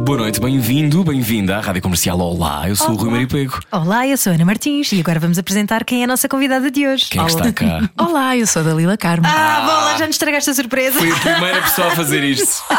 Boa 0.00 0.18
noite, 0.18 0.38
bem-vindo, 0.38 1.02
bem-vinda 1.02 1.56
à 1.56 1.60
Rádio 1.60 1.80
Comercial 1.80 2.18
Olá, 2.18 2.68
eu 2.68 2.76
sou 2.76 2.90
o 2.90 2.94
Rui 2.94 3.10
Maripeco. 3.10 3.58
Olá, 3.72 4.06
eu 4.06 4.18
sou 4.18 4.32
a 4.32 4.34
Ana 4.34 4.44
Martins 4.44 4.92
e 4.92 5.00
agora 5.00 5.18
vamos 5.18 5.38
apresentar 5.38 5.82
quem 5.82 6.02
é 6.02 6.04
a 6.04 6.06
nossa 6.06 6.28
convidada 6.28 6.70
de 6.70 6.86
hoje. 6.86 7.06
Quem 7.08 7.22
é 7.22 7.24
que 7.24 7.30
está 7.30 7.50
cá? 7.52 7.88
Olá, 7.98 8.36
eu 8.36 8.46
sou 8.46 8.60
a 8.60 8.66
Dalila 8.66 8.98
Carmo. 8.98 9.26
Ah, 9.26 9.62
bola, 9.64 9.96
já 9.96 10.06
nos 10.06 10.16
estragaste 10.16 10.50
a 10.50 10.54
surpresa. 10.54 10.98
Fui 10.98 11.10
a 11.10 11.16
primeira 11.16 11.62
pessoa 11.62 11.88
a 11.88 11.90
fazer 11.92 12.22
isto. 12.22 12.62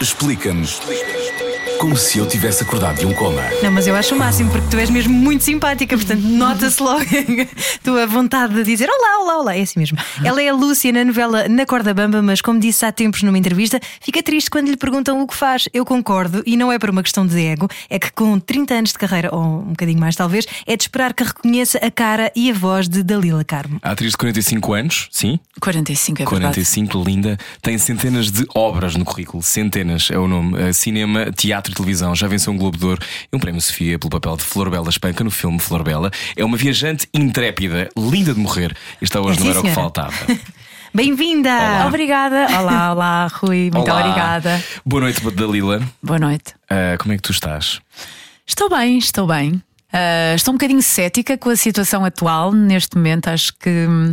Explica-nos 0.00 0.80
como 1.80 1.96
se 1.96 2.18
eu 2.18 2.26
tivesse 2.26 2.62
acordado 2.62 2.98
de 2.98 3.06
um 3.06 3.14
coma. 3.14 3.40
Não, 3.62 3.70
mas 3.72 3.86
eu 3.86 3.96
acho 3.96 4.14
o 4.14 4.18
máximo 4.18 4.50
porque 4.50 4.68
tu 4.70 4.76
és 4.76 4.90
mesmo 4.90 5.14
muito 5.14 5.42
simpática, 5.42 5.96
portanto 5.96 6.20
nota-se 6.20 6.82
logo 6.82 7.00
a 7.00 7.82
tua 7.82 8.06
vontade 8.06 8.52
de 8.52 8.62
dizer 8.62 8.86
olá, 8.86 9.22
olá, 9.22 9.38
olá. 9.38 9.56
É 9.56 9.62
assim 9.62 9.80
mesmo. 9.80 9.96
Ela 10.22 10.42
é 10.42 10.50
a 10.50 10.54
Lúcia 10.54 10.92
na 10.92 11.02
novela 11.06 11.48
Na 11.48 11.64
Corda 11.64 11.94
Bamba, 11.94 12.20
mas 12.20 12.42
como 12.42 12.60
disse 12.60 12.84
há 12.84 12.92
tempos 12.92 13.22
numa 13.22 13.38
entrevista, 13.38 13.80
fica 13.98 14.22
triste 14.22 14.50
quando 14.50 14.68
lhe 14.68 14.76
perguntam 14.76 15.22
o 15.22 15.26
que 15.26 15.34
faz. 15.34 15.70
Eu 15.72 15.86
concordo 15.86 16.42
e 16.44 16.54
não 16.54 16.70
é 16.70 16.78
por 16.78 16.90
uma 16.90 17.02
questão 17.02 17.26
de 17.26 17.40
ego, 17.46 17.66
é 17.88 17.98
que 17.98 18.12
com 18.12 18.38
30 18.38 18.74
anos 18.74 18.92
de 18.92 18.98
carreira, 18.98 19.34
ou 19.34 19.42
um 19.42 19.70
bocadinho 19.70 19.98
mais 19.98 20.14
talvez, 20.14 20.44
é 20.66 20.76
de 20.76 20.82
esperar 20.82 21.14
que 21.14 21.24
reconheça 21.24 21.78
a 21.78 21.90
cara 21.90 22.30
e 22.36 22.50
a 22.50 22.54
voz 22.54 22.90
de 22.90 23.02
Dalila 23.02 23.42
Carmo. 23.42 23.78
A 23.82 23.92
atriz 23.92 24.10
de 24.10 24.18
45 24.18 24.74
anos, 24.74 25.08
sim? 25.10 25.40
45 25.58 26.16
é 26.20 26.26
verdade. 26.26 26.42
45, 26.42 27.02
linda, 27.02 27.38
tem 27.62 27.78
centenas 27.78 28.30
de 28.30 28.46
obras 28.54 28.96
no 28.96 29.04
currículo, 29.06 29.42
centenas 29.42 30.10
é 30.10 30.18
o 30.18 30.28
nome. 30.28 30.62
Uh, 30.62 30.74
Cinema, 30.74 31.32
teatro 31.32 31.69
e 31.72 31.74
televisão. 31.74 32.14
Já 32.14 32.26
venceu 32.28 32.52
um 32.52 32.56
Globo 32.58 32.76
de 32.76 32.84
Ouro 32.84 33.00
e 33.32 33.36
um 33.36 33.38
prémio 33.40 33.60
Sofia 33.60 33.98
pelo 33.98 34.10
papel 34.10 34.36
de 34.36 34.42
Flor 34.44 34.70
Bela 34.70 34.88
Espanca 34.88 35.22
no 35.24 35.30
filme 35.30 35.58
Flor 35.58 35.82
Bela. 35.82 36.10
É 36.36 36.44
uma 36.44 36.56
viajante 36.56 37.08
intrépida, 37.14 37.88
linda 37.96 38.34
de 38.34 38.40
morrer. 38.40 38.76
E 39.00 39.04
está 39.04 39.20
hoje 39.20 39.38
É, 39.40 39.44
não 39.44 39.50
era 39.50 39.60
o 39.60 39.62
que 39.62 39.70
faltava. 39.70 40.14
Bem-vinda! 40.92 41.86
Obrigada. 41.86 42.46
Olá, 42.58 42.92
olá, 42.92 43.26
Rui. 43.28 43.70
Muito 43.72 43.88
Olá. 43.90 44.00
obrigada. 44.00 44.62
Boa 44.84 45.02
noite, 45.02 45.20
Dalila. 45.30 45.80
Boa 46.02 46.18
noite. 46.18 46.52
Uh, 46.70 46.98
como 46.98 47.12
é 47.14 47.16
que 47.16 47.22
tu 47.22 47.30
estás? 47.32 47.80
Estou 48.46 48.68
bem, 48.68 48.98
estou 48.98 49.26
bem. 49.26 49.62
Ah, 49.92 50.34
estou 50.34 50.52
um 50.52 50.56
bocadinho 50.56 50.82
cética 50.82 51.36
com 51.38 51.50
a 51.50 51.56
situação 51.56 52.04
atual 52.04 52.52
neste 52.52 52.96
momento. 52.96 53.28
Acho 53.28 53.52
que 53.58 53.68
hum, 53.88 54.12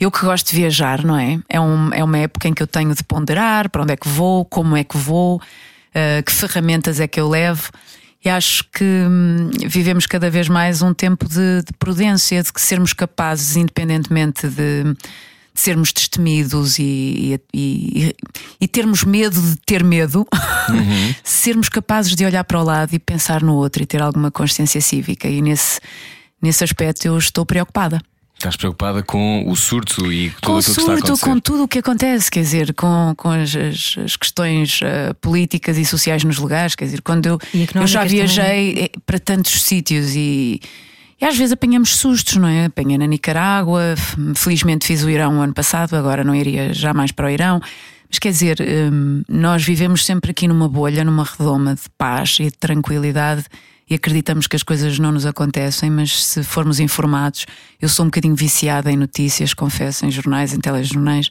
eu 0.00 0.10
que 0.10 0.20
gosto 0.24 0.50
de 0.50 0.56
viajar, 0.56 1.04
não 1.04 1.18
é? 1.18 1.38
É, 1.48 1.60
um- 1.60 1.92
é 1.92 2.02
uma 2.04 2.18
época 2.18 2.48
em 2.48 2.54
que 2.54 2.62
eu 2.62 2.66
tenho 2.66 2.94
de 2.94 3.02
ponderar 3.04 3.68
para 3.70 3.82
onde 3.82 3.92
é 3.92 3.96
que 3.96 4.08
vou, 4.08 4.44
como 4.44 4.76
é 4.76 4.84
que 4.84 4.96
vou, 4.96 5.40
ah, 5.98 6.22
que 6.22 6.32
ferramentas 6.32 7.00
é 7.00 7.08
que 7.08 7.20
eu 7.20 7.28
levo. 7.28 7.70
E 8.24 8.28
acho 8.28 8.64
que 8.72 8.84
hum, 8.84 9.50
vivemos 9.66 10.04
cada 10.06 10.28
vez 10.28 10.48
mais 10.48 10.82
um 10.82 10.92
tempo 10.92 11.28
de, 11.28 11.62
de 11.62 11.72
prudência, 11.78 12.42
de 12.42 12.52
que 12.52 12.60
sermos 12.60 12.92
capazes, 12.92 13.54
independentemente 13.56 14.48
de, 14.48 14.82
de 14.84 14.96
sermos 15.54 15.92
destemidos 15.92 16.78
e, 16.80 16.82
e, 16.82 17.40
e- 17.54 18.16
e 18.60 18.68
termos 18.68 19.04
medo 19.04 19.40
de 19.40 19.56
ter 19.64 19.84
medo, 19.84 20.26
sermos 21.22 21.68
capazes 21.68 22.14
de 22.16 22.24
olhar 22.24 22.42
para 22.44 22.60
o 22.60 22.64
lado 22.64 22.92
e 22.94 22.98
pensar 22.98 23.40
no 23.42 23.54
outro 23.54 23.82
e 23.82 23.86
ter 23.86 24.02
alguma 24.02 24.30
consciência 24.32 24.80
cívica. 24.80 25.28
E 25.28 25.40
nesse, 25.40 25.80
nesse 26.42 26.64
aspecto 26.64 27.06
eu 27.06 27.16
estou 27.16 27.46
preocupada. 27.46 28.00
Estás 28.38 28.54
preocupada 28.54 29.02
com 29.02 29.42
o 29.48 29.56
surto 29.56 30.12
e 30.12 30.30
Com 30.30 30.36
tudo 30.40 30.54
o 30.54 30.58
aquilo 30.58 30.62
que 30.62 30.70
está 30.70 30.82
a 30.82 30.84
surto, 30.84 31.04
acontecer? 31.06 31.24
com 31.26 31.40
tudo 31.40 31.62
o 31.64 31.68
que 31.68 31.78
acontece, 31.80 32.30
quer 32.30 32.40
dizer, 32.42 32.72
com, 32.74 33.12
com 33.16 33.30
as, 33.30 33.56
as- 33.56 34.16
questões 34.16 34.78
eh, 34.80 35.12
políticas 35.20 35.76
e 35.76 35.84
sociais 35.84 36.22
nos 36.22 36.38
lugares, 36.38 36.76
quer 36.76 36.84
dizer, 36.84 37.02
quando 37.02 37.26
eu, 37.26 37.38
eu 37.74 37.86
já 37.88 38.04
viajei 38.04 38.84
eh, 38.84 38.90
para 39.04 39.18
tantos 39.18 39.60
sítios 39.64 40.14
e, 40.14 40.60
e 41.20 41.24
às 41.24 41.36
vezes 41.36 41.52
apanhamos 41.52 41.96
sustos, 41.96 42.36
não 42.36 42.46
é? 42.46 42.66
Apanhei 42.66 42.96
na 42.96 43.06
Nicarágua, 43.08 43.96
felizmente 44.36 44.86
fiz 44.86 45.02
o 45.02 45.10
Irão 45.10 45.38
o 45.38 45.42
ano 45.42 45.52
passado, 45.52 45.96
agora 45.96 46.22
não 46.22 46.32
iria 46.32 46.72
jamais 46.72 47.10
para 47.10 47.26
o 47.26 47.30
Irão. 47.30 47.60
Mas 48.08 48.20
quer 48.20 48.30
dizer, 48.30 48.58
hum, 48.92 49.22
nós 49.28 49.64
vivemos 49.64 50.06
sempre 50.06 50.30
aqui 50.30 50.46
numa 50.46 50.68
bolha, 50.68 51.04
numa 51.04 51.24
redoma 51.24 51.74
de 51.74 51.82
paz 51.98 52.36
e 52.38 52.44
de 52.44 52.52
tranquilidade 52.56 53.44
e 53.88 53.94
acreditamos 53.94 54.46
que 54.46 54.56
as 54.56 54.62
coisas 54.62 54.98
não 54.98 55.12
nos 55.12 55.24
acontecem, 55.26 55.90
mas 55.90 56.24
se 56.24 56.42
formos 56.42 56.78
informados, 56.80 57.46
eu 57.80 57.88
sou 57.88 58.04
um 58.04 58.08
bocadinho 58.08 58.34
viciada 58.34 58.90
em 58.92 58.96
notícias, 58.96 59.54
confesso, 59.54 60.04
em 60.06 60.10
jornais, 60.10 60.52
em 60.52 60.60
telejornais. 60.60 61.28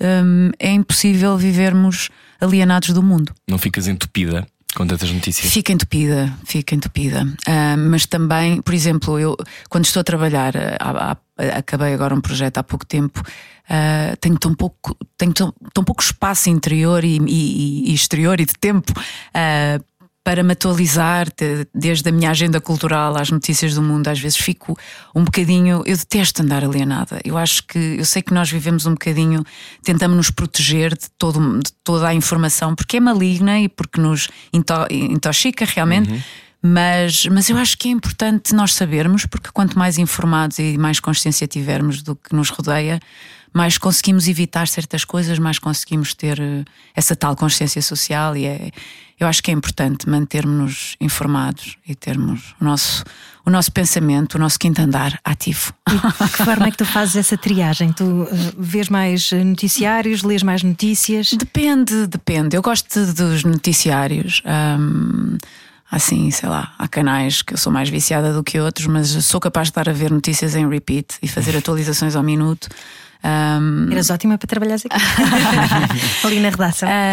hum, 0.00 0.50
é 0.58 0.70
impossível 0.72 1.36
vivermos 1.36 2.10
alienados 2.40 2.90
do 2.90 3.02
mundo. 3.02 3.32
Não 3.48 3.58
ficas 3.58 3.88
entupida 3.88 4.46
com 4.74 4.86
tantas 4.86 5.10
notícias? 5.10 5.50
Fica 5.50 5.72
entupida, 5.72 6.32
fica 6.44 6.74
entupida. 6.74 7.26
Ah, 7.46 7.76
mas 7.78 8.04
também, 8.04 8.60
por 8.60 8.74
exemplo, 8.74 9.18
eu 9.18 9.34
quando 9.70 9.86
estou 9.86 10.00
a 10.00 10.04
trabalhar, 10.04 10.52
ah, 10.78 11.16
há- 11.38 11.56
acabei 11.58 11.94
agora 11.94 12.14
um 12.14 12.20
projeto 12.20 12.58
há 12.58 12.62
pouco 12.62 12.84
tempo, 12.84 13.22
ah, 13.70 14.14
tenho 14.20 14.38
tão 14.38 14.54
pouco, 14.54 14.94
tenho 15.16 15.32
tão, 15.32 15.54
tão 15.72 15.82
pouco 15.82 16.02
espaço 16.02 16.50
interior 16.50 17.02
e, 17.04 17.16
e- 17.26 17.90
e 17.90 17.94
exterior 17.94 18.38
e 18.38 18.44
de 18.44 18.52
tempo. 18.52 18.92
ah, 19.32 19.80
para 20.26 20.42
me 20.42 20.54
atualizar 20.54 21.28
de- 21.28 21.68
desde 21.72 22.08
a 22.08 22.12
minha 22.12 22.32
agenda 22.32 22.60
cultural 22.60 23.16
às 23.16 23.30
notícias 23.30 23.76
do 23.76 23.80
mundo, 23.80 24.08
às 24.08 24.18
vezes 24.18 24.36
fico 24.36 24.76
um 25.14 25.22
bocadinho. 25.22 25.84
Eu 25.86 25.96
detesto 25.96 26.42
andar 26.42 26.64
alienada. 26.64 27.20
Eu 27.24 27.38
acho 27.38 27.62
que 27.64 27.78
eu 27.78 28.04
sei 28.04 28.22
que 28.22 28.34
nós 28.34 28.50
vivemos 28.50 28.86
um 28.86 28.90
bocadinho, 28.94 29.44
tentamos 29.84 30.16
nos 30.16 30.30
proteger 30.32 30.96
de, 30.96 31.08
todo, 31.16 31.38
de 31.60 31.70
toda 31.84 32.08
a 32.08 32.12
informação, 32.14 32.74
porque 32.74 32.96
é 32.96 33.00
maligna 33.00 33.60
e 33.60 33.68
porque 33.68 34.00
nos 34.00 34.26
into- 34.52 34.88
intoxica 34.90 35.64
realmente. 35.64 36.10
Mas, 36.60 37.26
mas 37.26 37.48
eu 37.48 37.56
acho 37.56 37.78
que 37.78 37.86
é 37.86 37.92
importante 37.92 38.52
nós 38.52 38.74
sabermos, 38.74 39.26
porque 39.26 39.50
quanto 39.52 39.78
mais 39.78 39.96
informados 39.98 40.58
e 40.58 40.76
mais 40.76 40.98
consciência 40.98 41.46
tivermos 41.46 42.02
do 42.02 42.16
que 42.16 42.34
nos 42.34 42.48
rodeia, 42.50 42.98
mais 43.56 43.78
conseguimos 43.78 44.28
evitar 44.28 44.68
certas 44.68 45.02
coisas, 45.02 45.38
mais 45.38 45.58
conseguimos 45.58 46.12
ter 46.12 46.38
eh, 46.38 46.62
essa 46.94 47.16
tal 47.16 47.34
consciência 47.34 47.80
social. 47.80 48.36
E 48.36 48.44
é, 48.44 48.70
eu 49.18 49.26
acho 49.26 49.42
que 49.42 49.50
é 49.50 49.54
importante 49.54 50.06
mantermos-nos 50.06 50.94
informados 51.00 51.78
e 51.88 51.94
termos 51.94 52.54
o 52.60 52.64
nosso, 52.64 53.02
o 53.46 53.50
nosso 53.50 53.72
pensamento, 53.72 54.34
o 54.34 54.38
nosso 54.38 54.58
quinto 54.58 54.82
andar 54.82 55.18
ativo. 55.24 55.72
De 55.88 55.98
que 56.32 56.44
forma 56.44 56.66
é 56.66 56.70
que 56.70 56.76
tu 56.76 56.84
fazes 56.84 57.16
essa 57.16 57.38
triagem? 57.38 57.94
Tu 57.94 58.28
eh, 58.30 58.52
vês 58.58 58.90
mais 58.90 59.32
eh, 59.32 59.42
noticiários, 59.42 60.22
lês 60.22 60.42
mais 60.42 60.62
notícias? 60.62 61.32
Depende, 61.32 62.06
depende. 62.06 62.58
Eu 62.58 62.60
gosto 62.60 63.06
dos 63.14 63.42
noticiários. 63.42 64.42
hum, 64.44 65.38
assim, 65.90 66.30
sei 66.30 66.48
lá, 66.48 66.74
há 66.78 66.86
canais 66.86 67.40
que 67.40 67.54
eu 67.54 67.56
sou 67.56 67.72
mais 67.72 67.88
viciada 67.88 68.34
do 68.34 68.44
que 68.44 68.60
outros, 68.60 68.86
mas 68.86 69.08
sou 69.24 69.40
capaz 69.40 69.68
de 69.68 69.70
estar 69.70 69.88
a 69.88 69.92
ver 69.94 70.10
notícias 70.10 70.54
em 70.54 70.68
repeat 70.68 71.14
e 71.22 71.28
fazer 71.28 71.56
atualizações 71.56 72.14
ao 72.14 72.22
minuto. 72.22 72.68
Hum, 73.24 73.88
Eras 73.90 74.10
ótima 74.10 74.38
para 74.38 74.46
trabalhares 74.46 74.84
aqui. 74.86 74.96
Ali 76.26 76.40
na 76.40 76.50
redação. 76.50 76.88
ah, 76.88 77.12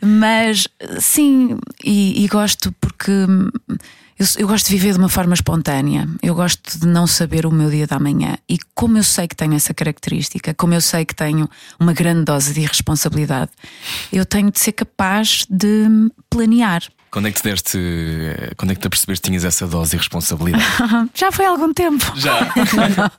mas 0.00 0.68
sim, 1.00 1.56
e, 1.84 2.24
e 2.24 2.28
gosto 2.28 2.72
porque 2.80 3.10
eu, 4.18 4.26
eu 4.38 4.48
gosto 4.48 4.66
de 4.66 4.72
viver 4.72 4.92
de 4.92 4.98
uma 4.98 5.08
forma 5.08 5.32
espontânea. 5.34 6.08
Eu 6.22 6.34
gosto 6.34 6.78
de 6.78 6.86
não 6.86 7.06
saber 7.06 7.46
o 7.46 7.52
meu 7.52 7.70
dia 7.70 7.86
da 7.86 7.98
manhã. 8.00 8.36
E 8.48 8.58
como 8.74 8.98
eu 8.98 9.04
sei 9.04 9.28
que 9.28 9.36
tenho 9.36 9.54
essa 9.54 9.72
característica, 9.72 10.52
como 10.54 10.74
eu 10.74 10.80
sei 10.80 11.04
que 11.04 11.14
tenho 11.14 11.48
uma 11.78 11.92
grande 11.92 12.24
dose 12.24 12.52
de 12.52 12.60
irresponsabilidade, 12.60 13.50
eu 14.12 14.26
tenho 14.26 14.50
de 14.50 14.58
ser 14.58 14.72
capaz 14.72 15.46
de 15.48 15.86
planear. 16.28 16.82
Quando 17.10 17.28
é 17.28 17.32
que 17.32 17.40
te 17.40 17.44
deste. 17.44 17.78
Quando 18.56 18.72
é 18.72 18.74
que 18.74 18.80
te 18.80 18.86
apercebeste 18.86 19.22
que 19.22 19.28
tinhas 19.28 19.44
essa 19.44 19.66
dose 19.66 19.92
de 19.92 19.96
responsabilidade? 19.96 20.64
Já 21.14 21.32
foi 21.32 21.46
há 21.46 21.50
algum 21.50 21.72
tempo. 21.72 22.04
Já. 22.16 22.38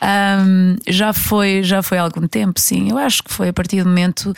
Ahm, 0.00 0.76
já 0.86 1.14
foi 1.14 1.62
já 1.62 1.82
foi 1.82 1.96
há 1.96 2.02
algum 2.02 2.26
tempo, 2.26 2.60
sim. 2.60 2.90
Eu 2.90 2.98
acho 2.98 3.22
que 3.22 3.32
foi 3.32 3.48
a 3.48 3.52
partir 3.54 3.82
do 3.82 3.88
momento. 3.88 4.34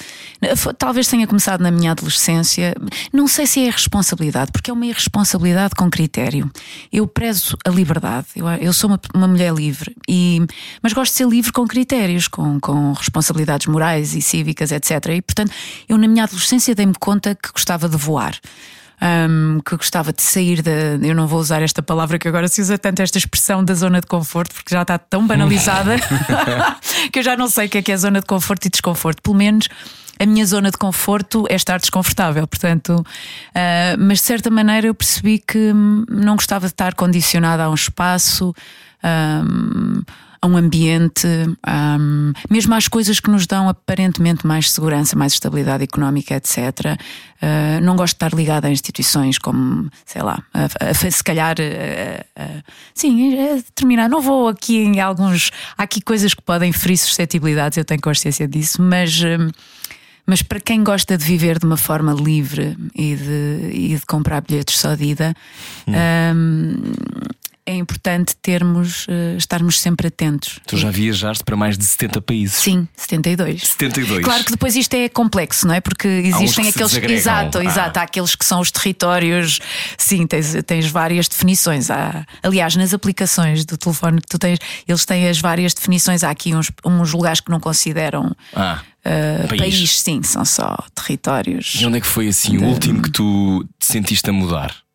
talvez 0.78 1.08
tenha 1.08 1.26
começado 1.26 1.60
na 1.60 1.72
minha 1.72 1.90
adolescência. 1.90 2.72
Não 3.12 3.26
sei 3.26 3.46
se 3.46 3.66
é 3.66 3.70
responsabilidade, 3.70 4.52
porque 4.52 4.70
é 4.70 4.72
uma 4.72 4.86
irresponsabilidade 4.86 5.74
com 5.74 5.90
critério. 5.90 6.48
Eu 6.92 7.06
prezo 7.08 7.56
a 7.64 7.70
liberdade. 7.70 8.26
Eu, 8.36 8.46
eu 8.48 8.72
sou 8.72 8.90
uma, 8.90 9.00
uma 9.12 9.26
mulher 9.26 9.52
livre, 9.52 9.96
e, 10.08 10.40
mas 10.80 10.92
gosto 10.92 11.12
de 11.12 11.18
ser 11.18 11.26
livre 11.26 11.50
com 11.50 11.66
critérios, 11.66 12.28
com, 12.28 12.60
com 12.60 12.92
responsabilidades 12.92 13.66
morais 13.66 14.14
e 14.14 14.22
cívicas, 14.22 14.70
etc. 14.70 14.90
E 15.16 15.22
portanto, 15.22 15.50
eu 15.88 15.98
na 15.98 16.06
minha 16.06 16.24
adolescência 16.24 16.76
dei-me 16.76 16.94
conta 16.94 17.34
que 17.34 17.50
gostava 17.52 17.88
de 17.88 17.96
voar. 17.96 18.38
Ahm, 18.98 19.60
que 19.60 19.76
gostava 19.76 20.10
de 20.10 20.22
sair 20.22 20.62
da. 20.62 20.70
Eu 21.02 21.14
não 21.14 21.26
vou 21.26 21.38
usar 21.38 21.60
esta 21.60 21.82
palavra 21.82 22.18
que 22.18 22.26
agora 22.26 22.48
se 22.48 22.62
usa 22.62 22.78
tanto, 22.78 23.02
esta 23.02 23.18
expressão 23.18 23.62
da 23.62 23.74
zona 23.74 24.00
de 24.00 24.06
conforto, 24.06 24.54
porque 24.54 24.74
já 24.74 24.82
está 24.82 24.96
tão 24.96 25.26
banalizada 25.26 25.96
que 27.12 27.18
eu 27.18 27.22
já 27.22 27.36
não 27.36 27.46
sei 27.46 27.66
o 27.66 27.68
que 27.68 27.78
é 27.78 27.82
que 27.82 27.92
é 27.92 27.96
zona 27.96 28.20
de 28.20 28.26
conforto 28.26 28.64
e 28.64 28.70
desconforto. 28.70 29.20
Pelo 29.20 29.36
menos 29.36 29.68
a 30.18 30.24
minha 30.24 30.46
zona 30.46 30.70
de 30.70 30.78
conforto 30.78 31.44
é 31.50 31.56
estar 31.56 31.78
desconfortável, 31.78 32.46
portanto, 32.46 33.04
ah, 33.54 33.96
mas 33.98 34.18
de 34.18 34.24
certa 34.24 34.48
maneira 34.50 34.86
eu 34.86 34.94
percebi 34.94 35.40
que 35.46 35.58
hum, 35.58 36.06
não 36.08 36.36
gostava 36.36 36.66
de 36.66 36.72
estar 36.72 36.94
condicionada 36.94 37.64
a 37.64 37.70
um 37.70 37.74
espaço. 37.74 38.54
hum, 39.04 40.00
a 40.40 40.46
um 40.46 40.56
ambiente, 40.56 41.26
um, 41.66 42.32
mesmo 42.50 42.74
às 42.74 42.88
coisas 42.88 43.20
que 43.20 43.30
nos 43.30 43.46
dão 43.46 43.68
aparentemente 43.68 44.46
mais 44.46 44.70
segurança, 44.70 45.16
mais 45.16 45.32
estabilidade 45.32 45.84
económica, 45.84 46.34
etc. 46.34 46.58
Uh, 47.42 47.80
não 47.82 47.96
gosto 47.96 48.14
de 48.14 48.16
estar 48.16 48.34
ligada 48.34 48.68
a 48.68 48.70
instituições 48.70 49.38
como, 49.38 49.90
sei 50.04 50.22
lá, 50.22 50.42
a, 50.52 50.90
a, 50.90 50.94
se 50.94 51.22
calhar, 51.22 51.56
a, 52.36 52.62
sim, 52.94 53.38
a 53.38 53.54
determinar. 53.56 54.08
Não 54.08 54.20
vou 54.20 54.48
aqui 54.48 54.78
em 54.78 55.00
alguns. 55.00 55.50
Há 55.76 55.82
aqui 55.84 56.00
coisas 56.00 56.34
que 56.34 56.42
podem 56.42 56.72
ferir 56.72 56.98
suscetibilidades, 56.98 57.78
eu 57.78 57.84
tenho 57.84 58.00
consciência 58.00 58.46
disso, 58.46 58.80
mas. 58.82 59.20
Um, 59.22 59.50
mas 60.26 60.42
para 60.42 60.58
quem 60.58 60.82
gosta 60.82 61.16
de 61.16 61.24
viver 61.24 61.58
de 61.58 61.64
uma 61.64 61.76
forma 61.76 62.12
livre 62.12 62.76
e 62.94 63.14
de, 63.14 63.70
e 63.72 63.96
de 63.96 64.04
comprar 64.06 64.40
bilhetes 64.40 64.76
só 64.76 64.96
de 64.96 65.04
ida, 65.04 65.32
hum. 65.86 65.92
um, 66.34 66.76
é 67.66 67.74
importante 67.74 68.36
termos, 68.36 69.06
uh, 69.08 69.36
estarmos 69.36 69.80
sempre 69.80 70.06
atentos. 70.06 70.60
Tu 70.66 70.76
já 70.76 70.88
viajaste 70.88 71.42
para 71.42 71.56
mais 71.56 71.76
de 71.76 71.84
70 71.84 72.22
países? 72.22 72.56
Sim, 72.56 72.86
72. 72.96 73.62
72. 73.62 74.24
Claro 74.24 74.44
que 74.44 74.52
depois 74.52 74.76
isto 74.76 74.94
é 74.94 75.08
complexo, 75.08 75.66
não 75.66 75.74
é? 75.74 75.80
Porque 75.80 76.06
existem 76.06 76.68
aqueles. 76.68 76.94
Exato, 76.96 77.58
ah. 77.58 77.64
exato. 77.64 77.98
Há 77.98 78.02
aqueles 78.02 78.36
que 78.36 78.44
são 78.44 78.60
os 78.60 78.70
territórios. 78.70 79.58
Sim, 79.98 80.26
tens, 80.26 80.54
tens 80.64 80.86
várias 80.86 81.26
definições. 81.26 81.90
Há, 81.90 82.24
aliás, 82.42 82.76
nas 82.76 82.94
aplicações 82.94 83.64
do 83.64 83.76
telefone 83.76 84.20
que 84.20 84.28
tu 84.28 84.38
tens, 84.38 84.60
eles 84.86 85.04
têm 85.04 85.28
as 85.28 85.40
várias 85.40 85.74
definições. 85.74 86.22
Há 86.22 86.30
aqui 86.30 86.54
uns, 86.54 86.70
uns 86.84 87.12
lugares 87.12 87.40
que 87.40 87.50
não 87.50 87.58
consideram. 87.58 88.34
Ah. 88.54 88.80
Uh, 89.04 89.46
país. 89.48 89.60
país. 89.60 90.00
sim, 90.00 90.22
são 90.22 90.44
só 90.44 90.76
territórios. 90.94 91.76
E 91.80 91.86
onde 91.86 91.98
é 91.98 92.00
que 92.00 92.06
foi 92.06 92.28
assim 92.28 92.58
de... 92.58 92.64
o 92.64 92.66
último 92.66 93.02
que 93.02 93.10
tu 93.10 93.64
te 93.78 93.86
sentiste 93.86 94.28
a 94.28 94.32
mudar? 94.32 94.85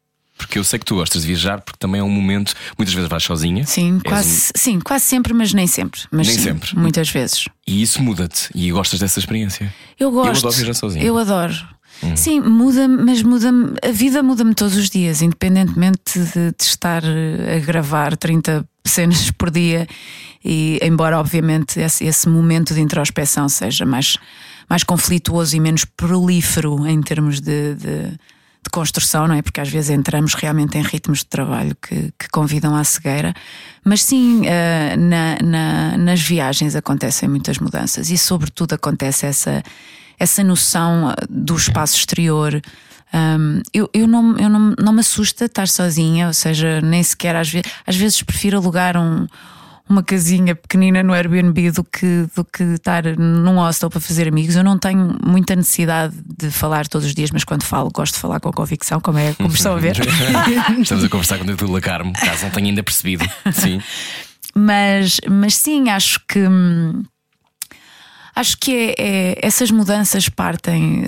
Porque 0.41 0.57
eu 0.57 0.63
sei 0.63 0.79
que 0.79 0.85
tu 0.85 0.95
gostas 0.95 1.21
de 1.21 1.27
viajar, 1.27 1.61
porque 1.61 1.77
também 1.77 2.01
é 2.01 2.03
um 2.03 2.09
momento, 2.09 2.55
muitas 2.75 2.95
vezes 2.95 3.07
vais 3.07 3.23
sozinha. 3.23 3.63
Sim, 3.63 3.99
quase, 4.03 4.49
um... 4.49 4.59
sim, 4.59 4.79
quase 4.79 5.05
sempre, 5.05 5.35
mas 5.35 5.53
nem 5.53 5.67
sempre. 5.67 6.01
Mas 6.09 6.25
nem 6.25 6.35
sim, 6.35 6.41
sempre. 6.41 6.75
Muitas 6.75 7.09
vezes. 7.11 7.45
E 7.67 7.79
isso 7.79 8.01
muda-te 8.01 8.49
e 8.55 8.71
gostas 8.71 8.99
dessa 8.99 9.19
experiência. 9.19 9.71
Eu 9.99 10.09
gosto. 10.09 10.33
Eu 10.33 10.39
adoro 10.39 10.55
viajar 10.55 10.73
sozinha. 10.73 11.05
Eu 11.05 11.15
adoro. 11.15 11.53
Hum. 12.03 12.17
Sim, 12.17 12.39
muda, 12.39 12.87
mas 12.87 13.21
muda 13.21 13.51
a 13.87 13.91
vida 13.91 14.23
muda-me 14.23 14.55
todos 14.55 14.75
os 14.75 14.89
dias, 14.89 15.21
independentemente 15.21 16.17
de, 16.17 16.51
de, 16.57 16.63
estar 16.63 17.03
a 17.05 17.59
gravar 17.59 18.17
30 18.17 18.65
cenas 18.83 19.29
por 19.29 19.51
dia. 19.51 19.87
E 20.43 20.79
embora, 20.81 21.19
obviamente, 21.19 21.79
esse, 21.79 22.03
esse 22.03 22.27
momento 22.27 22.73
de 22.73 22.81
introspeção 22.81 23.47
seja 23.47 23.85
mais, 23.85 24.17
mais 24.67 24.83
conflituoso 24.83 25.55
e 25.55 25.59
menos 25.59 25.85
prolífero 25.85 26.87
em 26.87 26.99
termos 26.99 27.39
de, 27.39 27.75
de 27.75 28.17
de 28.63 28.69
construção, 28.69 29.27
não 29.27 29.35
é? 29.35 29.41
Porque 29.41 29.59
às 29.59 29.69
vezes 29.69 29.89
entramos 29.89 30.33
realmente 30.35 30.77
em 30.77 30.81
ritmos 30.81 31.19
de 31.19 31.25
trabalho 31.25 31.75
que, 31.81 32.13
que 32.17 32.29
convidam 32.31 32.75
à 32.75 32.83
cegueira. 32.83 33.33
Mas 33.83 34.03
sim, 34.03 34.41
uh, 34.41 34.99
na, 34.99 35.37
na, 35.43 35.97
nas 35.97 36.21
viagens 36.21 36.75
acontecem 36.75 37.27
muitas 37.27 37.57
mudanças 37.57 38.11
e, 38.11 38.17
sobretudo, 38.17 38.73
acontece 38.73 39.25
essa, 39.25 39.63
essa 40.19 40.43
noção 40.43 41.11
eh, 41.11 41.25
do 41.27 41.55
espaço 41.55 41.97
exterior. 41.97 42.61
Um, 43.13 43.61
eu 43.73 43.89
eu, 43.93 44.07
não, 44.07 44.37
eu 44.37 44.49
não, 44.49 44.75
não 44.79 44.93
me 44.93 44.99
assusta 44.99 45.45
estar 45.45 45.67
sozinha, 45.67 46.27
ou 46.27 46.33
seja, 46.33 46.79
nem 46.81 47.01
sequer 47.03 47.35
às 47.35 47.49
vezes, 47.49 47.71
às 47.85 47.95
vezes 47.95 48.21
prefiro 48.21 48.57
alugar 48.57 48.95
um 48.95 49.27
uma 49.89 50.03
casinha 50.03 50.55
pequenina 50.55 51.03
no 51.03 51.13
Airbnb 51.13 51.71
do 51.71 51.83
que, 51.83 52.27
do 52.35 52.45
que 52.45 52.63
estar 52.63 53.03
num 53.17 53.55
hostel 53.55 53.89
para 53.89 53.99
fazer 53.99 54.27
amigos. 54.27 54.55
Eu 54.55 54.63
não 54.63 54.77
tenho 54.77 55.17
muita 55.23 55.55
necessidade 55.55 56.15
de 56.37 56.49
falar 56.49 56.87
todos 56.87 57.07
os 57.07 57.13
dias, 57.13 57.31
mas 57.31 57.43
quando 57.43 57.63
falo, 57.63 57.89
gosto 57.93 58.13
de 58.15 58.19
falar 58.19 58.39
com 58.39 58.51
convicção, 58.51 58.99
como 58.99 59.17
é 59.17 59.33
como 59.33 59.53
estão 59.53 59.75
a 59.75 59.79
ver. 59.79 59.97
Estamos 60.79 61.03
a 61.03 61.09
conversar 61.09 61.37
com 61.39 61.45
o 61.45 61.55
Dr. 61.55 61.79
Carmo, 61.81 62.13
caso 62.13 62.43
não 62.43 62.51
tenha 62.51 62.67
ainda 62.67 62.83
percebido. 62.83 63.25
Sim. 63.51 63.81
mas, 64.55 65.19
mas 65.29 65.55
sim, 65.55 65.89
acho 65.89 66.19
que. 66.27 66.41
Acho 68.33 68.57
que 68.57 68.71
é, 68.71 68.95
é, 68.97 69.45
essas 69.45 69.69
mudanças 69.71 70.29
partem, 70.29 71.03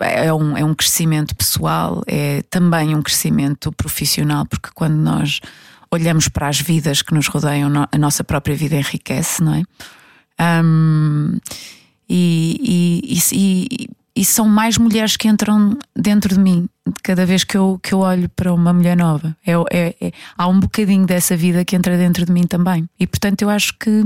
é 0.00 0.34
um, 0.34 0.56
é 0.56 0.64
um 0.64 0.74
crescimento 0.74 1.34
pessoal, 1.36 2.02
é 2.04 2.42
também 2.50 2.96
um 2.96 3.00
crescimento 3.00 3.70
profissional, 3.70 4.44
porque 4.44 4.70
quando 4.74 4.96
nós 4.96 5.40
olhamos 5.94 6.28
para 6.28 6.48
as 6.48 6.60
vidas 6.60 7.02
que 7.02 7.14
nos 7.14 7.26
rodeiam, 7.26 7.70
a 7.90 7.98
nossa 7.98 8.22
própria 8.22 8.54
vida 8.54 8.76
enriquece, 8.76 9.42
não 9.42 9.54
é? 9.54 9.62
Um, 10.64 11.38
e, 12.08 13.00
e, 13.02 13.18
e, 13.32 13.88
e, 14.16 14.24
são 14.24 14.48
mais 14.48 14.76
mulheres 14.76 15.16
que 15.16 15.28
entram 15.28 15.78
dentro 15.94 16.34
de 16.34 16.40
mim 16.40 16.68
cada 17.02 17.24
vez 17.24 17.44
que 17.44 17.56
eu, 17.56 17.78
que 17.82 17.94
eu 17.94 18.00
olho 18.00 18.28
para 18.28 18.52
uma 18.52 18.72
mulher 18.72 18.96
nova. 18.96 19.36
É, 19.46 19.52
é, 19.72 19.94
é, 20.00 20.12
há 20.36 20.48
um 20.48 20.60
bocadinho 20.60 21.06
dessa 21.06 21.36
vida 21.36 21.64
que 21.64 21.76
entra 21.76 21.96
dentro 21.96 22.26
de 22.26 22.32
mim 22.32 22.46
também. 22.46 22.88
E 22.98 23.06
portanto 23.06 23.42
eu 23.42 23.50
acho 23.50 23.78
que 23.78 24.04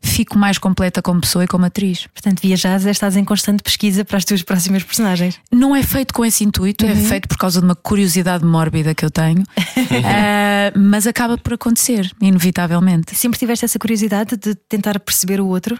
fico 0.00 0.38
mais 0.38 0.58
completa 0.58 1.02
como 1.02 1.20
pessoa 1.20 1.44
e 1.44 1.46
como 1.46 1.64
atriz. 1.64 2.06
Portanto, 2.12 2.40
viajas 2.40 2.86
é 2.86 2.90
estás 2.90 3.16
em 3.16 3.24
constante 3.24 3.62
pesquisa 3.62 4.04
para 4.04 4.16
as 4.18 4.24
tuas 4.24 4.42
próximas 4.42 4.82
personagens. 4.82 5.38
Não 5.50 5.74
é 5.74 5.82
feito 5.82 6.14
com 6.14 6.24
esse 6.24 6.44
intuito, 6.44 6.84
é 6.84 6.92
uhum. 6.92 7.00
é 7.00 7.04
feito 7.04 7.28
por 7.28 7.36
causa 7.36 7.60
de 7.60 7.66
uma 7.66 7.74
curiosidade 7.74 8.44
mórbida 8.44 8.94
que 8.94 9.04
eu 9.04 9.10
tenho, 9.10 9.42
uh, 9.42 10.78
mas 10.78 11.06
acaba 11.06 11.36
por 11.36 11.54
acontecer, 11.54 12.10
inevitavelmente. 12.20 13.14
Sempre 13.14 13.38
tiveste 13.38 13.64
essa 13.64 13.78
curiosidade 13.78 14.36
de 14.36 14.54
tentar 14.54 14.98
perceber 15.00 15.40
o 15.40 15.46
outro? 15.46 15.78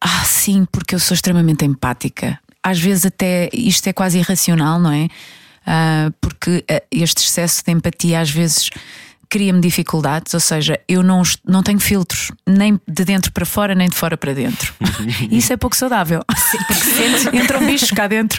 Ah, 0.00 0.24
sim, 0.24 0.66
porque 0.70 0.94
eu 0.94 0.98
sou 0.98 1.14
extremamente 1.14 1.64
empática. 1.64 2.38
Às 2.62 2.80
vezes, 2.80 3.06
até 3.06 3.48
isto 3.52 3.86
é 3.86 3.92
quase 3.92 4.18
irracional, 4.18 4.80
não 4.80 4.90
é? 4.90 5.08
Uh, 5.62 6.12
porque 6.20 6.64
uh, 6.68 6.82
este 6.90 7.24
excesso 7.24 7.62
de 7.64 7.70
empatia 7.70 8.20
às 8.20 8.30
vezes 8.30 8.68
cria-me 9.32 9.62
dificuldades, 9.62 10.34
ou 10.34 10.40
seja, 10.40 10.78
eu 10.86 11.02
não, 11.02 11.22
não 11.42 11.62
tenho 11.62 11.80
filtros, 11.80 12.30
nem 12.46 12.78
de 12.86 13.02
dentro 13.02 13.32
para 13.32 13.46
fora, 13.46 13.74
nem 13.74 13.88
de 13.88 13.96
fora 13.96 14.14
para 14.14 14.34
dentro. 14.34 14.74
Isso 15.32 15.50
é 15.54 15.56
pouco 15.56 15.74
saudável. 15.74 16.22
Porque 16.26 16.74
sentes, 16.74 17.26
entram 17.32 17.64
bichos 17.64 17.90
cá 17.92 18.06
dentro. 18.06 18.38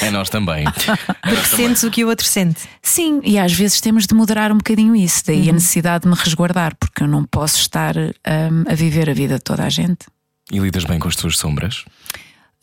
É 0.00 0.10
nós 0.10 0.30
também. 0.30 0.64
Porque 0.64 1.34
nós 1.34 1.48
sentes 1.48 1.82
também. 1.82 1.90
o 1.90 1.90
que 1.90 2.04
o 2.06 2.08
outro 2.08 2.26
sente. 2.26 2.62
Sim, 2.80 3.20
e 3.22 3.38
às 3.38 3.52
vezes 3.52 3.82
temos 3.82 4.06
de 4.06 4.14
moderar 4.14 4.50
um 4.50 4.56
bocadinho 4.56 4.96
isso, 4.96 5.24
daí 5.26 5.42
uhum. 5.42 5.50
a 5.50 5.52
necessidade 5.52 6.04
de 6.04 6.08
me 6.08 6.14
resguardar, 6.14 6.74
porque 6.80 7.02
eu 7.02 7.06
não 7.06 7.22
posso 7.24 7.58
estar 7.58 7.94
um, 7.94 8.64
a 8.66 8.74
viver 8.74 9.10
a 9.10 9.12
vida 9.12 9.34
de 9.34 9.44
toda 9.44 9.62
a 9.62 9.68
gente. 9.68 10.06
E 10.50 10.58
lidas 10.58 10.84
bem 10.84 10.98
com 10.98 11.08
as 11.08 11.16
tuas 11.16 11.36
sombras? 11.36 11.84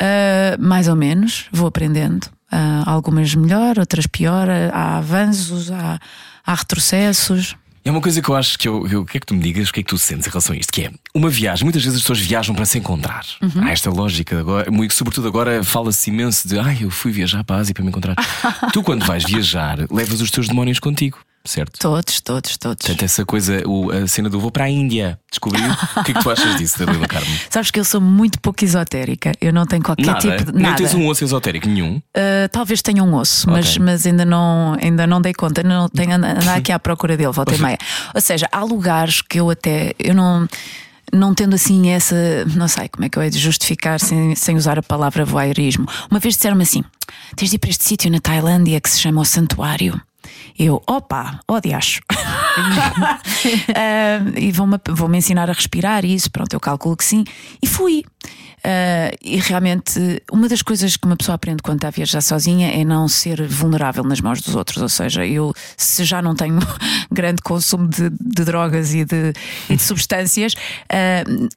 Uh, 0.01 0.57
mais 0.59 0.87
ou 0.87 0.95
menos, 0.95 1.45
vou 1.51 1.67
aprendendo. 1.67 2.23
Uh, 2.51 2.89
algumas 2.89 3.35
melhor, 3.35 3.77
outras 3.77 4.07
pior. 4.07 4.47
Há 4.73 4.97
avanços, 4.97 5.71
há 5.71 5.99
há 6.50 6.56
retrocessos. 6.56 7.56
É 7.86 7.92
uma 7.92 8.01
coisa 8.01 8.22
que 8.22 8.30
eu 8.30 8.36
acho 8.36 8.57
que 8.57 8.68
eu, 8.68 8.86
eu 8.88 9.06
que 9.06 9.18
é 9.18 9.19
que 9.19 9.25
tu 9.25 9.34
me 9.34 9.42
digas, 9.42 9.69
o 9.69 9.74
que 9.74 9.80
é 9.80 9.84
que 9.84 9.90
tu 9.90 9.98
sentes 9.98 10.28
em 10.28 10.30
relação 10.30 10.54
a 10.54 10.57
isto? 10.57 10.74
Que 10.74 10.86
é 10.86 10.92
uma 11.13 11.30
viagem, 11.30 11.63
muitas 11.63 11.82
vezes 11.84 11.98
as 11.98 12.03
pessoas 12.03 12.20
viajam 12.20 12.53
para 12.53 12.65
se 12.65 12.77
encontrar. 12.77 13.25
Uhum. 13.41 13.63
Há 13.63 13.72
esta 13.72 13.89
lógica 13.89 14.38
agora, 14.38 14.70
muito, 14.70 14.94
sobretudo 14.94 15.27
agora 15.27 15.63
fala-se 15.63 16.10
imenso 16.10 16.48
de 16.48 16.60
ai, 16.60 16.79
eu 16.82 16.89
fui 16.89 17.12
viajar 17.12 17.44
para 17.44 17.58
a 17.58 17.60
Ásia 17.60 17.74
para 17.74 17.84
me 17.84 17.89
encontrar. 17.89 18.15
tu, 18.74 18.84
quando 18.84 19.06
vais 19.06 19.24
viajar, 19.24 19.77
levas 19.91 20.22
os 20.22 20.29
teus 20.29 20.48
demónios 20.48 20.79
contigo 20.79 21.20
certo? 21.46 21.79
Todos, 21.79 22.22
todos, 22.22 22.58
todos. 22.58 22.86
Portanto, 22.86 23.03
essa 23.03 23.25
coisa, 23.25 23.62
o, 23.65 23.91
a 23.91 24.08
cena 24.08 24.29
do 24.29 24.39
vou 24.39 24.51
para 24.51 24.65
a 24.65 24.69
Índia, 24.69 25.19
descobriu. 25.29 25.63
o 25.98 26.03
que 26.03 26.12
é 26.12 26.13
que 26.13 26.22
tu 26.22 26.29
achas 26.29 26.55
disso, 26.58 26.84
Dalila 26.84 27.08
Carmo? 27.08 27.27
Sabes 27.50 27.72
que 27.72 27.79
eu 27.79 27.86
sou 27.86 28.01
muito 28.01 28.39
pouco 28.39 28.63
esotérica, 28.63 29.31
eu 29.41 29.53
não 29.53 29.65
tenho 29.65 29.84
qualquer 29.84 30.05
nada. 30.05 30.19
tipo 30.19 30.51
de. 30.51 30.58
Nada. 30.58 30.69
Não 30.69 30.75
tens 30.75 30.93
um 30.93 31.08
osso 31.08 31.24
esotérico 31.24 31.67
nenhum? 31.67 31.98
Uh, 31.98 32.50
talvez 32.51 32.81
tenha 32.81 33.03
um 33.03 33.13
osso, 33.15 33.50
okay. 33.50 33.62
mas, 33.62 33.77
mas 33.77 34.05
ainda, 34.05 34.25
não, 34.25 34.77
ainda 34.81 35.08
não 35.08 35.22
dei 35.22 35.34
conta, 35.34 35.63
não 35.63 35.89
tenho 35.89 36.13
andar 36.13 36.55
aqui 36.55 36.72
à 36.72 36.79
procura 36.79 37.15
dele, 37.17 37.31
volta 37.31 37.55
e 37.55 37.60
meia. 37.60 37.77
Ou 38.13 38.22
seja, 38.22 38.48
há 38.51 38.63
lugares 38.63 39.22
que 39.22 39.39
eu 39.39 39.50
até. 39.50 39.93
Eu 40.00 40.13
não 40.13 40.48
não 41.12 41.34
tendo 41.34 41.55
assim 41.55 41.89
essa, 41.89 42.15
não 42.55 42.67
sei 42.67 42.88
como 42.88 43.05
é 43.05 43.10
que 43.10 43.17
eu 43.17 43.24
hei 43.24 43.29
de 43.29 43.39
justificar 43.39 44.00
sem, 44.00 44.36
sem 44.36 44.55
usar 44.55 44.77
a 44.77 44.84
palavra 44.84 45.25
voyeurismo. 45.25 45.88
Uma 46.10 46.19
vez 46.19 46.36
disseram-me 46.36 46.63
assim: 46.63 46.84
tens 47.36 47.50
de 47.50 47.55
ir 47.55 47.60
para 47.60 47.69
este 47.69 47.84
sítio 47.84 48.12
na 48.12 48.19
Tailândia 48.19 48.79
que 48.79 48.89
se 48.89 49.00
chama 49.00 49.22
o 49.22 49.25
Santuário. 49.25 50.00
Eu, 50.57 50.81
opa, 50.88 51.39
oh 51.48 51.59
diacho. 51.59 52.01
uh, 52.09 52.13
e 54.38 54.51
vão-me 54.51 54.77
vão 54.89 55.07
-me 55.07 55.17
ensinar 55.17 55.50
a 55.50 55.53
respirar 55.53 56.05
isso, 56.05 56.31
pronto, 56.31 56.53
eu 56.53 56.59
calculo 56.59 56.98
que 56.98 57.05
sim. 57.05 57.24
E 57.62 57.67
fui. 57.67 58.03
Uh, 58.59 59.15
e 59.24 59.38
realmente, 59.38 60.21
uma 60.31 60.50
das 60.50 60.62
coisas 60.62 60.98
que 60.98 61.05
uma 61.05 61.15
pessoa 61.15 61.36
aprende 61.36 61.63
quando 61.63 61.77
está 61.77 61.88
a 61.88 61.91
viajar 61.91 62.21
sozinha 62.21 62.69
é 62.69 62.83
não 62.83 63.07
ser 63.07 63.48
vulnerável 63.48 64.03
nas 64.03 64.19
mãos 64.19 64.41
dos 64.41 64.55
outros. 64.55 64.81
Ou 64.81 64.89
seja, 64.89 65.25
eu, 65.25 65.53
se 65.77 66.03
já 66.03 66.21
não 66.21 66.36
tenho 66.36 66.59
grande 67.09 67.41
consumo 67.41 67.88
de, 67.88 68.09
de 68.09 68.43
drogas 68.43 68.93
e 68.93 69.05
de, 69.05 69.33
e 69.69 69.75
de 69.75 69.81
substâncias. 69.81 70.53
Uh, 70.53 71.48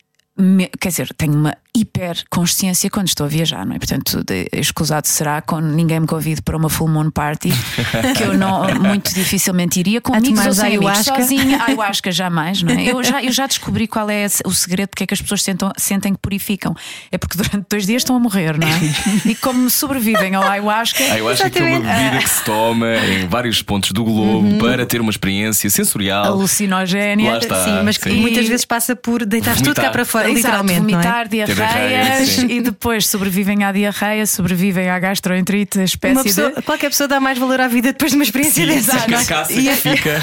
quer 0.81 0.89
dizer, 0.89 1.13
tenho 1.15 1.35
uma 1.35 1.55
hiper 1.75 2.23
consciência 2.29 2.91
quando 2.91 3.09
estou 3.09 3.25
a 3.25 3.29
viajar, 3.29 3.65
não 3.65 3.75
é? 3.75 3.79
Portanto, 3.79 4.23
de, 4.25 4.47
escusado 4.53 5.07
será 5.09 5.41
quando 5.41 5.67
ninguém 5.67 6.01
me 6.01 6.07
convide 6.07 6.43
para 6.43 6.57
uma 6.57 6.69
full 6.69 6.89
moon 6.89 7.11
party, 7.11 7.51
que 8.17 8.23
eu 8.23 8.37
não 8.37 8.63
muito 8.75 9.15
dificilmente 9.15 9.81
iria 9.81 10.01
com 10.01 10.15
amigos 10.15 10.47
ou 10.47 10.53
sem 10.53 10.77
amigos, 10.77 10.99
sozinha. 10.99 11.63
Ayahuasca 11.65 12.11
jamais, 12.13 12.63
não 12.63 12.75
é? 12.75 12.91
Eu 12.91 13.03
já, 13.03 13.23
eu 13.23 13.33
já 13.33 13.47
descobri 13.47 13.87
qual 13.87 14.09
é 14.11 14.27
o 14.45 14.51
segredo 14.51 14.89
porque 14.89 15.05
é 15.05 15.07
que 15.07 15.15
as 15.15 15.23
pessoas 15.23 15.43
sentam, 15.43 15.73
sentem 15.79 16.13
que 16.13 16.21
purificam. 16.21 16.75
É 17.11 17.17
porque 17.17 17.37
durante 17.37 17.67
dois 17.69 17.87
dias 17.87 18.03
estão 18.03 18.17
a 18.17 18.21
morrer, 18.21 18.59
não 18.59 18.69
é? 18.69 19.29
E 19.29 19.35
como 19.35 19.69
sobrevivem 19.71 20.35
ao 20.35 20.43
ayahuasca. 20.43 21.03
A 21.05 21.13
ayahuasca 21.13 21.59
é 21.59 21.63
uma 21.63 21.81
bebida 21.81 22.19
que 22.19 22.31
se 22.31 22.45
toma 22.45 22.97
em 22.97 23.27
vários 23.29 23.63
pontos 23.63 23.93
do 23.93 24.05
globo 24.05 24.47
uhum. 24.47 24.59
para 24.59 24.85
ter 24.85 25.01
uma 25.01 25.11
experiência 25.11 25.71
sensorial. 25.71 26.25
Alucinogénia. 26.27 27.41
Sim, 27.41 27.83
mas 27.85 27.97
que 27.97 28.11
sim. 28.11 28.21
muitas 28.21 28.47
vezes 28.47 28.65
passa 28.65 28.95
por 28.95 29.25
deitar 29.25 29.57
tudo 29.57 29.75
cá 29.75 29.91
para 29.91 30.05
fora, 30.05 30.22
Exato, 30.29 30.37
literalmente. 30.37 30.81
Vomitar, 30.81 31.29
não 31.31 31.41
é? 31.41 31.45
diarreias 31.45 32.39
e 32.39 32.61
depois 32.61 33.07
sobrevivem 33.07 33.65
à 33.65 33.73
diarreia, 33.73 34.27
sobrevivem 34.27 34.89
à 34.89 34.99
gastroenterite, 34.99 35.81
a 35.81 35.85
espécie 35.85 36.23
pessoa, 36.23 36.53
de... 36.53 36.63
Qualquer 36.63 36.91
pessoa 36.91 37.09
dá 37.09 37.21
mais 37.21 37.39
valor 37.39 37.61
à 37.61 37.69
vida 37.69 37.93
depois 37.93 38.11
de 38.11 38.17
uma 38.17 38.25
experiência 38.25 38.67
dessa. 38.67 38.97
Exato. 39.11 39.53
E, 39.53 39.75
fica. 39.75 40.21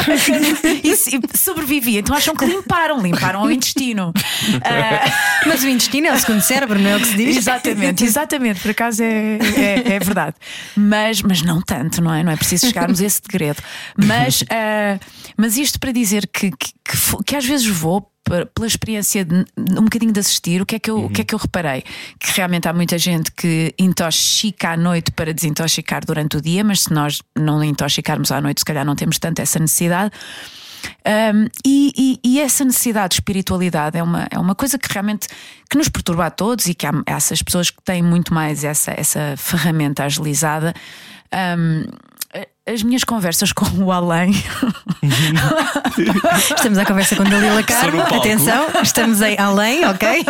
e, 0.84 1.38
sobrevive. 1.38 1.98
Então 1.98 2.16
acham 2.16 2.36
que 2.36 2.46
limparam, 2.46 3.02
limparam 3.02 3.44
o 3.44 3.52
intestino. 3.52 4.10
Uh... 4.10 5.30
Mas 5.48 5.64
o 5.64 5.68
intestino 5.68 6.08
é 6.08 6.14
o 6.14 6.20
segundo 6.20 6.42
cérebro, 6.42 6.80
não 6.80 6.90
é 6.90 6.96
o 6.98 7.00
que 7.00 7.08
se 7.08 7.16
diz? 7.16 7.38
Exatamente, 7.38 8.04
exatamente. 8.04 8.60
Por 8.60 8.72
acaso 8.72 9.02
é, 9.04 9.38
é, 9.58 9.94
é 9.94 10.00
verdade. 10.00 10.36
Mas, 10.76 11.22
mas 11.22 11.42
não 11.42 11.62
tanto, 11.62 12.02
não 12.02 12.14
é? 12.14 12.24
Não 12.24 12.32
é 12.32 12.36
preciso 12.36 12.68
chegarmos 12.68 13.02
a 13.02 13.06
esse 13.06 13.22
segredo. 13.22 13.62
Mas, 13.96 14.42
uh, 14.42 15.00
mas 15.38 15.58
isto 15.58 15.80
para 15.80 15.92
dizer 15.92 16.28
que, 16.28 16.52
que, 16.52 16.74
que, 16.84 17.24
que 17.26 17.36
às 17.36 17.46
vezes 17.46 17.68
vou 17.68 18.12
pela 18.54 18.68
experiência 18.68 19.26
de, 19.26 19.46
um 19.58 19.84
bocadinho 19.84 20.12
de 20.12 20.20
assistir, 20.20 20.62
o 20.62 20.66
que, 20.66 20.76
é 20.76 20.80
que 20.80 20.90
eu, 20.90 20.98
uhum. 20.98 21.06
o 21.06 21.10
que 21.10 21.22
é 21.22 21.24
que 21.24 21.34
eu 21.34 21.40
reparei? 21.40 21.84
Que 22.20 22.32
realmente 22.36 22.68
há 22.68 22.74
muita 22.74 22.98
gente 22.98 23.32
que 23.32 23.74
intoxica 23.78 24.72
à 24.72 24.78
noite 24.78 25.12
para 25.12 25.34
desintoxicar 25.34 26.06
durante 26.06 26.38
o 26.38 26.42
dia, 26.42 26.64
mas 26.64 26.82
se 26.82 26.94
nós 26.94 27.22
não 27.38 27.64
intoxicarmos 27.64 28.32
à 28.32 28.40
noite, 28.42 28.62
se 28.62 28.66
calhar 28.66 28.86
não 28.86 28.96
temos 28.96 29.20
tanto 29.20 29.40
essa 29.42 29.60
necessidade. 29.60 30.12
Um, 31.06 31.48
e, 31.66 31.92
e, 31.98 32.20
e, 32.24 32.40
essa 32.40 32.64
necessidade 32.64 33.10
de 33.10 33.16
espiritualidade 33.16 33.98
é 33.98 34.04
uma, 34.04 34.28
é 34.32 34.40
uma 34.40 34.56
coisa 34.56 34.78
que 34.78 34.92
realmente 34.92 35.28
que 35.70 35.78
nos 35.78 35.90
perturba 35.90 36.28
a 36.28 36.32
todos 36.32 36.68
e 36.68 36.74
que 36.74 36.86
há 36.86 36.92
essas 37.06 37.42
pessoas 37.42 37.70
que 37.70 37.82
têm 37.84 38.02
muito 38.02 38.34
mais 38.34 38.64
essa, 38.64 38.94
essa 38.96 39.36
ferramenta 39.38 40.04
agilizada. 40.04 40.74
Um, 41.34 41.86
as 42.70 42.84
minhas 42.84 43.04
conversas 43.04 43.52
com 43.52 43.66
o 43.84 43.92
além. 43.92 44.32
estamos 46.56 46.78
à 46.78 46.86
conversa 46.86 47.16
com 47.16 47.24
Dalila 47.24 47.64
Carmo. 47.64 48.02
Atenção, 48.02 48.68
estamos 48.84 49.22
em 49.22 49.38
além, 49.38 49.86
ok? 49.86 50.26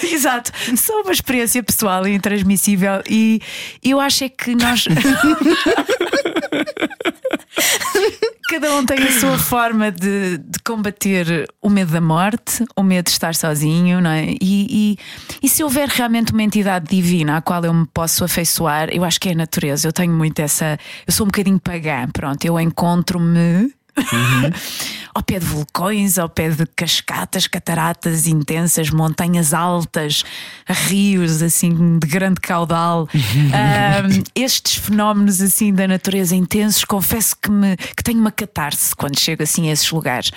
Exato. 0.10 0.52
Só 0.76 1.02
uma 1.02 1.12
experiência 1.12 1.62
pessoal 1.62 2.06
e 2.06 2.14
intransmissível. 2.14 3.02
E 3.08 3.40
eu 3.82 4.00
acho 4.00 4.24
é 4.24 4.28
que 4.28 4.54
nós. 4.54 4.86
Cada 8.52 8.74
um 8.74 8.84
tem 8.84 8.98
a 8.98 9.12
sua 9.12 9.38
forma 9.40 9.90
de, 9.90 10.36
de, 10.36 10.58
combater 10.62 11.48
o 11.62 11.70
medo 11.70 11.90
da 11.90 12.02
morte, 12.02 12.62
o 12.76 12.82
medo 12.82 13.06
de 13.06 13.12
estar 13.12 13.34
sozinho, 13.34 13.98
não 13.98 14.10
é? 14.10 14.26
E, 14.26 14.36
e, 14.42 14.98
e, 15.42 15.48
se 15.48 15.64
houver 15.64 15.88
realmente 15.88 16.34
uma 16.34 16.42
entidade 16.42 16.86
divina 16.86 17.38
à 17.38 17.40
qual 17.40 17.64
eu 17.64 17.72
me 17.72 17.86
posso 17.86 18.22
afeiçoar, 18.22 18.90
eu 18.92 19.04
acho 19.04 19.18
que 19.18 19.30
é 19.30 19.32
a 19.32 19.36
natureza. 19.36 19.88
Eu 19.88 19.92
tenho 19.92 20.12
muito 20.12 20.38
essa. 20.40 20.78
Eu 21.06 21.12
sou 21.14 21.24
um 21.24 21.28
bocadinho 21.28 21.58
pagã, 21.58 22.06
pronto. 22.12 22.44
Eu 22.44 22.60
encontro-me 22.60 23.72
Uhum. 23.96 24.50
ao 25.14 25.22
pé 25.22 25.38
de 25.38 25.44
vulcões, 25.44 26.18
ao 26.18 26.28
pé 26.28 26.48
de 26.48 26.66
cascatas, 26.66 27.46
cataratas 27.46 28.26
intensas, 28.26 28.90
montanhas 28.90 29.52
altas, 29.52 30.24
rios 30.66 31.42
assim 31.42 31.98
de 31.98 32.06
grande 32.06 32.40
caudal. 32.40 33.08
um, 33.14 34.22
estes 34.34 34.76
fenómenos 34.76 35.40
assim 35.40 35.72
da 35.72 35.86
natureza 35.86 36.34
intensos, 36.34 36.84
confesso 36.84 37.36
que, 37.36 37.50
me, 37.50 37.76
que 37.76 38.02
tenho 38.02 38.20
uma 38.20 38.32
catarse 38.32 38.94
quando 38.96 39.18
chego 39.18 39.42
assim 39.42 39.68
a 39.68 39.72
esses 39.72 39.90
lugares. 39.90 40.30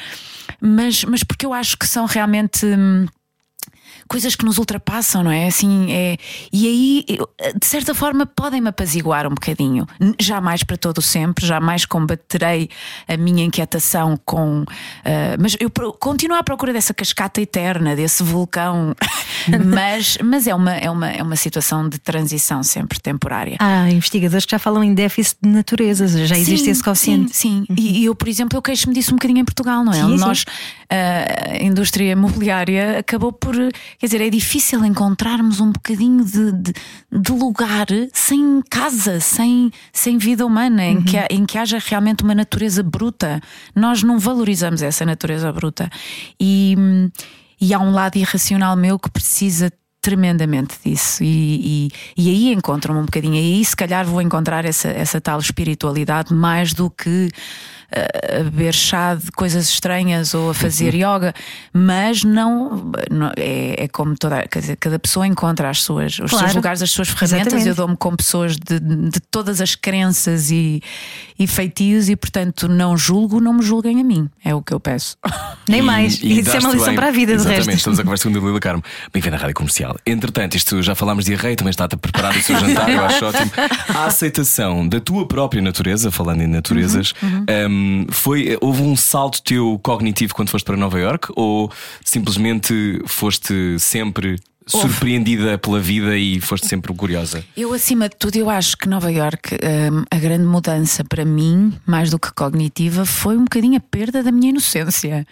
Mas, 0.60 1.04
mas 1.04 1.24
porque 1.24 1.46
eu 1.46 1.54
acho 1.54 1.78
que 1.78 1.88
são 1.88 2.06
realmente. 2.06 2.66
Hum, 2.66 3.06
coisas 4.08 4.36
que 4.36 4.46
nos 4.46 4.58
ultrapassam, 4.58 5.24
não 5.24 5.32
é? 5.32 5.48
Assim, 5.48 5.92
é, 5.92 6.18
e 6.52 6.68
aí, 6.68 7.18
de 7.60 7.66
certa 7.66 7.94
forma, 7.94 8.26
podem-me 8.26 8.70
apaziguar 8.70 9.26
um 9.28 9.32
bocadinho. 9.32 9.88
Jamais 10.20 10.64
para 10.64 10.78
todo 10.78 11.00
o 11.00 11.02
sempre, 11.02 11.46
jamais 11.46 11.86
combaterei 11.86 12.70
a 13.08 13.18
minha 13.18 13.44
inquietação 13.44 14.18
com. 14.26 14.62
Uh, 14.62 14.66
mas 15.40 15.56
eu 15.60 15.70
continuo 16.00 16.38
à 16.38 16.44
procura 16.44 16.74
dessa 16.74 16.94
cascata 16.94 17.42
eterna, 17.42 17.96
desse 17.96 18.24
vulcão. 18.24 18.96
mas 19.66 20.18
mas 20.24 20.48
é, 20.48 20.56
uma, 20.56 20.74
é, 20.74 20.90
uma, 20.90 21.10
é 21.10 21.24
uma 21.24 21.36
situação 21.36 21.88
de 21.88 21.98
transição 21.98 22.64
sempre 22.64 23.00
temporária. 23.00 23.58
Há 23.60 23.90
investigadores 23.90 24.46
que 24.46 24.52
já 24.52 24.60
falam 24.60 24.84
em 24.84 24.94
déficit 24.94 25.38
de 25.42 25.50
natureza, 25.50 26.08
já 26.26 26.38
existe 26.38 26.66
sim, 26.66 26.72
esse 26.72 26.84
consciente. 26.84 27.36
Sim, 27.36 27.66
sim. 27.68 27.74
Uhum. 27.74 27.76
E 27.78 28.06
eu, 28.06 28.16
por 28.16 28.28
exemplo, 28.28 28.58
eu 28.58 28.62
queixo-me 28.62 28.94
disso 28.94 29.12
um 29.12 29.16
bocadinho 29.16 29.40
em 29.40 29.46
Portugal, 29.46 29.84
não 29.84 29.94
é? 29.94 29.96
Sim, 29.96 30.18
Nós, 30.18 30.40
sim. 30.40 30.46
a 30.90 31.64
indústria 31.64 32.12
imobiliária 32.12 33.00
acabou 33.00 33.32
por 33.32 33.56
Quer 33.98 34.08
dizer, 34.08 34.22
é 34.22 34.30
difícil 34.30 34.84
encontrarmos 34.86 35.60
um 35.60 35.72
bocadinho 35.72 36.24
de, 36.24 36.52
de, 36.52 36.74
de 37.12 37.32
lugar 37.32 37.88
sem 38.14 38.62
casa, 38.70 39.20
sem, 39.20 39.72
sem 39.94 40.18
vida 40.18 40.46
humana, 40.46 40.84
uhum. 40.84 40.90
em, 40.90 41.02
que, 41.04 41.18
em 41.30 41.46
que 41.46 41.58
haja 41.58 41.80
realmente 41.80 42.24
uma 42.24 42.36
natureza 42.36 42.84
bruta. 42.84 43.42
Nós 43.76 44.04
não 44.04 44.20
valorizamos 44.20 44.82
essa 44.82 45.06
natureza 45.06 45.52
bruta. 45.52 45.90
E, 46.40 46.76
e 47.60 47.74
há 47.74 47.80
um 47.80 47.92
lado 47.92 48.18
irracional 48.18 48.76
meu 48.76 49.00
que 49.00 49.10
precisa 49.10 49.72
tremendamente 50.06 50.76
disso 50.86 51.24
e, 51.24 51.88
e, 51.88 51.92
e 52.16 52.30
aí 52.30 52.54
encontro-me 52.54 53.00
um 53.00 53.06
bocadinho. 53.06 53.34
E 53.34 53.40
aí, 53.40 53.66
se 53.66 53.76
calhar, 53.76 54.06
vou 54.06 54.22
encontrar 54.22 54.64
essa, 54.64 54.90
essa 54.90 55.20
tal 55.20 55.40
espiritualidade 55.40 56.32
mais 56.32 56.76
do 56.76 56.92
que 56.92 57.32
a 57.96 58.44
beber 58.44 58.74
chá 58.74 59.16
de 59.16 59.32
coisas 59.32 59.70
estranhas 59.70 60.34
ou 60.34 60.50
a 60.50 60.54
fazer 60.54 60.94
uhum. 60.94 61.16
yoga, 61.16 61.34
mas 61.72 62.24
não, 62.24 62.92
não 63.10 63.32
é, 63.38 63.84
é, 63.84 63.88
como 63.88 64.16
toda, 64.18 64.48
quer 64.48 64.60
dizer, 64.60 64.78
cada 64.78 65.00
pessoa 65.00 65.26
encontra 65.26 65.70
as 65.70 65.82
suas, 65.82 66.20
os 66.20 66.30
claro. 66.30 66.46
seus 66.46 66.56
lugares, 66.56 66.82
as 66.82 66.92
suas 66.92 67.08
ferramentas. 67.08 67.54
Exatamente. 67.54 67.70
Eu 67.70 67.76
dou-me 67.76 67.96
com 67.96 68.16
pessoas 68.16 68.58
de, 68.58 68.80
de 68.80 69.20
todas 69.32 69.62
as 69.62 69.76
crenças 69.76 70.52
e, 70.52 70.82
e 71.38 71.46
feitios 71.48 72.10
e, 72.10 72.16
portanto, 72.16 72.68
não 72.68 72.98
julgo, 72.98 73.42
não 73.42 73.54
me 73.54 73.62
julguem 73.62 74.00
a 74.00 74.04
mim. 74.04 74.30
É 74.44 74.56
o 74.56 74.62
que 74.62 74.74
eu 74.74 74.80
peço. 74.80 75.18
Nem 75.68 75.82
mais. 75.82 76.22
E, 76.22 76.28
e 76.28 76.40
isso 76.40 76.56
é 76.56 76.60
uma 76.60 76.72
lição 76.72 76.88
bem. 76.88 76.96
para 76.96 77.08
a 77.08 77.12
vida, 77.12 77.34
Exatamente, 77.34 77.66
resto. 77.66 77.78
estamos 77.78 78.00
a 78.00 78.04
conversa 78.04 78.30
com 78.30 78.38
a 78.38 78.40
Lila 78.40 78.60
Carmo. 78.60 78.84
Bem-vindo 79.12 79.36
à 79.36 79.40
Rádio 79.40 79.56
Comercial. 79.56 79.98
Entretanto, 80.06 80.56
isto 80.56 80.82
já 80.82 80.96
falámos 80.96 81.26
de 81.26 81.36
rei, 81.36 81.56
também 81.56 81.72
está 81.72 81.86
a 81.86 81.90
preparar 81.90 82.36
o 82.36 82.42
seu 82.42 82.58
jantar, 82.60 82.90
eu 82.90 83.04
acho 83.04 83.26
ótimo. 83.26 83.52
A 83.90 84.06
aceitação 84.06 84.88
da 84.88 85.00
tua 85.00 85.28
própria 85.28 85.62
natureza, 85.62 86.10
falando 86.12 86.42
em 86.42 86.48
naturezas, 86.48 87.14
uhum, 87.22 87.30
uhum. 87.30 87.46
Um, 87.48 88.08
foi, 88.10 88.58
houve 88.62 88.82
um 88.82 88.96
salto 88.96 89.42
teu 89.42 89.80
cognitivo 89.84 90.34
quando 90.34 90.50
foste 90.50 90.66
para 90.66 90.78
Nova 90.78 91.00
York 91.00 91.30
ou 91.36 91.72
simplesmente 92.04 93.02
foste 93.06 93.78
sempre 93.80 94.38
surpreendida 94.68 95.58
pela 95.58 95.80
vida 95.80 96.18
e 96.18 96.42
foste 96.42 96.68
sempre 96.68 96.94
curiosa? 96.94 97.44
Eu, 97.56 97.74
acima 97.74 98.10
de 98.10 98.16
tudo, 98.16 98.36
eu 98.36 98.50
acho 98.50 98.78
que 98.78 98.90
Nova 98.90 99.12
York, 99.12 99.56
hum, 99.56 100.04
a 100.10 100.18
grande 100.18 100.44
mudança 100.44 101.04
para 101.04 101.24
mim, 101.24 101.74
mais 101.86 102.10
do 102.10 102.20
que 102.20 102.32
cognitiva, 102.34 103.06
foi 103.06 103.38
um 103.38 103.44
bocadinho 103.44 103.78
a 103.78 103.80
perda 103.80 104.24
da 104.24 104.32
minha 104.32 104.50
inocência. 104.50 105.26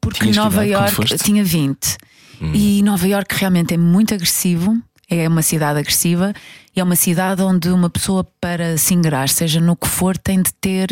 Porque 0.00 0.20
Tinhas 0.20 0.36
Nova 0.36 0.64
York 0.64 1.16
tinha 1.18 1.44
20 1.44 1.96
hum. 2.40 2.52
e 2.54 2.82
Nova 2.82 3.06
York 3.06 3.34
realmente 3.34 3.74
é 3.74 3.76
muito 3.78 4.14
agressivo. 4.14 4.76
É 5.08 5.28
uma 5.28 5.42
cidade 5.42 5.78
agressiva 5.78 6.34
e 6.74 6.80
é 6.80 6.82
uma 6.82 6.96
cidade 6.96 7.40
onde 7.40 7.68
uma 7.68 7.88
pessoa, 7.88 8.24
para 8.40 8.76
se 8.76 8.92
ingrar, 8.92 9.28
seja 9.28 9.60
no 9.60 9.76
que 9.76 9.86
for, 9.86 10.18
tem 10.18 10.42
de 10.42 10.52
ter 10.54 10.90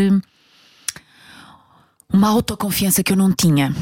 uma 2.12 2.28
autoconfiança 2.28 3.02
que 3.02 3.12
eu 3.12 3.16
não 3.16 3.32
tinha. 3.32 3.74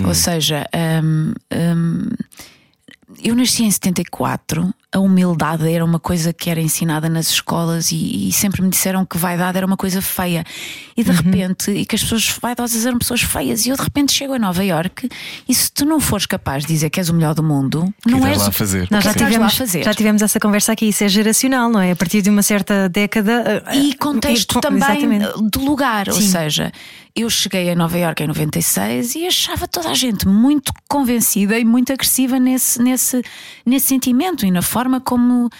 Hum. 0.00 0.06
Ou 0.06 0.14
seja, 0.14 0.66
um, 1.02 1.32
um, 1.52 2.08
eu 3.22 3.34
nasci 3.34 3.64
em 3.64 3.70
74 3.70 4.72
a 4.92 4.98
humildade 5.00 5.66
era 5.72 5.82
uma 5.82 5.98
coisa 5.98 6.34
que 6.34 6.50
era 6.50 6.60
ensinada 6.60 7.08
nas 7.08 7.30
escolas 7.30 7.90
e, 7.90 8.28
e, 8.28 8.32
sempre 8.32 8.60
me 8.60 8.68
disseram 8.68 9.06
que 9.06 9.16
vaidade 9.16 9.56
era 9.56 9.66
uma 9.66 9.76
coisa 9.76 10.02
feia. 10.02 10.44
E 10.94 11.02
de 11.02 11.08
uhum. 11.08 11.16
repente, 11.16 11.70
e 11.70 11.86
que 11.86 11.96
as 11.96 12.02
pessoas 12.02 12.28
vaidosas 12.40 12.84
eram 12.84 12.98
pessoas 12.98 13.22
feias. 13.22 13.64
E 13.64 13.70
eu 13.70 13.76
de 13.76 13.82
repente 13.82 14.12
chego 14.12 14.34
a 14.34 14.38
Nova 14.38 14.62
York 14.62 15.08
e 15.48 15.54
se 15.54 15.72
tu 15.72 15.86
não 15.86 15.98
fores 15.98 16.26
capaz 16.26 16.66
de 16.66 16.74
dizer 16.74 16.90
que 16.90 17.00
és 17.00 17.08
o 17.08 17.14
melhor 17.14 17.34
do 17.34 17.42
mundo, 17.42 17.92
que 18.02 18.10
não 18.10 18.26
és 18.26 18.36
lá 18.36 18.48
a 18.48 18.52
fazer. 18.52 18.86
Nós 18.90 19.02
já 19.02 19.14
tivemos, 19.14 19.38
lá 19.38 19.46
a 19.46 19.50
fazer. 19.50 19.82
já 19.82 19.94
tivemos 19.94 20.20
essa 20.20 20.38
conversa 20.38 20.72
aqui. 20.72 20.86
Isso 20.88 21.02
é 21.04 21.08
geracional, 21.08 21.70
não 21.70 21.80
é? 21.80 21.92
A 21.92 21.96
partir 21.96 22.20
de 22.20 22.28
uma 22.28 22.42
certa 22.42 22.86
década. 22.90 23.64
Eh, 23.68 23.78
e 23.78 23.94
contexto 23.94 24.58
e, 24.58 24.60
também 24.60 24.82
exatamente. 24.82 25.50
do 25.50 25.64
lugar. 25.64 26.12
Sim. 26.12 26.12
Ou 26.12 26.20
seja, 26.20 26.70
eu 27.14 27.28
cheguei 27.28 27.70
a 27.70 27.74
Nova 27.74 27.98
York 27.98 28.22
em 28.22 28.26
96 28.26 29.14
e 29.16 29.26
achava 29.26 29.68
toda 29.68 29.90
a 29.90 29.94
gente 29.94 30.26
muito 30.26 30.72
convencida 30.88 31.58
e 31.58 31.64
muito 31.64 31.92
agressiva 31.92 32.38
nesse, 32.38 32.80
nesse, 32.80 33.22
nesse 33.66 33.86
sentimento 33.86 34.46
e 34.46 34.50
na 34.50 34.62
forma 34.62 35.00
como 35.00 35.50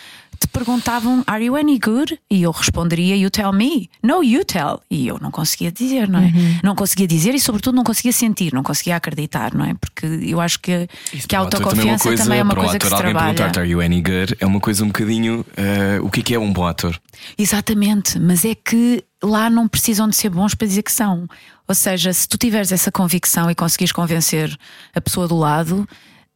te 0.43 0.49
perguntavam 0.49 1.23
Are 1.27 1.45
you 1.45 1.57
any 1.57 1.79
good? 1.79 2.19
E 2.31 2.43
eu 2.43 2.51
responderia 2.51 3.17
You 3.17 3.31
tell 3.31 3.53
me. 3.53 3.89
No, 4.03 4.23
you 4.23 4.45
tell. 4.45 4.81
E 4.91 5.07
eu 5.07 5.19
não 5.21 5.31
conseguia 5.31 5.71
dizer, 5.73 6.09
não 6.09 6.19
é? 6.21 6.25
Uhum. 6.25 6.59
Não 6.63 6.75
conseguia 6.75 7.07
dizer 7.07 7.35
e, 7.35 7.41
sobretudo, 7.41 7.75
não 7.75 7.85
conseguia 7.85 8.13
sentir, 8.13 8.53
não 8.53 8.63
conseguia 8.63 8.97
acreditar, 8.97 9.55
não 9.55 9.65
é? 9.65 9.75
Porque 9.75 10.07
eu 10.07 10.41
acho 10.41 10.59
que, 10.61 10.89
que 11.29 11.35
a 11.37 11.41
Para 11.41 11.45
o 11.45 11.47
ator 11.47 11.63
autoconfiança 11.63 12.15
também 12.17 12.39
é 12.39 12.43
uma 12.43 12.53
para 12.55 12.61
o 12.61 12.65
coisa 12.65 12.79
que 12.79 12.87
ator, 12.87 12.99
se 12.99 13.03
alguém 13.05 13.13
trabalha. 13.13 13.35
perguntar 13.35 13.61
Are 13.61 13.71
you 13.71 13.81
any 13.81 14.03
good? 14.03 14.37
É 14.41 14.47
uma 14.47 14.61
coisa 14.61 14.85
um 14.85 14.89
bocadinho. 14.89 15.45
eh, 15.57 15.99
o 16.03 16.11
que 16.11 16.21
é 16.21 16.23
que 16.23 16.35
é 16.35 16.39
um 16.39 16.53
bom 16.53 16.67
ator? 16.67 16.99
Exatamente, 17.39 18.19
mas 18.19 18.45
é 18.45 18.55
que 18.55 19.05
lá 19.23 19.49
não 19.49 19.69
precisam 19.69 20.09
de 20.09 20.17
ser 20.17 20.31
bons 20.31 20.55
para 20.55 20.67
dizer 20.67 20.83
que 20.83 20.93
são. 20.93 21.27
Ou 21.69 21.75
seja, 21.75 22.13
se 22.13 22.29
tu 22.29 22.37
tiveres 22.37 22.73
essa 22.73 22.91
convicção 22.91 23.51
e 23.51 23.55
conseguires 23.55 23.93
convencer 23.93 24.57
a 24.95 25.01
pessoa 25.01 25.27
do 25.29 25.37
lado, 25.37 25.89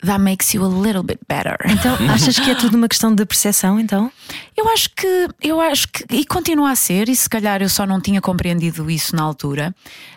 that 0.05 0.19
makes 0.21 0.53
you 0.55 0.63
a 0.65 0.69
little 0.69 1.03
bit 1.03 1.19
better. 1.29 1.57
Então, 1.67 1.97
achas 2.13 2.39
que 2.39 2.51
é 2.51 2.55
tudo 2.55 2.77
uma 2.77 2.89
questão 2.89 3.15
de 3.15 3.25
percepção, 3.25 3.81
então? 3.81 4.11
Eu 4.57 4.69
acho 4.71 4.91
que, 4.91 5.29
eu 5.43 5.61
acho 5.61 5.89
que, 5.89 6.05
e 6.15 6.25
continua 6.25 6.71
a 6.71 6.77
ser, 6.77 7.09
e 7.09 7.17
se 7.17 7.29
calhar 7.29 7.63
eu 7.63 7.69
só 7.69 7.87
não 7.87 8.01
tinha 8.01 8.21
compreendido 8.21 8.91
isso 8.91 9.15
na 9.17 9.23
altura. 9.23 9.75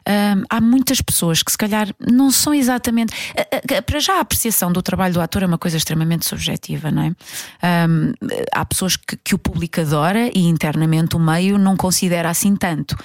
hum, 0.08 0.44
há 0.50 0.60
muitas 0.62 1.02
pessoas 1.02 1.42
que 1.44 1.52
se 1.52 1.58
calhar 1.58 1.88
não 2.00 2.30
são 2.32 2.54
exatamente. 2.54 3.14
a- 3.38 3.78
a- 3.78 3.82
Para 3.82 4.00
já 4.00 4.18
a 4.18 4.22
apreciação 4.22 4.72
do 4.72 4.82
trabalho 4.82 5.14
do 5.14 5.22
ator 5.22 5.44
é 5.44 5.46
uma 5.46 5.58
coisa 5.58 5.78
extremamente 5.78 6.26
subjetiva, 6.26 6.92
não 6.92 7.04
é? 7.04 7.88
Hum, 7.88 8.14
há 8.54 8.66
pessoas 8.66 8.96
que, 8.98 9.16
que 9.18 9.34
o 9.36 9.40
público 9.40 9.80
adora 9.82 10.30
e 10.36 10.46
internamente 10.48 11.16
o 11.16 11.20
meio 11.20 11.58
não 11.58 11.76
considera 11.78 12.30
assim 12.30 12.56
tanto. 12.56 12.96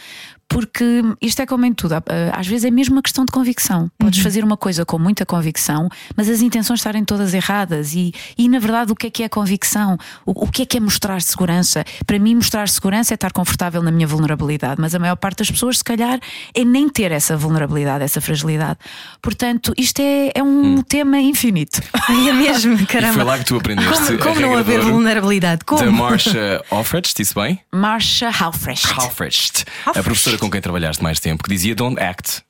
Porque 0.54 1.02
isto 1.20 1.42
é 1.42 1.46
como 1.46 1.66
em 1.66 1.73
tudo, 1.75 1.94
há- 1.94 2.02
às 2.32 2.46
vezes 2.46 2.64
é 2.64 2.70
mesmo 2.70 2.94
uma 2.94 3.02
questão 3.02 3.25
de 3.25 3.32
convicção. 3.32 3.90
Podes 3.99 4.20
fazer 4.20 4.44
uma 4.44 4.56
coisa 4.56 4.84
com 4.84 5.00
muita 5.00 5.26
convicção, 5.26 5.88
mas 6.16 6.28
as 6.30 6.40
intenções 6.40 6.78
estarem 6.78 7.04
todas 7.04 7.34
erradas. 7.34 7.92
E, 7.92 8.14
e 8.38 8.49
na 8.49 8.61
verdade, 8.61 8.92
o 8.92 8.94
que 8.94 9.08
é 9.08 9.11
que 9.11 9.23
é 9.25 9.28
convicção? 9.28 9.99
O, 10.25 10.44
o 10.44 10.49
que 10.49 10.62
é 10.62 10.64
que 10.66 10.76
é 10.76 10.80
mostrar 10.80 11.20
segurança? 11.23 11.84
Para 12.06 12.20
mim, 12.20 12.37
mostrar 12.37 12.68
segurança 12.68 13.12
é 13.12 13.16
estar 13.16 13.32
confortável 13.32 13.82
na 13.82 13.90
minha 13.90 14.06
vulnerabilidade, 14.06 14.80
mas 14.80 14.94
a 14.94 14.99
maior 15.00 15.16
parte 15.16 15.38
das 15.38 15.50
pessoas, 15.50 15.78
se 15.78 15.84
calhar, 15.84 16.20
é 16.54 16.64
nem 16.64 16.88
ter 16.88 17.11
essa 17.11 17.37
vulnerabilidade, 17.37 18.04
essa 18.04 18.20
fragilidade. 18.20 18.78
Portanto, 19.20 19.75
isto 19.76 19.99
é, 20.00 20.30
é 20.37 20.42
um 20.42 20.82
tema 20.82 21.18
infinito. 21.18 21.80
É 22.08 22.32
mesmo, 22.32 22.75
E 22.78 22.87
caramba. 22.87 23.14
foi 23.14 23.25
lá 23.25 23.38
que 23.38 23.44
tu 23.44 23.56
aprendeste. 23.56 23.92
Como, 23.92 24.14
a 24.14 24.18
como 24.25 24.40
não 24.40 24.56
haver 24.56 24.80
vulnerabilidade? 24.82 25.64
Como? 25.64 25.82
Da 25.84 25.90
Marsha 25.90 26.64
Offrecht, 26.70 27.12
disse 27.16 27.34
bem? 27.34 27.58
Marsha 27.73 28.28
Halfrecht. 28.30 28.87
Halfrecht, 28.96 29.64
a 29.87 29.92
professora 30.02 30.38
com 30.44 30.50
quem 30.50 30.60
trabalhaste 30.60 31.02
mais 31.02 31.20
tempo, 31.20 31.42
que 31.42 31.48
dizia 31.48 31.74
Don't 31.74 31.98
act, 32.00 32.42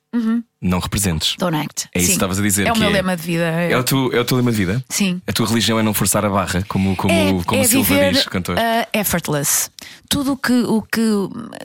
não 0.65 0.79
representes. 0.79 1.35
Don't 1.37 1.55
act. 1.55 1.87
É 1.93 1.99
isso 1.99 2.05
que 2.05 2.05
Sim. 2.07 2.11
estavas 2.13 2.39
a 2.39 2.41
dizer. 2.41 2.67
É 2.67 2.71
o 2.71 2.73
que 2.73 2.79
meu 2.79 2.89
lema 2.89 3.15
de 3.15 3.21
vida. 3.21 3.43
É 3.43 3.77
o, 3.77 3.83
teu, 3.83 4.11
é 4.11 4.19
o 4.19 4.25
teu 4.25 4.37
lema 4.37 4.51
de 4.51 4.57
vida? 4.57 4.83
Sim. 4.89 5.21
A 5.27 5.31
tua 5.31 5.47
religião 5.47 5.79
é 5.79 5.83
não 5.83 5.93
forçar 5.93 6.25
a 6.25 6.29
barra, 6.29 6.63
como, 6.67 6.95
como, 6.95 7.43
como 7.45 7.65
Silva 7.65 7.93
viver, 7.93 8.13
diz, 8.13 8.25
cantor. 8.25 8.57
uh, 8.57 8.87
effortless. 8.91 9.69
Tudo 10.09 10.33
o 10.33 10.37
que, 10.37 10.53
o 10.53 10.81
que. 10.81 11.01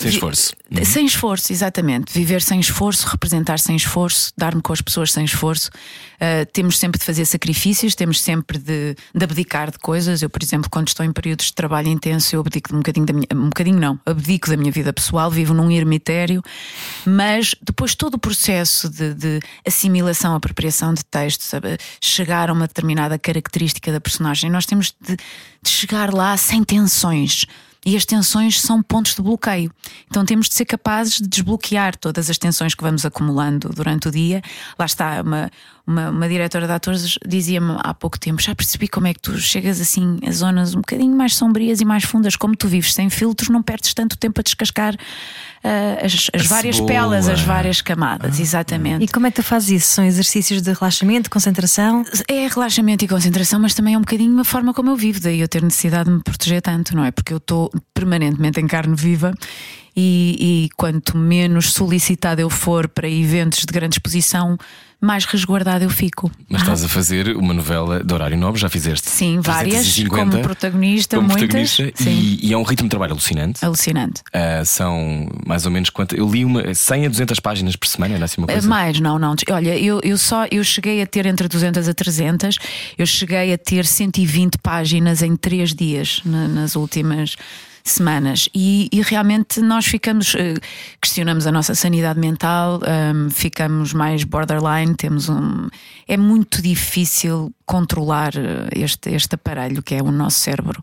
Sem 0.01 0.11
esforço. 0.11 0.53
Uhum. 0.71 0.85
Sem 0.85 1.07
esforço, 1.07 1.53
exatamente. 1.53 2.13
Viver 2.13 2.43
sem 2.43 2.61
esforço, 2.61 3.07
representar 3.07 3.59
sem 3.59 3.77
esforço, 3.77 4.33
dar-me 4.37 4.61
com 4.61 4.73
as 4.73 4.81
pessoas 4.81 5.13
sem 5.13 5.25
esforço. 5.25 5.71
Uh, 6.17 6.45
temos 6.53 6.79
sempre 6.79 6.99
de 6.99 7.05
fazer 7.05 7.25
sacrifícios, 7.25 7.95
temos 7.95 8.21
sempre 8.21 8.59
de, 8.59 8.95
de 9.15 9.25
abdicar 9.25 9.71
de 9.71 9.79
coisas. 9.79 10.21
Eu, 10.21 10.29
por 10.29 10.43
exemplo, 10.43 10.69
quando 10.71 10.89
estou 10.89 11.05
em 11.05 11.13
períodos 11.13 11.47
de 11.47 11.55
trabalho 11.55 11.89
intenso, 11.89 12.37
eu 12.37 12.41
abdico 12.41 12.69
de 12.69 12.75
um 12.75 12.79
bocadinho 12.79 13.07
da 13.07 13.13
minha. 13.13 13.27
Um 13.33 13.49
bocadinho 13.49 13.79
não, 13.79 13.99
abdico 14.05 14.51
da 14.51 14.57
minha 14.57 14.73
vida 14.73 14.93
pessoal, 14.93 15.31
vivo 15.31 15.55
num 15.55 15.71
ermitério, 15.71 16.43
mas 17.07 17.55
depois 17.63 17.95
todo 17.95 18.15
o 18.15 18.19
processo 18.19 18.90
de, 18.91 19.15
de 19.15 19.41
assimilação, 19.67 20.35
apropriação 20.35 20.93
de 20.93 21.05
textos, 21.05 21.47
sabe, 21.47 21.79
chegar 22.01 22.51
a 22.51 22.53
uma 22.53 22.67
determinada 22.67 23.19
característica 23.19 23.93
da 23.93 24.01
personagem, 24.01 24.51
nós 24.51 24.67
temos 24.67 24.95
de, 25.01 25.17
de 25.17 25.71
chegar 25.71 26.13
lá 26.13 26.37
sem 26.37 26.65
tensões. 26.65 27.47
E 27.85 27.97
as 27.97 28.05
tensões 28.05 28.61
são 28.61 28.83
pontos 28.83 29.15
de 29.15 29.23
bloqueio. 29.23 29.73
Então 30.07 30.23
temos 30.25 30.49
de 30.49 30.55
ser 30.55 30.67
capazes 30.67 31.15
de 31.15 31.27
desbloquear 31.27 31.97
todas 31.97 32.29
as 32.29 32.37
tensões 32.37 32.75
que 32.75 32.83
vamos 32.83 33.07
acumulando 33.07 33.71
durante 33.71 34.09
o 34.09 34.11
dia. 34.11 34.43
Lá 34.79 34.85
está, 34.85 35.23
uma, 35.23 35.51
uma, 35.87 36.11
uma 36.11 36.29
diretora 36.29 36.67
de 36.67 36.73
atores 36.73 37.19
dizia-me 37.27 37.77
há 37.79 37.95
pouco 37.95 38.21
tempo: 38.21 38.43
já 38.43 38.55
percebi 38.55 38.87
como 38.87 39.07
é 39.07 39.15
que 39.15 39.21
tu 39.21 39.39
chegas 39.39 39.81
assim 39.81 40.19
a 40.27 40.31
zonas 40.31 40.75
um 40.75 40.81
bocadinho 40.81 41.17
mais 41.17 41.35
sombrias 41.35 41.81
e 41.81 41.85
mais 41.87 42.05
fundas, 42.05 42.37
como 42.37 42.55
tu 42.55 42.69
vives 42.69 42.93
sem 42.93 43.09
filtros, 43.09 43.49
não 43.49 43.63
perdes 43.63 43.95
tanto 43.95 44.19
tempo 44.19 44.41
a 44.41 44.43
descascar 44.43 44.95
ah, 45.63 46.05
as, 46.05 46.31
as 46.33 46.47
várias 46.47 46.77
cebola. 46.77 46.93
pelas, 46.93 47.29
as 47.29 47.41
várias 47.43 47.81
camadas. 47.81 48.41
Exatamente. 48.41 49.05
E 49.05 49.09
como 49.09 49.27
é 49.27 49.31
que 49.31 49.37
tu 49.37 49.43
fazes 49.43 49.83
isso? 49.83 49.93
São 49.93 50.05
exercícios 50.05 50.63
de 50.63 50.73
relaxamento, 50.73 51.31
concentração? 51.31 52.05
É 52.29 52.47
relaxamento 52.47 53.05
e 53.05 53.09
concentração, 53.09 53.61
mas 53.61 53.75
também 53.75 53.95
é 53.95 53.99
um 53.99 54.03
bocadinho 54.03 54.39
a 54.41 54.45
forma 54.45 54.73
como 54.73 54.91
eu 54.91 54.97
vivo, 54.97 55.21
daí 55.21 55.41
eu 55.41 55.49
ter 55.49 55.63
necessidade 55.63 56.09
de 56.09 56.17
me 56.17 56.23
proteger 56.23 56.63
tanto, 56.63 56.97
não 56.97 57.05
é? 57.05 57.11
Porque 57.11 57.33
eu 57.33 57.39
estou 57.39 57.71
permanentemente 57.93 58.59
em 58.59 58.67
carne 58.67 58.95
viva 58.97 59.35
e, 59.95 60.67
e 60.67 60.69
quanto 60.77 61.17
menos 61.17 61.73
solicitada 61.73 62.41
eu 62.41 62.49
for 62.49 62.89
para 62.89 63.09
eventos 63.09 63.61
de 63.61 63.73
grande 63.73 63.97
exposição, 63.97 64.57
mais 65.01 65.25
resguardada 65.25 65.85
eu 65.85 65.91
fico. 65.91 66.31
Mas 66.49 66.61
estás 66.63 66.85
a 66.85 66.89
fazer 66.89 67.37
uma 67.37 67.55
novela 67.55 68.05
de 68.05 68.13
horário 68.13 68.37
nobre, 68.37 68.61
já 68.61 68.69
fizeste? 68.69 69.09
Sim, 69.09 69.41
várias, 69.41 69.75
350 69.83 70.31
como 70.31 70.43
protagonista, 70.43 71.17
como 71.17 71.29
muitas. 71.29 71.47
protagonista, 71.49 71.93
Sim. 72.05 72.11
E, 72.11 72.49
e 72.49 72.53
é 72.53 72.57
um 72.57 72.63
ritmo 72.63 72.87
de 72.87 72.91
trabalho 72.91 73.13
alucinante. 73.13 73.65
Alucinante. 73.65 74.23
Ah, 74.33 74.63
são 74.65 75.29
mais 75.47 75.65
ou 75.65 75.71
menos 75.73 75.91
quanto? 75.91 76.15
Eu 76.15 76.29
li 76.31 76.45
uma 76.45 76.75
100 76.75 77.07
a 77.07 77.09
200 77.09 77.41
páginas 77.41 77.77
por 77.77 77.87
semana, 77.89 78.15
era 78.15 78.25
assim 78.25 78.41
uma 78.41 78.47
coisa. 78.47 78.69
Mais, 78.69 79.01
não, 79.01 79.19
não. 79.19 79.35
Olha, 79.51 79.79
eu, 79.79 80.01
eu 80.05 80.19
só 80.19 80.47
eu 80.51 80.63
cheguei 80.63 81.01
a 81.03 81.07
ter 81.07 81.25
entre 81.27 81.49
200 81.49 81.89
a 81.89 81.95
300, 81.95 82.59
eu 82.99 83.07
cheguei 83.07 83.53
a 83.53 83.59
ter 83.59 83.87
120 83.87 84.59
páginas 84.59 85.23
em 85.23 85.35
3 85.37 85.75
dias 85.75 86.21
na- 86.25 86.49
nas 86.49 86.77
últimas 86.77 87.37
semanas 87.85 88.49
e, 88.55 88.89
e 88.93 89.01
realmente 89.03 89.61
nós 89.61 89.87
ficamos 89.87 90.35
eh, 90.35 90.55
questionamos 91.01 91.47
a 91.47 91.53
nossa 91.53 91.75
sanidade 91.75 92.19
mental 92.19 92.81
hum, 93.15 93.31
ficamos 93.31 93.93
mais 93.93 94.25
borderline 94.25 94.95
temos 94.95 95.29
um 95.29 95.69
é 96.07 96.17
muito 96.17 96.61
difícil 96.63 97.53
controlar 97.65 98.33
eh, 98.37 98.69
este 98.73 99.11
este 99.11 99.35
aparelho 99.35 99.83
que 99.83 99.95
é 99.95 100.03
o 100.03 100.11
nosso 100.11 100.39
cérebro 100.41 100.81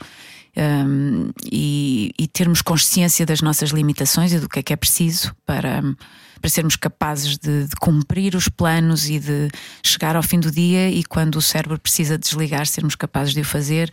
um, 0.57 1.29
e, 1.51 2.11
e 2.17 2.27
termos 2.27 2.61
consciência 2.61 3.25
das 3.25 3.41
nossas 3.41 3.69
limitações 3.69 4.33
e 4.33 4.39
do 4.39 4.49
que 4.49 4.59
é 4.59 4.63
que 4.63 4.73
é 4.73 4.75
preciso 4.75 5.35
para, 5.45 5.83
para 6.41 6.49
sermos 6.49 6.75
capazes 6.75 7.37
de, 7.37 7.67
de 7.67 7.75
cumprir 7.75 8.35
os 8.35 8.49
planos 8.49 9.07
e 9.07 9.19
de 9.19 9.49
chegar 9.83 10.15
ao 10.15 10.23
fim 10.23 10.39
do 10.39 10.51
dia 10.51 10.89
e 10.89 11.03
quando 11.03 11.35
o 11.35 11.41
cérebro 11.41 11.79
precisa 11.79 12.17
desligar, 12.17 12.65
sermos 12.65 12.95
capazes 12.95 13.33
de 13.33 13.41
o 13.41 13.45
fazer. 13.45 13.91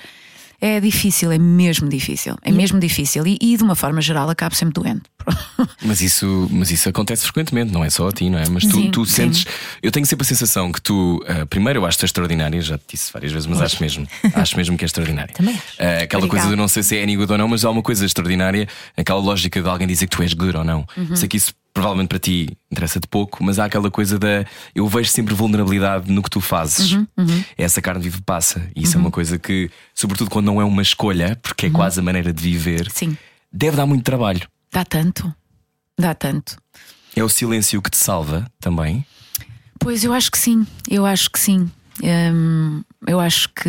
É 0.67 0.81
difícil, 0.81 1.31
é 1.31 1.37
mesmo 1.37 1.91
difícil, 1.91 2.39
é 2.41 2.51
mesmo 2.51 2.81
difícil 2.81 3.27
e, 3.27 3.37
e 3.39 3.55
de 3.55 3.63
uma 3.63 3.75
forma 3.75 4.01
geral 4.01 4.31
acabo 4.31 4.55
sempre 4.55 4.73
doente. 4.73 5.03
Mas 5.85 6.01
isso, 6.01 6.49
mas 6.51 6.71
isso 6.71 6.89
acontece 6.89 7.25
frequentemente, 7.25 7.71
não 7.73 7.85
é 7.85 7.89
só 7.91 8.09
a 8.09 8.13
ti, 8.13 8.29
não 8.31 8.39
é? 8.39 8.49
Mas 8.49 8.65
tu, 8.65 8.77
Sim, 8.77 8.91
tu 8.91 9.05
sim. 9.07 9.13
sentes. 9.15 9.47
Eu 9.83 9.91
tenho 9.91 10.05
sempre 10.05 10.25
a 10.25 10.27
sensação 10.27 10.71
que 10.73 10.81
tu, 10.81 11.23
ah, 11.27 11.47
primeiro, 11.47 11.81
eu 11.81 11.87
acho-te 11.87 12.05
extraordinária, 12.05 12.61
já 12.61 12.77
te 12.79 12.85
disse 12.93 13.11
várias 13.13 13.33
vezes, 13.33 13.47
mas 13.47 13.61
acho 13.61 13.81
mesmo. 13.83 14.07
acho 14.35 14.57
mesmo 14.57 14.77
que 14.77 14.85
é 14.85 14.87
extraordinária. 14.87 15.33
Também 15.37 15.55
acho. 15.55 15.65
Ah, 15.79 16.03
aquela 16.03 16.23
coisa 16.29 16.45
Obrigada. 16.47 16.51
de 16.51 16.57
não 16.57 16.69
sei 16.69 16.83
se 16.83 16.97
é 16.99 17.03
any 17.03 17.17
good 17.17 17.31
ou 17.31 17.39
não, 17.39 17.49
mas 17.49 17.65
há 17.65 17.71
uma 17.71 17.83
coisa 17.83 18.05
extraordinária, 18.05 18.67
aquela 18.97 19.21
lógica 19.21 19.63
de 19.63 19.69
alguém 19.69 19.87
dizer 19.87 20.07
que 20.07 20.17
tu 20.17 20.23
és 20.23 20.33
good 20.35 20.57
ou 20.57 20.65
não. 20.65 20.87
Uhum. 20.97 21.17
Sei 21.17 21.29
que 21.29 21.37
isso 21.39 21.53
provavelmente 21.75 22.09
para 22.09 22.19
ti 22.21 22.57
interessa-te 22.71 23.07
pouco, 23.09 23.43
mas 23.45 23.59
há 23.59 23.65
aquela 23.67 23.91
coisa 23.91 24.19
da. 24.19 24.47
Eu 24.75 24.89
vejo 24.89 25.11
sempre 25.11 25.35
vulnerabilidade 25.35 26.11
no 26.11 26.23
que 26.23 26.31
tu 26.31 26.41
fazes. 26.41 26.93
Uhum, 26.93 27.07
Essa 27.59 27.83
carne 27.83 28.03
vive 28.05 28.23
passa. 28.23 28.67
E 28.75 28.85
isso 28.85 28.97
é 28.97 29.01
uma 29.01 29.11
coisa 29.11 29.39
que, 29.39 29.71
sobretudo 29.95 30.31
quando 30.31 30.47
não 30.47 30.61
é 30.61 30.65
uma 30.65 30.81
escolha, 30.83 31.37
porque 31.43 31.67
é 31.67 31.71
quase 31.71 31.99
a 32.01 32.03
maneira 32.03 32.33
de 32.33 32.43
viver, 32.43 32.83
Uhum. 32.87 32.93
Sim. 32.95 33.19
deve 33.53 33.77
dar 33.77 33.85
muito 33.87 34.05
trabalho. 34.05 34.49
Dá 34.73 34.85
tanto, 34.85 35.35
dá 35.99 36.15
tanto. 36.15 36.57
É 37.15 37.23
o 37.23 37.29
silêncio 37.29 37.83
que 37.83 37.91
te 37.91 37.97
salva 37.97 38.47
também. 38.61 39.05
Pois 39.79 40.03
eu 40.05 40.13
acho 40.15 40.31
que 40.31 40.39
sim, 40.39 40.67
eu 40.89 41.05
acho 41.05 41.31
que 41.31 41.39
sim. 41.39 41.71
Hum, 42.03 42.83
eu 43.07 43.21
acho 43.21 43.49
que 43.51 43.69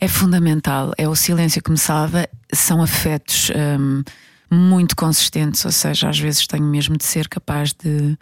é 0.00 0.06
fundamental. 0.08 0.92
É 0.98 1.08
o 1.08 1.16
silêncio 1.16 1.62
que 1.62 1.70
me 1.70 1.78
salva. 1.78 2.28
São 2.52 2.82
afetos 2.82 3.50
hum, 3.50 4.02
muito 4.50 4.94
consistentes, 4.96 5.64
ou 5.64 5.72
seja, 5.72 6.08
às 6.08 6.18
vezes 6.18 6.46
tenho 6.46 6.64
mesmo 6.64 6.96
de 6.96 7.04
ser 7.04 7.28
capaz 7.28 7.72
de, 7.72 8.16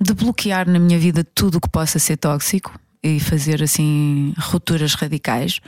de 0.00 0.14
bloquear 0.14 0.68
na 0.68 0.78
minha 0.78 0.98
vida 0.98 1.24
tudo 1.34 1.56
o 1.56 1.60
que 1.60 1.68
possa 1.68 1.98
ser 1.98 2.16
tóxico 2.16 2.78
e 3.02 3.20
fazer 3.20 3.62
assim 3.62 4.34
rupturas 4.38 4.94
radicais, 4.94 5.60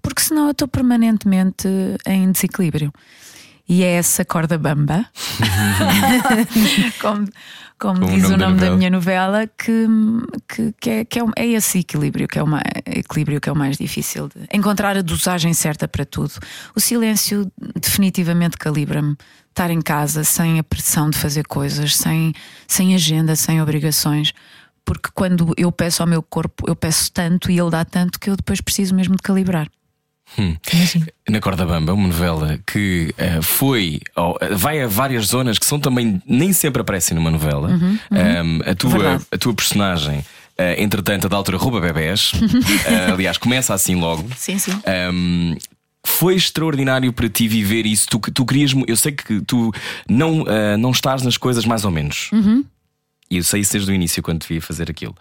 porque 0.00 0.22
senão 0.22 0.46
eu 0.46 0.52
estou 0.52 0.68
permanentemente 0.68 1.66
em 2.06 2.30
desequilíbrio. 2.30 2.92
E 3.68 3.82
é 3.82 3.92
essa 3.94 4.24
corda 4.24 4.56
bamba, 4.56 5.04
como, 7.00 7.26
como 7.78 8.00
Como 8.00 8.06
o 8.06 8.14
diz 8.14 8.22
nome 8.22 8.34
o 8.34 8.38
da 8.38 8.44
nome 8.46 8.54
da 8.60 8.66
novela. 8.66 8.76
minha 8.76 8.90
novela, 8.90 9.46
que, 9.46 9.86
que, 10.48 10.74
que 10.80 10.90
é, 10.90 11.04
que 11.04 11.18
é, 11.18 11.24
um- 11.24 11.32
é 11.36 11.46
esse 11.46 11.80
equilíbrio 11.80 12.28
que 12.28 12.38
é, 12.38 12.42
uma, 12.42 12.60
equilíbrio 12.86 13.40
que 13.40 13.48
é 13.48 13.52
o 13.52 13.56
mais 13.56 13.76
difícil 13.76 14.28
de 14.28 14.46
encontrar 14.56 14.96
a 14.96 15.02
dosagem 15.02 15.52
certa 15.52 15.88
para 15.88 16.04
tudo. 16.04 16.32
O 16.74 16.80
silêncio 16.80 17.50
definitivamente 17.80 18.56
calibra-me. 18.56 19.16
Estar 19.50 19.70
em 19.70 19.80
casa 19.80 20.22
sem 20.22 20.58
a 20.58 20.62
pressão 20.62 21.08
de 21.08 21.16
fazer 21.16 21.46
coisas, 21.46 21.96
sem, 21.96 22.34
sem 22.68 22.94
agenda, 22.94 23.34
sem 23.34 23.60
obrigações. 23.62 24.32
Porque 24.84 25.08
quando 25.14 25.52
eu 25.56 25.72
peço 25.72 26.02
ao 26.02 26.08
meu 26.08 26.22
corpo, 26.22 26.68
eu 26.68 26.76
peço 26.76 27.10
tanto 27.10 27.50
e 27.50 27.58
ele 27.58 27.70
dá 27.70 27.82
tanto 27.82 28.20
que 28.20 28.28
eu 28.28 28.36
depois 28.36 28.60
preciso 28.60 28.94
mesmo 28.94 29.16
de 29.16 29.22
calibrar. 29.22 29.66
Imagina. 30.72 31.06
Na 31.28 31.40
Corda 31.40 31.64
Bamba, 31.64 31.92
uma 31.94 32.08
novela 32.08 32.58
que 32.66 33.14
eh, 33.16 33.40
foi, 33.42 34.00
ao- 34.14 34.38
vai 34.52 34.82
a 34.82 34.86
várias 34.86 35.26
zonas 35.26 35.58
que 35.58 35.64
são 35.66 35.78
também 35.80 36.20
nem 36.26 36.52
sempre 36.52 36.82
aparecem 36.82 37.14
numa 37.14 37.30
novela. 37.30 37.68
Um, 38.10 38.60
a, 38.70 38.74
tua, 38.74 38.90
Verdade. 38.90 39.24
a 39.32 39.38
tua 39.38 39.54
personagem, 39.54 40.24
eh, 40.58 40.82
entretanto, 40.82 41.26
a 41.26 41.28
da 41.28 41.36
altura 41.36 41.56
rouba 41.56 41.80
bebés. 41.80 42.32
Eh, 42.86 43.10
aliás, 43.12 43.38
começa 43.38 43.72
assim 43.72 43.94
logo. 43.94 44.28
Sim, 44.36 44.58
sim. 44.58 44.72
Um, 45.12 45.56
foi 46.04 46.34
extraordinário 46.36 47.12
para 47.12 47.28
ti 47.28 47.48
viver 47.48 47.84
isso. 47.86 48.06
Tu, 48.08 48.18
tu 48.32 48.44
querias. 48.46 48.72
Eu 48.86 48.96
sei 48.96 49.12
que 49.12 49.40
tu 49.40 49.72
não, 50.08 50.44
ah, 50.46 50.76
não 50.76 50.90
estás 50.92 51.22
nas 51.22 51.36
coisas 51.36 51.64
mais 51.64 51.84
ou 51.84 51.90
menos. 51.90 52.30
E 53.28 53.38
eu 53.38 53.42
sei 53.42 53.60
isso 53.62 53.72
desde 53.72 53.90
o 53.90 53.94
início 53.94 54.22
quando 54.22 54.40
te 54.40 54.54
vi 54.54 54.60
fazer 54.60 54.88
aquilo. 54.88 55.16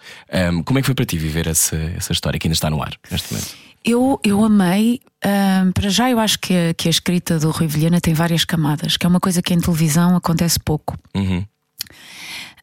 Um, 0.53 0.61
como 0.61 0.77
é 0.77 0.81
que 0.81 0.85
foi 0.85 0.93
para 0.93 1.05
ti 1.05 1.17
viver 1.17 1.47
essa, 1.47 1.75
essa 1.97 2.11
história 2.13 2.39
que 2.39 2.45
ainda 2.47 2.53
está 2.53 2.69
no 2.69 2.83
ar 2.83 2.93
neste 3.09 3.33
momento? 3.33 3.64
Eu, 3.87 4.19
eu 4.23 4.43
amei, 4.43 4.99
ahm, 5.23 5.71
para 5.71 5.89
já 5.89 6.09
eu 6.09 6.19
acho 6.19 6.39
que 6.39 6.53
a, 6.53 6.73
que 6.73 6.87
a 6.87 6.91
escrita 6.91 7.37
do 7.37 7.51
Rui 7.51 7.67
Vilhena 7.67 8.01
tem 8.01 8.15
várias 8.15 8.43
camadas, 8.43 8.97
que 8.97 9.05
é 9.05 9.09
uma 9.09 9.19
coisa 9.19 9.43
que 9.43 9.53
em 9.53 9.59
televisão 9.59 10.15
acontece 10.15 10.59
pouco. 10.59 10.97
Uhum. 11.15 11.45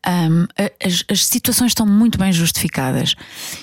A- 0.05 0.87
as, 0.87 1.05
as 1.09 1.25
situações 1.27 1.69
estão 1.71 1.87
muito 1.87 2.19
bem 2.19 2.33
justificadas 2.33 3.15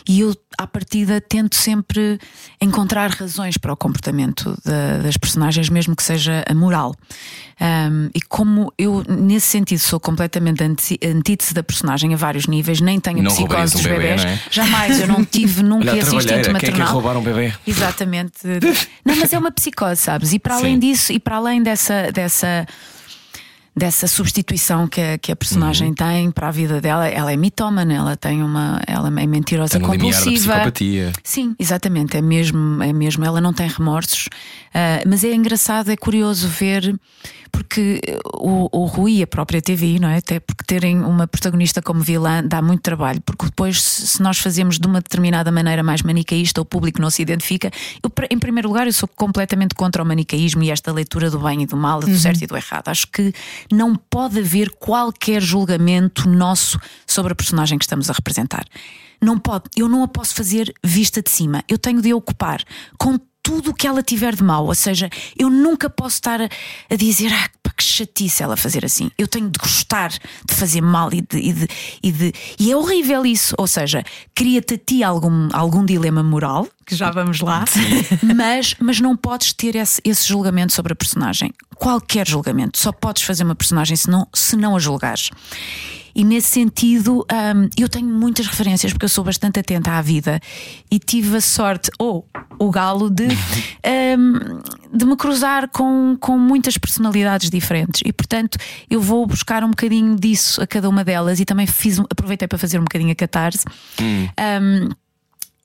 e 0.08 0.22
eu, 0.22 0.34
à 0.58 0.66
partida, 0.66 1.20
tento 1.20 1.56
sempre 1.56 2.18
encontrar 2.62 3.10
razões 3.12 3.58
para 3.58 3.74
o 3.74 3.78
comportamento 3.78 4.58
da- 4.64 5.00
das 5.00 5.18
personagens, 5.18 5.68
mesmo 5.70 5.96
que 5.96 6.04
seja 6.04 6.44
a 6.50 6.54
moral. 6.54 6.96
Ahm, 7.60 8.10
e 8.16 8.22
como 8.22 8.72
eu, 8.78 9.04
nesse 9.10 9.48
sentido, 9.48 9.80
sou 9.80 10.00
completamente 10.00 10.64
anti, 10.64 10.98
antítese 11.04 11.54
da 11.54 11.62
personagem 11.62 12.14
a 12.14 12.18
vários 12.18 12.48
níveis, 12.48 12.80
nem 12.80 13.00
tenho 13.02 13.18
Não 13.22 13.26
psicose 13.32 13.42
roubarias 13.42 13.72
um 13.76 13.78
dos 13.78 13.86
bebé, 13.86 13.98
bebés, 14.16 14.26
é? 14.26 14.40
jamais, 14.50 15.00
eu 15.02 15.08
não 15.08 15.26
tive 15.26 15.62
nunca 15.64 15.94
esse 15.98 16.16
instinto 16.16 16.42
quem 16.44 16.54
maternal. 16.54 16.88
quer 16.88 16.94
roubar 16.94 17.18
um 17.18 17.22
bebê? 17.24 17.54
Exatamente. 17.68 18.32
Não, 19.04 19.16
mas 19.18 19.34
é 19.34 19.38
uma 19.38 19.52
psicose, 19.52 20.02
sabes? 20.02 20.32
E 20.32 20.40
para 20.40 20.56
além 20.56 20.76
Sim. 20.76 20.80
disso, 20.80 21.12
e 21.12 21.20
para 21.20 21.36
além 21.36 21.62
dessa, 21.62 22.12
dessa, 22.14 22.66
dessa 23.80 24.08
substituição 24.08 24.88
que 24.88 25.02
a, 25.02 25.18
que 25.18 25.32
a 25.32 25.36
personagem 25.36 25.88
Uhum. 25.90 25.96
tem 25.96 26.32
para 26.32 26.50
a 26.50 26.52
vida 26.52 26.80
dela, 26.82 27.08
ela 27.08 27.32
é 27.32 27.38
mitómana, 27.38 27.94
ela 27.94 28.16
tem 28.18 28.44
uma. 28.44 28.80
Ela 28.86 29.08
é 29.08 29.26
mentirosa 29.26 29.78
Está 29.78 29.88
no 29.88 29.94
limiar 29.94 30.12
da 30.14 30.18
compulsiva. 30.20 30.54
psicopatia. 30.54 31.12
Sim, 31.24 31.56
exatamente, 31.58 32.16
é 32.18 32.22
mesmo, 32.22 32.84
é 32.84 32.92
mesmo, 32.94 33.24
ela 33.26 33.40
não 33.42 33.54
tem 33.54 33.68
remorsos, 33.68 34.28
Ah, 34.74 35.02
mas 35.08 35.24
é 35.24 35.34
engraçado, 35.34 35.90
é 35.90 35.98
curioso 35.98 36.48
ver, 36.48 36.94
porque 37.52 38.02
o, 38.36 38.70
o 38.72 38.86
Rui 38.86 39.18
e 39.18 39.24
a 39.24 39.28
própria 39.28 39.62
TVI, 39.62 40.00
não 40.00 40.10
é? 40.10 40.18
Até 40.18 40.40
porque 40.40 40.64
terem 40.66 41.00
uma 41.02 41.28
protagonista 41.28 41.82
como 41.82 42.02
vilã 42.02 42.44
dá 42.44 42.62
muito 42.62 42.82
trabalho, 42.82 43.22
porque 43.22 43.46
depois, 43.46 43.82
se 43.82 44.22
nós 44.22 44.38
fazemos 44.38 44.80
de 44.80 44.88
uma 44.88 45.02
determinada 45.02 45.52
maneira 45.52 45.84
mais 45.84 46.02
manicaísta, 46.02 46.62
o 46.62 46.66
público 46.66 47.02
não 47.02 47.10
se 47.10 47.22
identifica. 47.22 47.72
Eu, 48.04 48.12
em 48.30 48.40
primeiro 48.40 48.68
lugar, 48.68 48.88
eu 48.88 48.94
sou 48.94 49.08
completamente 49.08 49.76
contra 49.76 50.02
o 50.02 50.06
manicaísmo 50.06 50.64
e 50.64 50.72
esta 50.72 50.92
leitura 50.92 51.30
do 51.30 51.40
bem 51.40 51.64
e 51.64 51.66
do 51.66 51.76
mal, 51.76 52.00
do 52.00 52.18
certo 52.18 52.44
e 52.44 52.48
do 52.48 52.56
errado. 52.56 52.90
Acho 52.90 53.08
que 53.08 53.34
não 53.72 53.96
pode 53.96 54.40
haver 54.40 54.70
qualquer 54.72 55.42
julgamento 55.42 56.28
nosso 56.30 56.80
sobre 57.06 57.34
a 57.34 57.36
personagem 57.36 57.78
que 57.78 57.86
estamos 57.86 58.10
a 58.10 58.14
representar. 58.14 58.66
Não 59.22 59.38
pode, 59.38 59.66
eu 59.76 59.90
não 59.90 60.02
a 60.04 60.08
posso 60.08 60.34
fazer 60.34 60.74
vista 60.84 61.22
de 61.22 61.30
cima. 61.30 61.64
Eu 61.68 61.78
tenho 61.78 62.02
de 62.02 62.12
a 62.12 62.16
ocupar 62.16 62.64
com 62.98 63.20
tudo 63.50 63.72
o 63.72 63.74
que 63.74 63.88
ela 63.88 64.04
tiver 64.04 64.36
de 64.36 64.44
mal. 64.44 64.64
Ou 64.68 64.76
seja, 64.76 65.10
eu 65.36 65.50
nunca 65.50 65.90
posso 65.90 66.18
estar 66.18 66.40
a, 66.40 66.48
a 66.90 66.96
dizer 66.96 67.32
ah, 67.34 67.50
pá, 67.64 67.72
que 67.76 67.84
chatice 67.84 68.44
ela 68.44 68.56
fazer 68.56 68.86
assim. 68.86 69.10
Eu 69.18 69.28
tenho 69.28 69.50
de 69.50 69.58
gostar 69.58 70.10
de 70.12 70.54
fazer 70.54 70.82
mal 70.82 71.10
e 71.12 71.22
de. 71.22 71.38
E, 71.40 71.54
de, 71.54 71.68
e, 72.04 72.12
de- 72.12 72.34
e 72.60 72.72
é 72.72 72.78
horrível 72.78 73.26
isso. 73.26 73.56
Ou 73.58 73.66
seja, 73.66 74.04
cria-te 74.36 74.76
a 74.76 74.78
ti 74.78 75.04
algum, 75.04 75.50
algum 75.52 75.84
dilema 75.84 76.22
moral, 76.22 76.68
que 76.86 76.96
já 76.96 77.10
vamos 77.10 77.40
lá, 77.42 77.66
mas, 78.36 78.76
mas 78.80 79.00
não 79.02 79.18
podes 79.18 79.52
ter 79.54 79.76
esse, 79.76 80.00
esse 80.06 80.28
julgamento 80.28 80.72
sobre 80.74 80.94
a 80.94 80.96
personagem. 80.96 81.52
Qualquer 81.76 82.28
julgamento. 82.28 82.78
Só 82.78 82.92
podes 82.92 83.24
fazer 83.24 83.44
uma 83.44 83.56
personagem 83.56 83.98
se 83.98 84.10
não, 84.10 84.28
se 84.32 84.56
não 84.56 84.76
a 84.76 84.80
julgares. 84.80 85.32
E 86.16 86.24
nesse 86.24 86.48
sentido, 86.48 87.26
hum, 87.32 87.70
eu 87.78 87.88
tenho 87.90 88.08
muitas 88.08 88.48
referências 88.48 88.92
porque 88.92 89.06
eu 89.06 89.10
sou 89.10 89.24
bastante 89.24 89.60
atenta 89.60 89.92
à 89.92 90.02
vida 90.02 90.40
e 90.92 91.00
tive 91.00 91.38
a 91.38 91.42
sorte, 91.42 91.90
ou 92.00 92.28
o 92.60 92.70
galo, 92.72 93.10
de, 93.10 93.26
hum, 94.18 94.60
de 94.94 95.06
me 95.06 95.16
cruzar 95.16 95.70
com, 95.70 96.18
com 96.20 96.38
muitas 96.38 96.78
personalidades 96.78 97.50
diferentes. 97.50 98.02
E 98.06 98.12
portanto, 98.12 98.58
eu 98.90 99.00
vou 99.02 99.26
buscar 99.26 99.64
um 99.64 99.70
bocadinho 99.70 100.16
disso 100.16 100.62
a 100.62 100.68
cada 100.68 100.90
uma 100.90 101.04
delas 101.04 101.40
e 101.40 101.46
também 101.46 101.68
fiz, 101.68 102.00
um- 102.00 102.06
aproveitei 102.10 102.48
para 102.48 102.58
fazer 102.58 102.78
um 102.80 102.84
bocadinho 102.84 103.12
a 103.12 103.16
catarse. 103.16 103.66
Hum, 104.02 104.90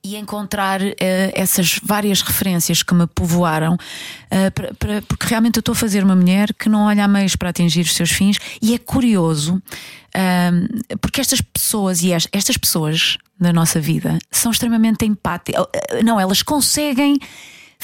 e 0.05 0.17
encontrar 0.17 0.81
eh, 0.83 1.33
essas 1.35 1.81
várias 1.83 2.21
referências 2.21 2.83
que 2.83 2.95
me 2.95 3.07
povoaram, 3.07 3.77
eh, 4.31 4.51
para- 4.51 4.75
para- 4.75 5.03
porque 5.03 5.27
realmente 5.27 5.57
eu 5.57 5.61
estou 5.61 5.73
a 5.73 5.77
fazer 5.77 6.05
uma 6.05 6.14
mulher 6.14 6.53
que 6.53 6.69
não 6.69 6.83
olha 6.87 7.05
a 7.05 7.09
meios 7.09 7.35
para 7.37 7.49
atingir 7.49 7.81
os 7.81 7.95
seus 7.95 8.11
fins, 8.11 8.37
e 8.61 8.75
é 8.75 8.79
curioso, 8.79 9.62
ahm, 10.14 10.67
porque 11.01 11.21
estas 11.23 11.40
pessoas 11.40 12.03
e 12.03 12.12
es- 12.12 12.29
estas 12.33 12.59
pessoas 12.59 13.17
na 13.40 13.53
nossa 13.53 13.81
vida 13.81 14.19
são 14.31 14.53
extremamente 14.53 15.05
empáticas. 15.07 15.64
Não, 16.05 16.21
elas 16.21 16.43
conseguem 16.43 17.17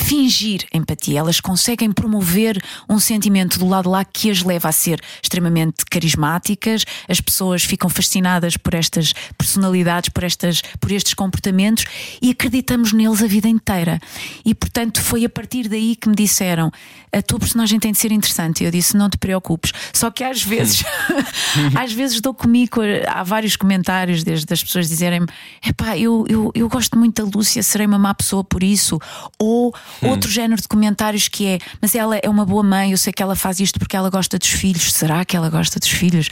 fingir 0.01 0.67
empatia, 0.73 1.21
elas 1.21 1.41
conseguem 1.41 1.93
promover 1.93 2.61
um 2.89 2.99
sentimento 2.99 3.59
do 3.59 3.69
lado 3.69 3.91
lá 3.91 4.05
que 4.05 4.31
as 4.31 4.43
leva 4.43 4.69
a 4.69 4.73
ser 4.73 5.01
extremamente 5.23 5.85
carismáticas, 5.85 6.85
as 7.09 7.21
pessoas 7.21 7.63
ficam 7.63 7.89
fascinadas 7.89 8.57
por 8.57 8.75
estas 8.75 9.13
personalidades, 9.37 10.09
por, 10.09 10.25
estas, 10.25 10.63
por 10.81 10.91
estes 10.91 11.15
comportamentos 11.15 11.85
e 12.21 12.31
acreditamos 12.31 12.93
neles 12.93 13.23
a 13.23 13.27
vida 13.27 13.49
inteira. 13.49 14.01
E 14.45 14.55
portanto 14.55 15.01
foi 15.03 15.25
a 15.25 15.29
partir 15.29 15.69
daí 15.69 15.95
que 15.95 16.09
me 16.09 16.15
disseram: 16.15 16.73
a 17.13 17.21
tua 17.23 17.39
personagem 17.39 17.79
tem 17.79 17.93
de 17.93 17.99
ser 17.99 18.13
interessante. 18.13 18.63
E 18.63 18.67
eu 18.67 18.71
disse: 18.71 18.97
não 18.97 19.11
te 19.11 19.19
preocupes. 19.19 19.73
Só 19.93 20.11
que 20.11 20.25
às 20.25 20.43
vezes, 20.43 20.83
às 21.79 21.93
vezes 21.93 22.21
dou 22.21 22.33
comigo, 22.33 22.81
há 23.07 23.23
vários 23.23 23.57
comentários 23.57 24.23
desde 24.23 24.53
as 24.53 24.63
pessoas 24.63 24.89
dizerem-me: 24.89 25.27
epá, 25.65 25.97
eu, 25.99 26.25
eu, 26.29 26.51
eu 26.55 26.69
gosto 26.69 26.99
muito 26.99 27.23
da 27.25 27.31
Lúcia, 27.37 27.63
serei 27.63 27.87
uma 27.87 27.99
má 27.99 28.15
pessoa 28.15 28.45
por 28.45 28.63
isso. 28.63 28.99
Ou 29.39 29.75
outro 30.03 30.31
género 30.31 30.61
de 30.61 30.69
comentários 30.69 31.29
que 31.29 31.47
é: 31.47 31.59
mas 31.81 31.95
ela 31.95 32.17
é 32.17 32.29
uma 32.29 32.45
boa 32.45 32.63
mãe, 32.63 32.93
eu 32.93 32.99
sei 32.99 33.13
que 33.13 33.23
ela 33.23 33.37
faz 33.37 33.61
isto 33.61 33.79
porque 33.79 33.97
ela 33.97 34.11
gosta 34.11 34.39
dos 34.39 34.49
filhos. 34.49 34.93
Será 34.93 35.25
que 35.25 35.37
ela 35.37 35.51
gosta 35.51 35.79
dos 35.79 35.91
filhos? 35.91 36.29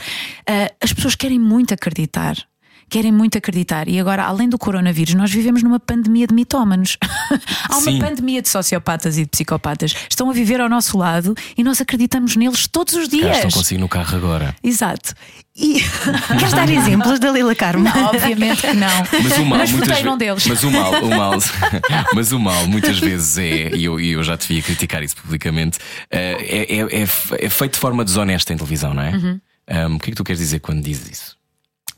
Ah, 0.47 0.71
as 0.81 0.93
pessoas 0.93 1.15
querem 1.15 1.39
muito 1.39 1.73
acreditar. 1.73 2.35
Querem 2.89 3.11
muito 3.11 3.37
acreditar. 3.37 3.87
E 3.87 3.99
agora, 3.99 4.23
além 4.23 4.49
do 4.49 4.57
coronavírus, 4.57 5.13
nós 5.13 5.31
vivemos 5.31 5.63
numa 5.63 5.79
pandemia 5.79 6.27
de 6.27 6.33
mitómanos. 6.33 6.97
Há 7.69 7.77
uma 7.77 7.91
Sim. 7.91 7.99
pandemia 7.99 8.41
de 8.41 8.49
sociopatas 8.49 9.17
e 9.17 9.23
de 9.23 9.29
psicopatas. 9.29 9.95
Estão 10.09 10.29
a 10.29 10.33
viver 10.33 10.59
ao 10.59 10.69
nosso 10.69 10.97
lado 10.97 11.35
e 11.57 11.63
nós 11.63 11.79
acreditamos 11.79 12.35
neles 12.35 12.67
todos 12.67 12.93
os 12.95 13.07
dias. 13.07 13.35
estão 13.37 13.51
consigo 13.51 13.81
no 13.81 13.87
carro 13.89 14.17
agora. 14.17 14.55
Exato. 14.63 15.13
E. 15.55 15.81
Queres 16.39 16.53
dar 16.53 16.69
exemplos 16.69 17.19
da 17.19 17.31
Lila 17.31 17.53
Carmo? 17.53 17.83
Não, 17.83 18.05
obviamente 18.05 18.61
que 18.61 18.73
não. 18.73 18.87
Mas 19.21 19.37
o 19.37 19.45
mal, 19.45 19.59
Mas 19.59 19.71
muitas 19.71 20.03
num 20.03 20.17
deles. 20.17 20.47
Mas 20.47 20.63
o 20.63 20.71
mal, 20.71 20.91
o 21.03 21.09
mal, 21.09 21.33
mas 22.13 22.31
o 22.31 22.39
mal 22.39 22.67
muitas 22.67 22.97
vezes 22.99 23.37
é, 23.37 23.75
e 23.75 23.85
eu, 23.85 23.99
eu 23.99 24.23
já 24.23 24.37
te 24.37 24.47
vi 24.47 24.59
a 24.59 24.61
criticar 24.63 25.03
isso 25.03 25.15
publicamente, 25.17 25.79
eh, 26.09 26.37
é, 26.39 26.75
é, 26.77 27.03
é 27.03 27.07
é 27.39 27.49
feito 27.49 27.73
de 27.73 27.79
forma 27.79 28.03
desonesta 28.03 28.53
em 28.53 28.57
televisão, 28.57 28.93
não 28.93 29.03
é? 29.03 29.11
Uhum. 29.11 29.39
Um, 29.69 29.95
o 29.95 29.99
que 29.99 30.09
é 30.09 30.11
que 30.11 30.17
tu 30.17 30.23
queres 30.23 30.39
dizer 30.39 30.59
quando 30.59 30.81
dizes 30.81 31.09
isso? 31.09 31.38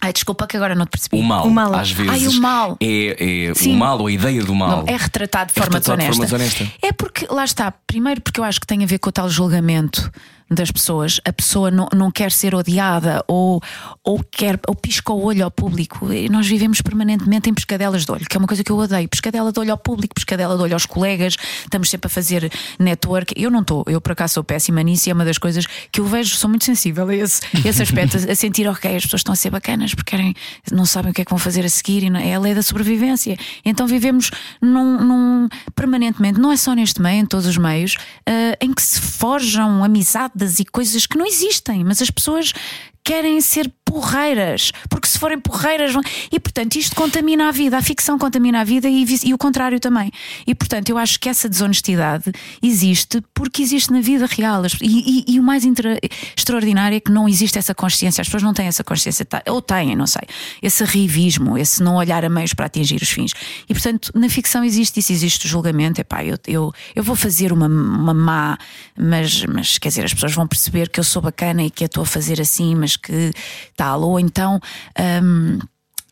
Ai, 0.03 0.11
desculpa 0.11 0.47
que 0.47 0.57
agora 0.57 0.73
não 0.73 0.85
te 0.85 0.89
percebi. 0.89 1.17
O 1.19 1.23
mal, 1.23 1.45
O 1.45 1.51
mal. 1.51 1.73
às 1.75 1.91
vezes. 1.91 2.11
Ai, 2.11 2.27
o 2.27 2.41
mal. 2.41 2.75
É, 2.81 3.47
é 3.49 3.69
o 3.69 3.73
mal 3.75 3.99
ou 3.99 4.07
a 4.07 4.11
ideia 4.11 4.43
do 4.43 4.55
mal. 4.55 4.77
Não, 4.77 4.83
é 4.87 4.97
retratado 4.97 5.53
de 5.53 5.59
É 5.59 5.61
forma 5.63 5.77
retratado 5.77 6.01
de 6.01 6.07
desonesta. 6.09 6.37
forma 6.37 6.45
desonesta. 6.49 6.87
É 6.87 6.91
porque, 6.91 7.27
lá 7.29 7.45
está, 7.45 7.71
primeiro 7.85 8.19
porque 8.21 8.39
eu 8.39 8.43
acho 8.43 8.59
que 8.59 8.65
tem 8.65 8.83
a 8.83 8.87
ver 8.87 8.97
com 8.97 9.09
o 9.09 9.11
tal 9.11 9.29
julgamento 9.29 10.11
das 10.51 10.69
pessoas. 10.69 11.19
A 11.25 11.31
pessoa 11.31 11.71
não, 11.71 11.87
não 11.95 12.11
quer 12.11 12.31
ser 12.31 12.53
odiada 12.53 13.23
ou, 13.27 13.61
ou, 14.03 14.19
quer, 14.29 14.59
ou 14.67 14.75
pisca 14.75 15.13
o 15.13 15.23
olho 15.23 15.43
ao 15.45 15.49
público. 15.51 16.11
E 16.11 16.27
nós 16.29 16.45
vivemos 16.47 16.81
permanentemente 16.81 17.49
em 17.49 17.53
pescadelas 17.53 18.05
de 18.05 18.11
olho, 18.11 18.25
que 18.29 18.35
é 18.35 18.39
uma 18.39 18.47
coisa 18.47 18.63
que 18.63 18.71
eu 18.71 18.77
odeio. 18.77 19.07
Pescadela 19.07 19.51
de 19.51 19.59
olho 19.59 19.71
ao 19.71 19.77
público, 19.77 20.13
pescadela 20.13 20.55
de 20.57 20.61
olho 20.63 20.73
aos 20.73 20.85
colegas, 20.85 21.35
estamos 21.63 21.89
sempre 21.89 22.07
a 22.07 22.09
fazer 22.09 22.51
network. 22.77 23.33
Eu 23.37 23.49
não 23.49 23.61
estou, 23.61 23.83
eu 23.87 24.01
por 24.01 24.11
acaso 24.11 24.33
sou 24.35 24.43
péssima 24.43 24.81
nisso 24.83 25.07
e 25.07 25.11
é 25.11 25.13
uma 25.13 25.23
das 25.25 25.37
coisas 25.37 25.65
que 25.91 26.01
eu 26.01 26.05
vejo, 26.05 26.35
sou 26.35 26.49
muito 26.49 26.65
sensível 26.65 27.07
a 27.07 27.15
esse, 27.15 27.41
esse 27.65 27.81
aspecto, 27.81 28.17
a 28.17 28.35
sentir, 28.35 28.67
ok, 28.67 28.95
as 28.95 29.03
pessoas 29.03 29.19
estão 29.21 29.33
a 29.33 29.35
ser 29.35 29.49
bacanas 29.51 29.93
porque 29.95 30.11
querem, 30.11 30.33
não 30.71 30.85
sabem 30.85 31.11
o 31.11 31.13
que 31.13 31.21
é 31.21 31.25
que 31.25 31.31
vão 31.31 31.39
fazer 31.39 31.65
a 31.65 31.69
seguir 31.69 32.03
e 32.03 32.09
não- 32.09 32.19
é 32.19 32.33
a 32.35 32.39
lei 32.39 32.53
da 32.53 32.61
sobrevivência. 32.63 33.37
Então 33.63 33.87
vivemos 33.87 34.31
num, 34.61 34.99
num- 35.03 35.47
permanentemente, 35.75 36.39
não 36.39 36.51
é 36.51 36.57
só 36.57 36.73
neste 36.73 37.01
meio, 37.01 37.21
em 37.21 37.25
todos 37.25 37.45
os 37.47 37.57
meios, 37.57 37.95
ah, 38.27 38.57
em 38.61 38.73
que 38.73 38.81
se 38.81 38.99
forjam 38.99 39.83
amizades 39.83 40.40
e 40.59 40.65
coisas 40.65 41.05
que 41.05 41.17
não 41.17 41.25
existem, 41.25 41.83
mas 41.83 42.01
as 42.01 42.09
pessoas 42.09 42.53
querem 43.03 43.41
ser 43.41 43.71
porreiras, 43.91 44.71
porque 44.89 45.07
se 45.07 45.19
forem 45.19 45.37
porreiras 45.37 45.91
vão... 45.91 46.01
E 46.31 46.39
portanto, 46.39 46.75
isto 46.77 46.95
contamina 46.95 47.49
a 47.49 47.51
vida, 47.51 47.77
a 47.77 47.81
ficção 47.81 48.17
contamina 48.17 48.61
a 48.61 48.63
vida 48.63 48.87
e, 48.87 49.05
e, 49.25 49.33
o 49.33 49.37
contrário 49.37 49.79
também. 49.79 50.11
E 50.47 50.55
portanto, 50.55 50.89
eu 50.89 50.97
acho 50.97 51.19
que 51.19 51.27
essa 51.27 51.49
desonestidade 51.49 52.31
existe 52.63 53.21
porque 53.33 53.61
existe 53.61 53.91
na 53.91 53.99
vida 53.99 54.25
real. 54.25 54.63
E, 54.81 55.25
e, 55.27 55.33
e 55.33 55.39
o 55.39 55.43
mais 55.43 55.65
intra... 55.65 55.99
extraordinário 56.37 56.95
é 56.95 56.99
que 57.01 57.11
não 57.11 57.27
existe 57.27 57.57
essa 57.57 57.75
consciência, 57.75 58.21
as 58.21 58.27
pessoas 58.27 58.43
não 58.43 58.53
têm 58.53 58.67
essa 58.67 58.83
consciência, 58.83 59.27
ou 59.47 59.61
têm, 59.61 59.95
não 59.95 60.07
sei, 60.07 60.23
esse 60.61 60.83
rivismo, 60.85 61.57
esse 61.57 61.83
não 61.83 61.95
olhar 61.95 62.23
a 62.23 62.29
meios 62.29 62.53
para 62.53 62.67
atingir 62.67 63.01
os 63.01 63.09
fins. 63.09 63.33
E 63.67 63.73
portanto, 63.73 64.11
na 64.15 64.29
ficção 64.29 64.63
existe 64.63 65.01
isso, 65.01 65.11
existe 65.11 65.45
o 65.47 65.49
julgamento. 65.49 65.99
Epá, 65.99 66.23
eu, 66.23 66.37
eu, 66.47 66.73
eu 66.95 67.03
vou 67.03 67.15
fazer 67.15 67.51
uma, 67.51 67.67
uma 67.67 68.13
má, 68.13 68.57
mas, 68.97 69.45
mas 69.45 69.77
quer 69.77 69.89
dizer, 69.89 70.05
as 70.05 70.13
pessoas 70.13 70.33
vão 70.33 70.47
perceber 70.47 70.89
que 70.89 70.99
eu 70.99 71.03
sou 71.03 71.21
bacana 71.21 71.63
e 71.63 71.69
que 71.69 71.83
eu 71.83 71.87
estou 71.87 72.03
a 72.03 72.05
fazer 72.05 72.39
assim, 72.39 72.73
mas 72.73 72.90
que 72.97 73.31
tal, 73.75 74.01
ou 74.01 74.19
então. 74.19 74.59
Um, 75.23 75.59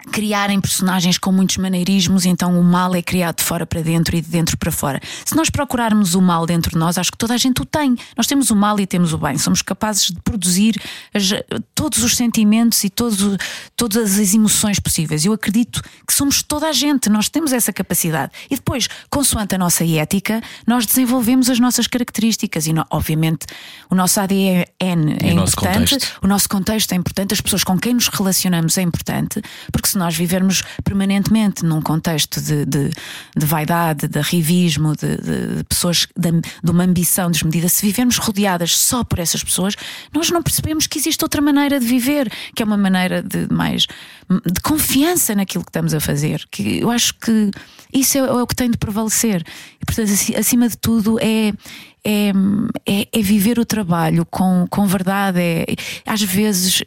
criarem 0.09 0.59
personagens 0.59 1.17
com 1.17 1.31
muitos 1.31 1.57
maneirismos, 1.57 2.25
então 2.25 2.59
o 2.59 2.63
mal 2.63 2.93
é 2.95 3.01
criado 3.01 3.37
de 3.37 3.43
fora 3.43 3.65
para 3.65 3.81
dentro 3.81 4.15
e 4.15 4.21
de 4.21 4.29
dentro 4.29 4.57
para 4.57 4.71
fora. 4.71 4.99
Se 5.23 5.35
nós 5.35 5.49
procurarmos 5.49 6.15
o 6.15 6.21
mal 6.21 6.45
dentro 6.45 6.71
de 6.71 6.77
nós, 6.77 6.97
acho 6.97 7.11
que 7.11 7.17
toda 7.17 7.33
a 7.33 7.37
gente 7.37 7.61
o 7.61 7.65
tem. 7.65 7.95
Nós 8.17 8.27
temos 8.27 8.49
o 8.49 8.55
mal 8.55 8.79
e 8.79 8.87
temos 8.87 9.13
o 9.13 9.17
bem. 9.17 9.37
Somos 9.37 9.61
capazes 9.61 10.07
de 10.07 10.19
produzir 10.21 10.81
as, 11.13 11.31
todos 11.75 12.03
os 12.03 12.15
sentimentos 12.15 12.83
e 12.83 12.89
todos, 12.89 13.37
todas 13.75 14.19
as 14.19 14.33
emoções 14.33 14.79
possíveis. 14.79 15.23
Eu 15.23 15.33
acredito 15.33 15.81
que 16.05 16.13
somos 16.13 16.41
toda 16.41 16.67
a 16.67 16.73
gente, 16.73 17.09
nós 17.09 17.29
temos 17.29 17.53
essa 17.53 17.71
capacidade. 17.71 18.31
E 18.49 18.55
depois, 18.55 18.87
consoante 19.09 19.55
a 19.55 19.57
nossa 19.57 19.85
ética, 19.85 20.41
nós 20.65 20.85
desenvolvemos 20.85 21.49
as 21.49 21.59
nossas 21.59 21.87
características 21.87 22.65
e, 22.67 22.73
obviamente, 22.89 23.45
o 23.89 23.95
nosso 23.95 24.19
ADN 24.19 24.69
é 24.79 24.95
o 25.27 25.43
importante, 25.43 25.93
nosso 25.93 26.19
o 26.21 26.27
nosso 26.27 26.49
contexto 26.49 26.91
é 26.93 26.95
importante, 26.95 27.33
as 27.33 27.41
pessoas 27.41 27.63
com 27.63 27.77
quem 27.77 27.93
nos 27.93 28.07
relacionamos 28.07 28.77
é 28.77 28.81
importante, 28.81 29.41
porque 29.71 29.87
se 29.87 29.97
nós 29.99 30.15
vivermos 30.15 30.63
permanentemente 30.83 31.63
num 31.63 31.81
contexto 31.81 32.41
de, 32.41 32.65
de, 32.65 32.89
de 33.35 33.45
vaidade, 33.45 34.07
de 34.07 34.17
arrivismo, 34.17 34.95
de, 34.95 35.17
de 35.17 35.63
pessoas 35.65 36.07
de, 36.17 36.31
de, 36.31 36.71
uma 36.71 36.83
ambição 36.83 37.29
desmedida, 37.29 37.69
se 37.69 37.85
vivermos 37.85 38.17
rodeadas 38.17 38.77
só 38.77 39.03
por 39.03 39.19
essas 39.19 39.43
pessoas, 39.43 39.75
nós 40.13 40.31
não 40.31 40.41
percebemos 40.41 40.87
que 40.87 40.97
existe 40.97 41.23
outra 41.23 41.41
maneira 41.41 41.79
de 41.79 41.85
viver, 41.85 42.31
que 42.55 42.63
é 42.63 42.65
uma 42.65 42.77
maneira 42.77 43.21
de 43.21 43.47
mais 43.53 43.85
de 44.29 44.61
confiança 44.61 45.33
naquilo 45.33 45.63
que 45.63 45.69
estamos 45.69 45.93
a 45.93 45.99
fazer. 45.99 46.45
Que 46.51 46.79
eu 46.79 46.91
acho 46.91 47.15
que 47.15 47.49
isso 47.91 48.17
é, 48.17 48.21
é 48.21 48.31
o 48.31 48.45
que 48.45 48.55
tem 48.55 48.69
de 48.69 48.77
prevalecer. 48.77 49.43
E, 49.81 49.85
portanto, 49.85 50.09
acima 50.37 50.69
de 50.69 50.77
tudo, 50.77 51.19
é, 51.19 51.51
é, 52.03 52.31
é, 52.85 53.07
é, 53.11 53.21
viver 53.21 53.59
o 53.59 53.65
trabalho 53.65 54.25
com, 54.25 54.65
com 54.69 54.85
verdade. 54.85 55.39
É, 55.39 55.65
às 56.05 56.21
vezes, 56.21 56.83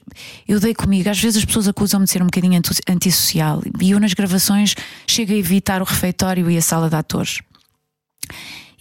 eu 0.49 0.59
dei 0.59 0.75
comigo, 0.75 1.09
às 1.09 1.21
vezes 1.21 1.39
as 1.39 1.45
pessoas 1.45 1.69
acusam-me 1.69 2.07
de 2.07 2.13
ser 2.13 2.23
um 2.23 2.27
bocadinho 2.27 2.61
antissocial 2.89 3.63
e 3.81 3.91
eu 3.91 4.01
nas 4.01 4.15
gravações 4.15 4.75
chego 5.07 5.33
a 5.33 5.37
evitar 5.37 5.83
o 5.83 5.85
refeitório 5.85 6.51
e 6.51 6.57
a 6.57 6.63
sala 6.63 6.89
de 6.89 6.97
atores. 6.97 7.41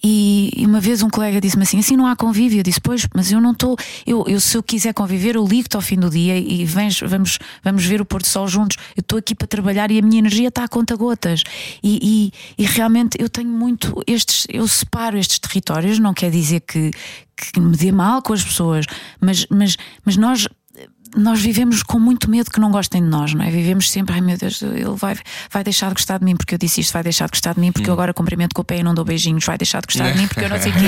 E, 0.04 0.52
uma 0.66 0.80
vez 0.80 1.04
um 1.04 1.10
colega 1.10 1.40
disse-me 1.40 1.64
assim: 1.64 1.80
assim 1.80 1.96
não 1.96 2.08
há 2.08 2.16
convívio. 2.16 2.60
Eu 2.60 2.64
disse: 2.64 2.82
Pois, 2.82 3.08
mas 3.14 3.32
eu 3.32 3.40
não 3.40 3.52
estou. 3.52 3.78
Eu, 4.06 4.26
eu, 4.28 4.40
se 4.40 4.58
eu 4.58 4.64
quiser 4.64 4.94
conviver, 4.94 5.36
eu 5.36 5.46
ligo-te 5.46 5.76
ao 5.76 5.82
fim 5.82 5.96
do 5.96 6.10
dia 6.10 6.38
e 6.38 6.66
vens, 6.66 7.00
vamos, 7.02 7.38
vamos 7.64 7.86
ver 7.86 8.02
o 8.02 8.06
pôr 8.06 8.22
do 8.22 8.28
sol 8.28 8.48
juntos. 8.48 8.78
Eu 8.96 9.02
estou 9.02 9.20
aqui 9.20 9.36
para 9.36 9.48
trabalhar 9.48 9.92
e 9.92 10.00
a 10.00 10.02
minha 10.02 10.20
energia 10.20 10.48
está 10.48 10.64
a 10.64 10.68
conta 10.68 10.96
gotas. 10.96 11.44
E, 11.84 12.32
e, 12.58 12.64
e, 12.64 12.66
realmente 12.66 13.18
eu 13.20 13.30
tenho 13.30 13.50
muito 13.50 14.02
estes. 14.08 14.48
Eu 14.50 14.68
separo 14.68 15.18
estes 15.18 15.40
territórios, 15.40 16.00
não 16.00 16.14
quer 16.14 16.32
dizer 16.32 16.62
que, 16.62 16.92
que 17.36 17.60
me 17.60 17.76
dê 17.76 17.92
mal 17.92 18.22
com 18.22 18.34
as 18.34 18.44
pessoas, 18.44 18.86
mas, 19.20 19.46
mas, 19.50 19.78
mas 20.04 20.18
nós 20.18 20.48
nós 21.16 21.42
vivemos 21.42 21.84
com 21.84 22.00
muito 22.00 22.30
medo 22.30 22.50
que 22.50 22.60
não 22.60 22.72
gostem 22.72 23.02
de 23.02 23.08
nós, 23.08 23.34
não 23.34 23.44
é? 23.44 23.50
Vivemos 23.50 23.90
sempre, 23.90 24.16
ai 24.16 24.22
meu 24.22 24.38
Deus, 24.38 24.62
ele 24.62 24.96
vai, 24.96 25.16
vai 25.50 25.64
deixar 25.64 25.90
de 25.90 25.96
gostar 25.96 26.20
de 26.20 26.26
mim 26.26 26.36
porque 26.36 26.56
eu 26.56 26.60
disse 26.60 26.82
isto, 26.82 26.94
vai 26.94 27.04
deixar 27.04 27.26
de 27.26 27.32
gostar 27.32 27.54
de 27.54 27.60
mim 27.60 27.72
porque 27.72 27.88
hum. 27.88 27.92
eu 27.92 27.94
agora 27.94 28.14
cumprimento 28.14 28.54
com 28.54 28.62
o 28.62 28.66
pé 28.66 28.80
e 28.80 28.84
não 28.84 28.94
dou 28.94 29.06
beijinhos, 29.06 29.46
vai 29.46 29.58
deixar 29.58 29.82
de 29.82 29.88
gostar 29.88 30.12
de 30.12 30.20
mim 30.20 30.28
porque 30.28 30.46
eu 30.46 30.50
não 30.50 30.60
sei 30.60 30.72
o 30.72 30.76
quê. 30.76 30.82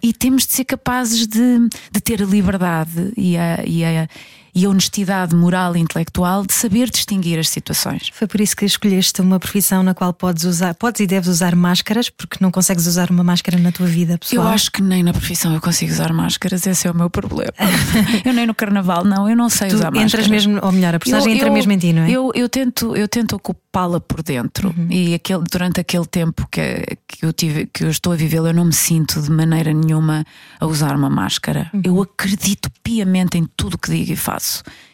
E 0.02 0.12
temos 0.12 0.46
de 0.46 0.52
ser 0.52 0.64
capazes 0.64 1.26
de, 1.26 1.68
de 1.92 2.00
ter 2.00 2.22
a 2.22 2.26
liberdade 2.26 3.12
e 3.16 3.36
a, 3.36 3.62
e 3.66 3.84
a 3.84 4.08
e 4.54 4.64
a 4.64 4.68
honestidade 4.68 5.34
moral 5.34 5.76
e 5.76 5.80
intelectual 5.80 6.44
de 6.44 6.52
saber 6.52 6.90
distinguir 6.90 7.38
as 7.38 7.48
situações. 7.48 8.10
Foi 8.12 8.26
por 8.26 8.40
isso 8.40 8.56
que 8.56 8.64
escolheste 8.64 9.20
uma 9.20 9.38
profissão 9.38 9.82
na 9.82 9.94
qual 9.94 10.12
podes 10.12 10.44
usar, 10.44 10.74
podes 10.74 11.00
e 11.00 11.06
deves 11.06 11.28
usar 11.28 11.54
máscaras, 11.54 12.10
porque 12.10 12.38
não 12.40 12.50
consegues 12.50 12.86
usar 12.86 13.10
uma 13.10 13.22
máscara 13.24 13.58
na 13.58 13.72
tua 13.72 13.86
vida 13.86 14.18
pessoal. 14.18 14.46
Eu 14.46 14.52
acho 14.52 14.70
que 14.70 14.82
nem 14.82 15.02
na 15.02 15.12
profissão 15.12 15.54
eu 15.54 15.60
consigo 15.60 15.92
usar 15.92 16.12
máscaras, 16.12 16.66
esse 16.66 16.86
é 16.86 16.90
o 16.90 16.94
meu 16.94 17.08
problema. 17.08 17.52
eu 18.24 18.32
nem 18.32 18.46
no 18.46 18.54
carnaval, 18.54 19.04
não, 19.04 19.28
eu 19.28 19.36
não 19.36 19.48
sei 19.48 19.68
tu 19.68 19.76
usar 19.76 19.90
máscaras. 19.90 20.12
Entras 20.12 20.28
mesmo, 20.28 20.58
ou 20.62 20.72
melhor, 20.72 20.94
a 20.94 20.98
personagem 20.98 21.32
eu, 21.32 21.36
entra 21.36 21.48
eu, 21.48 21.52
mesmo 21.52 21.72
em 21.72 21.78
ti, 21.78 21.92
não 21.92 22.02
é? 22.02 22.10
Eu, 22.10 22.32
eu 22.34 22.48
tento, 22.48 22.96
eu 22.96 23.08
tento 23.08 23.36
ocupá-la 23.36 24.00
por 24.00 24.22
dentro 24.22 24.74
uhum. 24.76 24.88
e 24.90 25.14
aquele, 25.14 25.44
durante 25.50 25.80
aquele 25.80 26.06
tempo 26.06 26.46
que, 26.50 26.96
que, 27.06 27.24
eu 27.24 27.32
tive, 27.32 27.66
que 27.66 27.84
eu 27.84 27.90
estou 27.90 28.12
a 28.12 28.16
viver, 28.16 28.38
eu 28.38 28.54
não 28.54 28.64
me 28.64 28.72
sinto 28.72 29.20
de 29.20 29.30
maneira 29.30 29.72
nenhuma 29.72 30.24
a 30.58 30.66
usar 30.66 30.96
uma 30.96 31.10
máscara. 31.10 31.70
Uhum. 31.72 31.82
Eu 31.84 32.02
acredito 32.02 32.70
piamente 32.82 33.38
em 33.38 33.46
tudo 33.56 33.78
que 33.78 33.90
digo 33.90 34.12
e 34.12 34.16
faço 34.16 34.39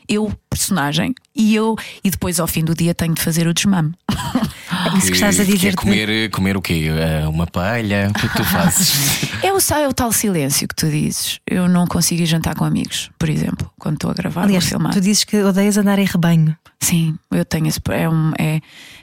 eu, 0.08 0.32
personagem, 0.48 1.14
e 1.34 1.54
eu, 1.54 1.76
e 2.02 2.10
depois 2.10 2.38
ao 2.38 2.46
fim 2.46 2.64
do 2.64 2.74
dia 2.74 2.94
tenho 2.94 3.14
de 3.14 3.20
fazer 3.20 3.46
o 3.46 3.54
desmame. 3.54 3.94
É 4.94 4.98
isso 4.98 5.08
que 5.08 5.14
estás 5.14 5.40
a 5.40 5.44
dizer. 5.44 5.68
É 5.68 5.72
comer, 5.72 6.30
comer 6.30 6.56
o 6.56 6.62
quê? 6.62 6.86
Eh, 6.88 7.26
uma 7.26 7.46
palha? 7.46 8.08
O 8.10 8.14
que 8.14 8.26
é 8.26 8.28
que 8.28 8.36
tu 8.36 8.44
fazes? 8.44 8.92
é, 9.42 9.52
o, 9.52 9.58
é 9.58 9.88
o 9.88 9.92
tal 9.92 10.12
silêncio 10.12 10.68
que 10.68 10.74
tu 10.74 10.88
dizes. 10.88 11.40
Eu 11.46 11.68
não 11.68 11.86
consigo 11.86 12.22
ir 12.22 12.26
jantar 12.26 12.54
com 12.54 12.64
amigos, 12.64 13.10
por 13.18 13.28
exemplo, 13.28 13.70
quando 13.78 13.94
estou 13.94 14.10
a 14.10 14.14
gravar 14.14 14.44
Aliás, 14.44 14.64
ou 14.64 14.70
filmar. 14.70 14.92
Tu 14.92 15.00
dizes 15.00 15.24
que 15.24 15.42
odeias 15.42 15.76
andar 15.76 15.98
em 15.98 16.04
rebanho. 16.04 16.56
Sim, 16.80 17.18
eu 17.30 17.44
tenho 17.44 17.66
esse. 17.66 17.80
É, 17.90 18.08
um, 18.08 18.32
é, 18.38 18.60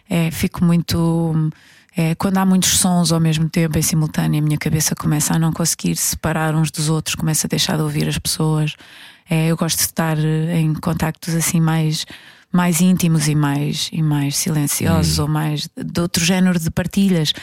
é, 0.09 0.31
fico 0.31 0.63
muito. 0.63 1.51
É, 1.95 2.15
quando 2.15 2.37
há 2.37 2.45
muitos 2.45 2.77
sons 2.77 3.11
ao 3.11 3.19
mesmo 3.19 3.47
tempo, 3.49 3.77
em 3.77 3.81
simultâneo, 3.81 4.41
a 4.41 4.43
minha 4.43 4.57
cabeça 4.57 4.95
começa 4.95 5.35
a 5.35 5.39
não 5.39 5.51
conseguir 5.51 5.95
separar 5.95 6.55
uns 6.55 6.71
dos 6.71 6.89
outros, 6.89 7.13
começa 7.15 7.45
a 7.45 7.49
deixar 7.49 7.75
de 7.75 7.83
ouvir 7.83 8.07
as 8.07 8.17
pessoas. 8.17 8.75
É, 9.29 9.47
eu 9.47 9.57
gosto 9.57 9.77
de 9.77 9.83
estar 9.83 10.17
eh, 10.17 10.59
em 10.59 10.73
contactos 10.73 11.33
assim 11.35 11.61
mais 11.61 12.05
mais 12.53 12.81
íntimos 12.81 13.27
e 13.27 13.33
mais, 13.33 13.89
e 13.91 14.03
mais 14.03 14.37
silenciosos 14.37 15.17
hum. 15.17 15.23
ou 15.23 15.27
mais 15.27 15.67
de 15.75 15.99
outro 15.99 16.23
género 16.23 16.59
de 16.59 16.69
partilhas. 16.69 17.33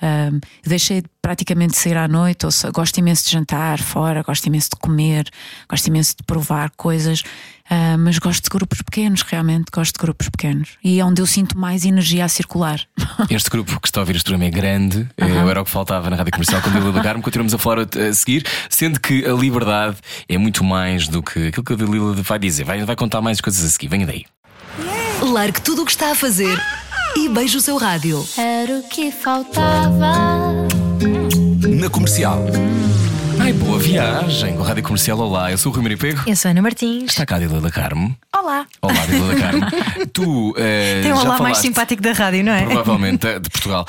Um, 0.00 0.38
deixei 0.62 1.02
praticamente 1.22 1.72
de 1.72 1.78
sair 1.78 1.96
à 1.96 2.06
noite, 2.06 2.44
ou 2.44 2.52
seja, 2.52 2.70
gosto 2.70 2.98
imenso 2.98 3.24
de 3.24 3.30
jantar 3.32 3.80
fora, 3.80 4.22
gosto 4.22 4.46
imenso 4.46 4.68
de 4.74 4.76
comer, 4.76 5.26
gosto 5.68 5.86
imenso 5.86 6.14
de 6.18 6.22
provar 6.22 6.70
coisas, 6.76 7.22
uh, 7.70 7.98
mas 7.98 8.18
gosto 8.18 8.44
de 8.44 8.50
grupos 8.50 8.82
pequenos, 8.82 9.22
realmente 9.22 9.66
gosto 9.72 9.94
de 9.94 10.00
grupos 10.00 10.28
pequenos. 10.28 10.70
E 10.82 11.00
é 11.00 11.04
onde 11.04 11.22
eu 11.22 11.26
sinto 11.26 11.56
mais 11.56 11.84
energia 11.84 12.24
a 12.24 12.28
circular. 12.28 12.80
Este 13.30 13.50
grupo 13.50 13.80
que 13.80 13.88
está 13.88 14.00
a 14.00 14.02
ouvir 14.02 14.16
este 14.16 14.24
programa 14.24 14.46
é 14.46 14.50
grande, 14.50 14.98
uh 14.98 15.08
eh, 15.18 15.26
-huh. 15.26 15.50
era 15.50 15.60
o 15.62 15.64
que 15.64 15.70
faltava 15.70 16.08
na 16.10 16.16
rádio 16.16 16.32
comercial 16.32 16.62
quando 16.62 16.76
eu 16.76 17.02
Carmo. 17.02 17.22
Continuamos 17.22 17.54
a 17.54 17.58
falar 17.58 17.80
a, 17.80 18.12
seguir, 18.12 18.46
sendo 18.68 19.00
que 19.00 19.24
a 19.24 19.32
liberdade 19.32 19.96
é 20.28 20.36
muito 20.36 20.64
mais 20.64 21.08
do 21.08 21.22
que 21.22 21.48
aquilo 21.48 21.64
que 21.64 21.72
a 21.72 21.76
Dalila 21.76 22.12
vai 22.14 22.38
dizer, 22.38 22.64
vai, 22.64 22.84
vai 22.84 22.96
contar 22.96 23.20
mais 23.20 23.40
coisas 23.40 23.64
a 23.64 23.68
seguir. 23.68 23.88
Venha 23.88 24.06
daí. 24.06 24.24
Largue 25.22 25.60
tudo 25.60 25.82
o 25.82 25.84
que 25.84 25.90
está 25.90 26.12
a 26.12 26.14
fazer 26.14 26.60
e 27.16 27.28
beije 27.28 27.56
o 27.56 27.60
seu 27.60 27.76
rádio. 27.76 28.26
Era 28.36 28.78
o 28.78 28.82
que 28.88 29.10
faltava. 29.10 30.68
Na 31.68 31.90
comercial. 31.90 32.44
Ai, 33.40 33.52
boa 33.52 33.78
viagem 33.78 34.56
com 34.56 34.62
a 34.62 34.66
Rádio 34.66 34.82
Comercial. 34.82 35.18
Olá, 35.18 35.50
eu 35.50 35.58
sou 35.58 35.70
o 35.70 35.74
Rui 35.74 35.82
Maripeiro. 35.82 36.22
Eu 36.26 36.34
sou 36.36 36.48
a 36.48 36.52
Ana 36.52 36.62
Martins. 36.62 37.10
Está 37.10 37.24
cá 37.24 37.36
a 37.36 37.38
Dila 37.38 37.60
da 37.60 37.70
Carmo. 37.70 38.16
Olá. 38.36 38.66
Olá, 38.82 39.06
Dila 39.06 39.34
da 39.34 39.40
Carmo. 39.40 39.66
tu. 40.12 40.50
Uh, 40.50 40.54
Tem 41.02 41.12
um 41.12 41.16
olá 41.16 41.22
falaste, 41.22 41.42
mais 41.42 41.58
simpático 41.58 42.02
da 42.02 42.12
rádio, 42.12 42.44
não 42.44 42.52
é? 42.52 42.64
Provavelmente, 42.64 43.26
eh, 43.26 43.38
de 43.38 43.48
Portugal. 43.48 43.86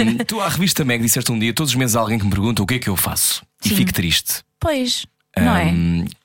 Um, 0.00 0.16
tu, 0.24 0.40
à 0.40 0.48
revista 0.48 0.84
Meg, 0.84 1.02
disseste 1.02 1.30
um 1.30 1.38
dia: 1.38 1.52
todos 1.52 1.70
os 1.70 1.76
meses 1.76 1.96
há 1.96 2.00
alguém 2.00 2.18
que 2.18 2.24
me 2.24 2.30
pergunta 2.30 2.62
o 2.62 2.66
que 2.66 2.74
é 2.74 2.78
que 2.78 2.88
eu 2.88 2.96
faço. 2.96 3.42
Sim. 3.60 3.74
E 3.74 3.76
fico 3.76 3.92
triste. 3.92 4.42
Pois, 4.58 5.06
não 5.36 5.54
é? 5.56 5.72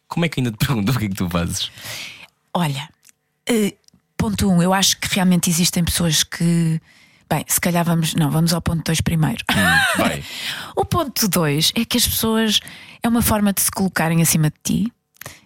Como 0.07 0.25
é 0.25 0.29
que 0.29 0.39
ainda 0.39 0.51
te 0.51 0.57
perguntam 0.65 0.95
o 0.95 0.97
que 0.97 1.05
é 1.05 1.09
que 1.09 1.15
tu 1.15 1.29
fazes? 1.29 1.69
Olha, 2.53 2.89
uh, 3.49 3.73
ponto 4.17 4.49
um, 4.49 4.61
eu 4.61 4.73
acho 4.73 4.97
que 4.97 5.13
realmente 5.13 5.49
existem 5.49 5.83
pessoas 5.83 6.23
que. 6.23 6.79
Bem, 7.31 7.45
se 7.47 7.61
calhar 7.61 7.85
vamos. 7.85 8.13
Não, 8.13 8.29
vamos 8.29 8.53
ao 8.53 8.61
ponto 8.61 8.83
2 8.83 8.99
primeiro. 8.99 9.41
Hum, 9.49 10.21
o 10.75 10.83
ponto 10.83 11.29
2 11.29 11.71
é 11.75 11.85
que 11.85 11.97
as 11.97 12.05
pessoas. 12.05 12.59
É 13.01 13.07
uma 13.07 13.21
forma 13.21 13.53
de 13.53 13.61
se 13.61 13.71
colocarem 13.71 14.21
acima 14.21 14.49
de 14.49 14.55
ti. 14.61 14.93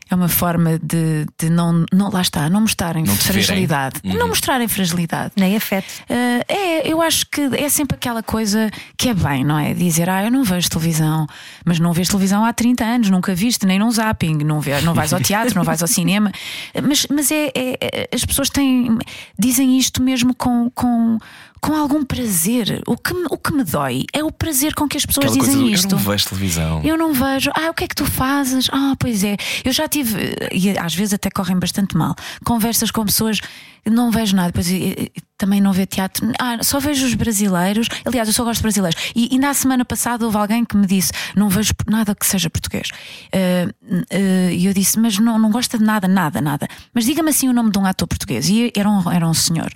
É 0.09 0.13
uma 0.13 0.27
forma 0.27 0.77
de, 0.77 1.25
de 1.37 1.49
não, 1.49 1.83
não. 1.91 2.11
Lá 2.11 2.21
está, 2.21 2.47
não 2.47 2.61
mostrarem 2.61 3.03
não 3.03 3.15
fragilidade. 3.15 3.99
Uhum. 4.03 4.13
Não 4.13 4.27
mostrarem 4.27 4.67
fragilidade. 4.67 5.33
Nem 5.35 5.55
afeto. 5.55 5.87
Uh, 6.03 6.43
é, 6.47 6.87
eu 6.87 7.01
acho 7.01 7.25
que 7.25 7.41
é 7.41 7.67
sempre 7.69 7.95
aquela 7.95 8.21
coisa 8.21 8.69
que 8.95 9.09
é 9.09 9.13
bem, 9.15 9.43
não 9.43 9.57
é? 9.57 9.73
Dizer, 9.73 10.07
ah, 10.07 10.23
eu 10.23 10.29
não 10.29 10.43
vejo 10.43 10.69
televisão, 10.69 11.25
mas 11.65 11.79
não 11.79 11.91
vês 11.91 12.07
televisão 12.07 12.45
há 12.45 12.53
30 12.53 12.83
anos, 12.83 13.09
nunca 13.09 13.33
viste, 13.33 13.65
nem 13.65 13.79
num 13.79 13.89
zapping, 13.89 14.35
não, 14.43 14.61
vê, 14.61 14.79
não 14.81 14.93
vais 14.93 15.11
ao 15.11 15.19
teatro, 15.19 15.55
não 15.55 15.63
vais 15.63 15.81
ao 15.81 15.87
cinema. 15.87 16.31
Mas, 16.87 17.07
mas 17.09 17.31
é, 17.31 17.51
é- 17.55 18.09
as 18.13 18.23
pessoas 18.25 18.49
têm, 18.49 18.97
dizem 19.39 19.77
isto 19.77 20.03
mesmo 20.03 20.35
com, 20.35 20.69
com, 20.69 21.17
com 21.65 21.75
algum 21.75 22.03
prazer. 22.03 22.81
O 22.87 22.95
que, 22.97 23.13
me- 23.13 23.27
o 23.29 23.37
que 23.37 23.53
me 23.53 23.63
dói 23.63 24.05
é 24.13 24.23
o 24.23 24.31
prazer 24.31 24.73
com 24.75 24.87
que 24.87 24.97
as 24.97 25.05
pessoas 25.05 25.27
Aquela 25.31 25.45
dizem 25.45 25.61
do, 25.61 25.69
isto. 25.69 25.85
Eu 25.93 25.97
não 25.97 26.05
vejo 26.11 26.25
televisão. 26.29 26.81
Eu 26.83 26.97
não 26.97 27.13
vejo. 27.13 27.51
Ah, 27.55 27.69
o 27.69 27.73
que 27.73 27.83
é 27.83 27.87
que 27.87 27.95
tu 27.95 28.05
fazes? 28.05 28.69
Ah, 28.71 28.93
pois 28.99 29.23
é. 29.23 29.35
Eu 29.63 29.71
já 29.73 29.87
tive, 29.87 30.35
e 30.51 30.77
às 30.77 30.93
vezes 30.93 31.13
até 31.13 31.29
correm 31.29 31.57
bastante 31.57 31.95
mal, 31.97 32.15
conversas 32.45 32.91
com 32.91 33.03
pessoas, 33.05 33.39
não 33.85 34.11
vejo 34.11 34.35
nada, 34.35 34.47
depois 34.51 34.67
também 35.37 35.59
não 35.59 35.73
vê 35.73 35.85
teatro. 35.85 36.31
Ah, 36.39 36.57
só 36.63 36.79
vejo 36.79 37.05
os 37.05 37.13
brasileiros. 37.13 37.87
Aliás, 38.05 38.27
eu 38.27 38.33
só 38.33 38.43
gosto 38.43 38.57
de 38.57 38.63
brasileiros. 38.63 39.11
E, 39.15 39.35
e 39.35 39.39
na 39.39 39.53
semana 39.53 39.83
passada 39.83 40.25
houve 40.25 40.37
alguém 40.37 40.63
que 40.63 40.77
me 40.77 40.87
disse: 40.87 41.11
não 41.35 41.49
vejo 41.49 41.73
nada 41.87 42.15
que 42.15 42.25
seja 42.25 42.49
português. 42.49 42.89
Eh, 43.31 43.67
eh, 44.09 44.53
E 44.53 44.65
eu 44.65 44.73
disse: 44.73 44.99
mas 44.99 45.19
não, 45.19 45.37
não 45.37 45.51
gosta 45.51 45.77
de 45.77 45.83
nada, 45.83 46.07
nada, 46.07 46.39
nada. 46.39 46.67
Mas 46.93 47.05
diga-me 47.05 47.29
assim 47.29 47.49
o 47.49 47.53
nome 47.53 47.69
de 47.69 47.77
um 47.77 47.85
ator 47.85 48.07
português. 48.07 48.49
E 48.49 48.71
era 48.75 48.89
um, 48.89 49.11
era 49.11 49.27
um 49.27 49.33
senhor. 49.33 49.71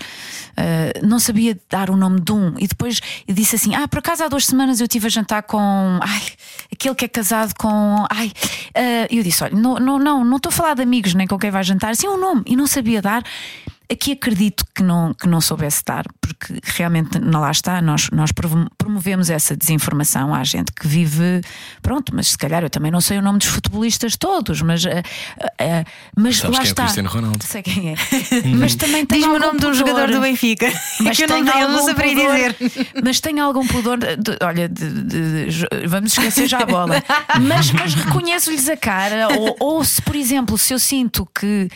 Eh, 0.56 1.02
não 1.04 1.20
sabia 1.20 1.60
dar 1.70 1.90
o 1.90 1.98
nome 1.98 2.22
de 2.22 2.32
um. 2.32 2.56
E 2.58 2.68
depois 2.68 3.02
disse 3.28 3.58
assim: 3.58 3.76
ah, 3.76 3.88
por 3.88 4.00
acaso 4.00 4.24
há 4.24 4.28
duas 4.30 4.46
semanas 4.46 4.80
eu 4.80 4.86
estive 4.86 5.08
a 5.08 5.10
jantar 5.10 5.44
com. 5.44 6.00
Ai, 6.02 6.22
aquele 6.72 6.96
que 6.96 7.06
é 7.06 7.08
casado 7.10 7.54
com. 7.58 8.06
Ai. 8.10 8.32
E 9.10 9.18
eu 9.18 9.24
disse: 9.24 9.44
olha, 9.44 9.56
não 9.56 9.78
não, 9.78 10.24
não, 10.24 10.38
estou 10.38 10.50
a 10.50 10.54
falar 10.54 10.74
de 10.74 10.82
amigos 10.82 11.14
nem 11.14 11.28
com 11.28 11.38
quem 11.38 11.52
vai 11.52 11.64
jantar, 11.64 11.92
assim 11.92 12.08
um 12.08 12.18
nome. 12.18 12.44
E 12.46 12.56
não 12.56 12.66
sabia 12.66 13.02
dar. 13.02 13.24
Aqui 13.92 14.12
acredito 14.12 14.64
que 14.76 14.84
não, 14.84 15.16
que 15.16 15.28
não 15.28 15.42
soubesse 15.42 15.84
dar, 15.84 16.06
porque 16.22 16.60
realmente 16.64 17.18
não 17.18 17.40
lá 17.42 17.50
está, 17.50 17.82
nós, 17.82 18.10
nós 18.12 18.32
promo- 18.32 18.70
promovemos 18.78 19.32
essa 19.32 19.56
desinformação 19.58 20.32
à 20.34 20.44
gente 20.44 20.72
que 20.72 20.88
vive. 20.88 21.42
Pronto, 21.82 22.14
mas 22.14 22.28
se 22.28 22.38
calhar 22.38 22.62
eu 22.62 22.70
também 22.70 22.92
não 22.92 23.02
sei 23.02 23.18
o 23.18 23.22
nome 23.22 23.40
dos 23.40 23.48
futebolistas 23.48 24.16
todos, 24.16 24.62
mas, 24.62 24.86
eh, 24.86 25.02
eh, 25.58 25.84
mas 26.16 26.38
Sabes 26.38 26.52
lá 26.58 26.60
quem 26.60 26.68
é 26.68 26.72
está. 26.72 26.84
Cristiano 26.84 27.10
Ronaldo? 27.10 27.44
Sei 27.44 27.64
quem 27.64 27.90
é. 27.90 27.96
mas 28.60 28.76
também 28.76 29.06
tem 29.08 29.22
Diz-me 29.22 29.36
o 29.36 29.40
nome 29.40 29.60
de 29.60 29.66
um 29.66 29.72
pudor. 29.72 29.74
jogador 29.74 30.12
do 30.12 30.22
Benfica. 30.22 30.72
Mas 31.02 31.18
que 31.18 31.24
eu 31.24 31.28
não, 31.28 31.44
tem 31.44 31.62
eu 31.62 31.70
não 31.70 31.86
pudor, 31.86 32.06
dizer. 32.06 32.56
Mas 33.04 33.20
tem 33.20 33.40
algum 33.40 33.66
pudor. 33.66 33.98
de- 33.98 34.18
de- 34.18 34.38
olha, 34.44 34.70
de- 34.70 35.04
de- 35.04 35.46
de- 35.48 35.88
vamos 35.88 36.12
esquecer 36.12 36.48
já 36.48 36.60
a 36.60 36.66
bola. 36.66 37.04
Mas, 37.42 37.72
mas 37.72 37.94
reconheço-lhes 37.96 38.70
a 38.70 38.78
cara. 38.78 39.30
Ou, 39.36 39.56
ou 39.60 39.84
se, 39.84 40.00
por 40.02 40.16
exemplo, 40.16 40.58
se 40.60 40.74
eu 40.74 40.80
sinto 40.80 41.28
que. 41.38 41.68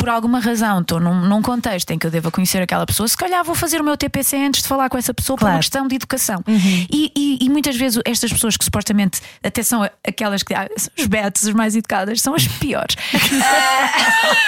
Por 0.00 0.08
alguma 0.08 0.40
razão 0.40 0.80
estou 0.80 0.98
num, 0.98 1.26
num 1.28 1.42
contexto 1.42 1.90
em 1.90 1.98
que 1.98 2.06
eu 2.06 2.10
deva 2.10 2.30
conhecer 2.30 2.62
aquela 2.62 2.86
pessoa, 2.86 3.06
se 3.06 3.16
calhar 3.16 3.44
vou 3.44 3.54
fazer 3.54 3.80
o 3.82 3.84
meu 3.84 3.96
TPC 3.98 4.34
antes 4.36 4.62
de 4.62 4.68
falar 4.68 4.88
com 4.88 4.96
essa 4.96 5.12
pessoa 5.12 5.36
por 5.36 5.40
Claro. 5.42 5.56
uma 5.56 5.60
questão 5.60 5.86
de 5.86 5.94
educação. 5.94 6.42
E, 6.48 7.12
e- 7.14 7.38
e 7.44 7.48
muitas 7.50 7.76
vezes 7.76 8.00
estas 8.06 8.32
pessoas 8.32 8.56
que 8.56 8.64
supostamente 8.64 9.20
até 9.44 9.62
são 9.62 9.88
aquelas 10.06 10.42
que 10.42 10.54
ah, 10.54 10.66
são 10.76 10.90
os 10.98 11.06
betos, 11.06 11.42
os 11.42 11.52
mais 11.52 11.76
educadas, 11.76 12.20
são 12.22 12.34
as 12.34 12.48
piores. 12.48 12.96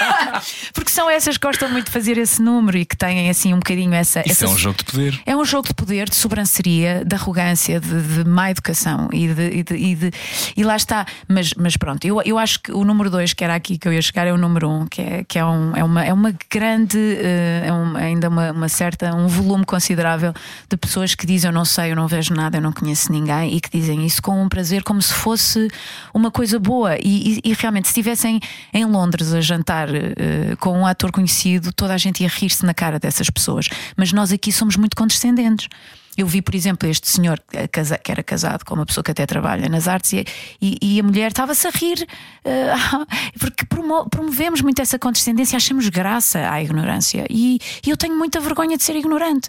Porque 0.73 0.91
são 0.91 1.09
essas 1.11 1.37
que 1.37 1.47
gostam 1.47 1.69
muito 1.71 1.87
de 1.87 1.93
fazer 1.93 2.19
esse 2.19 2.41
número 2.41 2.79
e 2.79 2.85
que 2.85 2.97
têm 2.97 3.29
assim 3.31 3.53
um 3.53 3.59
bocadinho 3.59 3.93
essa. 3.95 4.21
Isso 4.21 4.33
essa 4.33 4.45
é 4.47 4.49
um 4.49 4.57
jogo 4.57 4.79
de 4.79 4.85
poder. 4.85 5.21
é 5.27 5.37
um 5.37 5.45
jogo 5.45 5.69
de 5.69 5.75
poder, 5.75 6.09
de 6.09 6.17
sobranceria, 6.17 7.05
de 7.05 7.15
arrogância, 7.15 7.79
de, 7.81 8.03
de 8.03 8.25
má 8.29 8.51
educação 8.51 9.09
e, 9.13 9.29
de, 9.29 9.49
e, 9.49 9.63
de- 9.63 9.75
e 9.77 9.95
de- 9.95 10.11
e 10.57 10.65
lá 10.65 10.77
está. 10.77 11.07
Mas, 11.29 11.53
mas 11.55 11.77
pronto, 11.77 12.05
eu, 12.07 12.21
eu 12.23 12.39
acho 12.39 12.61
que 12.61 12.73
o 12.73 12.85
número 12.85 13.11
2, 13.11 13.33
que 13.33 13.45
era 13.45 13.55
aqui 13.55 13.79
que 13.79 13.87
eu 13.87 13.93
ia 13.93 14.03
chegar, 14.03 14.27
é 14.27 14.33
o 14.33 14.39
número 14.39 14.69
1, 14.69 14.81
um, 14.83 14.87
que, 14.87 15.03
é, 15.03 15.25
que 15.25 15.39
é, 15.39 15.42
um, 15.47 15.77
é, 15.77 15.83
uma, 15.85 16.05
é 16.05 16.13
uma 16.13 16.35
grande, 16.51 16.99
eh, 16.99 17.65
é 17.67 17.73
um- 17.73 17.97
ainda 17.97 18.29
uma, 18.29 18.53
uma 18.53 18.69
certa, 18.69 19.15
um 19.15 19.27
volume 19.27 19.65
considerável 19.65 20.33
de 20.69 20.77
pessoas 20.77 21.15
que 21.15 21.27
dizem 21.27 21.49
eu 21.49 21.53
não 21.55 21.65
sei, 21.65 21.93
eu 21.93 21.97
não 21.97 22.07
vejo 22.07 22.35
nada, 22.35 22.57
eu 22.59 22.61
não 22.63 22.73
conheço 22.73 23.11
ninguém 23.13 23.55
e 23.55 23.61
que 23.61 23.71
dizem 23.71 24.05
isso 24.07 24.21
com 24.23 24.43
um 24.43 24.49
prazer, 24.49 24.83
como 24.83 25.01
se 25.03 25.13
fosse 25.13 25.69
uma 26.13 26.31
coisa 26.31 26.59
boa. 26.59 26.97
E, 27.03 27.41
e- 27.45 27.51
e 27.51 27.53
realmente, 27.55 27.89
se 27.89 27.93
estivessem 27.93 28.41
em 28.73 28.85
Londres 28.85 29.33
a 29.33 29.41
jantar 29.41 29.89
eh, 29.95 30.57
com 30.61 30.79
um 30.79 30.87
ator 30.87 31.11
conhecido, 31.13 31.73
toda 31.73 31.95
a 31.95 31.99
gente 31.99 32.23
ia 32.23 32.29
rir-se 32.29 32.65
na 32.65 32.75
cara 32.75 32.99
dessas 32.99 33.29
pessoas. 33.31 33.69
Mas 33.97 34.13
nós 34.13 34.33
aqui 34.33 34.53
somos 34.53 34.77
muito 34.77 34.97
condescendentes. 34.97 35.69
Eu 36.17 36.27
vi, 36.27 36.43
por 36.43 36.55
exemplo, 36.55 36.89
este 36.89 37.09
senhor 37.09 37.41
que 37.51 37.67
casa- 37.69 37.97
que 37.97 38.13
era 38.13 38.23
casado 38.23 38.65
com 38.65 38.75
uma 38.75 38.85
pessoa 38.85 39.03
que 39.03 39.11
até 39.11 39.25
trabalha 39.25 39.69
nas 39.69 39.89
artes 39.89 40.13
e, 40.13 40.25
e- 40.61 40.79
e 40.97 41.01
a 41.01 41.03
mulher 41.03 41.29
estava-se 41.29 41.67
a 41.67 41.71
rir 41.71 42.07
eh, 42.45 42.73
porque 43.41 43.65
promo- 43.65 44.09
promovemos 44.11 44.61
muito 44.61 44.83
essa 44.83 44.99
condescendência, 44.99 45.57
achamos 45.57 45.89
graça 45.89 46.51
à 46.51 46.63
ignorância 46.63 47.27
e, 47.31 47.59
e 47.87 47.91
eu 47.91 47.97
tenho 47.97 48.15
muita 48.17 48.41
vergonha 48.41 48.77
de 48.77 48.83
ser 48.85 48.95
ignorante. 48.97 49.49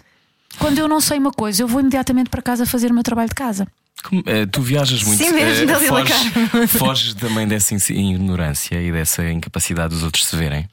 Quando 0.58 0.78
eu 0.78 0.88
não 0.88 1.00
sei 1.00 1.18
uma 1.18 1.32
coisa, 1.32 1.62
eu 1.62 1.68
vou 1.68 1.80
imediatamente 1.80 2.30
para 2.30 2.40
casa 2.40 2.64
fazer 2.64 2.90
o 2.90 2.94
meu 2.94 3.02
trabalho 3.02 3.28
de 3.28 3.34
casa. 3.34 3.66
Como, 4.02 4.22
eh, 4.26 4.46
tu 4.46 4.62
viajas 4.62 5.02
muito. 5.02 5.22
Sim 5.22 5.32
mesmo, 5.32 5.66
Dalila 5.66 6.04
foges, 6.06 6.70
foges 6.78 7.14
também 7.14 7.46
dessa 7.46 7.74
ignorância 7.92 8.80
e 8.80 8.90
dessa 8.92 9.28
incapacidade 9.30 9.94
dos 9.94 10.02
outros 10.02 10.26
se 10.26 10.34
verem. 10.36 10.68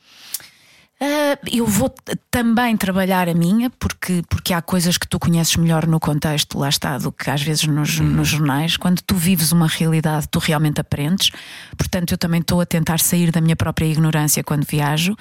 Ah, 1.03 1.37
eu 1.51 1.65
vou 1.65 1.91
também 2.29 2.77
trabalhar 2.77 3.27
a 3.27 3.33
minha, 3.33 3.71
porque, 3.71 4.21
porque 4.29 4.53
há 4.53 4.61
coisas 4.61 4.97
que 4.99 5.07
tu 5.07 5.17
conheces 5.17 5.55
melhor 5.55 5.87
no 5.87 5.99
contexto, 5.99 6.59
lá 6.59 6.69
está, 6.69 6.97
do 6.99 7.11
que 7.11 7.27
às 7.29 7.41
vezes 7.41 7.65
nos, 7.65 7.99
nos 7.99 8.27
jornais. 8.27 8.77
Quando 8.77 9.01
tu 9.01 9.15
vives 9.15 9.51
uma 9.51 9.67
realidade, 9.67 10.27
tu 10.29 10.37
realmente 10.37 10.79
aprendes. 10.79 11.31
Portanto, 11.75 12.11
eu 12.11 12.17
também 12.19 12.39
estou 12.41 12.61
a 12.61 12.65
tentar 12.67 12.99
sair 12.99 13.31
da 13.31 13.41
minha 13.41 13.55
própria 13.55 13.85
ignorância 13.87 14.43
quando 14.43 14.63
viajo. 14.65 15.15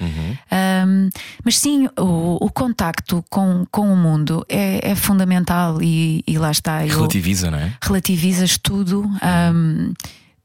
Ahm, 0.50 1.08
mas 1.42 1.56
sim, 1.58 1.88
o, 1.98 2.44
o 2.44 2.50
contacto 2.50 3.24
com, 3.30 3.64
com 3.70 3.90
o 3.90 3.96
mundo 3.96 4.44
é, 4.50 4.90
é 4.90 4.94
fundamental 4.94 5.80
e, 5.82 6.22
e 6.26 6.36
lá 6.38 6.50
está. 6.50 6.86
eu- 6.86 6.94
Relativiza, 6.96 7.50
não 7.50 7.58
é? 7.58 7.72
relativizas 7.82 8.58
tudo. 8.58 9.10
Ahm, 9.22 9.94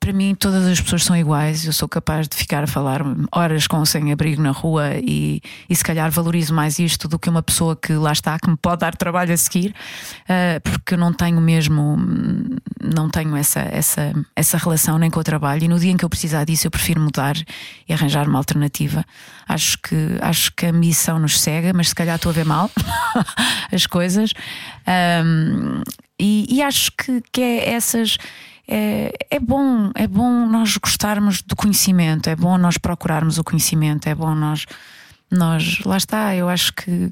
para 0.05 0.13
mim, 0.13 0.35
todas 0.35 0.67
as 0.67 0.79
pessoas 0.79 1.03
são 1.03 1.17
iguais. 1.17 1.65
Eu 1.65 1.73
sou 1.73 1.89
capaz 1.89 2.27
de 2.27 2.37
ficar 2.37 2.63
a 2.63 2.67
falar 2.67 3.01
horas 3.31 3.65
com 3.65 3.77
um 3.77 3.85
sem-abrigo 3.85 4.39
na 4.39 4.51
rua 4.51 4.91
e, 5.01 5.41
e 5.67 5.75
se 5.75 5.83
calhar 5.83 6.11
valorizo 6.11 6.53
mais 6.53 6.77
isto 6.77 7.07
do 7.07 7.17
que 7.17 7.27
uma 7.27 7.41
pessoa 7.41 7.75
que 7.75 7.91
lá 7.93 8.11
está, 8.11 8.37
que 8.37 8.47
me 8.47 8.55
pode 8.55 8.81
dar 8.81 8.95
trabalho 8.95 9.33
a 9.33 9.37
seguir, 9.37 9.73
ah, 10.29 10.59
porque 10.61 10.93
eu 10.93 10.97
não 10.99 11.11
tenho 11.11 11.41
mesmo, 11.41 11.97
não 12.79 13.09
tenho 13.09 13.35
essa, 13.35 13.61
essa, 13.61 14.13
essa 14.35 14.57
relação 14.59 14.99
nem 14.99 15.09
com 15.09 15.19
o 15.19 15.23
trabalho. 15.23 15.63
E 15.63 15.67
no 15.67 15.79
dia 15.79 15.89
em 15.91 15.97
que 15.97 16.05
eu 16.05 16.09
precisar 16.09 16.43
disso, 16.43 16.67
eu 16.67 16.71
prefiro 16.71 17.01
mudar 17.01 17.35
e 17.89 17.91
arranjar 17.91 18.29
uma 18.29 18.37
alternativa. 18.37 19.03
Acho 19.49 19.79
que, 19.79 20.19
acho 20.21 20.51
que 20.55 20.67
a 20.67 20.71
missão 20.71 21.17
nos 21.17 21.41
cega, 21.41 21.73
mas 21.73 21.89
se 21.89 21.95
calhar 21.95 22.17
estou 22.17 22.29
a 22.29 22.33
ver 22.33 22.45
mal 22.45 22.69
as 23.73 23.87
coisas. 23.87 24.33
Ahm, 24.85 25.81
e, 26.19 26.45
e 26.47 26.61
acho 26.61 26.91
que, 26.91 27.23
que 27.31 27.41
é 27.41 27.73
essas. 27.73 28.19
É, 28.67 29.11
é 29.29 29.39
bom, 29.39 29.91
é 29.95 30.07
bom 30.07 30.47
nós 30.47 30.77
gostarmos 30.77 31.41
do 31.41 31.55
conhecimento, 31.55 32.29
é 32.29 32.35
bom 32.35 32.57
nós 32.57 32.77
procurarmos 32.77 33.37
o 33.37 33.43
conhecimento, 33.43 34.07
é 34.07 34.15
bom 34.15 34.33
nós. 34.33 34.65
Nós, 35.31 35.79
lá 35.83 35.97
está, 35.97 36.35
eu 36.35 36.47
acho 36.47 36.71
que 36.73 37.09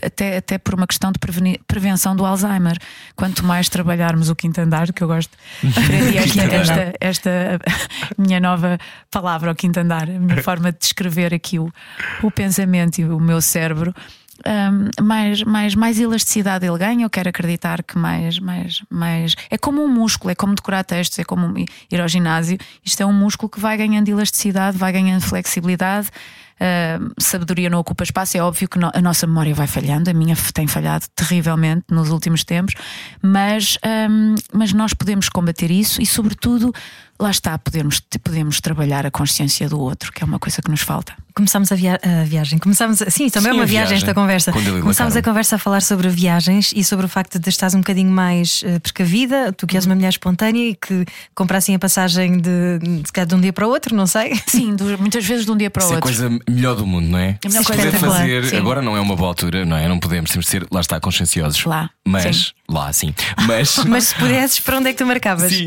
até, 0.00 0.36
até 0.36 0.56
por 0.56 0.74
uma 0.74 0.86
questão 0.86 1.10
de 1.10 1.18
prevenção 1.66 2.14
do 2.14 2.24
Alzheimer, 2.24 2.78
quanto 3.16 3.44
mais 3.44 3.68
trabalharmos 3.68 4.30
o 4.30 4.36
quinto 4.36 4.60
andar, 4.60 4.92
que 4.92 5.02
eu 5.02 5.08
gosto, 5.08 5.36
aprendi 5.76 6.16
esta, 6.16 6.42
esta, 6.42 6.94
esta 7.00 7.60
minha 8.16 8.38
nova 8.38 8.78
palavra, 9.10 9.50
o 9.50 9.54
quinto 9.54 9.80
andar, 9.80 10.08
a 10.08 10.18
minha 10.18 10.40
forma 10.44 10.70
de 10.70 10.78
descrever 10.78 11.34
aqui 11.34 11.58
o, 11.58 11.68
o 12.22 12.30
pensamento 12.30 13.00
e 13.00 13.04
o 13.04 13.18
meu 13.18 13.42
cérebro, 13.42 13.92
hum, 14.44 14.90
mais, 15.04 15.42
mais, 15.42 15.74
mais 15.74 15.98
elasticidade 16.00 16.66
ele 16.66 16.78
ganha. 16.78 17.04
Eu 17.04 17.10
quero 17.10 17.28
acreditar 17.28 17.82
que 17.82 17.96
mais, 17.98 18.38
mais, 18.38 18.82
mais. 18.90 19.34
É 19.50 19.56
como 19.58 19.82
um 19.82 19.88
músculo, 19.88 20.30
é 20.30 20.34
como 20.34 20.54
decorar 20.54 20.84
textos, 20.84 21.18
é 21.18 21.24
como 21.24 21.54
ir 21.90 22.00
ao 22.00 22.08
ginásio. 22.08 22.58
Isto 22.84 23.02
é 23.02 23.06
um 23.06 23.12
músculo 23.12 23.48
que 23.50 23.60
vai 23.60 23.76
ganhando 23.76 24.08
elasticidade, 24.08 24.76
vai 24.76 24.92
ganhando 24.92 25.22
flexibilidade. 25.22 26.08
hum, 26.58 27.10
sabedoria 27.20 27.68
não 27.68 27.78
ocupa 27.78 28.02
espaço. 28.02 28.36
É 28.38 28.40
óbvio 28.40 28.66
que 28.66 28.78
no- 28.78 28.90
a 28.94 29.00
nossa 29.02 29.26
memória 29.26 29.54
vai 29.54 29.66
falhando, 29.66 30.08
a 30.08 30.14
minha 30.14 30.34
tem 30.54 30.66
falhado 30.66 31.04
terrivelmente 31.14 31.84
nos 31.90 32.08
últimos 32.10 32.44
tempos, 32.44 32.74
mas, 33.22 33.76
hum, 34.10 34.34
mas 34.54 34.72
nós 34.72 34.94
podemos 34.94 35.28
combater 35.28 35.70
isso 35.70 36.00
e, 36.00 36.06
sobretudo, 36.06 36.72
lá 37.18 37.30
está, 37.30 37.58
podemos, 37.58 38.00
podemos 38.22 38.60
trabalhar 38.60 39.06
a 39.06 39.10
consciência 39.10 39.68
do 39.68 39.78
outro, 39.80 40.12
que 40.12 40.22
é 40.22 40.26
uma 40.26 40.38
coisa 40.38 40.60
que 40.62 40.70
nos 40.70 40.80
falta. 40.82 41.12
Começámos 41.34 41.70
a, 41.70 41.74
via- 41.74 42.00
a 42.02 42.24
viagem. 42.24 42.58
Começámos, 42.58 43.02
a- 43.02 43.10
sim, 43.10 43.28
também 43.28 43.50
Sim, 43.52 43.58
é 43.58 43.60
uma 43.60 43.62
a 43.64 43.66
viagem, 43.66 43.88
viagem. 43.88 43.96
esta 43.96 44.14
conversa. 44.14 44.52
Começámos 44.52 45.14
a 45.16 45.22
conversa 45.22 45.56
a 45.56 45.58
falar 45.58 45.82
sobre 45.82 46.08
viagens 46.08 46.72
e 46.74 46.82
sobre 46.82 47.04
o 47.04 47.08
facto 47.08 47.38
de 47.38 47.48
estás 47.50 47.74
um 47.74 47.78
bocadinho 47.78 48.10
mais 48.10 48.62
eh, 48.64 48.78
precavida. 48.78 49.52
Tu 49.52 49.66
que 49.66 49.76
és 49.76 49.84
uma 49.84 49.94
mulher 49.94 50.08
espontânea 50.08 50.70
e 50.70 50.74
que 50.74 51.04
compra 51.34 51.58
assim 51.58 51.74
a 51.74 51.78
passagem 51.78 52.38
de, 52.38 52.78
de, 52.80 53.26
de 53.26 53.34
um 53.34 53.40
dia 53.40 53.52
para 53.52 53.66
o 53.66 53.70
outro, 53.70 53.94
não 53.94 54.06
sei. 54.06 54.34
Sim, 54.46 54.74
do- 54.74 54.98
muitas 54.98 55.24
vezes 55.26 55.44
de 55.44 55.50
um 55.52 55.56
dia 55.58 55.70
para 55.70 55.82
o 55.82 55.84
Isso 55.84 55.92
é 55.92 55.96
a 55.96 55.98
outro. 55.98 56.10
coisa 56.10 56.38
melhor 56.48 56.74
do 56.74 56.86
mundo, 56.86 57.06
não 57.08 57.18
é? 57.18 57.38
A 57.44 57.48
melhor 57.48 57.60
Se 57.64 57.66
coisa 57.66 57.92
fazer, 57.98 58.44
Sim. 58.46 58.56
agora 58.56 58.80
não 58.80 58.96
é 58.96 59.00
uma 59.00 59.14
boa 59.14 59.28
altura, 59.28 59.66
não 59.66 59.76
é? 59.76 59.86
Não 59.88 59.98
podemos, 59.98 60.30
temos 60.30 60.46
de 60.46 60.50
ser, 60.52 60.66
lá 60.72 60.80
está, 60.80 60.98
conscienciosos. 61.00 61.62
Lá. 61.66 61.90
Mas, 62.08 62.54
lá 62.66 62.90
sim. 62.94 63.12
Mas. 63.46 63.76
Mas 63.84 64.04
se 64.04 64.14
pudesses, 64.14 64.60
para 64.60 64.78
onde 64.78 64.88
é 64.88 64.92
que 64.94 64.98
tu 64.98 65.06
marcavas? 65.06 65.52
Sim. 65.52 65.66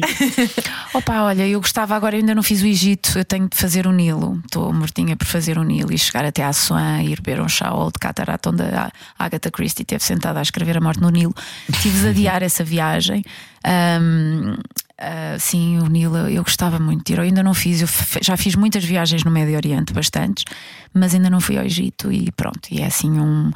Opa, 0.96 1.22
olha, 1.24 1.39
eu 1.48 1.62
gostava 1.62 1.96
agora, 1.96 2.16
eu 2.16 2.20
ainda 2.20 2.36
não 2.36 2.44
fiz 2.44 2.62
o 2.62 2.66
Egito, 2.66 3.18
eu 3.18 3.26
tenho 3.26 3.48
de 3.48 3.56
fazer 3.56 3.88
o 3.88 3.92
Nilo. 3.92 4.42
Estou 4.46 4.74
mortinha 4.74 5.16
por 5.16 5.26
fazer 5.26 5.58
o 5.58 5.64
Nilo 5.64 5.94
e 5.94 5.98
chegar 5.98 6.26
até 6.26 6.44
à 6.44 6.50
Assuã, 6.50 7.02
ir 7.02 7.22
beber 7.22 7.42
um 7.42 7.48
chá 7.48 7.74
ou 7.74 7.92
de 7.92 8.00
catarata, 8.00 8.50
onde 8.50 8.64
a 8.64 8.92
Agatha 9.18 9.52
Christie 9.52 9.84
esteve 9.84 10.04
sentada 10.04 10.40
a 10.40 10.42
escrever 10.42 10.78
a 10.78 10.82
morte 10.82 11.02
no 11.02 11.10
Nilo. 11.10 11.34
Tive 11.82 12.00
de 12.00 12.08
adiar 12.10 12.44
essa 12.44 12.64
viagem. 12.64 13.24
Um, 13.66 14.56
Uh, 15.00 15.40
sim, 15.40 15.80
o 15.80 15.88
Nilo 15.88 16.18
eu 16.28 16.44
gostava 16.44 16.78
muito 16.78 17.06
de 17.06 17.14
ir. 17.14 17.20
Eu 17.20 17.24
ainda 17.24 17.42
não 17.42 17.54
fiz, 17.54 17.82
eu 17.82 17.88
já 18.22 18.36
fiz 18.36 18.54
muitas 18.54 18.84
viagens 18.84 19.24
no 19.24 19.32
Médio 19.32 19.56
Oriente, 19.56 19.94
bastantes, 19.94 20.44
mas 20.94 21.16
ainda 21.16 21.30
não 21.30 21.40
fui 21.40 21.58
ao 21.58 21.64
Egito 21.64 22.12
e 22.12 22.30
pronto. 22.34 22.68
E 22.70 22.82
é 22.82 22.86
assim 22.86 23.18
um, 23.18 23.50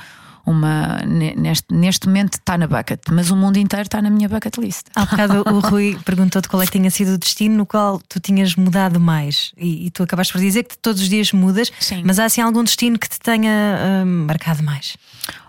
uma. 0.46 1.02
Neste, 1.06 1.74
neste 1.74 2.08
momento 2.08 2.34
está 2.34 2.58
na 2.58 2.68
bucket, 2.68 3.00
mas 3.12 3.32
o 3.32 3.36
mundo 3.36 3.58
inteiro 3.58 3.84
está 3.84 4.02
na 4.02 4.10
minha 4.10 4.28
bucket 4.28 4.58
list. 4.58 4.88
Há 4.96 5.06
bocado 5.06 5.44
o 5.50 5.60
Rui 5.60 5.98
perguntou-te 6.04 6.48
qual 6.48 6.62
é 6.62 6.66
que 6.66 6.72
tinha 6.72 6.92
sido 6.92 7.14
o 7.14 7.18
destino 7.18 7.56
no 7.56 7.66
qual 7.66 8.02
tu 8.10 8.20
tinhas 8.20 8.56
mudado 8.56 9.00
mais. 9.00 9.54
E, 9.58 9.88
e 9.88 9.92
tu 9.92 10.04
acabaste 10.04 10.34
por 10.34 10.40
dizer 10.40 10.64
que 10.64 10.78
todos 10.78 11.02
os 11.02 11.10
dias 11.10 11.32
mudas, 11.32 11.72
Sim. 11.80 12.04
mas 12.06 12.20
há 12.20 12.26
assim 12.26 12.42
algum 12.42 12.64
destino 12.64 13.00
que 13.00 13.10
te 13.10 13.20
tenha 13.20 14.04
hum, 14.06 14.26
marcado 14.28 14.64
mais? 14.64 14.98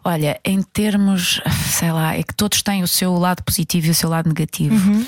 Olha, 0.04 0.38
em 0.44 0.60
termos, 0.62 1.40
sei 1.70 1.90
lá, 1.90 2.14
é 2.14 2.22
que 2.22 2.34
todos 2.34 2.60
têm 2.62 2.82
o 2.82 2.88
seu 2.88 3.14
lado 3.14 3.42
positivo 3.42 3.86
e 3.86 3.90
o 3.90 3.94
seu 3.94 4.10
lado 4.10 4.28
negativo. 4.28 4.74
Uhum. 4.74 5.00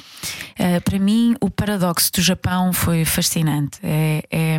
Uh, 0.58 0.80
para 0.82 0.98
mim, 0.98 1.36
o 1.40 1.50
paradoxo 1.50 2.10
do 2.14 2.22
Japão 2.22 2.72
foi 2.72 3.04
fascinante. 3.04 3.78
É, 3.82 4.24
é, 4.30 4.58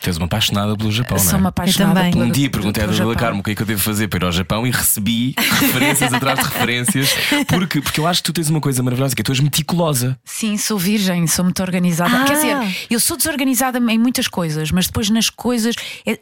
Tens 0.00 0.16
uma 0.16 0.24
apaixonada 0.26 0.74
pelo 0.76 0.90
Japão, 0.90 1.18
sou 1.18 1.32
não 1.32 1.40
uma 1.40 1.48
é? 1.48 1.50
apaixonada 1.50 1.94
também. 2.00 2.12
pela- 2.12 2.24
Um 2.24 2.30
dia 2.30 2.48
perguntei 2.50 2.82
à 2.82 2.86
pelo 2.88 2.98
Dona. 2.98 3.14
Carmo 3.16 3.40
o 3.40 3.42
que 3.42 3.50
é 3.50 3.54
que 3.54 3.60
eu 3.62 3.66
devo 3.66 3.80
fazer 3.82 4.08
para 4.08 4.20
ir 4.20 4.24
ao 4.24 4.32
Japão 4.32 4.66
e 4.66 4.70
recebi 4.70 5.34
referências 5.36 6.12
atrás 6.14 6.38
de 6.38 6.44
referências, 6.46 7.10
porque, 7.46 7.80
porque 7.82 8.00
eu 8.00 8.06
acho 8.06 8.22
que 8.22 8.26
tu 8.30 8.32
tens 8.32 8.48
uma 8.48 8.60
coisa 8.60 8.82
maravilhosa 8.82 9.14
que 9.14 9.20
é 9.20 9.24
tu 9.24 9.32
és 9.32 9.40
meticulosa. 9.40 10.18
Sim, 10.24 10.56
sou 10.56 10.78
virgem, 10.78 11.26
sou 11.26 11.44
muito 11.44 11.60
organizada. 11.62 12.16
Ah. 12.22 12.24
Quer 12.24 12.34
dizer, 12.34 12.86
eu 12.90 12.98
sou 12.98 13.16
desorganizada 13.16 13.78
em 13.78 13.98
muitas 13.98 14.26
coisas, 14.28 14.70
mas 14.72 14.86
depois 14.86 15.10
nas 15.10 15.28
coisas 15.28 15.74
é- 16.06 16.18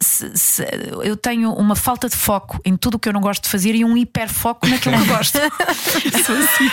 eu 1.04 1.16
tenho 1.16 1.52
uma 1.52 1.76
falta 1.76 2.08
de 2.08 2.16
foco 2.16 2.60
em 2.64 2.76
tudo 2.76 2.96
o 2.96 2.98
que 2.98 3.08
eu 3.08 3.12
não 3.12 3.20
gosto 3.20 3.35
de 3.40 3.48
fazer 3.48 3.74
e 3.74 3.84
um 3.84 3.96
hiperfoco 3.96 4.66
naquilo 4.68 4.98
que 4.98 5.04
gosto. 5.06 5.38
Sou 6.24 6.36
assim. 6.36 6.70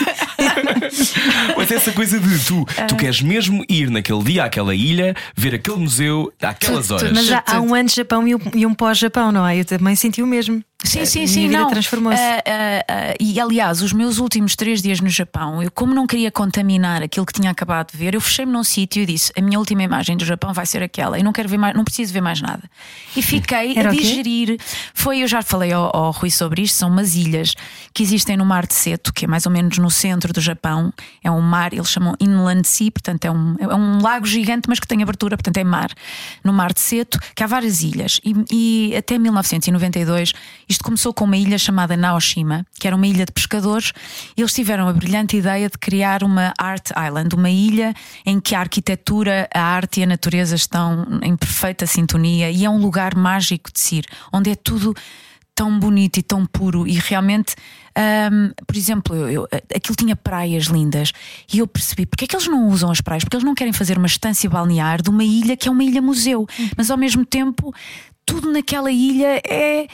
Mas 1.58 1.72
essa 1.72 1.92
coisa 1.92 2.20
de 2.20 2.40
tu, 2.46 2.66
Ah. 2.78 2.86
tu 2.86 2.96
queres 2.96 3.22
mesmo 3.22 3.64
ir 3.70 3.90
naquele 3.90 4.24
dia 4.24 4.46
àquela 4.46 4.74
ilha, 4.76 5.16
ver 5.36 5.56
aquele 5.56 5.78
museu 5.78 6.32
àquelas 6.42 6.92
horas. 6.92 7.12
Mas 7.12 7.32
há, 7.32 7.44
há 7.46 7.60
um 7.62 7.74
antes-Japão 7.74 8.28
e 8.28 8.36
um, 8.36 8.40
e 8.56 8.66
um 8.66 8.74
pós-Japão, 8.74 9.32
não 9.32 9.46
é? 9.48 9.60
Eu 9.60 9.66
também 9.66 9.96
senti 9.96 10.22
o 10.22 10.28
mesmo. 10.28 10.64
Sim, 10.84 11.06
sim, 11.06 11.20
minha 11.20 11.28
sim, 11.28 11.48
vida 11.48 11.60
não. 11.60 11.70
transformou-se. 11.70 12.22
Ah, 12.22 12.44
ah, 12.46 12.86
ah, 12.88 13.14
e 13.20 13.40
aliás, 13.40 13.82
os 13.82 13.94
meus 13.94 14.20
últimos 14.20 14.56
três 14.56 14.82
dias 14.82 15.00
no 15.00 15.10
Japão, 15.10 15.64
eu, 15.64 15.72
como 15.72 15.94
não 15.94 16.06
queria 16.06 16.30
contaminar 16.30 17.02
aquilo 17.02 17.26
que 17.26 17.34
tinha 17.34 17.50
acabado 17.50 17.92
de 17.92 17.98
ver, 17.98 18.14
eu 18.14 18.22
fechei-me 18.22 18.52
num 18.52 18.64
sítio 18.64 19.02
e 19.02 19.06
disse: 19.06 19.32
a 19.38 19.42
minha 19.42 19.58
última 19.58 19.82
imagem 19.82 20.18
do 20.18 20.26
Japão 20.26 20.54
vai 20.54 20.66
ser 20.66 20.84
aquela. 20.84 21.18
E 21.18 21.24
não 21.24 21.32
quero 21.32 21.48
ver 21.48 21.58
mais, 21.58 21.74
não 21.74 21.86
preciso 21.86 22.14
ver 22.14 22.22
mais 22.22 22.42
nada. 22.42 22.64
E 23.16 23.22
fiquei 23.22 23.78
Era 23.78 23.90
a 23.90 23.94
digerir. 23.94 24.58
Foi, 24.94 25.20
eu 25.20 25.28
já 25.28 25.42
falei 25.42 25.72
ao, 25.72 25.96
ao 25.96 26.12
Rui 26.12 26.30
sobre 26.30 26.62
isto, 26.62 26.76
são 26.76 26.90
umas 26.90 27.16
ilhas 27.16 27.56
que 27.94 28.04
existem 28.04 28.36
no 28.36 28.46
Mar 28.46 28.68
de 28.68 28.74
Seto, 28.74 29.14
que 29.14 29.26
é 29.26 29.28
mais 29.28 29.46
ou 29.46 29.52
menos 29.52 29.78
no 29.78 29.90
centro 29.90 30.34
do 30.34 30.42
Japão. 30.42 30.92
É 31.24 31.32
um 31.32 31.42
mar, 31.42 31.74
eles 31.74 31.90
chamam 31.90 32.16
Inland 32.20 32.68
Sea, 32.68 32.92
portanto 32.92 33.24
é 33.26 33.32
um, 33.32 33.56
é 33.60 33.76
um 33.76 34.02
lago 34.02 34.26
gigante, 34.26 34.68
mas 34.68 34.80
que 34.80 34.88
tem 34.88 35.02
abertura, 35.02 35.38
portanto 35.38 35.58
é 35.58 35.64
mar. 35.64 35.92
No 36.44 36.52
Mar 36.52 36.74
de 36.74 36.82
Seto, 36.82 37.20
que 37.34 37.42
há 37.42 37.48
várias 37.48 37.82
ilhas. 37.82 38.20
E, 38.24 38.34
e 38.52 38.96
até 38.98 39.18
1992, 39.18 40.34
isto 40.74 40.84
começou 40.84 41.14
com 41.14 41.24
uma 41.26 41.38
ilha 41.38 41.58
chamada 41.58 41.96
Naoshima, 41.96 42.66
que 42.80 42.86
era 42.88 42.96
uma 42.96 43.08
ilha 43.08 43.26
de 43.26 43.32
pescadores. 43.32 43.94
E 44.36 44.42
eles 44.42 44.54
tiveram 44.54 44.88
a 44.88 44.94
brilhante 44.94 45.38
ideia 45.38 45.70
de 45.70 45.78
criar 45.78 46.24
uma 46.24 46.54
Art 46.58 46.90
Island, 46.90 47.34
uma 47.36 47.50
ilha 47.50 47.94
em 48.26 48.40
que 48.40 48.54
a 48.56 48.60
arquitetura, 48.60 49.48
a 49.54 49.62
arte 49.62 50.00
e 50.00 50.04
a 50.04 50.06
natureza 50.08 50.56
estão 50.56 51.08
em 51.22 51.36
perfeita 51.38 51.86
sintonia 51.86 52.52
e 52.52 52.66
é 52.66 52.70
um 52.70 52.78
lugar 52.80 53.16
mágico 53.16 53.72
de 53.72 53.80
se 53.80 53.98
ir, 53.98 54.06
onde 54.34 54.50
é 54.52 54.56
tudo 54.56 54.94
tão 55.56 55.78
bonito 55.80 56.18
e 56.18 56.24
tão 56.24 56.46
puro. 56.48 56.88
E 56.88 56.94
realmente, 56.94 57.54
hum, 58.32 58.52
por 58.66 58.76
exemplo, 58.76 59.16
eu, 59.16 59.30
eu- 59.30 59.48
aquilo 59.76 59.96
tinha 59.96 60.16
praias 60.16 60.64
lindas 60.66 61.12
e 61.54 61.60
eu 61.60 61.68
percebi 61.68 62.06
porque 62.08 62.26
é 62.26 62.28
que 62.28 62.36
eles 62.36 62.48
não 62.48 62.68
usam 62.68 62.90
as 62.90 63.00
praias, 63.02 63.24
porque 63.24 63.36
eles 63.38 63.46
não 63.46 63.54
querem 63.54 63.72
fazer 63.72 63.98
uma 63.98 64.08
estância 64.08 64.50
balnear 64.50 65.02
de 65.04 65.10
uma 65.12 65.24
ilha 65.24 65.56
que 65.56 65.68
é 65.68 65.72
uma 65.72 65.84
ilha 65.84 66.02
museu, 66.02 66.48
mas 66.76 66.90
ao 66.90 66.98
mesmo 66.98 67.24
tempo 67.24 67.72
tudo 68.26 68.52
naquela 68.52 68.90
ilha 68.92 69.42
é, 69.48 69.86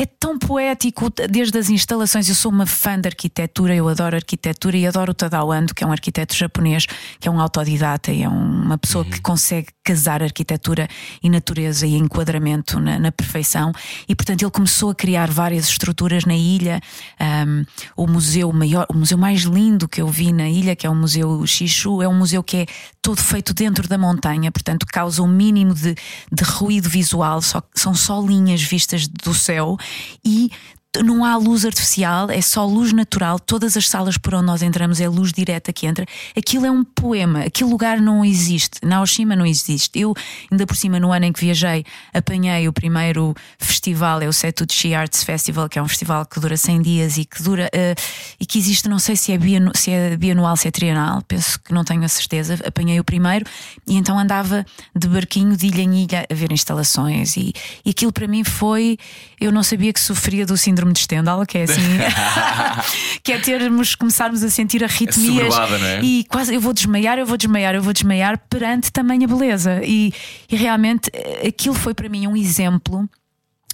é 0.00 0.06
tão 0.06 0.38
poético, 0.38 1.10
desde 1.28 1.58
as 1.58 1.68
instalações. 1.68 2.28
Eu 2.28 2.34
sou 2.36 2.52
uma 2.52 2.66
fã 2.66 2.96
da 2.98 3.08
arquitetura, 3.08 3.74
eu 3.74 3.88
adoro 3.88 4.14
arquitetura 4.14 4.76
e 4.76 4.86
adoro 4.86 5.10
o 5.10 5.14
Tadao 5.14 5.50
Ando, 5.50 5.74
que 5.74 5.82
é 5.82 5.86
um 5.86 5.90
arquiteto 5.90 6.36
japonês, 6.36 6.86
que 7.18 7.26
é 7.26 7.30
um 7.30 7.40
autodidata 7.40 8.12
e 8.12 8.22
é 8.22 8.28
uma 8.28 8.78
pessoa 8.78 9.04
que 9.04 9.20
consegue 9.20 9.68
casar 9.82 10.22
arquitetura 10.22 10.86
e 11.20 11.28
natureza 11.28 11.84
e 11.84 11.94
enquadramento 11.94 12.78
na, 12.78 12.96
na 12.98 13.10
perfeição. 13.10 13.72
E 14.08 14.14
portanto 14.14 14.42
ele 14.42 14.50
começou 14.52 14.90
a 14.90 14.94
criar 14.94 15.30
várias 15.32 15.68
estruturas 15.68 16.24
na 16.24 16.36
ilha. 16.36 16.80
Um, 17.20 17.64
o 17.96 18.06
museu 18.06 18.52
maior, 18.52 18.86
o 18.88 18.94
museu 18.94 19.18
mais 19.18 19.40
lindo 19.40 19.88
que 19.88 20.00
eu 20.00 20.06
vi 20.06 20.32
na 20.32 20.48
ilha, 20.48 20.76
que 20.76 20.86
é 20.86 20.90
o 20.90 20.94
Museu 20.94 21.44
Xixu, 21.44 22.00
é 22.02 22.08
um 22.08 22.14
museu 22.14 22.42
que 22.44 22.58
é 22.58 22.66
todo 23.02 23.20
feito 23.20 23.52
dentro 23.52 23.88
da 23.88 23.98
montanha, 23.98 24.52
portanto 24.52 24.86
causa 24.86 25.22
um 25.22 25.26
mínimo 25.26 25.74
de, 25.74 25.94
de 26.30 26.44
ruído 26.44 26.88
visual, 26.88 27.40
só, 27.40 27.62
são 27.74 27.94
só 27.94 28.20
linhas 28.20 28.62
vistas 28.62 29.08
do 29.08 29.32
céu 29.32 29.76
e 30.24 30.48
não 30.96 31.24
há 31.24 31.36
luz 31.36 31.64
artificial, 31.64 32.30
é 32.30 32.40
só 32.40 32.64
luz 32.64 32.92
natural. 32.92 33.38
Todas 33.38 33.76
as 33.76 33.88
salas 33.88 34.16
por 34.16 34.34
onde 34.34 34.46
nós 34.46 34.62
entramos 34.62 35.00
é 35.00 35.08
luz 35.08 35.32
direta 35.32 35.72
que 35.72 35.86
entra. 35.86 36.06
Aquilo 36.36 36.66
é 36.66 36.70
um 36.70 36.82
poema, 36.82 37.40
aquele 37.40 37.70
lugar 37.70 38.00
não 38.00 38.24
existe. 38.24 38.80
Na 38.82 39.02
Oshima 39.02 39.36
não 39.36 39.44
existe. 39.44 39.98
Eu, 39.98 40.14
ainda 40.50 40.66
por 40.66 40.76
cima, 40.76 40.98
no 40.98 41.12
ano 41.12 41.26
em 41.26 41.32
que 41.32 41.40
viajei, 41.40 41.84
apanhei 42.12 42.66
o 42.66 42.72
primeiro 42.72 43.34
festival, 43.58 44.22
é 44.22 44.28
o 44.28 44.32
Setuchi 44.32 44.94
Arts 44.94 45.22
Festival, 45.22 45.68
que 45.68 45.78
é 45.78 45.82
um 45.82 45.88
festival 45.88 46.24
que 46.24 46.40
dura 46.40 46.56
100 46.56 46.82
dias 46.82 47.18
e 47.18 47.24
que 47.24 47.42
dura 47.42 47.68
eh, 47.72 47.94
e 48.40 48.46
que 48.46 48.58
existe, 48.58 48.88
não 48.88 48.98
sei 48.98 49.14
se 49.14 49.32
é, 49.32 49.38
bianu 49.38 49.70
se 49.74 49.90
é 49.90 50.16
bianual, 50.16 50.56
se 50.56 50.68
é 50.68 50.70
trienal, 50.70 51.22
penso 51.28 51.60
que 51.60 51.72
não 51.72 51.84
tenho 51.84 52.02
a 52.02 52.08
certeza. 52.08 52.58
Apanhei 52.66 52.98
o 52.98 53.04
primeiro 53.04 53.44
e 53.86 53.96
então 53.96 54.18
andava 54.18 54.64
de 54.96 55.06
barquinho 55.06 55.56
de 55.56 55.66
ilha 55.66 55.82
em 55.82 56.04
ilha 56.04 56.26
a 56.30 56.34
ver 56.34 56.50
instalações 56.50 57.36
e, 57.36 57.52
e 57.84 57.90
aquilo 57.90 58.12
para 58.12 58.26
mim 58.26 58.42
foi. 58.42 58.96
Eu 59.40 59.52
não 59.52 59.62
sabia 59.62 59.92
que 59.92 60.00
sofria 60.00 60.44
do 60.44 60.56
síndrome 60.56 60.87
de 60.92 61.00
Stendhal, 61.00 61.44
que 61.46 61.58
é 61.58 61.62
assim, 61.64 61.80
que 63.22 63.32
é 63.32 63.38
termos, 63.38 63.94
começarmos 63.94 64.42
a 64.42 64.50
sentir 64.50 64.84
arritmias 64.84 65.54
é? 65.56 66.00
e 66.02 66.24
quase 66.24 66.54
eu 66.54 66.60
vou 66.60 66.72
desmaiar, 66.72 67.18
eu 67.18 67.26
vou 67.26 67.36
desmaiar, 67.36 67.74
eu 67.74 67.82
vou 67.82 67.92
desmaiar 67.92 68.38
perante 68.50 68.92
tamanha 68.92 69.26
beleza. 69.26 69.80
E, 69.84 70.12
e 70.50 70.56
realmente 70.56 71.10
eh, 71.12 71.48
aquilo 71.48 71.74
foi 71.74 71.94
para 71.94 72.08
mim 72.08 72.26
um 72.26 72.36
exemplo. 72.36 73.08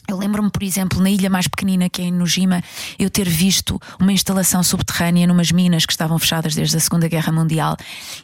Eu 0.07 0.19
lembro-me, 0.19 0.51
por 0.51 0.63
exemplo, 0.63 1.01
na 1.01 1.11
ilha 1.11 1.31
mais 1.31 1.49
pequenina 1.49 1.89
que 1.89 2.03
é 2.03 2.05
em 2.05 2.13
Nojima, 2.13 2.63
eu 2.99 3.09
ter 3.09 3.29
visto 3.29 3.81
uma 3.99 4.13
instalação 4.13 4.63
subterrânea 4.63 5.27
numas 5.27 5.51
minas 5.51 5.87
que 5.87 5.93
estavam 5.93 6.19
fechadas 6.19 6.55
desde 6.55 6.77
a 6.77 6.81
Segunda 6.81 7.09
Guerra 7.09 7.33
Mundial 7.33 7.77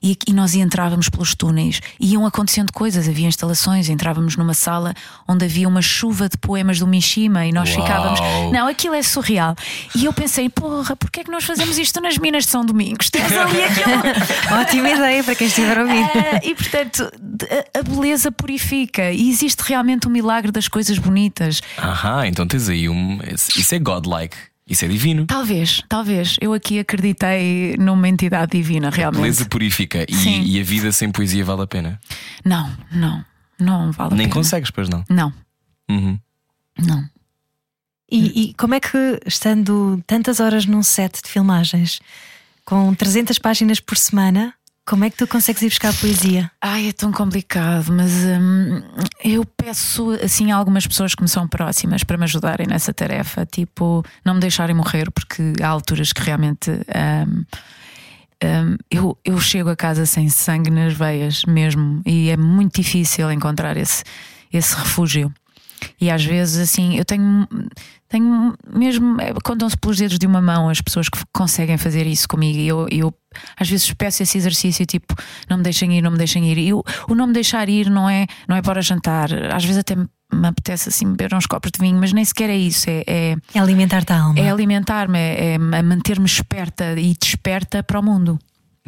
e, 0.02 0.16
e 0.26 0.32
nós 0.32 0.54
entrávamos 0.54 1.08
pelos 1.08 1.34
túneis 1.34 1.80
e 1.98 2.12
iam 2.12 2.26
acontecendo 2.26 2.72
coisas, 2.72 3.08
havia 3.08 3.26
instalações, 3.26 3.88
entrávamos 3.88 4.36
numa 4.36 4.52
sala 4.52 4.94
onde 5.26 5.44
havia 5.44 5.66
uma 5.66 5.80
chuva 5.80 6.28
de 6.28 6.36
poemas 6.36 6.78
do 6.78 6.86
Mishima 6.86 7.46
e 7.46 7.52
nós 7.52 7.70
Uau. 7.70 7.82
ficávamos. 7.82 8.20
Não, 8.52 8.66
aquilo 8.68 8.94
é 8.94 9.02
surreal. 9.02 9.56
E 9.94 10.04
eu 10.04 10.12
pensei, 10.12 10.48
porra, 10.48 10.94
porquê 10.94 11.20
é 11.20 11.24
que 11.24 11.30
nós 11.30 11.44
fazemos 11.44 11.78
isto 11.78 12.00
nas 12.00 12.18
minas 12.18 12.44
de 12.44 12.50
São 12.50 12.64
Domingos? 12.64 13.08
Tens 13.08 13.32
ali 13.32 13.62
aquilo. 13.64 14.02
Ótima 14.60 14.90
ideia 14.90 15.24
para 15.24 15.34
quem 15.34 15.46
estiver 15.46 15.78
a 15.78 15.82
ouvir. 15.82 16.04
Ah, 16.04 16.40
e 16.44 16.54
portanto, 16.54 17.10
a 17.74 17.82
beleza 17.82 18.30
purifica 18.30 19.10
e 19.10 19.30
existe 19.30 19.60
realmente 19.60 20.06
o 20.06 20.10
milagre 20.10 20.52
das 20.52 20.68
coisas 20.68 20.98
bonitas. 20.98 21.60
Aham, 21.78 22.26
então 22.26 22.46
tens 22.46 22.68
aí 22.68 22.88
um. 22.88 23.18
Isso 23.56 23.74
é 23.74 23.78
godlike. 23.78 24.36
Isso 24.66 24.84
é 24.84 24.88
divino. 24.88 25.26
Talvez, 25.26 25.82
talvez. 25.88 26.36
Eu 26.40 26.52
aqui 26.52 26.78
acreditei 26.78 27.76
numa 27.76 28.08
entidade 28.08 28.52
divina, 28.52 28.88
realmente. 28.88 29.20
Beleza 29.22 29.44
purifica. 29.46 30.06
E, 30.08 30.56
e 30.56 30.60
a 30.60 30.62
vida 30.62 30.92
sem 30.92 31.10
poesia 31.10 31.44
vale 31.44 31.62
a 31.62 31.66
pena. 31.66 31.98
Não, 32.44 32.70
não, 32.92 33.24
não 33.58 33.90
vale 33.90 34.14
a 34.14 34.16
Nem 34.16 34.26
pena. 34.28 34.34
consegues, 34.34 34.70
pois 34.70 34.88
não. 34.88 35.04
Não, 35.08 35.32
Uhum. 35.90 36.16
não. 36.78 37.04
E, 38.12 38.50
e 38.50 38.54
como 38.54 38.74
é 38.74 38.80
que, 38.80 39.20
estando 39.26 40.02
tantas 40.06 40.38
horas 40.40 40.66
num 40.66 40.82
set 40.84 41.20
de 41.22 41.28
filmagens, 41.28 42.00
com 42.64 42.94
300 42.94 43.38
páginas 43.38 43.80
por 43.80 43.96
semana, 43.96 44.54
como 44.90 45.04
é 45.04 45.10
que 45.10 45.16
tu 45.16 45.26
consegues 45.28 45.62
ir 45.62 45.68
buscar 45.68 45.94
poesia? 45.94 46.50
Ai, 46.60 46.88
é 46.88 46.92
tão 46.92 47.12
complicado, 47.12 47.92
mas 47.92 48.10
hum, 48.10 48.82
eu 49.22 49.44
peço 49.44 50.10
assim 50.20 50.50
a 50.50 50.56
algumas 50.56 50.84
pessoas 50.84 51.14
que 51.14 51.22
me 51.22 51.28
são 51.28 51.46
próximas 51.46 52.02
para 52.02 52.18
me 52.18 52.24
ajudarem 52.24 52.66
nessa 52.66 52.92
tarefa, 52.92 53.46
tipo, 53.46 54.04
não 54.24 54.34
me 54.34 54.40
deixarem 54.40 54.74
morrer, 54.74 55.08
porque 55.12 55.52
há 55.62 55.68
alturas 55.68 56.12
que 56.12 56.20
realmente 56.20 56.72
hum, 56.72 57.44
hum, 58.42 58.76
eu, 58.90 59.16
eu 59.24 59.38
chego 59.38 59.70
a 59.70 59.76
casa 59.76 60.04
sem 60.04 60.28
sangue 60.28 60.70
nas 60.70 60.92
veias 60.92 61.44
mesmo, 61.44 62.02
e 62.04 62.28
é 62.28 62.36
muito 62.36 62.82
difícil 62.82 63.30
encontrar 63.30 63.76
esse, 63.76 64.02
esse 64.52 64.74
refúgio. 64.74 65.32
E 66.00 66.10
às 66.10 66.24
vezes, 66.24 66.58
assim, 66.58 66.96
eu 66.96 67.04
tenho, 67.04 67.46
tenho 68.08 68.54
mesmo. 68.72 69.20
é, 69.20 69.32
Contam-se 69.44 69.76
pelos 69.76 69.96
dedos 69.98 70.18
de 70.18 70.26
uma 70.26 70.40
mão 70.40 70.68
as 70.68 70.80
pessoas 70.80 71.08
que 71.08 71.18
conseguem 71.32 71.76
fazer 71.78 72.06
isso 72.06 72.28
comigo. 72.28 72.58
E 72.58 72.68
eu, 72.68 72.86
eu 72.90 73.14
às 73.58 73.68
vezes 73.68 73.92
peço 73.94 74.22
esse 74.22 74.36
exercício, 74.38 74.84
tipo, 74.86 75.14
não 75.48 75.58
me 75.58 75.62
deixem 75.62 75.96
ir, 75.96 76.02
não 76.02 76.10
me 76.10 76.18
deixem 76.18 76.50
ir. 76.50 76.58
E 76.58 76.72
o, 76.72 76.82
o 77.08 77.14
não 77.14 77.26
me 77.26 77.32
deixar 77.32 77.68
ir 77.68 77.88
não 77.90 78.08
é, 78.08 78.26
não 78.48 78.56
é 78.56 78.62
para 78.62 78.80
jantar. 78.82 79.30
Às 79.52 79.64
vezes 79.64 79.78
até 79.78 79.94
me, 79.96 80.06
me 80.32 80.48
apetece 80.48 80.88
assim 80.88 81.06
beber 81.12 81.34
uns 81.34 81.46
copos 81.46 81.70
de 81.70 81.78
vinho, 81.80 81.98
mas 81.98 82.12
nem 82.12 82.24
sequer 82.24 82.50
é 82.50 82.56
isso. 82.56 82.88
É, 82.88 83.04
é, 83.06 83.36
É 83.54 83.58
alimentar-te 83.60 84.12
a 84.12 84.20
alma. 84.22 84.38
é 84.40 84.50
alimentar-me, 84.50 85.18
é, 85.18 85.54
é 85.54 85.82
manter-me 85.82 86.26
esperta 86.26 86.98
e 86.98 87.14
desperta 87.20 87.82
para 87.82 88.00
o 88.00 88.02
mundo. 88.02 88.38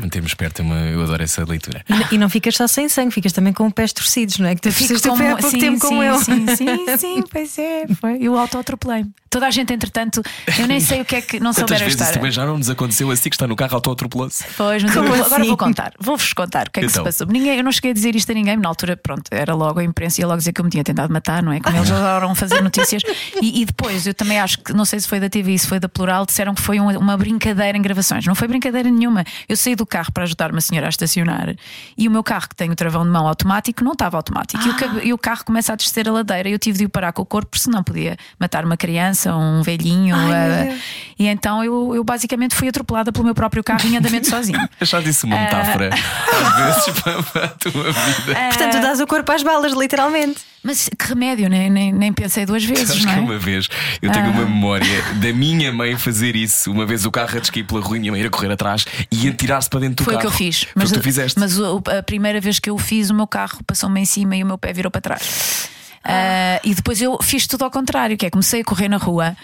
Mantemos 0.02 0.34
perto, 0.34 0.60
é 0.60 0.62
uma- 0.64 0.80
eu 0.80 1.00
adoro 1.02 1.22
essa 1.22 1.44
leitura. 1.44 1.84
E 2.10 2.18
não 2.18 2.28
ficas 2.28 2.56
só 2.56 2.66
sem 2.66 2.88
sangue, 2.88 3.12
ficas 3.12 3.32
também 3.32 3.52
com 3.52 3.70
pés 3.70 3.92
torcidos, 3.92 4.38
não 4.38 4.48
é? 4.48 4.54
Que 4.56 4.60
tu 4.62 4.72
fizeste 4.72 5.08
o 5.08 5.16
pé 5.16 5.30
há 5.30 5.36
pouco 5.36 5.50
sim, 5.50 5.58
tempo 5.58 5.74
sim, 5.80 5.88
como 5.88 6.02
eu. 6.02 6.18
Sim, 6.18 6.46
sim, 6.56 6.86
sim, 6.98 7.22
pois 7.30 7.56
é. 7.56 7.86
Foi. 8.00 8.18
Eu 8.20 8.36
auto-atropelei. 8.36 9.04
Toda 9.32 9.46
a 9.46 9.50
gente, 9.50 9.72
entretanto, 9.72 10.22
eu 10.58 10.66
nem 10.68 10.78
sei 10.78 11.00
o 11.00 11.04
que 11.04 11.16
é 11.16 11.20
que 11.22 11.40
não 11.40 11.50
Quantas 11.52 11.60
souber 11.60 11.76
a 11.76 11.78
vezes 11.80 11.94
história. 11.94 12.14
também 12.14 12.30
já 12.30 12.44
não 12.46 12.58
nos 12.58 12.68
aconteceu 12.70 13.10
assim 13.10 13.28
que 13.30 13.34
está 13.34 13.46
no 13.48 13.56
carro 13.56 13.74
auto-atropelou-se? 13.76 14.44
Pois, 14.56 14.82
mas 14.82 14.92
Como 14.94 15.06
eu 15.08 15.12
vou- 15.14 15.24
agora 15.24 15.40
assim? 15.40 15.48
vou 15.48 15.56
contar, 15.56 15.92
vou-vos 15.98 16.32
contar 16.32 16.68
o 16.68 16.70
que 16.70 16.80
é 16.80 16.82
que 16.84 16.88
Então. 16.90 17.02
se 17.02 17.18
passou. 17.18 17.26
Ninguém, 17.26 17.56
eu 17.56 17.64
não 17.64 17.72
cheguei 17.72 17.90
a 17.92 17.94
dizer 17.94 18.14
isto 18.14 18.30
a 18.30 18.34
ninguém, 18.34 18.56
na 18.56 18.68
altura, 18.68 18.96
pronto, 18.96 19.22
era 19.30 19.54
logo 19.54 19.80
a 19.80 19.84
imprensa 19.84 20.20
ia 20.20 20.26
logo 20.26 20.38
dizer 20.38 20.52
que 20.52 20.60
eu 20.60 20.64
me 20.64 20.70
tinha 20.70 20.84
tentado 20.84 21.12
matar, 21.12 21.42
não 21.42 21.50
é? 21.52 21.60
Como 21.60 21.76
eles 21.76 21.90
adoram 21.90 22.34
fazer 22.34 22.60
notícias. 22.62 23.02
E, 23.40 23.62
e 23.62 23.64
depois, 23.64 24.06
eu 24.06 24.14
também 24.14 24.38
acho 24.38 24.58
que, 24.58 24.72
não 24.72 24.84
sei 24.84 25.00
se 25.00 25.08
foi 25.08 25.18
da 25.18 25.28
TV, 25.30 25.56
se 25.56 25.66
foi 25.66 25.80
da 25.80 25.88
Plural, 25.88 26.26
disseram 26.26 26.54
que 26.54 26.60
foi 26.60 26.78
um- 26.78 26.96
uma 26.98 27.16
brincadeira 27.16 27.76
em 27.76 27.82
gravações. 27.82 28.26
Não 28.26 28.34
foi 28.34 28.46
brincadeira 28.48 28.90
nenhuma. 28.90 29.24
Eu 29.48 29.56
saí 29.56 29.74
do 29.74 29.86
carro 29.86 30.12
para 30.12 30.24
ajudar 30.24 30.50
uma 30.52 30.60
senhora 30.60 30.86
a 30.88 30.90
estacionar 30.90 31.54
e 31.96 32.06
o 32.06 32.10
meu 32.10 32.22
carro, 32.22 32.48
que 32.48 32.54
tem 32.56 32.70
o 32.70 32.76
travão 32.76 33.02
de 33.04 33.10
mão 33.10 33.26
automático, 33.26 33.82
não 33.82 33.92
estava 33.92 34.16
automático. 34.18 34.62
E, 34.66 34.70
o, 34.70 34.76
cab- 34.76 35.00
e 35.04 35.12
o 35.12 35.18
carro 35.18 35.44
começa 35.44 35.72
a 35.72 35.76
descer 35.76 36.06
a 36.08 36.12
ladeira 36.12 36.48
e 36.48 36.52
eu 36.52 36.58
tive 36.58 36.78
de 36.78 36.84
o 36.84 36.88
parar 36.90 37.12
com 37.12 37.22
o 37.22 37.26
corpo, 37.26 37.50
porque 37.50 37.62
senão 37.64 37.82
podia 37.82 38.16
matar 38.38 38.64
uma 38.64 38.76
criança, 38.76 39.21
um 39.30 39.62
velhinho. 39.62 40.16
eh, 40.16 40.76
e 41.18 41.26
então 41.28 41.62
eu, 41.62 41.94
eu 41.94 42.02
basicamente 42.02 42.54
fui 42.54 42.68
atropelada 42.68 43.12
pelo 43.12 43.24
meu 43.24 43.34
próprio 43.34 43.62
carro 43.62 43.86
em 43.86 43.96
andamento 43.96 44.28
sozinho. 44.28 44.58
Eu 44.80 44.86
já 44.86 45.00
disse 45.00 45.24
uma 45.24 45.38
metáfora 45.38 45.90
às 45.92 46.56
vezes 46.56 47.00
para, 47.32 47.44
a 47.44 47.48
tua 47.48 47.92
vida. 47.92 48.34
Portanto, 48.48 48.72
tu 48.72 48.80
dás 48.80 49.00
o 49.00 49.06
corpo 49.06 49.30
às 49.30 49.42
balas, 49.42 49.72
literalmente. 49.72 50.40
Mas 50.64 50.88
que 50.96 51.06
remédio, 51.08 51.48
nem, 51.48 51.68
nem, 51.70 51.92
nem 51.92 52.12
pensei 52.12 52.46
duas 52.46 52.64
vezes, 52.64 52.88
Sabes 52.88 53.04
não 53.04 53.12
que 53.12 53.18
é? 53.18 53.22
uma 53.22 53.38
vez 53.38 53.68
eu 54.00 54.10
tenho 54.12 54.30
uma 54.30 54.44
memória 54.44 55.02
da 55.20 55.32
minha 55.32 55.72
mãe 55.72 55.96
fazer 55.98 56.34
isso. 56.36 56.70
Uma 56.72 56.86
vez 56.86 57.04
o 57.04 57.10
carro 57.10 57.36
a 57.36 57.40
descair 57.40 57.64
pela 57.66 57.80
rua 57.80 57.96
e 57.96 57.98
a 57.98 58.00
minha 58.00 58.12
mãe 58.12 58.20
ir 58.20 58.26
a 58.26 58.30
correr 58.30 58.50
atrás 58.52 58.84
e 59.10 59.26
ia 59.26 59.32
tirar-se 59.32 59.68
para 59.68 59.80
dentro 59.80 59.96
do 59.96 60.04
Foi 60.04 60.14
o 60.14 60.18
carro. 60.18 60.28
que 60.30 60.34
eu 60.34 60.38
fiz. 60.38 60.66
Foi 60.72 60.84
o 60.84 60.86
que 60.86 60.92
tu 60.94 61.02
fizeste. 61.02 61.38
Mas 61.38 61.58
o- 61.58 61.82
a 61.98 62.02
primeira 62.02 62.40
vez 62.40 62.58
que 62.58 62.70
eu 62.70 62.74
o 62.74 62.78
fiz, 62.78 63.10
o 63.10 63.14
meu 63.14 63.26
carro 63.26 63.58
passou-me 63.66 64.00
em 64.00 64.04
cima 64.04 64.34
e 64.36 64.42
o 64.42 64.46
meu 64.46 64.56
pé 64.58 64.72
virou 64.72 64.90
para 64.90 65.00
trás. 65.00 65.68
Ah, 66.04 66.60
e 66.64 66.74
depois 66.74 67.00
eu 67.00 67.18
fiz 67.22 67.46
tudo 67.46 67.64
ao 67.64 67.70
contrário, 67.70 68.16
que 68.16 68.26
é 68.26 68.30
comecei 68.30 68.60
a 68.60 68.64
correr 68.64 68.88
na 68.88 68.96
rua. 68.96 69.36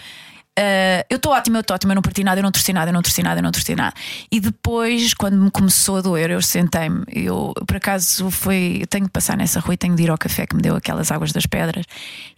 Ah, 0.61 1.05
eu 1.09 1.15
estou 1.15 1.31
ótima, 1.31 1.57
eu 1.57 1.61
estou 1.61 1.73
ótima, 1.75 1.93
eu 1.93 1.95
não 1.95 2.01
parti 2.01 2.21
nada, 2.21 2.39
eu 2.39 2.43
não 2.43 2.51
torci 2.51 2.73
nada, 2.73 2.89
eu 2.89 2.93
não 2.93 3.01
torci 3.01 3.23
nada, 3.23 3.39
eu 3.39 3.43
não 3.43 3.51
torci 3.51 3.75
nada. 3.75 3.93
E 4.29 4.41
depois, 4.41 5.13
quando 5.13 5.37
me 5.37 5.49
começou 5.49 5.97
a 5.97 6.01
doer, 6.01 6.31
eu 6.31 6.41
sentei-me. 6.41 7.03
Eu, 7.07 7.53
por 7.65 7.77
acaso, 7.77 8.29
foi. 8.29 8.79
Eu 8.81 8.87
tenho 8.87 9.05
que 9.05 9.11
passar 9.11 9.37
nessa 9.37 9.61
rua 9.61 9.73
e 9.73 9.77
tenho 9.77 9.95
de 9.95 10.03
ir 10.03 10.09
ao 10.09 10.17
café 10.17 10.45
que 10.45 10.55
me 10.55 10.61
deu 10.61 10.75
aquelas 10.75 11.11
águas 11.11 11.31
das 11.31 11.45
pedras 11.45 11.85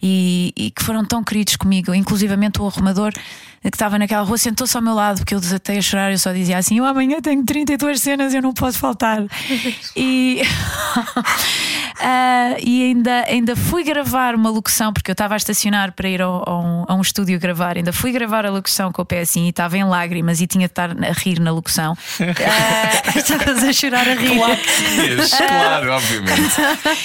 e, 0.00 0.52
e 0.56 0.70
que 0.70 0.84
foram 0.84 1.04
tão 1.04 1.24
queridos 1.24 1.56
comigo. 1.56 1.92
Inclusivamente 1.94 2.62
o 2.62 2.66
arrumador 2.66 3.12
que 3.12 3.68
estava 3.68 3.96
naquela 3.98 4.22
rua 4.22 4.36
sentou-se 4.38 4.76
ao 4.76 4.82
meu 4.82 4.94
lado 4.94 5.18
porque 5.18 5.34
eu 5.34 5.40
desatei 5.40 5.78
a 5.78 5.82
chorar. 5.82 6.12
Eu 6.12 6.18
só 6.18 6.32
dizia 6.32 6.58
assim: 6.58 6.78
Eu 6.78 6.84
amanhã 6.84 7.20
tenho 7.20 7.44
32 7.44 8.00
cenas, 8.00 8.32
eu 8.34 8.42
não 8.42 8.52
posso 8.54 8.78
faltar. 8.78 9.18
e. 9.96 10.42
Ah, 12.04 12.56
e 12.60 12.82
ainda, 12.82 13.24
ainda 13.28 13.54
fui 13.54 13.84
gravar 13.84 14.34
uma 14.34 14.50
locução, 14.50 14.92
porque 14.92 15.10
eu 15.10 15.12
estava 15.12 15.34
a 15.34 15.36
estacionar 15.36 15.92
para 15.92 16.08
ir 16.08 16.20
ao- 16.20 16.42
a 16.48 16.58
um, 16.60 16.84
a 16.88 16.94
um 16.94 17.00
estúdio 17.00 17.38
gravar. 17.38 17.76
Ainda 17.76 17.92
fui 17.92 18.10
gravar 18.12 18.46
a 18.46 18.50
locução 18.50 18.92
com 18.92 19.02
o 19.02 19.04
pé 19.04 19.20
assim 19.20 19.46
e 19.46 19.48
estava 19.48 19.76
em 19.76 19.84
lágrimas 19.84 20.40
e 20.40 20.46
tinha 20.46 20.66
de 20.68 20.72
estar 20.72 20.90
a 20.90 21.12
rir 21.12 21.40
na 21.40 21.50
locução. 21.50 21.96
Ah, 22.20 23.08
Estavas 23.18 23.64
a 23.64 23.72
chorar 23.72 24.08
a 24.08 24.14
rir. 24.14 24.36
Claro 24.36 24.56
que 24.56 24.72
tinhas, 24.84 25.30
claro, 25.34 25.92
obviamente. 25.92 26.40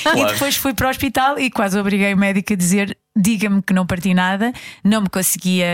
E 0.06 0.12
Claro. 0.12 0.34
depois 0.34 0.56
fui 0.58 0.74
para 0.74 0.88
o 0.88 0.90
hospital 0.90 1.40
e 1.40 1.50
quase 1.50 1.80
obriguei 1.80 2.14
o 2.14 2.18
médico 2.18 2.54
a 2.54 2.56
dizer. 2.56 2.98
Diga-me 3.20 3.64
que 3.64 3.74
não 3.74 3.84
parti 3.86 4.14
nada, 4.14 4.54
não 4.84 5.02
me 5.02 5.10
conseguia, 5.10 5.66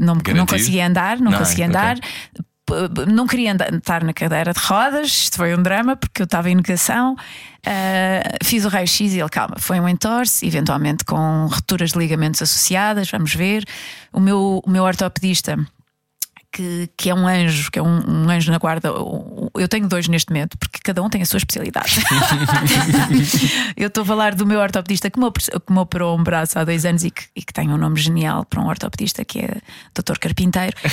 não, 0.00 0.16
me- 0.16 0.34
não 0.34 0.46
conseguia 0.46 0.86
andar, 0.86 1.18
não, 1.20 1.30
Não, 1.30 1.38
conseguia 1.38 1.66
ok. 1.66 1.76
andar, 1.78 1.96
p- 1.96 3.06
não 3.12 3.24
queria 3.24 3.52
andar, 3.52 3.72
estar 3.72 4.02
na 4.02 4.12
cadeira 4.12 4.52
de 4.52 4.58
rodas. 4.58 5.06
Isto 5.06 5.36
foi 5.36 5.54
um 5.56 5.62
drama 5.62 5.94
porque 5.94 6.22
eu 6.22 6.24
estava 6.24 6.50
em 6.50 6.56
negação. 6.56 7.14
Ah, 7.64 8.36
fiz 8.44 8.64
o 8.64 8.68
raio-x 8.68 9.12
e 9.14 9.20
ele, 9.20 9.28
calma, 9.28 9.56
foi 9.58 9.78
um 9.80 9.88
entorse, 9.88 10.44
eventualmente 10.46 11.04
com 11.04 11.46
rupturas 11.46 11.92
de 11.92 11.98
ligamentos 11.98 12.42
associadas. 12.42 13.08
Vamos 13.10 13.32
ver. 13.34 13.64
O 14.16 14.20
meu, 14.20 14.62
o 14.64 14.70
meu 14.70 14.82
ortopedista 14.82 15.58
que, 16.56 16.88
que 16.96 17.10
é 17.10 17.14
um 17.14 17.28
anjo, 17.28 17.70
que 17.70 17.78
é 17.78 17.82
um, 17.82 18.00
um 18.08 18.30
anjo 18.30 18.50
na 18.50 18.56
guarda. 18.56 18.88
Eu 18.88 19.68
tenho 19.68 19.86
dois 19.86 20.08
neste 20.08 20.32
momento, 20.32 20.56
porque 20.56 20.78
cada 20.82 21.02
um 21.02 21.10
tem 21.10 21.20
a 21.20 21.26
sua 21.26 21.36
especialidade. 21.36 22.02
eu 23.76 23.88
estou 23.88 24.02
a 24.04 24.06
falar 24.06 24.34
do 24.34 24.46
meu 24.46 24.58
ortopedista 24.58 25.10
que 25.10 25.20
me, 25.20 25.30
que 25.30 25.70
me 25.70 25.78
operou 25.78 26.18
um 26.18 26.22
braço 26.22 26.58
há 26.58 26.64
dois 26.64 26.86
anos 26.86 27.04
e 27.04 27.10
que, 27.10 27.24
e 27.36 27.42
que 27.42 27.52
tem 27.52 27.68
um 27.68 27.76
nome 27.76 28.00
genial 28.00 28.46
para 28.46 28.62
um 28.62 28.68
ortopedista 28.68 29.22
que 29.22 29.40
é 29.40 29.58
Dr. 29.94 30.18
Carpinteiro. 30.18 30.74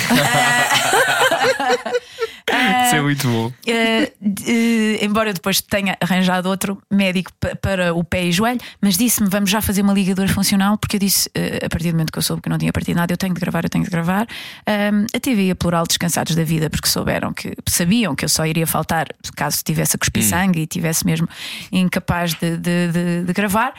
Isso 2.86 2.96
é 2.96 3.00
muito 3.00 3.28
bom. 3.28 3.52
Eh, 3.66 4.12
de- 4.20 4.98
embora 5.02 5.30
eu 5.30 5.34
depois 5.34 5.60
tenha 5.60 5.96
arranjado 6.00 6.48
outro 6.48 6.80
médico 6.90 7.30
pa- 7.40 7.54
para 7.56 7.94
o 7.94 8.02
pé 8.04 8.24
e 8.24 8.32
joelho, 8.32 8.60
mas 8.80 8.96
disse-me: 8.96 9.28
vamos 9.28 9.50
já 9.50 9.60
fazer 9.60 9.82
uma 9.82 9.92
ligadura 9.92 10.28
funcional, 10.28 10.76
porque 10.78 10.96
eu 10.96 11.00
disse, 11.00 11.30
eh, 11.34 11.60
a 11.64 11.68
partir 11.68 11.88
do 11.88 11.94
momento 11.94 12.12
que 12.12 12.18
eu 12.18 12.22
soube 12.22 12.42
que 12.42 12.48
não 12.48 12.58
tinha 12.58 12.72
partido 12.72 12.96
nada, 12.96 13.12
eu 13.12 13.16
tenho 13.16 13.34
de 13.34 13.40
gravar, 13.40 13.64
eu 13.64 13.70
tenho 13.70 13.84
de 13.84 13.90
gravar. 13.90 14.26
A 14.66 15.20
TV 15.20 15.50
a 15.50 15.54
plural 15.56 15.84
descansados 15.86 16.34
da 16.34 16.44
vida, 16.44 16.68
porque 16.70 16.88
souberam 16.88 17.32
que 17.32 17.54
sabiam 17.68 18.14
que 18.14 18.24
eu 18.24 18.28
só 18.28 18.46
iria 18.46 18.66
faltar 18.66 19.06
caso 19.36 19.62
tivesse 19.64 19.96
a 19.96 19.98
cuspir 19.98 20.22
sangue 20.22 20.60
e 20.60 20.66
tivesse 20.66 21.04
mesmo 21.06 21.28
incapaz 21.72 22.34
de, 22.34 22.56
de- 22.56 22.88
de- 22.92 23.22
de 23.24 23.32
gravar. 23.32 23.74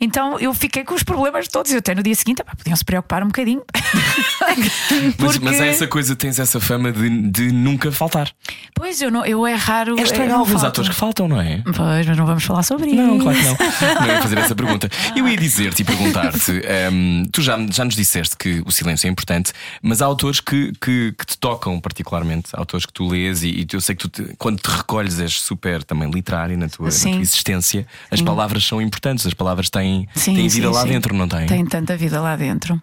Então 0.00 0.38
eu 0.38 0.52
fiquei 0.54 0.82
com 0.84 0.94
os 0.94 1.02
problemas 1.02 1.46
todos. 1.48 1.70
Eu 1.72 1.78
até 1.78 1.94
no 1.94 2.02
dia 2.02 2.14
seguinte 2.14 2.42
pá, 2.42 2.54
podiam 2.56 2.74
se 2.76 2.84
preocupar 2.84 3.22
um 3.22 3.26
bocadinho. 3.26 3.62
Mas, 4.40 5.14
Porque- 5.16 5.38
mas 5.44 5.60
é 5.60 5.68
essa 5.68 5.86
coisa, 5.86 6.16
tens 6.16 6.38
essa 6.38 6.58
fama 6.60 6.90
de, 6.90 7.08
de 7.30 7.52
nunca 7.52 7.92
faltar. 7.92 8.30
Pois 8.74 9.00
eu, 9.00 9.10
não, 9.10 9.24
eu 9.24 9.46
é 9.46 9.54
raro. 9.54 9.98
É 9.98 10.02
estranho 10.02 10.30
não 10.30 10.38
alguns 10.40 10.52
falto. 10.54 10.66
atores 10.66 10.88
que 10.90 10.94
faltam, 10.96 11.28
não 11.28 11.40
é? 11.40 11.62
Pois, 11.64 12.06
mas 12.06 12.16
não 12.16 12.26
vamos 12.26 12.42
falar 12.44 12.62
sobre 12.62 12.86
isso. 12.88 12.96
Não, 12.96 13.18
claro 13.18 13.38
que 13.38 13.44
não. 13.44 13.56
Não 14.00 14.06
ia 14.06 14.22
fazer 14.22 14.38
essa 14.38 14.54
pergunta. 14.54 14.88
Eu 15.14 15.28
ia 15.28 15.36
dizer-te 15.36 15.82
e 15.82 15.84
perguntar-te: 15.84 16.52
ehm, 16.64 17.24
tu 17.32 17.42
já, 17.42 17.58
já 17.70 17.84
nos 17.84 17.94
disseste 17.94 18.36
que 18.36 18.62
o 18.66 18.70
silêncio 18.72 19.06
é 19.06 19.10
importante, 19.10 19.52
mas 19.82 20.00
há 20.02 20.06
autores 20.06 20.40
que, 20.40 20.72
que, 20.80 21.12
que 21.16 21.26
te 21.26 21.38
tocam 21.38 21.78
particularmente, 21.80 22.50
autores 22.54 22.86
que 22.86 22.92
tu 22.92 23.08
lês, 23.08 23.42
e, 23.42 23.48
e 23.50 23.66
eu 23.72 23.80
sei 23.80 23.94
que 23.94 24.08
tu 24.08 24.22
te- 24.22 24.34
quando 24.38 24.58
te 24.60 24.68
recolhes 24.68 25.20
és 25.20 25.40
super 25.40 25.82
também 25.84 26.10
literário 26.10 26.56
na 26.58 26.68
tua, 26.68 26.88
na 26.88 26.92
tua 26.92 27.20
existência. 27.20 27.86
As 28.10 28.20
palavras 28.22 28.64
são 28.64 28.80
importantes, 28.80 29.26
as 29.26 29.34
palavras 29.34 29.68
têm, 29.70 29.89
Sim, 30.14 30.34
têm 30.34 30.48
sim, 30.48 30.56
vida 30.56 30.70
lá 30.70 30.82
sim. 30.82 30.88
dentro, 30.88 31.14
não 31.14 31.28
têm? 31.28 31.46
Tem 31.46 31.64
tanta 31.66 31.96
vida 31.96 32.20
lá 32.20 32.36
dentro. 32.36 32.80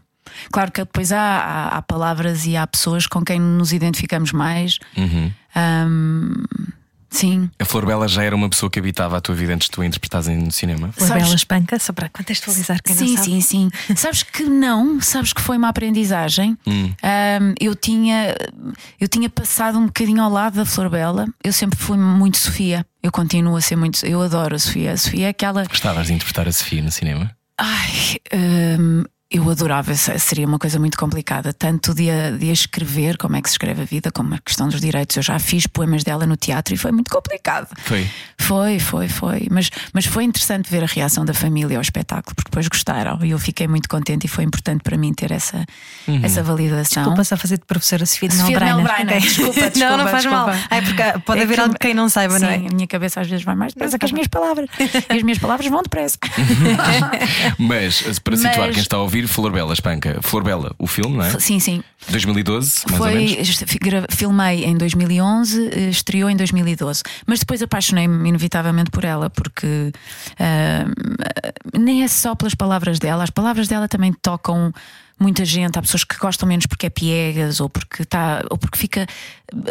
Claro 0.52 0.72
que 0.72 0.82
depois 0.82 1.12
há, 1.12 1.20
há, 1.20 1.78
há 1.78 1.82
palavras 1.82 2.46
e 2.46 2.56
há 2.58 2.68
pessoas 2.68 3.08
com 3.08 3.24
quem 3.24 3.40
nos 3.40 3.72
identificamos 3.72 4.32
mais. 4.32 4.78
Uhum. 4.96 5.32
Ahm, 5.56 6.44
sim. 7.10 7.50
A 7.60 7.66
Flor 7.66 7.86
Bela 7.86 8.08
já 8.08 8.24
era 8.24 8.36
uma 8.36 8.50
pessoa 8.50 8.70
que 8.70 8.80
habitava 8.80 9.18
a 9.18 9.22
tua 9.22 9.34
vida 9.36 9.54
antes 9.54 9.68
de 9.68 9.72
tu 9.72 9.84
interpretares 9.84 10.28
no 10.28 10.52
cinema? 10.52 10.92
Uma 10.98 11.08
Sabes- 11.08 11.24
bela 11.24 11.36
espanca, 11.36 11.80
só 11.80 11.94
para 11.94 12.10
contextualizar 12.10 12.82
quem 12.84 12.96
não 12.96 13.08
Sim, 13.08 13.16
sabe. 13.18 13.42
sim, 13.42 13.70
sim. 13.88 13.96
sabes 13.96 14.24
que 14.24 14.44
não, 14.44 15.00
sabes 15.02 15.34
que 15.34 15.42
foi 15.42 15.58
uma 15.58 15.70
aprendizagem. 15.70 16.58
Hum. 16.68 16.92
Ahm, 17.04 17.54
eu, 17.60 17.76
tinha, 17.76 18.36
eu 19.00 19.08
tinha 19.08 19.30
passado 19.30 19.78
um 19.78 19.86
bocadinho 19.88 20.22
ao 20.22 20.30
lado 20.32 20.56
da 20.56 20.66
Flor 20.66 20.90
Bela. 20.90 21.28
Eu 21.44 21.54
sempre 21.54 21.78
fui 21.80 21.98
muito 21.98 22.38
Sofia. 22.38 22.86
Eu 23.02 23.12
continuo 23.12 23.56
a 23.56 23.62
ser 23.62 23.76
muito. 23.76 24.06
Eu 24.06 24.22
adoro 24.22 24.56
a 24.56 24.60
Sofia. 24.60 24.92
A 24.94 24.98
Sofia 24.98 25.28
é 25.28 25.30
aquela. 25.30 25.64
Gostavas 25.66 26.08
de 26.08 26.14
interpretar 26.14 26.48
a 26.48 26.52
Sofia 26.52 26.82
no 26.82 26.92
cinema? 26.92 27.32
Ai, 27.58 28.18
hum, 28.80 29.04
eu 29.30 29.50
adorava, 29.50 29.94
se- 29.94 30.18
seria 30.20 30.48
uma 30.48 30.58
coisa 30.58 30.80
muito 30.80 30.98
complicada, 30.98 31.52
tanto 31.52 31.94
de 31.94 32.10
a, 32.10 32.32
de 32.32 32.50
a 32.50 32.54
escrever, 32.54 33.18
como 33.18 33.36
é 33.36 33.42
que 33.42 33.50
se 33.50 33.56
escreve 33.56 33.82
a 33.82 33.86
vida, 33.86 34.10
como 34.12 34.34
a 34.34 34.40
questão 34.40 34.70
dos 34.70 34.80
direitos. 34.80 35.18
Eu 35.18 35.24
já 35.24 35.38
fiz 35.38 35.68
poemas 35.68 36.04
dela 36.04 36.26
no 36.26 36.38
teatro 36.38 36.74
e 36.74 36.78
foi 36.78 36.92
muito 36.94 37.12
complicado. 37.12 37.68
Foi. 37.84 38.08
Foi, 38.40 38.80
foi, 38.80 39.08
foi. 39.10 39.48
Mas, 39.52 39.70
mas 39.94 40.06
foi 40.06 40.24
interessante 40.24 40.70
ver 40.72 40.82
a 40.82 40.86
reação 40.86 41.26
da 41.26 41.34
família 41.34 41.78
ao 41.78 41.82
espetáculo, 41.82 42.34
porque 42.36 42.50
depois 42.50 42.68
gostaram 42.70 43.20
e 43.26 43.32
eu 43.32 43.40
fiquei 43.40 43.68
muito 43.68 43.90
contente 43.90 44.24
e 44.26 44.28
foi 44.30 44.46
importante 44.46 44.82
para 44.82 44.98
mim 44.98 45.14
ter 45.14 45.32
essa, 45.32 45.66
Uhum. 46.08 46.22
essa 46.24 46.42
validação. 46.42 47.04
Desculpa 47.04 47.24
só 47.26 47.36
fazer 47.36 47.58
de 47.58 47.66
professora 47.66 48.06
Sofia 48.06 48.30
de 48.30 48.36
Sofia 48.36 48.58
de 48.60 48.64
Melbreiner. 48.64 48.86
Melbreiner, 48.86 49.18
Ok. 49.18 49.28
desculpa, 49.28 49.60
não, 49.60 49.70
desculpa, 49.72 49.98
não 49.98 50.08
faz 50.08 50.26
mal. 50.26 50.46
desculpa. 50.46 50.68
Ai, 50.72 50.82
porque 50.82 51.20
pode 51.26 51.40
É 51.40 51.44
haver 51.44 51.54
que 51.56 51.60
algo 51.62 51.74
que 51.74 51.80
quem 51.80 51.94
não 51.94 52.08
saiba, 52.08 52.40
Sim, 52.40 52.46
não 52.46 52.50
é? 52.52 52.56
a 52.56 52.60
minha 52.60 52.88
cabeça 52.88 53.20
às 53.20 53.28
vezes 53.28 53.44
vai 53.44 53.56
mais 53.56 53.74
depressa 53.74 54.00
que 54.00 54.06
as 54.06 54.12
minhas 54.14 54.28
palavras. 54.30 54.70
e 54.80 55.14
as 55.18 55.22
minhas 55.24 55.38
palavras 55.38 55.68
vão 55.70 55.84
depressa. 55.84 56.18
Mas 57.60 58.20
para 58.20 58.38
situar 58.38 58.58
Mas- 58.68 58.72
quem 58.76 58.82
está 58.82 58.98
a 58.98 59.02
ouvir 59.02 59.17
ouvir 59.18 59.28
Flor 59.28 59.52
Bela 59.52 59.74
Espanca. 59.74 60.20
Flor 60.22 60.44
Bela, 60.44 60.74
o 60.78 60.88
filme, 60.88 61.18
não 61.18 61.26
é? 61.26 61.40
Sim, 61.40 61.60
sim. 61.60 61.84
2012, 62.10 62.84
mais 62.90 63.00
ou 63.02 63.08
Foi, 63.08 63.16
menos. 63.16 63.64
gra- 63.82 64.06
filmei 64.10 64.64
em 64.66 64.78
2011, 64.78 65.70
eh, 65.74 65.90
estreou 65.90 66.30
em 66.30 66.36
2012. 66.36 67.02
Mas 67.26 67.40
depois 67.40 67.62
apaixonei-me 67.62 68.30
inevitavelmente 68.30 68.92
por 68.92 69.04
ela, 69.04 69.30
porque 69.30 69.92
ah, 70.40 70.86
nem 71.78 72.04
é 72.04 72.08
só 72.08 72.36
pelas 72.36 72.56
palavras 72.56 73.00
dela, 73.00 73.24
as 73.24 73.30
palavras 73.30 73.68
dela 73.68 73.88
também 73.88 74.14
tocam 74.14 74.72
muita 75.20 75.44
gente. 75.46 75.78
Há 75.78 75.82
pessoas 75.82 76.04
que 76.04 76.16
gostam 76.18 76.48
menos 76.48 76.66
porque 76.66 76.86
é 76.86 76.90
piegas 76.90 77.60
ou 77.60 77.70
porque, 77.70 78.06
tá, 78.06 78.44
ou 78.50 78.58
porque 78.58 78.78
fica 78.78 79.06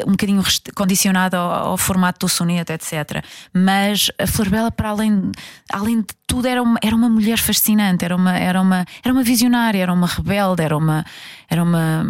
um 0.06 0.12
bocadinho 0.12 0.42
condicionada 0.74 1.38
ao, 1.38 1.50
ao 1.70 1.76
formato 1.78 2.26
do 2.26 2.28
soneto, 2.28 2.72
etc. 2.72 3.22
Mas 3.52 4.10
a 4.18 4.26
Flor 4.26 4.48
Bela, 4.50 4.70
para 4.70 4.90
além, 4.90 5.30
além 5.72 6.00
de 6.00 6.06
tudo, 6.26 6.46
era 6.48 6.62
uma, 6.62 6.78
era 6.82 6.94
uma 6.96 7.08
mulher 7.08 7.38
fascinante, 7.38 8.04
era 8.04 8.16
uma, 8.16 8.36
era, 8.36 8.60
uma, 8.60 8.84
era 9.04 9.12
uma 9.12 9.22
visionária, 9.22 9.78
era 9.82 9.92
uma 9.92 10.06
rebelde, 10.06 10.62
era 10.62 10.76
uma. 10.76 11.04
Era 11.48 11.62
uma 11.62 12.04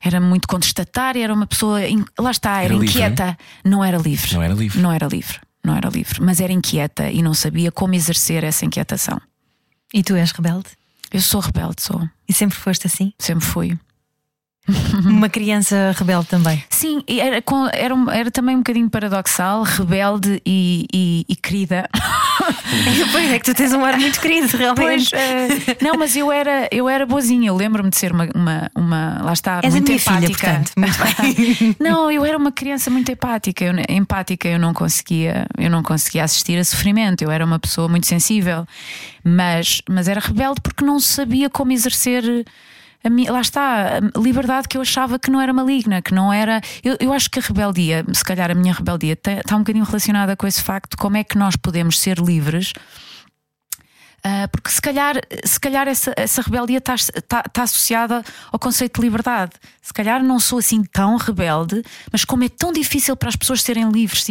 era 0.00 0.20
muito 0.20 0.46
contestatária, 0.46 1.24
era 1.24 1.32
uma 1.32 1.46
pessoa. 1.46 1.86
in- 1.88 2.04
Lá 2.18 2.30
está, 2.30 2.56
era, 2.62 2.64
Era 2.66 2.74
livre, 2.74 2.88
inquieta. 2.90 3.38
Não 3.64 3.82
era 3.82 3.96
livre. 3.96 4.34
Não 4.34 4.42
era 4.42 4.52
livre. 4.54 4.80
Não 4.82 4.92
era 4.92 5.06
livre. 5.06 5.40
Não 5.64 5.74
era 5.74 5.88
livre. 5.88 6.20
Mas 6.20 6.40
era 6.40 6.52
inquieta 6.52 7.10
e 7.10 7.22
não 7.22 7.32
sabia 7.32 7.72
como 7.72 7.94
exercer 7.94 8.44
essa 8.44 8.66
inquietação. 8.66 9.18
E 9.94 10.02
tu 10.02 10.14
és 10.14 10.30
rebelde? 10.32 10.66
Eu 11.14 11.20
sou 11.20 11.40
rebelde, 11.40 11.80
sou. 11.80 12.10
E 12.28 12.32
sempre 12.34 12.56
foste 12.56 12.88
assim? 12.88 13.12
Sempre 13.20 13.44
fui. 13.44 13.78
Uma 15.04 15.28
criança 15.28 15.94
rebelde 15.96 16.26
também. 16.28 16.62
Sim, 16.70 17.02
era, 17.06 17.42
era, 17.74 17.94
era 18.18 18.30
também 18.30 18.54
um 18.56 18.60
bocadinho 18.60 18.88
paradoxal, 18.88 19.62
rebelde 19.62 20.40
e, 20.46 20.86
e, 20.92 21.26
e 21.28 21.36
querida. 21.36 21.88
pois 23.12 23.30
é 23.30 23.38
que 23.38 23.44
tu 23.44 23.54
tens 23.54 23.72
um 23.74 23.84
ar 23.84 23.98
muito 23.98 24.18
querido, 24.20 24.48
Pois, 24.74 25.10
realmente. 25.10 25.14
eh, 25.14 25.76
não, 25.82 25.96
mas 25.98 26.16
eu 26.16 26.32
era, 26.32 26.66
eu 26.72 26.88
era 26.88 27.04
boazinha. 27.04 27.48
Eu 27.48 27.56
lembro-me 27.56 27.90
de 27.90 27.96
ser 27.96 28.12
uma, 28.12 28.26
uma, 28.34 28.70
uma- 28.74 29.22
Lá 29.22 29.32
está, 29.32 29.60
És 29.62 29.74
muito 29.74 29.86
minha 29.88 29.98
filha, 29.98 30.16
empática. 30.26 30.46
portanto. 30.46 30.72
Muito. 30.76 31.76
Não, 31.82 32.10
eu 32.10 32.24
era 32.24 32.36
uma 32.38 32.50
criança 32.52 32.90
muito 32.90 33.10
empática. 33.12 33.64
Eu, 33.64 33.74
empática, 33.88 34.48
eu 34.48 34.58
não 34.58 34.72
conseguia, 34.72 35.46
eu 35.58 35.68
não 35.70 35.82
conseguia 35.82 36.24
assistir 36.24 36.58
a 36.58 36.64
sofrimento. 36.64 37.22
Eu 37.22 37.30
era 37.30 37.44
uma 37.44 37.58
pessoa 37.58 37.86
muito 37.88 38.06
sensível, 38.06 38.66
mas, 39.22 39.82
mas 39.88 40.08
era 40.08 40.20
rebelde 40.20 40.60
porque 40.62 40.84
não 40.84 40.98
sabia 40.98 41.50
como 41.50 41.70
exercer. 41.72 42.46
Minha, 43.10 43.32
lá 43.32 43.40
está, 43.40 43.98
a 43.98 44.18
liberdade 44.18 44.68
que 44.68 44.76
eu 44.76 44.82
achava 44.82 45.18
que 45.18 45.30
não 45.30 45.40
era 45.40 45.52
maligna, 45.52 46.00
que 46.00 46.14
não 46.14 46.32
era. 46.32 46.60
Eu, 46.82 46.96
eu 47.00 47.12
acho 47.12 47.30
que 47.30 47.38
a 47.38 47.42
rebeldia, 47.42 48.04
se 48.12 48.24
calhar 48.24 48.50
a 48.50 48.54
minha 48.54 48.72
rebeldia, 48.72 49.12
está 49.12 49.56
um 49.56 49.60
bocadinho 49.60 49.84
relacionada 49.84 50.36
com 50.36 50.46
esse 50.46 50.62
facto 50.62 50.92
de 50.92 50.96
como 50.96 51.16
é 51.16 51.24
que 51.24 51.36
nós 51.36 51.56
podemos 51.56 52.00
ser 52.00 52.18
livres 52.18 52.72
ah, 54.26 54.48
porque 54.48 54.70
se 54.70 54.80
calhar, 54.80 55.20
se 55.44 55.60
calhar 55.60 55.86
essa, 55.86 56.14
essa 56.16 56.40
rebeldia 56.40 56.78
está 56.78 57.42
tá 57.42 57.62
associada 57.62 58.24
ao 58.50 58.58
conceito 58.58 58.98
de 58.98 59.06
liberdade. 59.06 59.52
Se 59.84 59.92
calhar 59.92 60.22
não 60.24 60.40
sou 60.40 60.58
assim 60.60 60.82
tão 60.82 61.16
rebelde, 61.18 61.82
mas 62.10 62.24
como 62.24 62.42
é 62.42 62.48
tão 62.48 62.72
difícil 62.72 63.14
para 63.14 63.28
as 63.28 63.36
pessoas 63.36 63.62
serem 63.62 63.90
livres, 63.90 64.24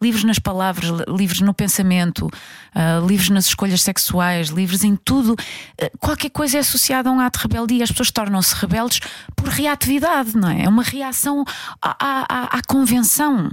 livres 0.00 0.22
nas 0.22 0.38
palavras, 0.38 0.88
livres 1.08 1.40
no 1.40 1.52
pensamento, 1.52 2.30
ah, 2.72 3.00
livres 3.04 3.28
nas 3.28 3.46
escolhas 3.46 3.82
sexuais, 3.82 4.50
livres 4.50 4.84
em 4.84 4.94
tudo, 4.94 5.34
ah, 5.82 5.90
qualquer 5.98 6.30
coisa 6.30 6.58
é 6.58 6.60
associada 6.60 7.08
a 7.08 7.12
um 7.12 7.18
ato 7.18 7.40
de 7.40 7.42
rebeldia. 7.42 7.82
As 7.82 7.90
pessoas 7.90 8.12
tornam-se 8.12 8.54
rebeldes 8.54 9.00
por 9.34 9.48
reatividade, 9.48 10.36
não 10.36 10.48
é? 10.48 10.62
É 10.62 10.68
uma 10.68 10.84
reação 10.84 11.44
à, 11.82 11.96
à- 11.98 12.58
à- 12.58 12.62
convenção. 12.68 13.50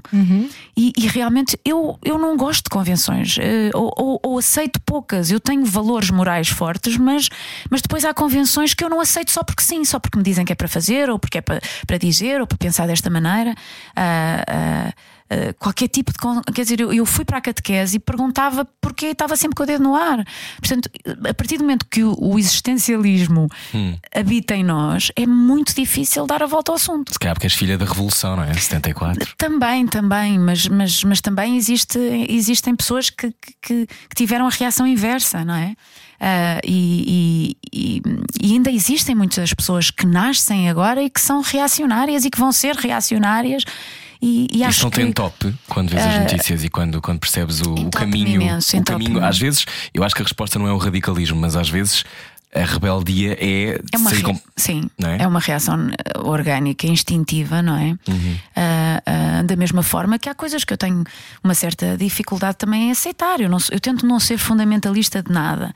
E, 0.78 0.94
e 0.96 1.08
realmente 1.08 1.60
eu, 1.66 1.98
eu 2.04 2.20
não 2.20 2.38
gosto 2.38 2.66
de 2.66 2.70
convenções, 2.70 3.36
eh, 3.40 3.72
ou, 3.74 3.92
ou- 3.98 4.20
ou 4.24 4.38
aceito 4.38 4.80
poucas. 4.82 5.32
Eu 5.32 5.40
tenho 5.40 5.66
valores 5.66 6.12
morais 6.12 6.50
fortes, 6.50 6.98
mas, 6.98 7.30
mas 7.72 7.82
depois 7.82 8.06
há 8.06 8.14
convenções 8.14 8.76
que 8.76 8.84
eu 8.84 8.90
não 8.90 9.02
aceito 9.02 9.32
só 9.32 9.44
porque 9.44 9.64
sim, 9.64 9.84
só 9.84 9.98
porque 9.98 10.18
me 10.20 10.24
dizem 10.24 10.46
que 10.46 10.52
é 10.52 10.56
para 10.56 10.68
fazer, 10.68 11.10
ou 11.10 11.18
porque 11.18 11.40
é 11.40 11.42
para, 11.48 11.62
para 11.88 11.98
dizer, 11.98 12.42
ou 12.42 12.46
para 12.46 12.58
pensar 12.58 12.86
desta 12.86 13.10
maneira. 13.10 13.56
Ah, 13.96 14.94
ah, 15.30 15.54
qualquer 15.60 15.88
tipo 15.88 16.12
de. 16.12 16.18
Quer 16.54 16.62
dizer, 16.62 16.80
eu, 16.80 16.94
eu 16.94 17.06
fui 17.06 17.26
para 17.26 17.38
a 17.38 17.42
catequese 17.42 17.98
e 17.98 18.00
perguntava 18.00 18.66
porquê 18.80 19.08
estava 19.08 19.36
sempre 19.36 19.56
com 19.56 19.64
o 19.64 19.66
dedo 19.66 19.84
no 19.84 19.96
ar. 19.96 20.26
Portanto, 20.60 20.90
a 21.30 21.34
partir 21.34 21.58
do 21.58 21.64
momento 21.64 21.86
que 21.90 22.04
o, 22.04 22.16
o 22.18 22.40
existencialismo 22.40 23.50
habita 24.16 24.56
em 24.56 24.64
nós, 24.64 25.12
é 25.16 25.26
muito 25.26 25.76
difícil 25.76 26.26
dar 26.26 26.42
a 26.42 26.46
volta 26.46 26.72
ao 26.72 26.76
assunto. 26.76 27.12
Se 27.12 27.20
calhar 27.20 27.36
porque 27.36 27.48
és 27.48 27.54
filha 27.54 27.78
da 27.78 27.86
Revolução, 27.86 28.38
não 28.38 28.44
é? 28.44 28.54
74. 28.54 29.34
Também, 29.38 29.86
também, 29.86 30.40
mas, 30.40 30.68
mas, 30.68 31.04
mas 31.04 31.20
também 31.20 31.58
existe, 31.58 32.00
existem 32.30 32.76
pessoas 32.76 33.10
que, 33.10 33.34
que, 33.62 33.86
que 33.86 34.16
tiveram 34.16 34.48
a 34.48 34.50
reação 34.50 34.88
inversa, 34.88 35.44
não 35.44 35.56
é? 35.56 35.76
Ah, 36.20 36.60
e, 36.64 37.56
e- 37.72 38.02
e- 38.42 38.54
ainda 38.54 38.72
existem 38.72 39.14
muitas 39.16 39.54
pessoas 39.54 39.92
que 39.92 40.06
nascem 40.06 40.70
agora 40.70 41.02
e 41.04 41.10
que 41.10 41.22
são 41.22 41.42
reacionárias 41.42 42.26
e 42.26 42.30
que 42.30 42.40
vão 42.40 42.52
ser 42.52 42.76
reacionárias. 42.76 43.64
E, 44.20 44.48
e 44.52 44.64
acho 44.64 44.84
não 44.86 44.90
que 44.90 44.96
tem 45.00 45.12
top 45.12 45.54
quando 45.68 45.90
vês 45.92 46.04
as 46.04 46.20
notícias 46.22 46.64
e 46.64 46.70
quando, 46.70 47.00
quando 47.00 47.20
percebes 47.20 47.62
o, 47.62 47.76
o 47.76 47.80
entope-me 47.80 47.92
caminho. 48.24 48.42
imenso, 48.42 48.76
o 48.76 48.80
entope-me. 48.80 49.06
caminho. 49.10 49.24
Às 49.26 49.38
vezes, 49.38 49.64
eu 49.94 50.04
acho 50.04 50.16
que 50.16 50.22
a 50.24 50.26
resposta 50.26 50.58
não 50.58 50.68
é 50.68 50.74
o 50.74 50.78
radicalismo, 50.78 51.40
mas 51.40 51.56
às 51.56 51.70
vezes 51.70 52.04
a 52.56 52.62
rebeldia 52.64 53.38
é, 53.40 53.80
É 53.94 53.98
uma, 53.98 54.10
com- 54.22 54.40
sim, 54.56 54.90
é? 55.04 55.22
é? 55.22 55.28
uma 55.28 55.40
reação 55.40 55.78
orgânica, 56.24 56.88
instintiva, 56.88 57.62
não 57.62 57.78
é? 57.78 57.96
Ah, 58.56 59.04
ah, 59.06 59.44
da 59.44 59.56
mesma 59.56 59.84
forma 59.84 60.18
que 60.18 60.28
há 60.30 60.34
coisas 60.34 60.64
que 60.64 60.74
eu 60.74 60.78
tenho 60.78 61.04
uma 61.44 61.54
certa 61.54 61.96
dificuldade 61.96 62.58
também 62.58 62.88
em 62.88 62.92
aceitar. 62.92 63.40
Eu, 63.40 63.50
não 63.50 63.60
eu 63.70 63.80
tento 63.80 64.04
não 64.08 64.20
ser 64.20 64.40
fundamentalista 64.40 65.22
de 65.22 65.32
nada. 65.32 65.76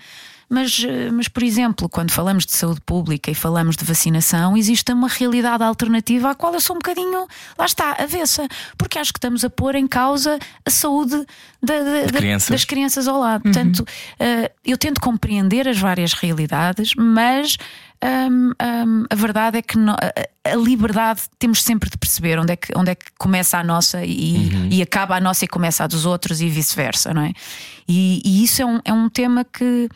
Mas, 0.53 0.83
eh, 0.85 1.09
mas, 1.11 1.29
por 1.29 1.43
exemplo, 1.43 1.87
quando 1.87 2.11
falamos 2.11 2.45
de 2.45 2.51
saúde 2.51 2.81
pública 2.81 3.31
e 3.31 3.33
falamos 3.33 3.77
de 3.77 3.85
vacinação, 3.85 4.57
existe 4.57 4.91
uma 4.91 5.07
realidade 5.07 5.63
alternativa 5.63 6.31
à 6.31 6.35
qual 6.35 6.53
eu 6.53 6.59
sou 6.59 6.75
um 6.75 6.79
bocadinho, 6.79 7.25
lá 7.57 7.65
está, 7.65 7.95
avessa, 7.97 8.45
porque 8.77 8.99
acho 8.99 9.13
que 9.13 9.17
estamos 9.17 9.45
a 9.45 9.49
pôr 9.49 9.75
em 9.75 9.87
causa 9.87 10.37
a 10.65 10.69
saúde 10.69 11.15
da- 11.63 11.79
da- 11.79 12.01
da- 12.11 12.17
crianças. 12.17 12.49
das 12.49 12.65
crianças 12.65 13.07
ao 13.07 13.17
lado. 13.17 13.43
Portanto, 13.43 13.85
eh, 14.19 14.51
eu 14.65 14.77
tento 14.77 14.99
compreender 14.99 15.69
as 15.69 15.77
várias 15.79 16.11
realidades, 16.11 16.91
mas 16.97 17.55
hum, 18.03 18.51
hum, 18.61 19.05
a 19.09 19.15
verdade 19.15 19.57
é 19.59 19.61
que 19.61 19.77
no- 19.77 19.93
a, 19.93 20.55
liberdade 20.55 21.21
temos 21.39 21.63
sempre 21.63 21.89
de 21.89 21.97
perceber 21.97 22.37
onde 22.39 22.51
é 22.53 22.55
que, 22.57 22.73
onde 22.75 22.91
é 22.91 22.95
que 22.95 23.05
começa 23.17 23.57
a 23.57 23.63
nossa 23.63 24.03
e, 24.03 24.49
e 24.71 24.81
acaba 24.81 25.15
a 25.15 25.19
nossa 25.21 25.45
e 25.45 25.47
começa 25.47 25.83
a 25.83 25.87
dos 25.87 26.05
outros 26.05 26.41
e 26.41 26.49
vice-versa, 26.49 27.13
não 27.13 27.21
é? 27.21 27.31
E, 27.87 28.21
e 28.25 28.43
isso 28.43 28.61
é 28.61 28.65
um, 28.65 28.79
é 28.83 28.91
um 28.91 29.07
tema 29.07 29.45
que. 29.45 29.87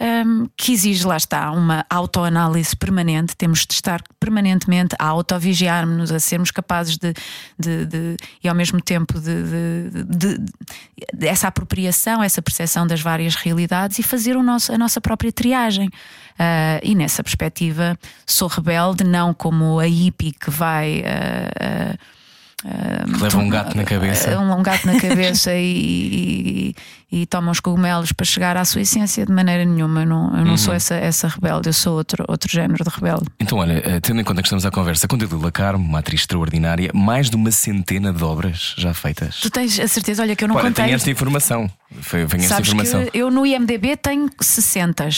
Hum, 0.00 0.48
que 0.56 0.72
exige, 0.72 1.06
lá 1.06 1.16
está, 1.16 1.50
uma 1.50 1.84
autoanálise 1.90 2.74
permanente. 2.76 3.36
Temos 3.36 3.66
de 3.66 3.74
estar 3.74 4.02
permanentemente 4.20 4.94
a 4.98 5.06
autovigiar-nos, 5.06 6.10
a 6.12 6.20
sermos 6.20 6.50
capazes 6.50 6.96
de, 6.96 7.12
de- 7.58 7.86
de- 7.86 8.16
e 8.42 8.48
ao 8.48 8.54
mesmo 8.54 8.80
tempo 8.80 9.18
de, 9.20 9.90
de- 10.04 11.26
essa 11.26 11.48
apropriação, 11.48 12.22
essa 12.22 12.40
percepção 12.42 12.86
das 12.86 13.00
várias 13.00 13.34
realidades 13.34 13.98
e 13.98 14.02
fazer 14.02 14.36
o 14.36 14.42
nosso- 14.42 14.72
a 14.72 14.78
nossa 14.78 15.00
própria 15.00 15.32
triagem. 15.32 15.90
Ah, 16.38 16.78
e 16.82 16.94
nessa 16.94 17.22
perspectiva, 17.22 17.98
sou 18.26 18.46
rebelde, 18.48 19.02
não 19.04 19.34
como 19.34 19.80
a 19.80 19.86
hippie 19.86 20.32
que 20.32 20.50
vai. 20.50 21.02
ah, 21.04 21.94
ah, 21.94 22.17
que 22.62 23.22
leva 23.22 23.38
um 23.38 23.48
gato 23.48 23.76
na 23.76 23.84
cabeça. 23.84 24.38
um, 24.38 24.52
um 24.58 24.62
gato 24.62 24.86
na 24.86 25.00
cabeça 25.00 25.54
e, 25.54 26.74
e, 27.12 27.20
e 27.20 27.26
toma 27.26 27.52
os 27.52 27.60
cogumelos 27.60 28.10
para 28.12 28.26
chegar 28.26 28.56
à 28.56 28.64
sua 28.64 28.80
essência 28.80 29.24
de 29.24 29.32
maneira 29.32 29.64
nenhuma. 29.64 30.02
Eu 30.02 30.06
não, 30.06 30.36
eu 30.36 30.44
não 30.44 30.50
Uhum. 30.52 30.56
sou 30.56 30.74
essa, 30.74 30.94
essa 30.96 31.28
rebelde, 31.28 31.68
eu 31.68 31.72
sou 31.72 31.96
outro, 31.96 32.24
outro 32.26 32.50
género 32.50 32.82
de 32.82 32.90
rebelde. 32.90 33.26
Então, 33.38 33.58
olha, 33.58 33.80
eh, 33.84 34.00
tendo 34.00 34.20
em 34.20 34.24
conta 34.24 34.42
que 34.42 34.46
estamos 34.48 34.66
à 34.66 34.70
conversa 34.70 35.06
com 35.06 35.16
Dalila 35.16 35.52
Carmo, 35.52 35.84
uma 35.84 36.00
atriz 36.00 36.22
extraordinária, 36.22 36.90
mais 36.92 37.30
de 37.30 37.36
uma 37.36 37.50
centena 37.52 38.12
de 38.12 38.24
obras 38.24 38.74
já 38.76 38.92
feitas. 38.92 39.36
Tu 39.40 39.50
tens 39.50 39.78
a 39.78 39.86
certeza, 39.86 40.22
olha, 40.22 40.34
que 40.34 40.42
eu 40.42 40.48
não 40.48 40.56
contei. 40.56 40.72
tenho 40.84 40.94
esta 40.96 41.10
informação. 41.10 41.70
Foi- 42.00 42.22
esta 42.22 42.60
informação. 42.60 43.06
eu 43.14 43.30
no 43.30 43.46
IMDB 43.46 43.96
tenho 43.96 44.28
60 44.40 45.08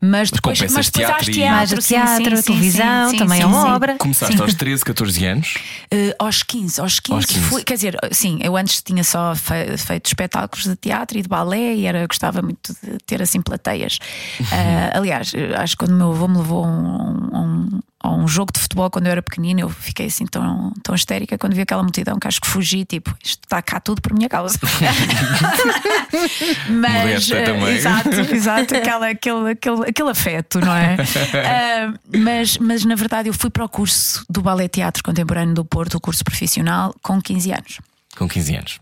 mas 0.00 0.30
depois, 0.30 0.60
mas 0.60 0.68
de 0.68 0.74
depois 0.76 0.90
teatro 0.90 1.14
há 1.16 1.32
teatro, 1.34 1.50
Mais 1.56 1.72
a 1.72 1.80
sim, 1.80 1.94
teatro, 1.94 2.36
sim, 2.36 2.42
televisão, 2.42 3.10
sim, 3.10 3.16
também 3.16 3.40
é 3.42 3.46
uma 3.46 3.74
obra. 3.74 3.96
Começaste 3.98 4.40
aos 4.40 4.54
13, 4.54 4.84
14 4.84 5.24
anos. 5.26 5.54
Eh, 5.90 6.14
aos 6.18 6.42
15, 6.42 6.80
aos 6.80 7.00
15, 7.00 7.14
Aos 7.16 7.26
15. 7.26 7.40
fui- 7.40 7.64
quer 7.64 7.74
dizer, 7.74 7.96
sim, 8.12 8.38
eu 8.42 8.56
antes 8.56 8.80
tinha 8.82 9.02
só 9.02 9.34
fe- 9.34 9.76
feito 9.76 10.06
espetáculos 10.06 10.64
de 10.66 10.76
teatro 10.76 11.18
e 11.18 11.22
de 11.22 11.28
balé 11.28 11.74
e 11.74 11.86
era, 11.86 12.06
gostava 12.06 12.40
muito 12.42 12.72
de 12.82 12.98
ter 13.06 13.20
assim 13.22 13.40
plateias. 13.42 13.98
Eh, 14.58 14.90
aliás, 14.94 15.32
acho 15.58 15.76
que 15.76 15.84
quando 15.84 15.92
o 15.92 15.96
meu 15.96 16.10
avô 16.12 16.28
me 16.28 16.38
levou 16.38 16.64
a 16.64 16.68
um, 16.68 17.30
a 17.36 17.40
um- 17.40 17.80
a 18.08 18.16
um 18.16 18.26
jogo 18.26 18.52
de 18.52 18.60
futebol 18.60 18.90
quando 18.90 19.06
eu 19.06 19.12
era 19.12 19.22
pequenina, 19.22 19.60
eu 19.60 19.68
fiquei 19.68 20.06
assim 20.06 20.26
tão, 20.26 20.72
tão 20.82 20.94
histérica 20.94 21.38
quando 21.38 21.54
vi 21.54 21.62
aquela 21.62 21.82
multidão 21.82 22.18
que 22.18 22.26
acho 22.26 22.40
que 22.40 22.46
fugi, 22.46 22.84
tipo, 22.84 23.14
isto 23.22 23.44
está 23.44 23.62
cá 23.62 23.80
tudo 23.80 24.00
por 24.00 24.12
minha 24.12 24.28
causa. 24.28 24.58
Mas, 26.68 27.28
também. 27.28 27.74
exato, 27.74 28.10
exato, 28.10 28.76
aquela, 28.76 29.10
aquele, 29.10 29.50
aquele, 29.50 29.88
aquele 29.88 30.10
afeto, 30.10 30.60
não 30.60 30.74
é? 30.74 30.96
Ah, 31.48 31.94
mas, 32.14 32.58
mas 32.58 32.84
na 32.84 32.94
verdade 32.94 33.28
eu 33.28 33.34
fui 33.34 33.50
para 33.50 33.64
o 33.64 33.68
curso 33.68 34.24
do 34.28 34.42
Ballet 34.42 34.68
Teatro 34.68 35.02
Contemporâneo 35.02 35.54
do 35.54 35.64
Porto, 35.64 35.94
o 35.94 36.00
curso 36.00 36.24
profissional, 36.24 36.94
com 37.02 37.20
15 37.20 37.52
anos. 37.52 37.78
Com 38.18 38.28
15 38.28 38.54
anos. 38.56 38.80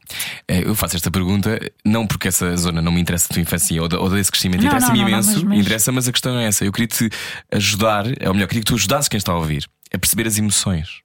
Eh, 0.49 0.62
Eu 0.64 0.74
faço 0.74 0.97
esta 0.97 1.11
pergunta 1.11 1.61
não 1.84 2.07
porque 2.07 2.28
essa 2.28 2.57
zona 2.57 2.80
não 2.80 2.91
me 2.91 3.01
interessa 3.01 3.28
da 3.28 3.34
tua 3.34 3.43
infância 3.43 3.82
ou, 3.82 3.87
da- 3.89 3.99
ou 4.01 4.09
desse 4.09 4.30
crescimento, 4.30 4.64
interessa-me 4.64 4.99
não, 4.99 5.05
não, 5.05 5.11
imenso, 5.12 5.32
mas- 5.34 5.43
mas- 5.43 5.59
interessa, 5.61 5.93
mas 5.93 6.09
a 6.09 6.12
questão 6.12 6.39
é 6.39 6.47
essa. 6.47 6.64
Eu 6.64 6.72
queria 6.72 6.89
te 6.89 7.11
ajudar, 7.53 8.07
ou 8.07 8.32
melhor, 8.34 8.47
queria 8.49 8.62
que 8.62 8.66
tu 8.70 8.74
ajudasses 8.74 9.09
quem 9.09 9.18
está 9.18 9.32
a 9.32 9.37
ouvir 9.37 9.68
a 9.93 9.99
perceber 9.99 10.26
as 10.26 10.39
emoções. 10.39 11.01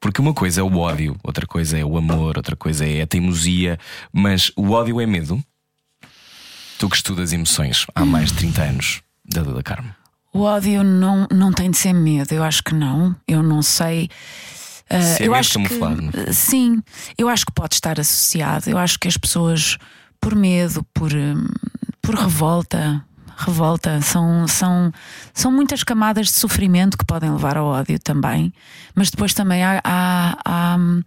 Porque 0.00 0.20
uma 0.20 0.32
coisa 0.32 0.60
é 0.60 0.64
o 0.64 0.76
ódio, 0.78 1.16
outra 1.22 1.46
coisa 1.46 1.76
é 1.78 1.84
o 1.84 1.96
amor, 1.98 2.36
outra 2.36 2.56
coisa 2.56 2.86
é 2.86 3.02
a 3.02 3.06
teimosia, 3.06 3.78
mas 4.12 4.50
o 4.56 4.70
ódio 4.70 5.00
é 5.00 5.06
medo. 5.06 5.42
Tu 6.78 6.88
que 6.88 6.96
estudas 6.96 7.32
emoções 7.32 7.86
há 7.94 8.04
mais 8.04 8.30
de 8.30 8.34
30 8.38 8.62
anos, 8.62 9.02
da 9.24 9.42
Lila 9.42 9.62
Carmo. 9.62 9.94
O 10.32 10.40
ódio 10.42 10.84
não, 10.84 11.26
não 11.32 11.50
tem 11.50 11.70
de 11.70 11.78
ser 11.78 11.94
medo, 11.94 12.32
eu 12.32 12.42
acho 12.42 12.62
que 12.62 12.74
não. 12.74 13.16
Eu 13.26 13.42
não 13.42 13.62
sei. 13.62 14.10
É 14.88 15.16
eu 15.20 15.34
acho 15.34 15.58
que 15.68 15.74
sim, 16.32 16.82
eu 17.18 17.28
acho 17.28 17.44
que 17.46 17.52
pode 17.52 17.74
estar 17.74 17.98
associado. 17.98 18.70
Eu 18.70 18.78
acho 18.78 18.98
que 18.98 19.08
as 19.08 19.16
pessoas, 19.16 19.76
por 20.20 20.34
medo, 20.34 20.84
por, 20.94 21.12
hum, 21.12 21.46
por 22.00 22.14
revolta, 22.14 23.04
revolta, 23.36 24.00
são, 24.00 24.46
são, 24.48 24.90
são 25.34 25.50
muitas 25.52 25.82
camadas 25.82 26.26
de 26.28 26.32
sofrimento 26.32 26.96
que 26.96 27.04
podem 27.04 27.30
levar 27.30 27.56
ao 27.56 27.66
ódio 27.66 27.98
também. 27.98 28.52
Mas 28.94 29.10
depois 29.10 29.34
também 29.34 29.62
há, 29.64 29.80
há- 29.84 30.38
há, 30.44 30.76
hum, 30.78 31.02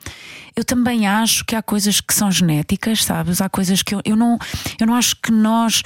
eu 0.56 0.64
também 0.66 1.08
acho 1.08 1.46
que 1.46 1.56
há 1.56 1.62
coisas 1.64 2.02
que 2.02 2.14
são 2.14 2.30
genéticas, 2.30 3.04
sabes? 3.06 3.40
Há 3.42 3.48
coisas 3.50 3.82
que 3.82 3.96
eu, 3.96 4.02
eu 4.04 4.16
não 4.18 4.38
eu 4.80 4.86
não 4.86 4.94
acho 4.94 5.16
que 5.16 5.32
nós 5.32 5.82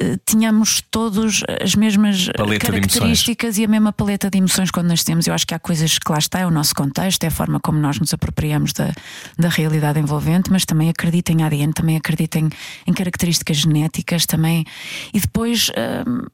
eh, 0.00 0.16
tenhamos 0.24 0.82
todos 0.90 1.42
as 1.62 1.74
mesmas 1.74 2.28
Paleta 2.36 2.66
características 2.66 3.58
e 3.58 3.64
a 3.64 3.68
mesma 3.68 3.92
paleta 3.92 4.30
de 4.30 4.38
emoções 4.38 4.70
quando 4.70 4.88
nascemos. 4.88 5.26
Eu 5.26 5.34
acho 5.34 5.46
que 5.46 5.54
há 5.54 5.58
coisas 5.58 5.98
que 5.98 6.10
lá 6.10 6.18
está, 6.18 6.40
é 6.40 6.46
o 6.46 6.50
nosso 6.50 6.74
contexto, 6.74 7.24
é 7.24 7.26
a 7.26 7.30
forma 7.30 7.58
como 7.58 7.78
nós 7.78 7.98
nos 7.98 8.14
apropriamos 8.14 8.72
da, 8.72 8.92
da 9.36 9.48
realidade 9.48 9.98
envolvente, 9.98 10.50
mas 10.50 10.64
também 10.64 10.88
acredito 10.88 11.30
em 11.30 11.42
ADN, 11.42 11.72
também 11.72 11.96
acredito 11.96 12.36
em, 12.36 12.48
em 12.86 12.92
características 12.92 13.56
genéticas 13.58 14.26
também. 14.26 14.64
E 15.12 15.20
depois. 15.20 15.70
hum, 16.06 16.26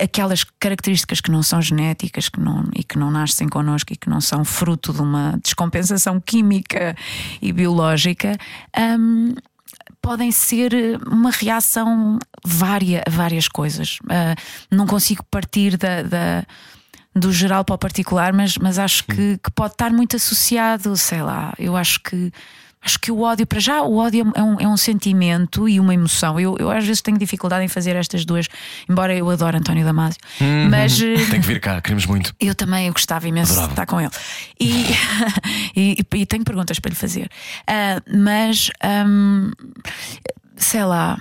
aquelas 0.00 0.44
características 0.44 1.20
que 1.20 1.30
não 1.30 1.42
são 1.42 1.60
genéticas 1.60 2.28
que 2.28 2.40
não, 2.40 2.64
e 2.74 2.82
que 2.82 2.98
não 2.98 3.10
nascem 3.10 3.48
connosco 3.48 3.92
e 3.92 3.96
que 3.96 4.08
não 4.08 4.20
são 4.20 4.44
fruto 4.44 4.92
de 4.92 5.02
uma 5.02 5.38
descompensação 5.42 6.20
química 6.20 6.96
e 7.42 7.52
biológica, 7.52 8.36
hum, 8.98 9.34
podem 10.04 10.30
ser 10.30 10.72
uma 11.06 11.30
reação 11.30 12.18
vária 12.44 13.02
a 13.06 13.10
várias 13.10 13.48
coisas. 13.48 13.98
Ah, 14.08 14.34
não 14.70 14.86
consigo 14.86 15.24
partir 15.30 15.76
da. 15.76 16.02
da- 16.02 16.44
do 17.16 17.32
geral 17.32 17.64
para 17.64 17.76
o 17.76 17.78
particular, 17.78 18.32
mas, 18.32 18.58
mas 18.58 18.76
acho 18.76 19.04
que, 19.04 19.38
que 19.38 19.48
pode 19.54 19.74
estar 19.74 19.88
muito 19.92 20.16
associado, 20.16 20.96
sei 20.96 21.22
lá, 21.22 21.54
eu 21.60 21.76
acho 21.76 22.00
que 22.00 22.32
acho 22.84 22.98
que 23.00 23.10
o 23.10 23.22
ódio, 23.22 23.46
para 23.46 23.58
já, 23.58 23.82
o 23.82 23.96
ódio 23.96 24.30
é 24.34 24.42
um, 24.42 24.60
é 24.60 24.68
um 24.68 24.76
sentimento 24.76 25.68
e 25.68 25.80
uma 25.80 25.94
emoção. 25.94 26.38
Eu, 26.38 26.56
eu 26.58 26.70
às 26.70 26.84
vezes 26.84 27.00
tenho 27.00 27.16
dificuldade 27.18 27.64
em 27.64 27.68
fazer 27.68 27.96
estas 27.96 28.24
duas, 28.24 28.46
embora 28.88 29.14
eu 29.14 29.28
adore 29.30 29.56
António 29.56 29.84
Damasio, 29.84 30.20
mas 30.70 31.00
eh, 31.02 31.14
Tem 31.30 31.40
que 31.40 31.46
vir 31.46 31.60
cá, 31.60 31.80
queremos 31.80 32.06
muito. 32.06 32.34
eu 32.40 32.54
também 32.54 32.86
eu 32.86 32.92
gostava 32.92 33.26
imenso 33.26 33.52
Adorava. 33.52 33.68
de 33.68 33.72
estar 33.72 33.86
com 33.86 34.00
ele. 34.00 34.10
E, 34.60 34.94
e, 35.76 35.96
e 36.14 36.26
tenho 36.26 36.44
perguntas 36.44 36.78
para 36.78 36.90
lhe 36.90 36.94
fazer. 36.94 37.28
Ah, 37.66 38.00
mas, 38.14 38.70
ahm, 38.82 39.50
sei 40.56 40.84
lá. 40.84 41.18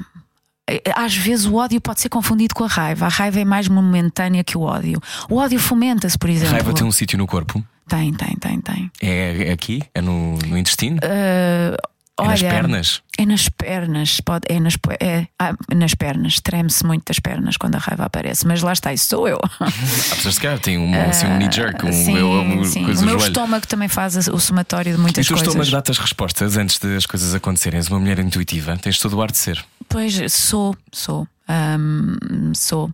Às 0.95 1.15
vezes 1.15 1.45
o 1.45 1.55
ódio 1.55 1.81
pode 1.81 1.99
ser 1.99 2.07
confundido 2.09 2.55
com 2.55 2.63
a 2.63 2.67
raiva. 2.67 3.05
A 3.05 3.09
raiva 3.09 3.39
é 3.39 3.45
mais 3.45 3.67
momentânea 3.67 4.43
que 4.43 4.57
o 4.57 4.61
ódio. 4.61 5.01
O 5.29 5.35
ódio 5.35 5.59
fomenta-se, 5.59 6.17
por 6.17 6.29
exemplo. 6.29 6.53
Raiva 6.53 6.73
tem 6.73 6.85
um 6.85 6.91
sítio 6.91 7.17
no 7.17 7.27
corpo. 7.27 7.63
Tem, 7.87 8.13
tem, 8.13 8.35
tem, 8.37 8.61
tem. 8.61 8.91
É, 9.01 9.49
é 9.49 9.51
aqui? 9.51 9.81
É 9.93 10.01
no, 10.01 10.37
no 10.39 10.57
intestino? 10.57 10.99
Ah, 11.03 11.75
é 12.19 12.27
nas 12.27 12.41
olha, 12.41 12.49
pernas? 12.49 13.01
É 13.17 13.25
nas 13.25 13.49
pernas, 13.49 14.21
pode, 14.21 14.45
é, 14.49 14.59
nas, 14.59 14.75
é 14.99 15.25
ah, 15.39 15.53
nas 15.75 15.93
pernas. 15.95 16.39
Treme-se 16.39 16.85
muito 16.85 17.03
das 17.07 17.19
pernas 17.19 17.57
quando 17.57 17.75
a 17.75 17.79
raiva 17.79 18.05
aparece. 18.05 18.45
Mas 18.47 18.61
lá 18.61 18.71
está, 18.71 18.93
isso 18.93 19.07
sou 19.07 19.27
eu. 19.27 19.39
Há 19.59 20.15
pessoas 20.15 20.37
que 20.39 20.57
têm 20.59 20.77
um, 20.77 20.93
assim, 21.09 21.25
um 21.25 21.37
knee 21.37 21.51
jerk, 21.51 21.85
um, 21.85 21.91
sim, 21.91 22.15
eu- 22.17 22.29
uma 22.41 22.65
sim. 22.65 22.85
O 22.85 23.01
meu 23.05 23.17
estômago 23.17 23.65
também 23.67 23.87
faz 23.87 24.15
o 24.27 24.39
somatório 24.39 24.93
de 24.93 24.99
E 24.99 25.01
muitas 25.01 25.25
o 25.25 25.27
teu 25.27 25.37
coisas. 25.37 25.47
estômago 25.53 25.71
dá-te 25.71 25.91
as 25.91 25.97
respostas 25.97 26.55
antes 26.57 26.77
das 26.79 27.05
coisas 27.05 27.33
acontecerem. 27.35 27.77
És 27.79 27.87
uma 27.89 27.99
mulher 27.99 28.19
intuitiva, 28.19 28.77
tens 28.77 28.99
todo 28.99 29.17
o 29.17 29.21
ar 29.21 29.31
de 29.31 29.37
ser. 29.37 29.63
Pois 29.89 30.13
sou, 30.31 30.75
sou, 30.91 31.27
Ahm, 31.47 32.53
sou. 32.55 32.89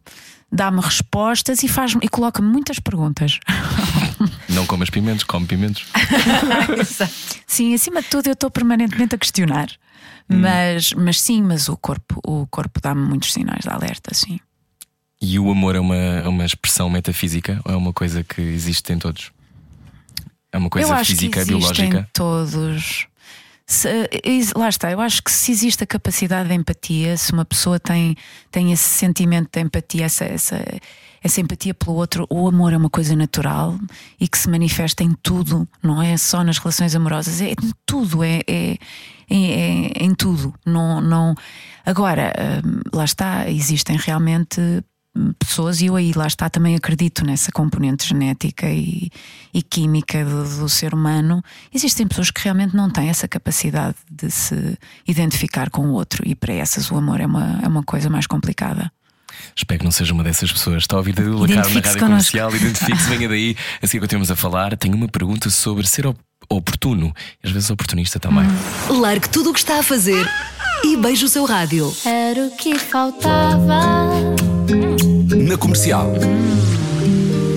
Dá-me 0.51 0.81
respostas 0.81 1.61
e 1.63 1.67
faz 1.67 1.95
e 2.01 2.09
coloca-me 2.09 2.47
muitas 2.47 2.79
perguntas. 2.79 3.39
Não 4.49 4.65
comas 4.65 4.89
pimentos, 4.89 5.23
come 5.23 5.45
pimentos. 5.45 5.85
Sim, 7.45 7.73
acima 7.73 8.01
de 8.01 8.07
tudo 8.07 8.27
eu 8.27 8.33
estou 8.33 8.49
permanentemente 8.49 9.15
a 9.15 9.17
questionar. 9.17 9.69
Hum. 10.29 10.41
Mas, 10.41 10.93
mas 10.93 11.19
sim, 11.19 11.41
mas 11.41 11.67
o 11.69 11.75
corpo, 11.75 12.19
o 12.23 12.45
corpo 12.47 12.79
dá-me 12.79 13.01
muitos 13.01 13.33
sinais 13.33 13.61
de 13.63 13.69
alerta, 13.69 14.13
sim. 14.13 14.39
E 15.21 15.39
o 15.39 15.49
amor 15.51 15.75
é 15.75 15.79
uma, 15.79 15.95
é 15.95 16.27
uma 16.27 16.45
expressão 16.45 16.89
metafísica 16.89 17.59
ou 17.65 17.73
é 17.73 17.75
uma 17.75 17.91
coisa 17.91 18.23
que 18.23 18.41
existe 18.41 18.93
em 18.93 18.99
todos? 18.99 19.31
É 20.51 20.57
uma 20.57 20.69
coisa 20.69 21.03
física, 21.03 21.43
biológica? 21.43 22.07
todos. 22.13 23.07
Se- 23.71 24.09
is- 24.25 24.51
lá 24.55 24.67
está, 24.67 24.89
eu 24.91 24.99
acho 24.99 25.21
que 25.21 25.31
se 25.31 25.51
existe 25.51 25.83
a 25.83 25.87
capacidade 25.87 26.49
de 26.49 26.55
empatia, 26.55 27.15
se 27.15 27.31
uma 27.31 27.45
pessoa 27.45 27.79
tem, 27.79 28.15
tem 28.49 28.71
esse 28.71 28.89
sentimento 28.89 29.49
de 29.53 29.59
empatia, 29.61 30.05
essa, 30.05 30.25
essa, 30.25 30.59
essa 31.23 31.39
empatia 31.39 31.75
pelo 31.75 31.95
outro, 31.95 32.25
o 32.31 32.47
amor 32.47 32.73
é 32.73 32.77
uma 32.77 32.89
coisa 32.89 33.15
natural 33.15 33.77
e 34.19 34.27
que 34.27 34.39
se 34.39 34.49
manifesta 34.49 35.03
em 35.03 35.13
tudo, 35.21 35.69
não 35.83 36.01
é 36.01 36.17
só 36.17 36.43
nas 36.43 36.57
relações 36.57 36.95
amorosas, 36.95 37.41
é 37.41 37.51
em 37.51 37.55
tudo, 37.85 38.23
é, 38.23 38.39
é, 38.47 38.75
é- 39.29 39.91
é 39.99 40.03
em 40.03 40.15
tudo. 40.15 40.51
Não, 40.65 40.99
não... 40.99 41.35
Agora, 41.85 42.33
hum, 42.65 42.79
lá 42.91 43.05
está, 43.05 43.47
existem 43.51 43.97
realmente 43.97 44.59
pessoas, 45.37 45.81
e 45.81 45.87
eu 45.87 45.95
aí 45.95 46.11
lá 46.15 46.27
está 46.27 46.49
também 46.49 46.75
acredito 46.75 47.25
nessa 47.25 47.51
componente 47.51 48.07
genética 48.07 48.69
e, 48.69 49.09
e 49.53 49.61
química 49.61 50.23
do, 50.23 50.59
do 50.59 50.69
ser 50.69 50.93
humano. 50.93 51.43
Existem 51.73 52.07
pessoas 52.07 52.31
que 52.31 52.41
realmente 52.43 52.75
não 52.75 52.89
têm 52.89 53.09
essa 53.09 53.27
capacidade 53.27 53.95
de 54.09 54.29
se 54.31 54.77
identificar 55.07 55.69
com 55.69 55.87
o 55.87 55.91
outro, 55.93 56.23
e 56.27 56.35
para 56.35 56.53
essas 56.53 56.89
o 56.91 56.95
amor 56.97 57.19
é 57.19 57.25
uma, 57.25 57.59
é 57.63 57.67
uma 57.67 57.83
coisa 57.83 58.09
mais 58.09 58.27
complicada. 58.27 58.91
Espero 59.55 59.79
que 59.79 59.85
não 59.85 59.91
seja 59.91 60.13
uma 60.13 60.23
dessas 60.23 60.51
pessoas. 60.51 60.83
Está 60.83 60.95
a 60.95 60.99
ouvir 60.99 61.13
David 61.13 61.33
Lacar 61.35 61.55
na 61.55 61.61
rádio 61.61 61.81
connosco. 61.81 61.99
comercial, 61.99 62.55
identifique-se, 62.55 63.09
venha 63.09 63.29
daí. 63.29 63.55
Assim 63.81 63.97
que 63.97 64.01
continuamos 64.01 64.29
a 64.31 64.35
falar, 64.35 64.75
tenho 64.77 64.95
uma 64.95 65.07
pergunta 65.07 65.49
sobre 65.49 65.87
ser 65.87 66.05
op- 66.07 66.19
oportuno 66.49 67.13
às 67.43 67.51
vezes 67.51 67.69
oportunista 67.69 68.19
também. 68.19 68.45
Largue 68.89 69.29
tudo 69.29 69.51
o 69.51 69.53
que 69.53 69.59
está 69.59 69.79
a 69.79 69.83
fazer 69.83 70.27
e 70.83 70.95
beije 70.97 71.25
o 71.25 71.29
seu 71.29 71.45
rádio. 71.45 71.93
Era 72.05 72.45
o 72.47 72.51
que 72.51 72.77
faltava. 72.77 74.09
Na 75.35 75.57
comercial. 75.57 76.11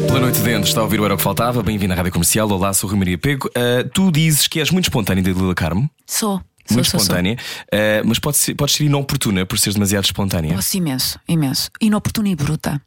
Boa 0.09 0.20
noite 0.20 0.41
dentro, 0.41 0.68
está 0.68 0.81
a 0.81 0.85
ouvir 0.85 1.01
o 1.01 1.05
Era 1.05 1.14
o 1.14 1.16
que 1.16 1.23
Faltava. 1.23 1.62
Bem-vindo 1.62 1.93
à 1.93 1.97
rádio 1.97 2.12
comercial. 2.12 2.49
Olá, 2.51 2.73
sou 2.73 2.89
o 2.89 2.91
Rui 2.91 2.99
Maria 2.99 3.18
Pego. 3.18 3.49
Ah, 3.55 3.89
tu 3.93 4.11
dizes 4.11 4.47
que 4.47 4.61
és 4.61 4.70
muito 4.70 4.85
espontânea, 4.87 5.23
Dalila 5.23 5.55
Carmo. 5.55 5.89
Sou. 6.07 6.41
Sou, 6.64 6.77
Muito 6.77 6.91
sou, 6.91 7.01
sou. 7.01 7.01
espontânea, 7.01 7.37
ah, 7.73 8.03
mas 8.05 8.18
podes 8.20 8.41
ser, 8.41 8.55
podes 8.55 8.77
ser 8.77 8.85
inoportuna 8.85 9.45
por 9.45 9.59
seres 9.59 9.75
demasiado 9.75 10.05
espontânea. 10.05 10.55
Posso 10.55 10.77
imenso, 10.77 11.18
imenso. 11.29 11.70
Inoportuna 11.81 12.29
e 12.29 12.37
bruta. 12.37 12.81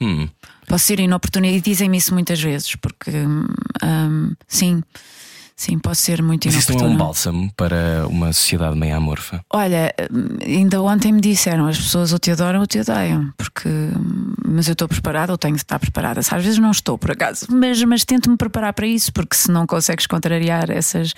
Hum. 0.00 0.28
Posso 0.66 0.86
ser 0.86 0.98
inoportuna 0.98 1.46
e 1.46 1.60
dizem-me 1.60 1.98
isso 1.98 2.12
muitas 2.12 2.40
vezes, 2.42 2.74
porque 2.74 3.10
hum, 3.10 3.46
hum, 3.84 4.32
sim, 4.48 4.82
sim, 5.62 5.78
posso 5.78 6.02
ser 6.02 6.20
muito 6.22 6.46
Mas 6.46 6.56
isso 6.56 6.72
não 6.72 6.86
é 6.86 6.88
um 6.88 6.96
bálsamo 6.96 7.52
para 7.56 8.06
uma 8.08 8.32
sociedade 8.32 8.76
meio 8.76 8.96
amorfa. 8.96 9.44
Olha, 9.48 9.94
hum, 10.10 10.38
ainda 10.44 10.82
ontem 10.82 11.12
me 11.12 11.20
disseram 11.20 11.66
as 11.66 11.78
pessoas 11.78 12.12
ou 12.12 12.18
te 12.18 12.32
adoram 12.32 12.60
ou 12.60 12.66
te 12.66 12.80
odeiam, 12.80 13.32
porque 13.36 13.68
hum, 13.68 14.34
mas 14.44 14.66
eu 14.66 14.72
estou 14.72 14.88
preparada 14.88 15.32
ou 15.32 15.38
tenho 15.38 15.54
de 15.54 15.62
estar 15.62 15.78
preparada. 15.78 16.20
Às 16.20 16.44
vezes 16.44 16.58
não 16.58 16.70
estou, 16.70 16.98
por 16.98 17.12
acaso, 17.12 17.46
mas, 17.48 17.82
mas 17.84 18.04
tento-me 18.04 18.36
preparar 18.36 18.72
para 18.72 18.86
isso, 18.86 19.12
porque 19.12 19.36
se 19.36 19.50
não 19.50 19.66
consegues 19.66 20.06
contrariar 20.06 20.68
essas, 20.68 21.14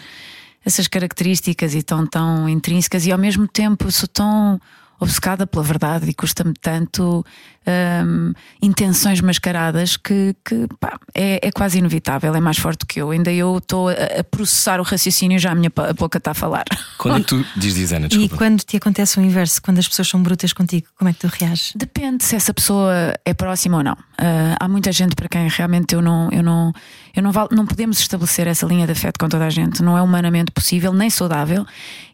essas 0.65 0.87
características 0.89 1.75
e 1.75 1.83
tão, 1.83 2.07
tão 2.07 2.49
intrínsecas, 2.49 3.07
e 3.07 3.13
ao 3.13 3.19
mesmo 3.19 3.49
tempo 3.49 3.91
sou 3.91 4.09
tão 4.09 4.61
obcecada 5.01 5.47
pela 5.47 5.63
verdade 5.63 6.09
e 6.09 6.15
custa-me 6.15 6.55
tanto 6.55 7.25
hum, 7.67 8.33
intenções 8.62 9.21
mascaradas 9.21 9.97
que, 9.97 10.35
que, 10.45 10.67
pá, 10.81 10.99
é, 11.15 11.47
é 11.47 11.53
quase 11.53 11.79
inevitável, 11.79 12.35
é 12.35 12.41
mais 12.41 12.59
forte 12.59 12.87
que 12.87 13.01
eu. 13.01 13.11
Ainda 13.11 13.33
eu 13.33 13.59
estou 13.59 13.89
a, 13.89 13.93
a 14.21 14.25
processar 14.25 14.81
o 14.81 14.83
raciocínio, 14.83 15.39
já 15.39 15.53
a 15.53 15.55
minha 15.55 15.71
boca 15.97 16.19
está 16.19 16.31
a 16.33 16.35
falar. 16.35 16.65
Quando 16.99 17.17
é 17.17 17.21
que 17.21 17.27
tu 17.27 17.45
diz, 17.57 17.75
diz 17.75 17.93
Ana, 17.93 18.07
E 18.07 18.09
desculpa. 18.09 18.37
quando 18.37 18.61
te 18.62 18.77
acontece 18.77 19.19
o 19.19 19.23
inverso, 19.23 19.61
quando 19.62 19.79
as 19.79 19.89
pessoas 19.89 20.09
são 20.09 20.23
brutas 20.23 20.53
contigo, 20.53 20.87
como 20.99 21.09
é 21.09 21.12
que 21.12 21.21
tu 21.21 21.27
reages? 21.29 21.73
Depende 21.77 22.25
se 22.25 22.35
essa 22.37 22.53
pessoa 22.55 23.15
é 23.25 23.35
próxima 23.35 23.79
ou 23.79 23.83
não. 23.85 23.97
Ah, 24.17 24.57
há 24.61 24.69
muita 24.69 24.91
gente 24.93 25.15
para 25.15 25.29
quem 25.29 25.49
realmente 25.49 25.95
eu 25.95 26.01
não, 26.01 26.31
eu 26.31 26.43
não, 26.43 26.73
eu 27.15 27.23
não, 27.23 27.33
val- 27.33 27.49
não 27.51 27.67
podemos 27.67 27.99
estabelecer 27.99 28.47
essa 28.47 28.65
linha 28.67 28.87
de 28.87 28.93
afeto 28.93 29.19
com 29.19 29.29
toda 29.29 29.45
a 29.45 29.51
gente. 29.51 29.83
Não 29.83 29.99
é 29.99 30.03
humanamente 30.03 30.51
possível, 30.53 30.93
nem 30.93 31.11
saudável, 31.11 31.67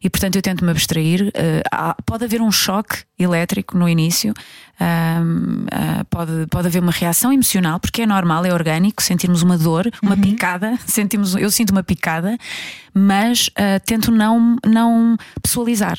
e 0.03 0.09
portanto 0.11 0.37
eu 0.37 0.43
tento 0.43 0.65
me 0.65 0.71
abstrair. 0.71 1.31
Ah, 1.73 1.91
há- 1.91 1.97
pode 2.05 2.25
haver 2.25 2.41
um 2.41 2.51
choque 2.51 2.99
elétrico 3.23 3.77
no 3.77 3.89
início, 3.89 4.33
um, 4.81 5.65
uh, 5.65 6.05
pode, 6.09 6.47
pode 6.51 6.69
haver 6.69 6.83
uma 6.83 6.93
reação 6.93 7.33
emocional, 7.33 7.79
porque 7.79 8.03
é 8.03 8.07
normal, 8.07 8.45
é 8.47 8.53
orgânico, 8.53 9.03
sentirmos 9.03 9.43
uma 9.43 9.59
dor, 9.59 9.91
uma 10.03 10.15
uhum. 10.15 10.21
picada, 10.21 10.79
sentimos, 10.87 11.35
eu 11.35 11.51
sinto 11.51 11.71
uma 11.71 11.83
picada, 11.83 12.37
mas 12.95 13.49
uh, 13.49 13.81
tento 13.85 14.11
não, 14.11 14.57
não 14.67 15.17
pessoalizar. 15.43 15.99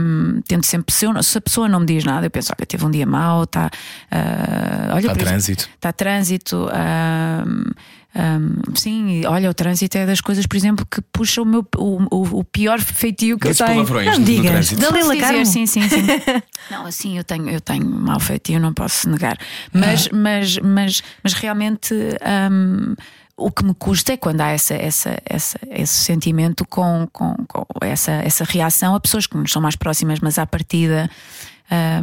Um, 0.00 0.40
tento 0.48 0.64
sempre, 0.64 0.94
se, 0.94 1.04
eu, 1.04 1.22
se, 1.22 1.36
a 1.36 1.40
pessoa 1.40 1.68
não 1.68 1.80
me 1.80 1.86
diz 1.86 2.04
nada, 2.04 2.24
eu 2.24 2.30
penso: 2.30 2.52
olha, 2.58 2.64
teve 2.64 2.86
um 2.86 2.90
dia 2.90 3.04
mau, 3.04 3.42
está. 3.44 3.70
Uh, 4.10 4.94
olha, 4.94 5.00
está 5.00 5.14
trânsito. 5.14 5.68
Está 5.74 5.92
trânsito. 5.92 6.68
Um, 8.14 8.74
sim, 8.74 9.24
olha, 9.24 9.48
o 9.48 9.54
trânsito 9.54 9.96
é 9.96 10.04
das 10.04 10.20
coisas, 10.20 10.46
por 10.46 10.54
exemplo, 10.56 10.84
que 10.84 11.00
puxa 11.00 11.40
o 11.40 11.46
meu 11.46 11.66
o, 11.76 12.02
o, 12.14 12.40
o 12.40 12.44
pior 12.44 12.78
feitio 12.78 13.38
que 13.38 13.48
Esses 13.48 13.60
eu 13.60 13.66
tenho. 13.66 13.78
palavrões 13.86 14.06
Não 14.06 14.18
do 14.18 14.24
digas. 14.24 14.70
Dalila 14.72 15.16
Carmo. 15.16 15.46
sim, 15.46 15.64
sim, 15.64 15.88
sim. 15.88 16.02
não, 16.70 16.84
assim 16.84 17.16
eu 17.16 17.24
tenho, 17.24 17.48
eu 17.48 17.60
tenho 17.60 17.86
mau 17.86 18.20
feitio, 18.20 18.60
não 18.60 18.74
posso 18.74 19.08
negar. 19.08 19.38
Mas, 19.72 20.08
mas, 20.10 20.58
mas, 20.58 21.02
mas 21.22 21.32
realmente 21.32 21.94
hum, 22.50 22.94
o 23.34 23.50
que 23.50 23.64
me 23.64 23.72
custa 23.74 24.12
é 24.12 24.16
quando 24.18 24.42
há 24.42 24.48
essa, 24.48 24.74
essa, 24.74 25.16
essa, 25.24 25.58
esse 25.70 25.94
sentimento 26.04 26.66
com, 26.66 27.08
com, 27.10 27.34
com 27.48 27.64
essa, 27.80 28.12
essa 28.12 28.44
reação 28.44 28.94
a 28.94 29.00
pessoas 29.00 29.26
que 29.26 29.36
nos 29.38 29.50
são 29.50 29.62
mais 29.62 29.74
próximas, 29.74 30.20
mas 30.20 30.38
à 30.38 30.46
partida. 30.46 31.08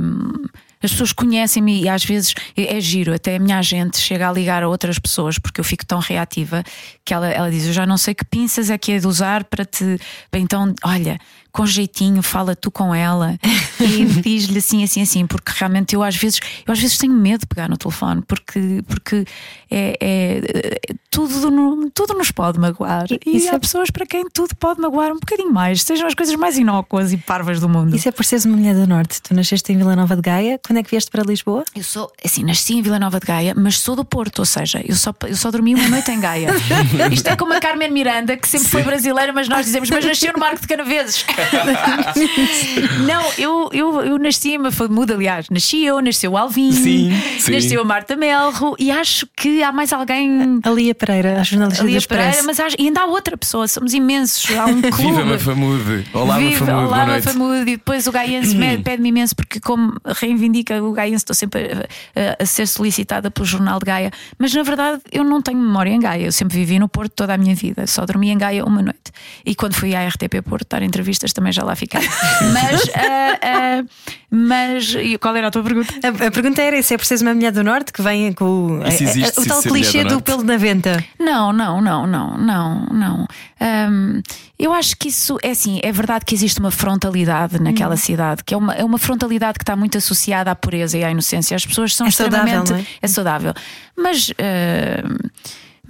hum, 0.01 0.47
as 0.82 0.91
pessoas 0.91 1.11
conhecem-me 1.11 1.84
e 1.84 1.89
às 1.89 2.03
vezes 2.03 2.34
é, 2.55 2.77
é 2.77 2.80
giro, 2.82 3.13
até 3.13 3.36
a 3.36 3.39
minha 3.39 3.57
agente 3.57 3.97
chega 3.97 4.30
a 4.30 4.32
ligar 4.32 4.63
a 4.63 4.69
outras 4.69 4.97
pessoas 4.97 5.38
porque 5.38 5.59
eu 5.59 5.63
fico 5.63 5.86
tão 5.86 5.99
reativa 5.99 6.63
que 7.03 7.13
ela, 7.13 7.27
ela 7.30 7.51
diz: 7.51 7.65
Eu 7.65 7.73
já 7.73 7.86
não 7.86 7.97
sei 7.97 8.13
que 8.13 8.25
pinças 8.25 8.69
é 8.69 8.77
que 8.77 8.93
é 8.93 8.99
de 8.99 9.07
usar 9.07 9.43
para 9.43 9.65
te. 9.65 9.99
Bem, 10.32 10.43
então, 10.43 10.73
olha, 10.84 11.19
com 11.51 11.65
jeitinho, 11.65 12.21
fala 12.21 12.55
tu 12.55 12.69
com 12.71 12.93
ela 12.93 13.37
e 13.79 14.05
diz-lhe 14.05 14.59
assim, 14.59 14.83
assim, 14.83 15.01
assim, 15.01 15.25
porque 15.25 15.51
realmente 15.55 15.95
eu 15.95 16.03
às 16.03 16.15
vezes, 16.15 16.39
eu 16.65 16.71
às 16.71 16.79
vezes 16.79 16.97
tenho 16.97 17.13
medo 17.13 17.41
de 17.41 17.47
pegar 17.47 17.67
no 17.69 17.77
telefone 17.77 18.21
porque, 18.27 18.81
porque 18.87 19.25
é, 19.69 19.97
é- 19.99 20.79
tudo, 21.09 21.49
no- 21.51 21.89
tudo 21.91 22.13
nos 22.13 22.31
pode 22.31 22.59
magoar. 22.59 23.05
E, 23.25 23.37
Isso 23.37 23.49
há 23.51 23.55
é- 23.55 23.59
pessoas 23.59 23.89
para 23.89 24.05
quem 24.05 24.23
tudo 24.29 24.55
pode 24.55 24.79
magoar 24.79 25.11
um 25.11 25.15
bocadinho 25.19 25.51
mais, 25.51 25.81
sejam 25.81 26.07
as 26.07 26.13
coisas 26.13 26.35
mais 26.35 26.57
inócuas 26.57 27.11
e 27.13 27.17
parvas 27.17 27.59
do 27.59 27.67
mundo. 27.67 27.95
Isso 27.95 28.07
é 28.07 28.11
por 28.11 28.23
seres 28.23 28.45
uma 28.45 28.55
mulher 28.57 28.75
do 28.75 28.87
Norte. 28.87 29.21
Tu 29.21 29.33
nasceste 29.33 29.71
em 29.73 29.77
Vila 29.77 29.95
Nova 29.95 30.15
de 30.15 30.21
Gaia. 30.21 30.59
Quando 30.65 30.77
é 30.77 30.83
que 30.83 30.89
vieste 30.91 31.09
para 31.11 31.23
Lisboa? 31.23 31.63
Eu 31.75 31.83
sou, 31.83 32.11
assim, 32.23 32.43
nasci 32.43 32.73
em 32.75 32.81
Vila 32.81 32.99
Nova 32.99 33.19
de 33.19 33.25
Gaia, 33.25 33.53
mas 33.55 33.79
sou 33.79 33.95
do 33.95 34.05
Porto, 34.05 34.39
ou 34.39 34.45
seja, 34.45 34.81
eu 34.87 34.95
só, 34.95 35.13
eu 35.27 35.35
só 35.35 35.49
dormi 35.51 35.73
uma 35.75 35.87
noite 35.89 36.11
em 36.11 36.19
Gaia. 36.19 36.49
Isto 37.11 37.27
é 37.27 37.35
como 37.35 37.53
a 37.53 37.59
Carmen 37.59 37.91
Miranda, 37.91 38.37
que 38.37 38.47
sempre 38.47 38.67
foi 38.69 38.83
brasileira, 38.83 39.33
mas 39.33 39.47
nós 39.49 39.65
dizemos, 39.65 39.89
mas 39.89 40.05
nasceu 40.05 40.31
no 40.33 40.39
Marco 40.39 40.61
de 40.61 40.67
Canaveses. 40.67 41.25
Não, 43.05 43.31
eu, 43.37 43.69
eu, 43.73 44.01
eu 44.01 44.17
nasci, 44.19 44.57
foi 44.71 44.87
muda, 44.87 45.13
aliás, 45.15 45.47
nasci 45.49 45.83
eu, 45.85 46.01
nasceu 46.01 46.31
o 46.31 46.37
Alvin, 46.37 46.71
Sim, 46.71 47.11
sim. 47.39 47.51
nasceu 47.51 47.81
a 47.81 47.83
Marta 47.85 48.15
Melro, 48.15 48.75
e 48.79 48.91
acho 48.91 49.27
que 49.35 49.63
há 49.63 49.71
mais 49.71 49.91
alguém. 49.93 50.59
A 50.63 50.69
Lia 50.69 50.93
Pereira, 50.95 51.39
a 51.39 51.43
jornalista 51.43 51.83
a 51.83 51.85
Pereira, 51.85 51.97
Expresso. 51.97 52.43
mas 52.45 52.59
acho- 52.59 52.75
e 52.79 52.85
ainda 52.87 53.01
há 53.01 53.05
outra 53.05 53.37
pessoa, 53.37 53.67
somos 53.67 53.93
imensos. 53.93 54.49
Há 54.57 54.65
um 54.65 54.81
clube. 54.81 54.95
Viva 55.11 55.25
Mafamude! 55.25 56.05
Olá, 56.13 56.37
Viva, 56.37 56.65
Mafamude, 56.65 56.87
olá. 56.93 57.05
Mafamude. 57.05 57.59
E 57.71 57.77
depois 57.77 58.07
o 58.07 58.11
Gaiense 58.11 58.55
me- 58.57 58.77
pede-me 58.79 59.09
imenso, 59.09 59.35
porque, 59.35 59.59
como 59.59 59.93
reivindica 60.05 60.81
o 60.83 60.91
Gaiense, 60.91 61.17
estou 61.23 61.35
sempre 61.35 61.71
a, 62.15 62.19
a- 62.19 62.43
a 62.43 62.45
ser 62.45 62.67
solicitada 62.67 63.29
pelo 63.31 63.45
Jornal 63.45 63.79
de 63.79 63.85
Gaia. 63.85 64.11
Mas 64.37 64.53
na 64.53 64.63
verdade 64.63 65.01
eu 65.11 65.23
não 65.23 65.41
tenho 65.41 65.59
memória 65.59 65.91
em 65.91 65.99
Gaia. 65.99 66.25
Eu 66.25 66.31
sempre 66.31 66.57
vivi 66.57 66.79
no 66.79 66.87
Porto 66.87 67.11
toda 67.15 67.33
a 67.33 67.37
minha 67.37 67.55
vida. 67.55 67.85
Só 67.87 68.05
dormi 68.05 68.29
em 68.29 68.37
Gaia 68.37 68.63
uma 68.65 68.81
noite. 68.81 69.11
E 69.45 69.55
quando 69.55 69.73
fui 69.73 69.95
à 69.95 70.07
RTP 70.07 70.41
Porto 70.43 70.67
dar 70.69 70.81
entrevistas 70.81 71.28
também 71.34 71.51
já 71.51 71.63
lá 71.63 71.75
fiquei. 71.75 71.99
mas, 72.53 72.82
ah, 72.95 73.39
ah, 73.41 73.84
mas 74.32 74.95
e 74.95 75.17
qual 75.17 75.36
era 75.36 75.47
a 75.47 75.51
tua 75.51 75.63
pergunta? 75.63 75.93
A, 76.03 76.27
a 76.27 76.32
pergunta 76.32 76.61
era 76.61 76.82
se 76.84 76.93
é 76.93 76.97
por 76.97 77.05
seres 77.05 77.21
uma 77.21 77.34
mulher 77.34 77.51
do 77.51 77.63
Norte 77.63 77.91
que 77.93 78.01
vem 78.01 78.32
com 78.34 78.45
o, 78.80 78.88
E 78.88 78.91
se 78.91 79.03
existe 79.03 79.38
a- 79.39 79.41
a- 79.41 79.43
o 79.43 79.47
tal 79.47 79.61
clichê 79.63 80.03
do 80.03 80.15
do 80.17 80.21
pelo 80.21 80.43
na 80.43 80.57
venta. 80.57 81.03
Não, 81.19 81.51
não, 81.53 81.82
não, 81.82 82.05
não, 82.07 82.38
não, 82.38 82.86
não. 82.88 83.27
Hum, 83.61 84.21
eu 84.57 84.73
acho 84.73 84.95
que 84.97 85.09
isso 85.09 85.38
é 85.43 85.51
assim, 85.51 85.80
é 85.84 85.91
verdade 85.91 86.25
que 86.25 86.34
existe 86.36 86.59
uma 86.59 86.71
frontalidade 86.71 87.61
naquela 87.61 87.97
cidade, 87.97 88.43
que 88.43 88.53
é 88.53 88.57
uma, 88.57 88.73
é 88.73 88.84
uma 88.84 88.97
frontalidade 88.97 89.57
que 89.57 89.63
está 89.63 89.75
muito 89.75 89.97
associada 89.97 90.51
à 90.51 90.55
pureza 90.55 90.97
e 90.97 91.03
à 91.03 91.11
inocência. 91.11 91.55
As 91.55 91.65
pessoas 91.65 91.95
são 91.95 92.07
É 92.07 92.11
saudável, 92.11 92.45
extremamente. 92.61 92.71
não 92.71 92.86
é? 93.01 93.07
saudável. 93.07 93.53
Mas. 93.97 94.30
hum, 94.30 95.30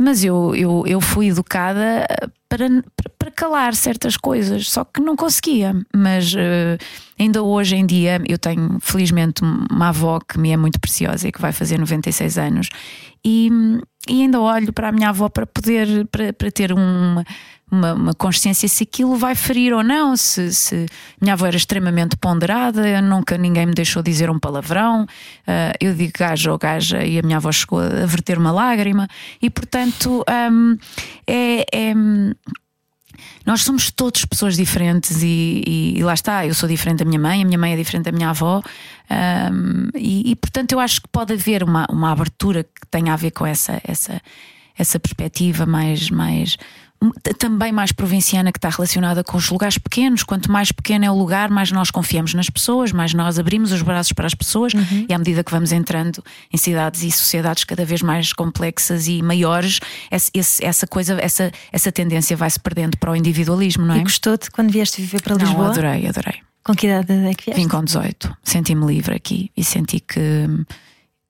mas 0.02 0.24
eu, 0.24 0.56
eu, 0.56 0.84
eu 0.88 1.02
fui 1.02 1.28
educada 1.28 2.08
para, 2.48 2.70
para- 2.96 3.12
calar 3.30 3.76
certas 3.76 4.18
coisas, 4.18 4.70
só 4.70 4.84
que 4.84 5.02
não 5.02 5.16
conseguia. 5.16 5.74
Mas 5.96 6.34
eh, 6.38 6.78
ainda 7.20 7.42
hoje 7.44 7.76
em 7.76 7.86
dia 7.86 8.22
eu 8.28 8.38
tenho, 8.38 8.78
felizmente, 8.82 9.42
uma 9.44 9.90
avó 9.90 10.20
que 10.20 10.40
me 10.40 10.52
é 10.52 10.58
muito 10.58 10.80
preciosa 10.80 11.28
e 11.28 11.32
que 11.32 11.42
vai 11.42 11.52
fazer 11.52 11.78
96 11.80 12.38
anos. 12.38 12.70
E, 13.26 13.50
e 14.10 14.22
ainda 14.22 14.40
olho 14.40 14.72
para 14.72 14.90
a 14.90 14.92
minha 14.92 15.10
avó 15.10 15.28
para 15.30 15.46
poder 15.46 16.08
para, 16.08 16.32
para 16.32 16.50
ter 16.52 16.72
uma, 16.72 17.26
uma, 17.70 17.94
uma 17.94 18.14
consciência 18.14 18.68
se 18.68 18.84
aquilo 18.84 19.16
vai 19.18 19.36
ferir 19.36 19.74
ou 19.74 19.84
não. 19.84 20.16
Se, 20.16 20.54
se 20.54 20.86
minha 21.22 21.34
avó 21.34 21.46
era 21.46 21.58
extremamente 21.58 22.16
ponderada, 22.18 23.02
nunca 23.02 23.38
ninguém 23.38 23.66
me 23.66 23.74
deixou 23.74 24.02
dizer 24.02 24.30
um 24.30 24.40
palavrão. 24.40 25.06
Ah, 25.46 25.74
eu 25.80 25.94
digo 25.94 26.14
gaja 26.18 26.52
ou 26.52 26.58
gaja 26.58 27.04
e 27.04 27.20
a 27.20 27.22
minha 27.22 27.38
avó 27.38 27.52
chegou 27.52 27.80
a 27.80 28.06
verter 28.06 28.38
uma 28.38 28.52
lágrima, 28.52 29.08
e 29.42 29.50
portanto 29.50 30.24
hum, 30.52 30.78
é- 31.28 31.66
é 31.72 31.94
nós 33.50 33.64
somos 33.64 33.90
todos 33.90 34.26
pessoas 34.26 34.56
diferentes 34.56 35.24
e, 35.24 35.64
e- 35.66 35.98
e 35.98 36.04
lá 36.04 36.14
está, 36.14 36.46
eu 36.46 36.54
sou 36.54 36.70
diferente 36.70 37.00
da 37.00 37.06
minha 37.06 37.20
mãe, 37.20 37.42
a 37.42 37.46
minha 37.46 37.58
mãe 37.58 37.74
é 37.74 37.76
diferente 37.76 38.06
da 38.06 38.12
minha 38.12 38.30
avó, 38.30 38.62
hum, 39.52 39.90
e, 39.96 40.30
e, 40.30 40.36
portanto 40.36 40.72
eu 40.74 40.80
acho 40.80 41.02
que 41.02 41.08
pode 41.08 41.34
haver 41.34 41.64
uma, 41.64 41.88
uma 41.90 42.12
abertura 42.12 42.64
que 42.64 42.86
tenha 42.92 43.12
a 43.12 43.16
ver 43.16 43.32
com 43.32 43.48
essa, 43.48 43.82
essa, 43.84 44.22
essa 44.78 45.00
perspectiva 45.00 45.66
mais, 45.66 46.12
mais 46.12 46.58
também 47.38 47.72
mais 47.72 47.92
provinciana 47.94 48.52
que 48.52 48.58
está 48.58 48.70
relacionada 48.70 49.24
com 49.24 49.38
os 49.38 49.50
lugares 49.50 49.78
pequenos. 49.78 50.24
Quanto 50.24 50.52
mais 50.52 50.72
pequeno 50.72 51.06
é 51.06 51.12
o 51.12 51.16
lugar, 51.18 51.50
mais 51.50 51.72
nós 51.72 51.90
confiamos 51.90 52.34
nas 52.34 52.50
pessoas, 52.50 52.92
mais 52.92 53.14
nós 53.14 53.40
abrimos 53.40 53.72
os 53.72 53.82
braços 53.82 54.12
para 54.12 54.28
as 54.28 54.34
pessoas, 54.34 54.74
e 55.08 55.14
à 55.14 55.18
medida 55.18 55.44
que 55.44 55.52
vamos 55.52 55.72
entrando 55.72 56.22
em 56.52 56.58
cidades 56.58 57.04
e 57.04 57.12
sociedades 57.12 57.64
cada 57.64 57.86
vez 57.86 58.02
mais 58.02 58.34
complexas 58.34 59.08
e 59.08 59.22
maiores, 59.22 59.80
esse- 60.12 60.64
essa 60.66 60.86
coisa, 60.86 61.18
essa, 61.22 61.52
essa 61.72 61.92
tendência 61.92 62.36
vai 62.36 62.50
se 62.50 62.60
perdendo 62.60 62.98
para 62.98 63.12
o 63.12 63.16
individualismo, 63.16 63.86
não 63.86 63.96
é? 63.96 64.00
E 64.00 64.04
gostou-te 64.04 64.52
quando 64.52 64.72
vieste 64.72 65.02
viver 65.02 65.22
para 65.22 65.36
Não, 65.36 65.46
Lisboa? 65.46 65.70
adorei, 65.72 66.06
adorei. 66.08 66.36
Com 66.64 66.76
que 66.76 66.88
idade 66.88 67.14
é 67.14 67.34
que 67.34 67.46
vieste? 67.46 67.62
Vim 67.62 67.68
com 67.70 67.82
18, 67.84 68.36
senti-me 68.44 68.86
livre 68.86 69.16
aqui 69.16 69.50
e 69.56 69.64
senti 69.64 70.02
que, 70.02 70.20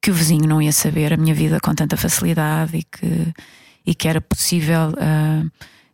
que 0.01 0.09
o 0.09 0.13
vizinho 0.13 0.47
não 0.47 0.59
ia 0.61 0.71
saber 0.71 1.13
a 1.13 1.17
minha 1.17 1.35
vida 1.35 1.59
com 1.61 1.75
tanta 1.75 1.95
facilidade 1.95 2.75
e 2.77 2.83
que, 2.83 3.33
e 3.89 3.95
que 3.95 4.07
era 4.07 4.21
possível 4.21 4.93
ah, 4.99 5.43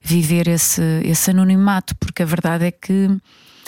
viver 0.01 0.49
esse, 0.49 0.81
esse 1.05 1.31
anonimato, 1.31 1.95
porque 1.95 2.21
a 2.23 2.25
verdade 2.25 2.65
é 2.65 2.71
que 2.71 3.09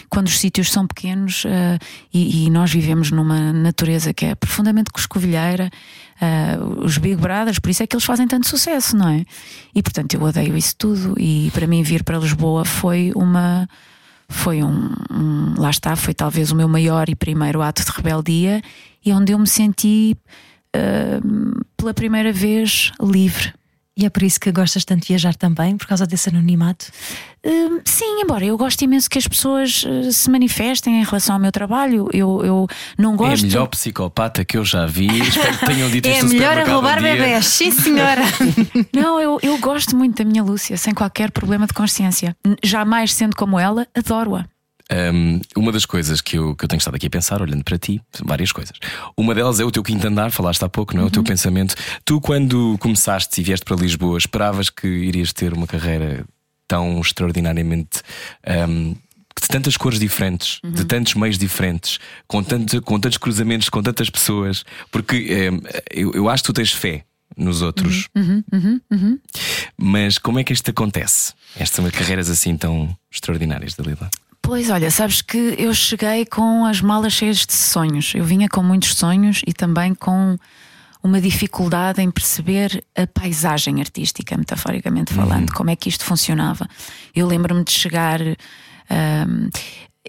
quando 0.09 0.27
os 0.27 0.37
sítios 0.37 0.69
são 0.69 0.85
pequenos 0.85 1.45
ah, 1.45 1.79
e, 2.13 2.45
e 2.45 2.49
nós 2.49 2.69
vivemos 2.71 3.09
numa 3.09 3.53
natureza 3.53 4.13
que 4.13 4.25
é 4.25 4.35
profundamente 4.35 4.91
coscovilheira, 4.91 5.69
ah, 6.19 6.57
os 6.83 6.97
Big 6.97 7.15
Brothers, 7.15 7.57
por 7.59 7.69
isso 7.69 7.83
é 7.83 7.87
que 7.87 7.95
eles 7.95 8.03
fazem 8.03 8.27
tanto 8.27 8.47
sucesso, 8.47 8.97
não 8.97 9.07
é? 9.07 9.23
E 9.73 9.81
portanto 9.81 10.13
eu 10.15 10.21
odeio 10.21 10.57
isso 10.57 10.75
tudo. 10.77 11.15
E 11.17 11.49
para 11.53 11.65
mim, 11.65 11.81
vir 11.81 12.03
para 12.03 12.17
Lisboa 12.19 12.65
foi 12.65 13.13
uma 13.15 13.65
foi 14.29 14.61
um, 14.61 14.89
um- 15.09 15.53
lá 15.57 15.69
está, 15.69 15.95
foi 15.95 16.13
talvez 16.13 16.51
o 16.51 16.55
meu 16.55 16.67
maior 16.67 17.07
e 17.07 17.15
primeiro 17.15 17.61
ato 17.61 17.81
de 17.85 17.91
rebeldia 17.91 18.61
e 19.05 19.13
onde 19.13 19.31
eu 19.31 19.39
me 19.39 19.47
senti 19.47 20.17
hum, 21.23 21.61
pela 21.77 21.93
primeira 21.93 22.33
vez 22.33 22.91
livre. 23.01 23.53
E 23.97 24.05
é 24.05 24.09
por 24.11 24.21
isso 24.21 24.39
que 24.39 24.51
gostas 24.51 24.85
tanto 24.85 25.01
de 25.01 25.07
viajar 25.07 25.33
também, 25.35 25.75
por 25.75 25.87
causa 25.87 26.05
desse 26.05 26.29
anonimato? 26.29 26.85
Hum, 27.43 27.79
sim, 27.83 28.21
embora 28.21 28.45
eu 28.45 28.55
gosto 28.55 28.79
imenso 28.83 29.09
que 29.09 29.17
as 29.17 29.27
pessoas 29.27 29.83
eh, 29.87 30.11
se 30.11 30.29
manifestem 30.29 31.01
em 31.01 31.03
relação 31.03 31.33
ao 31.35 31.41
meu 31.41 31.51
trabalho. 31.51 32.07
Eu, 32.13 32.45
eu 32.45 32.67
não 32.97 33.15
É 33.15 33.17
gosto. 33.17 33.43
a 33.43 33.47
melhor 33.47 33.67
psicopata 33.67 34.45
que 34.45 34.55
eu 34.55 34.63
já 34.63 34.85
vi. 34.85 35.07
Espero 35.21 35.57
que 35.57 35.65
tenham 35.65 35.89
dito 35.89 36.05
É 36.09 36.11
isto 36.13 36.25
no 36.25 36.33
melhor 36.33 36.57
a 36.59 36.65
roubar 36.65 36.99
um 36.99 37.01
bebés, 37.01 37.45
sim 37.47 37.71
senhora. 37.71 38.21
Não, 38.93 39.19
eu, 39.19 39.39
eu 39.41 39.57
gosto 39.57 39.95
muito 39.95 40.17
da 40.23 40.29
minha 40.29 40.43
Lúcia, 40.43 40.77
sem 40.77 40.93
qualquer 40.93 41.31
problema 41.31 41.65
de 41.65 41.73
consciência. 41.73 42.35
Jamais 42.63 43.13
sendo 43.15 43.35
como 43.35 43.57
ela, 43.59 43.87
adoro-a. 43.95 44.45
Um, 44.89 45.41
uma 45.55 45.71
das 45.71 45.85
coisas 45.85 46.21
que 46.21 46.37
eu, 46.37 46.55
que 46.55 46.63
eu 46.63 46.67
tenho 46.69 46.77
estado 46.77 46.95
aqui 46.95 47.07
a 47.07 47.09
pensar, 47.09 47.41
olhando 47.41 47.63
para 47.63 47.77
ti, 47.77 48.01
várias 48.23 48.51
coisas. 48.51 48.77
Uma 49.17 49.35
delas 49.35 49.59
é 49.59 49.65
o 49.65 49.71
teu 49.71 49.83
quinto 49.83 50.07
andar, 50.07 50.31
falaste 50.31 50.63
há 50.63 50.69
pouco, 50.69 50.95
não 50.95 51.03
é? 51.03 51.05
O 51.05 51.11
teu 51.11 51.23
pensamento. 51.23 51.75
Tu, 52.05 52.21
quando 52.21 52.77
começaste 52.79 53.41
e 53.41 53.43
vieste 53.43 53.65
para 53.65 53.75
Lisboa, 53.75 54.17
esperavas 54.17 54.69
que 54.69 54.87
irias 54.87 55.33
ter 55.33 55.53
uma 55.53 55.67
carreira 55.67 56.25
tão 56.67 56.99
extraordinariamente. 57.01 58.01
um, 58.69 58.95
de 59.39 59.47
tantas 59.47 59.77
cores 59.77 59.99
diferentes, 59.99 60.59
de 60.63 60.83
tantos 60.83 61.13
meios 61.13 61.37
diferentes, 61.37 61.99
com, 62.27 62.43
tanto, 62.43 62.81
com 62.81 62.99
tantos 62.99 63.19
cruzamentos, 63.19 63.69
com 63.69 63.83
tantas 63.83 64.09
pessoas, 64.09 64.65
porque 64.91 65.51
um, 65.51 65.61
eu, 65.91 66.11
eu 66.13 66.29
acho 66.29 66.41
que 66.41 66.47
tu 66.47 66.53
tens 66.53 66.71
fé 66.71 67.03
nos 67.37 67.61
outros. 67.61 68.09
Mas 69.77 70.17
como 70.17 70.39
é 70.39 70.43
que 70.43 70.51
isto 70.51 70.71
acontece? 70.71 71.33
Estas 71.55 71.75
são 71.75 71.91
carreiras 71.91 72.31
assim 72.31 72.57
tão 72.57 72.97
extraordinárias, 73.11 73.75
Dalila. 73.75 74.09
Pois, 74.47 74.69
olha, 74.69 74.89
sabes 74.89 75.21
que 75.21 75.55
eu 75.57 75.73
cheguei 75.73 76.25
com 76.25 76.63
as 76.63 76.79
malas 76.79 77.11
cheias 77.11 77.45
de 77.45 77.51
sonhos. 77.51 78.13
Eu 78.15 78.23
vinha 78.23 78.47
com 78.47 78.63
muitos 78.63 78.95
sonhos 78.95 79.41
e 79.45 79.51
também 79.51 79.93
com 79.93 80.37
uma 81.03 81.19
dificuldade 81.19 82.01
em 82.01 82.09
perceber 82.09 82.81
a 82.95 83.05
paisagem 83.05 83.81
artística, 83.81 84.37
metaforicamente 84.37 85.13
falando, 85.13 85.51
como 85.51 85.69
é 85.69 85.75
que 85.75 85.89
isto 85.89 86.05
funcionava. 86.05 86.65
Eu 87.13 87.27
lembro-me 87.27 87.61
de 87.61 87.71
chegar. 87.73 88.21
hum, 88.21 89.49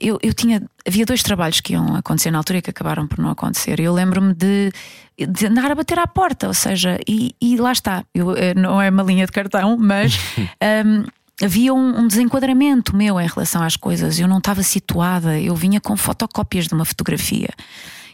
eu, 0.01 0.21
eu 0.23 0.33
tinha. 0.33 0.63
Havia 0.87 1.05
dois 1.05 1.25
trabalhos 1.25 1.61
que 1.61 1.73
iam 1.73 1.97
acontecer 1.97 2.31
na 2.31 2.39
altura 2.39 2.61
e 2.61 2.63
que 2.63 2.71
acabaram 2.71 3.09
por 3.09 3.19
não 3.19 3.31
acontecer. 3.31 3.81
Eu 3.81 3.93
lembro-me 3.93 4.35
de, 4.35 4.71
de 5.19 5.47
andar 5.47 5.73
a 5.73 5.75
bater 5.75 5.99
à 5.99 6.07
porta, 6.07 6.47
ou 6.47 6.55
seja, 6.55 6.97
e, 7.09 7.35
e 7.41 7.57
lá 7.57 7.73
está. 7.73 8.05
Eu, 8.15 8.37
eh, 8.37 8.55
não 8.55 8.81
é 8.81 8.89
uma 8.89 9.03
linha 9.03 9.27
de 9.27 9.33
cartão, 9.33 9.77
mas. 9.77 10.17
hum, 10.87 11.05
Havia 11.43 11.73
um, 11.73 12.01
um 12.01 12.07
desenquadramento 12.09 12.97
meu 12.97 13.21
em 13.21 13.27
relação 13.27 13.63
às 13.63 13.77
coisas. 13.77 14.19
Eu 14.19 14.27
não 14.29 14.39
estava 14.39 14.63
situada. 14.63 15.39
Eu 15.41 15.55
vinha 15.55 15.81
com 15.81 15.97
fotocópias 15.97 16.67
de 16.67 16.75
uma 16.75 16.85
fotografia 16.85 17.49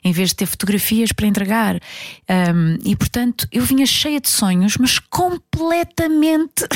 em 0.06 0.12
vez 0.12 0.28
de 0.28 0.34
ter 0.36 0.44
fotografias 0.46 1.12
para 1.12 1.26
entregar. 1.26 1.76
Um, 1.76 2.76
e 2.84 2.94
portanto 2.94 3.48
eu 3.50 3.64
vinha 3.64 3.86
cheia 3.86 4.20
de 4.20 4.28
sonhos, 4.28 4.76
mas 4.76 4.98
completamente 4.98 6.66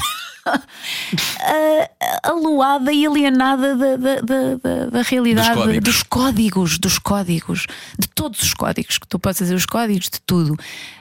aluada 2.23 2.91
e 2.93 3.07
alienada 3.07 3.77
da, 3.77 3.97
da, 3.97 4.15
da- 4.21 4.55
da- 4.57 4.87
da 4.87 5.03
realidade 5.03 5.49
Dos 5.51 5.59
códigos. 5.59 5.85
dos 5.85 6.03
códigos, 6.03 6.79
dos 6.79 6.99
códigos, 6.99 7.67
de 7.99 8.09
todos 8.09 8.43
os 8.43 8.55
códigos, 8.55 8.97
que 8.97 9.07
tu 9.07 9.19
podes 9.19 9.39
dizer 9.41 9.55
os 9.55 9.67
códigos 9.67 10.09
de 10.09 10.21
tudo. 10.27 10.57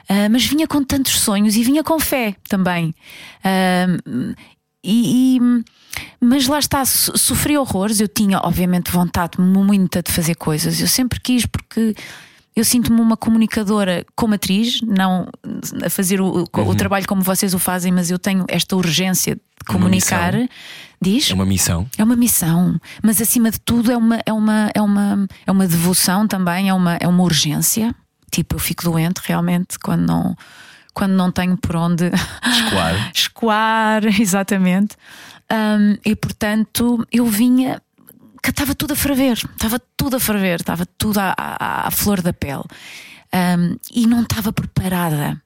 Ah, 0.06 0.28
mas 0.30 0.44
vinha 0.44 0.66
com 0.66 0.84
tantos 0.84 1.18
sonhos 1.20 1.56
e 1.56 1.62
vinha 1.64 1.82
com 1.82 1.98
fé 1.98 2.36
também. 2.48 2.94
Ah, 3.42 3.86
e, 4.84 5.36
e- 5.36 5.64
mas 6.20 6.46
lá 6.46 6.58
está, 6.58 6.84
so- 6.84 7.16
sofri 7.16 7.56
horrores. 7.56 8.00
Eu 8.00 8.08
tinha, 8.08 8.38
obviamente, 8.42 8.90
vontade 8.90 9.40
muita 9.40 10.02
de 10.02 10.12
fazer 10.12 10.34
coisas. 10.34 10.80
Eu 10.80 10.86
sempre 10.88 11.18
quis, 11.20 11.44
porque 11.46 11.94
eu 12.54 12.64
sinto-me 12.64 13.00
uma 13.00 13.16
comunicadora 13.16 14.04
como 14.16 14.34
atriz, 14.34 14.80
não 14.82 15.28
a 15.84 15.90
fazer 15.90 16.20
o, 16.20 16.44
o- 16.44 16.46
o 16.70 16.74
trabalho 16.74 17.06
como 17.06 17.22
vocês 17.22 17.54
o 17.54 17.58
fazem, 17.58 17.92
mas 17.92 18.10
eu 18.10 18.18
tenho 18.18 18.44
esta 18.48 18.74
urgência 18.76 19.34
de 19.36 19.40
comunicar. 19.66 20.32
Diz? 21.00 21.30
É 21.30 21.34
uma 21.34 21.46
missão. 21.46 21.86
É 21.96 22.02
uma 22.04 22.16
missão, 22.16 22.80
mas 23.02 23.20
acima 23.22 23.50
de 23.52 23.60
tudo 23.60 23.92
é 23.92 23.96
uma, 23.96 24.20
é 24.26 24.32
uma, 24.32 24.70
é 24.74 24.82
uma, 24.82 25.28
é 25.46 25.50
uma 25.52 25.66
devoção 25.68 26.26
também, 26.26 26.68
é 26.68 26.74
uma, 26.74 26.96
é 27.00 27.06
uma 27.06 27.22
urgência. 27.22 27.94
Tipo, 28.30 28.56
eu 28.56 28.58
fico 28.58 28.82
doente 28.84 29.20
realmente 29.24 29.78
quando 29.78 30.02
não, 30.06 30.36
quando 30.94 31.12
não 31.12 31.30
tenho 31.30 31.56
por 31.56 31.76
onde 31.76 32.10
Escoar. 32.46 33.10
escoar, 33.14 34.04
exatamente. 34.20 34.96
Um, 35.50 35.96
e 36.04 36.14
portanto 36.16 37.06
eu 37.10 37.26
vinha 37.26 37.80
que 38.42 38.50
estava 38.50 38.74
tudo 38.74 38.92
a 38.92 38.96
ferver, 38.96 39.32
estava 39.36 39.80
tudo 39.96 40.16
a 40.16 40.20
ferver, 40.20 40.60
estava 40.60 40.86
tudo 40.98 41.18
à, 41.18 41.34
à- 41.36 41.86
à 41.88 41.90
flor 41.90 42.20
da 42.22 42.32
pele. 42.32 42.62
Um, 43.30 43.76
e 43.92 44.06
não 44.06 44.22
estava 44.22 44.52
preparada, 44.52 45.38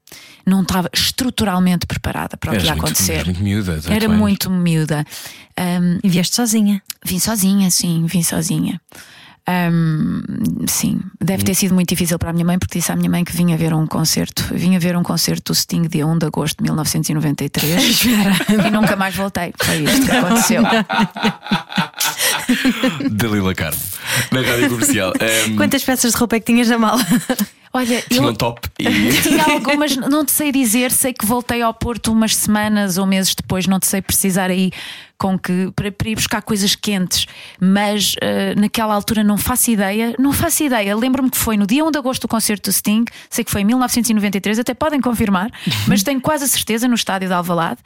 não 0.47 0.63
estava 0.63 0.89
estruturalmente 0.95 1.85
preparada 1.87 2.37
para 2.37 2.53
o 2.53 2.57
que 2.57 2.65
ia 2.67 2.73
acontecer. 2.75 3.25
muito 3.25 3.43
miúda. 3.43 3.77
18 3.77 3.93
Era 4.05 4.09
muito 4.09 4.51
miúda. 4.51 5.05
Um, 5.59 5.99
E 6.03 6.09
vieste 6.09 6.37
sozinha. 6.37 6.81
Vim 7.05 7.19
sozinha, 7.19 7.71
sim, 7.71 8.07
vim 8.07 8.23
sozinha. 8.23 8.81
Ahm, 9.45 10.23
sim, 10.69 11.01
deve 11.21 11.43
ter 11.43 11.55
sido 11.55 11.75
muito 11.75 11.89
difícil 11.89 12.17
para 12.19 12.31
a 12.31 12.33
minha 12.33 12.45
mãe, 12.45 12.59
porque 12.59 12.79
disse 12.79 12.93
à 12.93 12.97
minha 12.97 13.11
mãe 13.11 13.25
que 13.25 13.37
vinha 13.37 13.57
ver 13.57 13.75
um 13.75 13.87
concerto. 13.87 14.45
Vinha 14.53 14.79
ver 14.79 14.97
um 14.97 15.03
concerto 15.03 15.53
do 15.53 15.57
Sting 15.57 15.89
dia 15.89 16.07
1 16.07 16.19
de 16.19 16.27
agosto 16.27 16.59
de 16.59 16.65
1993 16.65 18.05
e 18.67 18.71
nunca 18.71 18.95
mais 18.95 19.17
voltei. 19.17 19.53
Foi 19.59 19.79
isto 19.79 20.07
que 20.07 20.13
aconteceu. 20.13 20.63
Dalila 23.11 23.55
Carmo, 23.55 23.81
na 24.31 24.41
rádio 24.41 24.71
comercial. 24.71 25.13
Um, 25.23 25.57
Quantas 25.57 25.85
peças 25.85 26.13
de 26.13 26.19
roupa 26.19 26.37
é 26.37 26.41
que 26.41 26.47
tinhas 26.47 26.69
na 26.69 26.79
mala? 26.79 27.05
Olha, 27.75 28.03
tinha 28.03 28.23
eu 28.23 28.29
um 28.29 28.35
top 28.35 28.69
e. 28.79 28.85
tinha 29.23 29.45
algumas, 29.45 29.97
não 29.97 30.25
te 30.25 30.33
sei 30.33 30.53
dizer, 30.53 30.91
sei 30.91 31.13
que 31.13 31.25
voltei 31.25 31.63
ao 31.63 31.73
Porto 31.73 32.13
umas 32.13 32.37
semanas 32.37 32.99
ou 32.99 33.07
meses 33.07 33.35
depois, 33.35 33.67
não 33.67 33.81
te 33.81 33.87
sei 33.87 34.03
precisar 34.03 34.51
aí 34.51 34.71
com 35.17 35.39
que 35.39 35.71
para, 35.75 35.91
para 35.91 36.09
ir 36.11 36.17
buscar 36.17 36.43
coisas 36.43 36.75
quentes, 36.75 37.27
mas 37.61 38.15
eh, 38.21 38.55
naquela 38.57 38.93
altura 38.93 39.23
não 39.23 39.39
faço 39.39 39.71
ideia, 39.71 40.15
não 40.19 40.33
faço 40.33 40.65
ideia. 40.65 40.97
Lembro-me 40.97 41.31
que 41.31 41.39
foi 41.39 41.57
no 41.57 41.67
dia 41.67 41.85
1 41.85 41.93
de 41.93 41.99
agosto 41.99 42.23
do 42.23 42.29
concerto 42.29 42.69
do 42.69 42.73
Sting, 42.73 43.05
sei 43.31 43.45
que 43.45 43.51
foi 43.51 43.61
em 43.61 43.65
1993, 43.65 44.59
até 44.59 44.75
podem 44.75 45.01
confirmar, 45.01 45.51
mas 45.87 46.03
tenho 46.03 46.21
quase 46.21 46.45
a 46.45 46.49
certeza 46.49 46.89
no 46.89 46.95
estádio 46.95 47.29
de 47.29 47.35
Alvalade. 47.35 47.79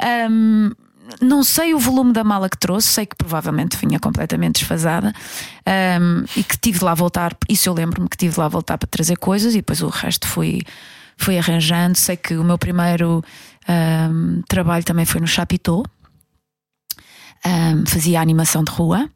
Ahm, 0.00 0.72
não 1.20 1.42
sei 1.42 1.74
o 1.74 1.78
volume 1.78 2.12
da 2.12 2.22
mala 2.24 2.48
que 2.48 2.58
trouxe, 2.58 2.88
sei 2.88 3.06
que 3.06 3.16
provavelmente 3.16 3.76
vinha 3.76 3.98
completamente 3.98 4.60
desfasada 4.60 5.12
ahm, 5.66 6.24
e 6.36 6.42
que 6.42 6.58
tive 6.58 6.78
de 6.78 6.84
lá 6.84 6.94
voltar. 6.94 7.36
Isso 7.48 7.68
eu 7.68 7.72
lembro-me 7.74 8.08
que 8.08 8.16
tive 8.16 8.34
de 8.34 8.40
lá 8.40 8.48
voltar 8.48 8.78
para 8.78 8.88
trazer 8.88 9.16
coisas 9.16 9.54
e 9.54 9.58
depois 9.58 9.82
o 9.82 9.88
resto 9.88 10.26
fui, 10.26 10.60
fui 11.16 11.38
arranjando. 11.38 11.96
Sei 11.96 12.16
que 12.16 12.36
o 12.36 12.44
meu 12.44 12.58
primeiro 12.58 13.22
ahm, 13.68 14.42
trabalho 14.48 14.84
também 14.84 15.04
foi 15.04 15.20
no 15.20 15.26
Chapitão, 15.26 15.82
Ahm, 17.44 17.84
fazia 17.86 18.20
animação 18.20 18.62
de 18.62 18.70
rua. 18.70 19.08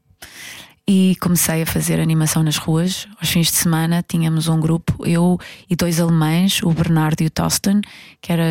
E 0.87 1.17
comecei 1.19 1.63
a 1.63 1.67
fazer 1.67 1.99
animação 1.99 2.43
nas 2.43 2.59
ruas. 2.59 3.09
Aos 3.19 3.31
fins 3.31 3.47
de 3.47 3.55
semana 3.55 4.05
tínhamos 4.07 4.49
um 4.49 4.61
grupo, 4.61 4.95
eu 5.07 5.39
e 5.69 5.75
dois 5.75 5.99
alemães, 5.99 6.63
o 6.63 6.71
Bernardo 6.73 7.23
e 7.23 7.27
o 7.27 7.31
Toston, 7.31 7.81
que 8.21 8.31
era 8.31 8.45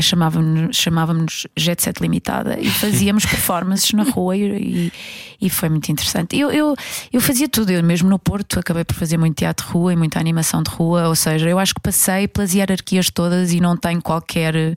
chamávamos, 0.00 0.76
chamávamos 0.76 1.48
Jet 1.56 1.82
Set 1.82 2.00
Limitada, 2.00 2.56
e 2.60 2.70
fazíamos 2.70 3.26
performances 3.26 3.92
na 3.94 4.04
rua 4.04 4.36
e, 4.36 4.92
e 5.40 5.50
foi 5.50 5.68
muito 5.68 5.90
interessante. 5.90 6.38
Eu, 6.38 6.52
eu, 6.52 6.76
eu 7.12 7.20
fazia 7.20 7.48
tudo, 7.48 7.72
eu 7.72 7.82
mesmo 7.82 8.08
no 8.08 8.18
Porto 8.18 8.60
acabei 8.60 8.84
por 8.84 8.94
fazer 8.94 9.18
muito 9.18 9.36
teatro 9.36 9.66
de 9.66 9.72
rua 9.72 9.92
e 9.92 9.96
muita 9.96 10.20
animação 10.20 10.62
de 10.62 10.70
rua, 10.70 11.08
ou 11.08 11.16
seja, 11.16 11.48
eu 11.48 11.58
acho 11.58 11.74
que 11.74 11.80
passei 11.80 12.28
pelas 12.28 12.54
hierarquias 12.54 13.10
todas 13.10 13.52
e 13.52 13.60
não 13.60 13.76
tenho 13.76 14.00
qualquer 14.00 14.76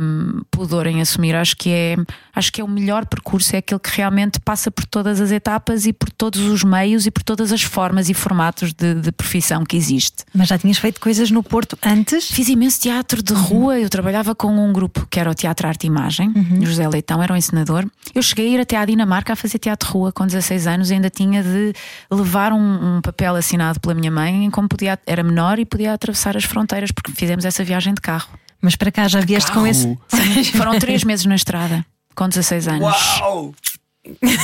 hum, 0.00 0.42
pudor 0.50 0.86
em 0.86 1.00
assumir. 1.00 1.34
Acho 1.34 1.56
que 1.56 1.70
é 1.70 1.96
acho 2.34 2.52
que 2.52 2.60
é 2.60 2.64
o 2.64 2.68
melhor 2.68 3.06
percurso, 3.06 3.56
é 3.56 3.58
aquele 3.58 3.80
que 3.80 3.90
realmente 3.96 4.38
passa 4.40 4.70
por 4.70 4.84
todas 4.84 5.20
as 5.20 5.30
etapas 5.30 5.86
e 5.86 5.92
por 5.92 6.10
todos 6.10 6.40
os 6.42 6.62
meios 6.62 7.06
e 7.06 7.10
por 7.10 7.22
todas 7.22 7.50
as 7.50 7.62
formas 7.62 8.10
e 8.10 8.14
formatos 8.14 8.74
de, 8.74 8.94
de 8.94 9.10
profissão 9.10 9.64
que 9.64 9.76
existe. 9.76 10.24
Mas 10.34 10.48
já 10.48 10.58
tinhas 10.58 10.76
feito 10.76 11.00
coisas 11.00 11.30
no 11.30 11.42
Porto 11.42 11.78
antes? 11.82 12.30
Fiz 12.30 12.48
imenso 12.48 12.80
teatro 12.80 13.22
de 13.22 13.32
rua, 13.32 13.78
eu 13.78 13.88
trabalhava 13.88 14.34
com 14.34 14.48
um 14.48 14.70
grupo 14.70 15.06
que 15.10 15.18
era 15.18 15.30
o 15.30 15.34
Teatro 15.34 15.66
Arte 15.66 15.84
e 15.84 15.86
Imagem, 15.86 16.32
José 16.60 16.86
Leitão 16.86 17.22
era 17.22 17.32
o 17.32 17.36
encenador. 17.36 17.86
Eu 18.14 18.22
cheguei 18.22 18.48
a 18.48 18.50
ir 18.50 18.60
até 18.60 18.76
à 18.76 18.84
Dinamarca 18.84 19.32
a 19.32 19.36
fazer 19.36 19.58
teatro 19.58 19.88
de 19.88 19.94
rua 19.94 20.12
com 20.12 20.26
16 20.26 20.66
anos 20.66 20.90
e 20.90 20.94
ainda 20.94 21.08
tinha 21.08 21.42
de 21.42 21.72
levar 22.10 22.52
um, 22.52 22.96
um 22.96 23.00
papel 23.00 23.34
assinado 23.36 23.80
pela 23.80 23.94
minha 23.94 24.10
mãe 24.10 24.44
em 24.44 24.50
como 24.50 24.68
podia, 24.68 24.98
era 25.06 25.22
menor 25.22 25.58
e 25.58 25.64
podia 25.64 25.92
atravessar 25.92 26.36
as 26.36 26.44
fronteiras, 26.44 26.90
porque 26.90 27.12
fizemos 27.12 27.44
essa 27.44 27.64
viagem 27.64 27.94
de 27.94 28.00
carro. 28.00 28.28
Mas 28.60 28.76
para 28.76 28.90
cá 28.90 29.08
já 29.08 29.20
vieste 29.20 29.50
com 29.52 29.66
esse. 29.66 29.96
Foram 30.56 30.78
três 30.78 31.04
meses 31.04 31.26
na 31.26 31.34
estrada, 31.34 31.84
com 32.14 32.28
16 32.28 32.68
anos. 32.68 32.82
Uau! 32.82 33.54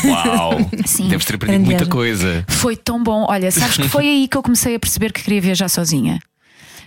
Uau! 0.05 0.71
Sim. 0.85 1.09
Deves 1.09 1.25
ter 1.25 1.37
aprendido 1.37 1.65
muita 1.65 1.87
coisa. 1.87 2.45
Foi 2.49 2.77
tão 2.77 3.03
bom. 3.03 3.27
Olha, 3.29 3.51
sabes 3.51 3.77
que 3.77 3.89
foi 3.89 4.07
aí 4.09 4.29
que 4.29 4.37
eu 4.37 4.43
comecei 4.43 4.75
a 4.75 4.81
perceber 4.81 5.13
que 5.13 5.23
queria 5.23 5.41
viajar 5.41 5.69
sozinha. 5.69 6.21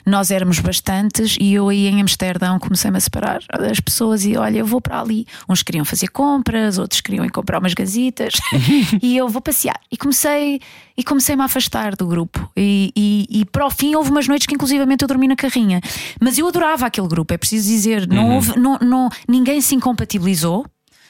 Nós 0.05 0.29
éramos 0.29 0.59
bastantes 0.59 1.35
e 1.39 1.53
eu 1.53 1.67
aí 1.69 1.87
em 1.87 1.99
Amsterdão 1.99 2.59
comecei-me 2.59 2.97
a 2.97 2.99
separar 2.99 3.41
das 3.59 3.79
pessoas 3.79 4.23
e 4.23 4.37
olha, 4.37 4.59
eu 4.59 4.65
vou 4.65 4.79
para 4.79 5.01
ali. 5.01 5.25
Uns 5.49 5.63
queriam 5.63 5.83
fazer 5.83 6.07
compras, 6.09 6.77
outros 6.77 7.01
queriam 7.01 7.25
ir 7.25 7.31
comprar 7.31 7.59
umas 7.59 7.73
gazitas 7.73 8.35
e 9.01 9.17
eu 9.17 9.27
vou 9.27 9.41
passear. 9.41 9.79
E 9.91 9.97
comecei 9.97 10.61
e 10.97 11.03
comecei-me 11.03 11.41
a 11.41 11.45
afastar 11.45 11.95
do 11.95 12.05
grupo. 12.07 12.49
E, 12.55 12.91
e, 12.95 13.25
e 13.41 13.45
para 13.45 13.65
o 13.65 13.71
fim 13.71 13.95
houve 13.95 14.11
umas 14.11 14.27
noites 14.27 14.45
que 14.45 14.53
inclusivamente 14.53 15.01
eu 15.03 15.07
dormi 15.07 15.27
na 15.27 15.35
carrinha. 15.35 15.81
Mas 16.21 16.37
eu 16.37 16.47
adorava 16.47 16.85
aquele 16.85 17.07
grupo, 17.07 17.33
é 17.33 17.37
preciso 17.37 17.67
dizer. 17.67 18.07
Não 18.07 18.35
houve, 18.35 18.57
não, 18.59 18.77
não, 18.79 19.09
ninguém 19.27 19.59
se 19.59 19.73
incompatibilizou, 19.75 20.65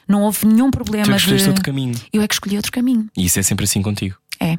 não 0.08 0.22
houve 0.22 0.46
nenhum 0.46 0.72
problema 0.72 1.06
Tu 1.06 1.12
é 1.12 1.16
escolheste 1.18 1.44
de. 1.44 1.50
outro 1.50 1.64
caminho. 1.64 1.96
Eu 2.14 2.22
é 2.22 2.28
que 2.28 2.34
escolhi 2.34 2.56
outro 2.56 2.72
caminho. 2.72 3.08
E 3.18 3.26
isso 3.26 3.40
é 3.40 3.44
sempre 3.44 3.66
assim 3.66 3.82
contigo. 3.82 4.16
É, 4.40 4.58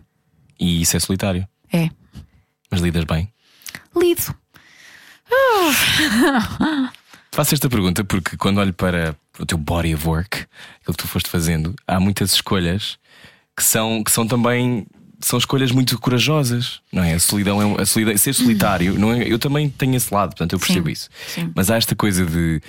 E 0.60 0.82
isso 0.82 0.96
é 0.96 1.00
solitário. 1.00 1.46
é. 1.72 1.88
Mas 2.70 2.80
lidas 2.80 3.04
bem. 3.04 3.28
Lido. 3.96 4.34
Faço 7.32 7.54
esta 7.54 7.68
pergunta 7.68 8.04
porque 8.04 8.36
quando 8.36 8.58
olho 8.58 8.72
para 8.72 9.16
o 9.38 9.44
teu 9.44 9.58
body 9.58 9.94
of 9.94 10.06
work, 10.08 10.38
aquilo 10.80 10.96
que 10.96 11.02
tu 11.02 11.08
foste 11.08 11.28
fazendo, 11.28 11.74
há 11.86 12.00
muitas 12.00 12.32
escolhas 12.32 12.98
que 13.56 13.62
são, 13.62 14.02
que 14.02 14.10
são 14.10 14.26
também 14.26 14.86
são 15.20 15.38
escolhas 15.38 15.70
muito 15.70 15.98
corajosas, 15.98 16.80
não 16.92 17.02
é? 17.02 17.14
A 17.14 17.18
solidão 17.18 17.78
é 17.78 17.82
a 17.82 17.86
solidão, 17.86 18.16
ser 18.18 18.34
solitário, 18.34 18.98
não 18.98 19.12
é? 19.12 19.22
Eu 19.26 19.38
também 19.38 19.68
tenho 19.68 19.94
esse 19.96 20.12
lado, 20.12 20.30
portanto 20.30 20.52
eu 20.52 20.58
percebo 20.58 20.86
Sim, 20.86 20.92
isso. 20.92 21.08
sim. 21.26 21.52
Mas 21.54 21.70
há 21.70 21.76
esta 21.76 21.96
coisa 21.96 22.24
de 22.24 22.60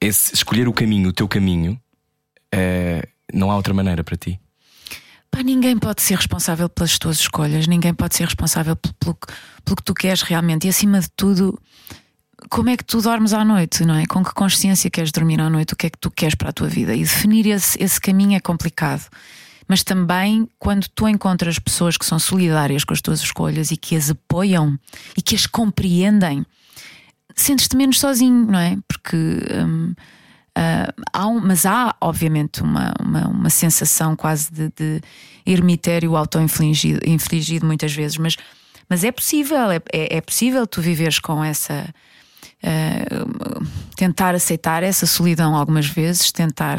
esse- 0.00 0.32
escolher 0.34 0.68
o 0.68 0.72
caminho, 0.72 1.08
o 1.08 1.12
teu 1.12 1.26
caminho, 1.26 1.78
eh, 2.52 3.06
não 3.34 3.50
há 3.50 3.56
outra 3.56 3.74
maneira 3.74 4.04
para 4.04 4.16
ti. 4.16 4.38
Pá, 5.36 5.42
ninguém 5.42 5.76
pode 5.78 6.00
ser 6.00 6.14
responsável 6.16 6.66
pelas 6.66 6.98
tuas 6.98 7.18
escolhas, 7.18 7.66
ninguém 7.66 7.92
pode 7.92 8.16
ser 8.16 8.24
responsável 8.24 8.74
pelo, 8.74 9.14
que- 9.14 9.26
pelo 9.62 9.76
que 9.76 9.82
tu 9.82 9.92
queres 9.92 10.22
realmente. 10.22 10.66
E 10.66 10.70
acima 10.70 10.98
de 10.98 11.10
tudo, 11.14 11.60
como 12.48 12.70
é 12.70 12.76
que 12.76 12.82
tu 12.84 13.02
dormes 13.02 13.34
à 13.34 13.44
noite, 13.44 13.84
não 13.84 13.94
é? 13.96 14.06
Com 14.06 14.24
que 14.24 14.32
consciência 14.32 14.88
queres 14.88 15.12
dormir 15.12 15.38
à 15.38 15.50
noite? 15.50 15.74
O 15.74 15.76
que 15.76 15.88
é 15.88 15.90
que 15.90 15.98
tu 15.98 16.10
queres 16.10 16.34
para 16.34 16.48
a 16.48 16.52
tua 16.54 16.68
vida? 16.68 16.94
E 16.94 17.00
definir 17.00 17.46
esse, 17.48 17.76
esse 17.82 18.00
caminho 18.00 18.34
é 18.34 18.40
complicado. 18.40 19.04
mas 19.68 19.82
também 19.82 20.48
quando 20.60 20.86
tu 20.94 21.06
encontras 21.08 21.58
pessoas 21.58 21.96
que 21.98 22.06
são 22.06 22.18
solidárias 22.20 22.84
com 22.84 22.94
as 22.94 23.00
tuas 23.02 23.20
escolhas 23.20 23.70
e 23.72 23.76
que 23.76 23.96
as 23.96 24.08
apoiam 24.08 24.78
e 25.16 25.20
que 25.20 25.34
as 25.34 25.44
compreendem, 25.46 26.46
sentes-te 27.34 27.76
menos 27.76 27.98
sozinho, 28.00 28.46
não 28.46 28.58
é? 28.58 28.78
Porque. 28.88 29.16
hum, 29.16 29.92
ah, 30.56 30.92
há 31.12 31.26
um- 31.28 31.40
mas 31.40 31.64
há, 31.66 31.94
obviamente, 32.00 32.62
uma, 32.62 32.92
uma, 33.00 33.28
uma 33.28 33.50
sensação 33.50 34.16
quase 34.16 34.50
de, 34.50 34.68
de 34.76 35.00
ermitério 35.44 36.16
auto-infligido 36.16 37.00
infligido 37.06 37.64
muitas 37.66 37.92
vezes, 37.92 38.16
mas, 38.16 38.36
mas 38.88 39.04
é 39.04 39.12
possível, 39.12 39.70
é, 39.70 39.80
é, 39.92 40.16
é 40.16 40.20
possível 40.20 40.66
tu 40.66 40.80
viveres 40.80 41.18
com 41.18 41.44
essa. 41.44 41.86
Ah, 42.62 43.26
tentar 43.96 44.34
aceitar 44.34 44.82
essa 44.82 45.06
solidão 45.06 45.54
algumas 45.54 45.86
vezes, 45.86 46.30
tentar. 46.30 46.78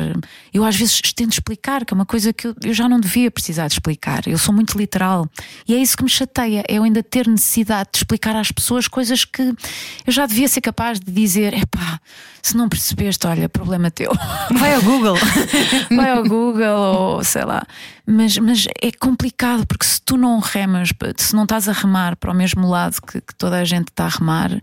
Eu 0.53 0.63
às 0.63 0.75
vezes 0.75 1.01
tento 1.13 1.33
explicar, 1.33 1.83
que 1.83 1.93
é 1.93 1.95
uma 1.95 2.05
coisa 2.05 2.31
que 2.31 2.47
eu, 2.47 2.55
eu 2.63 2.73
já 2.73 2.87
não 2.87 2.99
devia 2.99 3.31
precisar 3.31 3.67
de 3.67 3.73
explicar. 3.73 4.27
Eu 4.27 4.37
sou 4.37 4.53
muito 4.53 4.77
literal 4.77 5.27
e 5.67 5.73
é 5.73 5.77
isso 5.77 5.97
que 5.97 6.03
me 6.03 6.09
chateia, 6.09 6.63
é 6.67 6.77
eu 6.77 6.83
ainda 6.83 7.01
ter 7.01 7.27
necessidade 7.27 7.89
de 7.91 7.97
explicar 7.99 8.35
às 8.35 8.51
pessoas 8.51 8.87
coisas 8.87 9.25
que 9.25 9.41
eu 9.41 10.13
já 10.13 10.25
devia 10.25 10.47
ser 10.47 10.61
capaz 10.61 10.99
de 10.99 11.11
dizer: 11.11 11.53
epá, 11.53 11.99
se 12.41 12.55
não 12.55 12.69
percebeste, 12.69 13.25
olha, 13.25 13.49
problema 13.49 13.89
teu. 13.89 14.11
Vai 14.57 14.75
ao 14.75 14.81
Google. 14.81 15.17
Vai 15.95 16.11
ao 16.11 16.23
Google 16.23 16.77
ou 16.77 17.23
sei 17.23 17.45
lá. 17.45 17.63
Mas, 18.05 18.37
mas 18.37 18.67
é 18.81 18.91
complicado 18.91 19.65
porque 19.65 19.85
se 19.85 20.01
tu 20.01 20.17
não 20.17 20.39
remas, 20.39 20.89
se 21.17 21.35
não 21.35 21.43
estás 21.43 21.67
a 21.67 21.73
remar 21.73 22.15
para 22.15 22.31
o 22.31 22.35
mesmo 22.35 22.67
lado 22.69 23.01
que, 23.01 23.19
que 23.19 23.35
toda 23.35 23.57
a 23.57 23.65
gente 23.65 23.89
está 23.89 24.05
a 24.05 24.09
remar, 24.09 24.61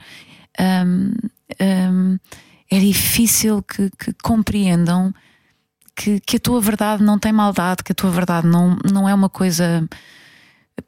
hum, 0.60 1.12
hum, 1.60 2.18
é 2.70 2.78
difícil 2.78 3.62
que, 3.62 3.90
que 3.90 4.12
compreendam 4.22 5.12
que, 5.94 6.20
que 6.20 6.36
a 6.36 6.40
tua 6.40 6.60
verdade 6.60 7.02
não 7.02 7.18
tem 7.18 7.32
maldade, 7.32 7.84
que 7.84 7.92
a 7.92 7.94
tua 7.94 8.10
verdade 8.10 8.46
não, 8.46 8.76
não 8.90 9.08
é 9.08 9.14
uma 9.14 9.28
coisa. 9.28 9.88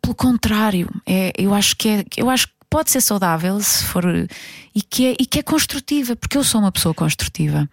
Pelo 0.03 0.15
contrário, 0.15 0.89
é, 1.07 1.33
eu 1.39 1.55
acho 1.55 1.77
que 1.77 1.89
é, 1.89 2.05
eu 2.17 2.29
acho 2.29 2.49
que 2.49 2.55
pode 2.69 2.91
ser 2.91 3.01
saudável 3.01 3.61
se 3.61 3.85
for 3.85 4.05
e 4.75 4.83
que, 4.83 5.07
é, 5.07 5.17
e 5.21 5.27
que 5.27 5.39
é 5.39 5.43
construtiva, 5.43 6.17
porque 6.17 6.37
eu 6.37 6.43
sou 6.45 6.61
uma 6.61 6.73
pessoa 6.73 6.93
construtiva. 6.95 7.69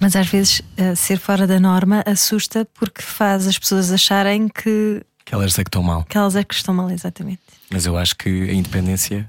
Mas 0.00 0.14
às 0.14 0.28
vezes 0.28 0.62
eh, 0.76 0.94
ser 0.94 1.18
fora 1.18 1.44
da 1.44 1.58
norma 1.58 2.04
assusta 2.06 2.64
porque 2.74 3.02
faz 3.02 3.48
as 3.48 3.58
pessoas 3.58 3.90
acharem 3.90 4.46
que, 4.48 5.02
Que 5.24 5.34
elas 5.34 5.58
é 5.58 5.64
que 5.64 5.68
estão 5.68 5.82
mal. 5.82 6.04
que 6.04 6.16
elas 6.16 6.36
é 6.36 6.44
que 6.44 6.54
estão 6.54 6.72
mal, 6.72 6.88
exatamente. 6.88 7.40
Mas 7.68 7.84
eu 7.84 7.96
acho 7.98 8.14
que 8.14 8.28
a 8.48 8.52
independência 8.52 9.28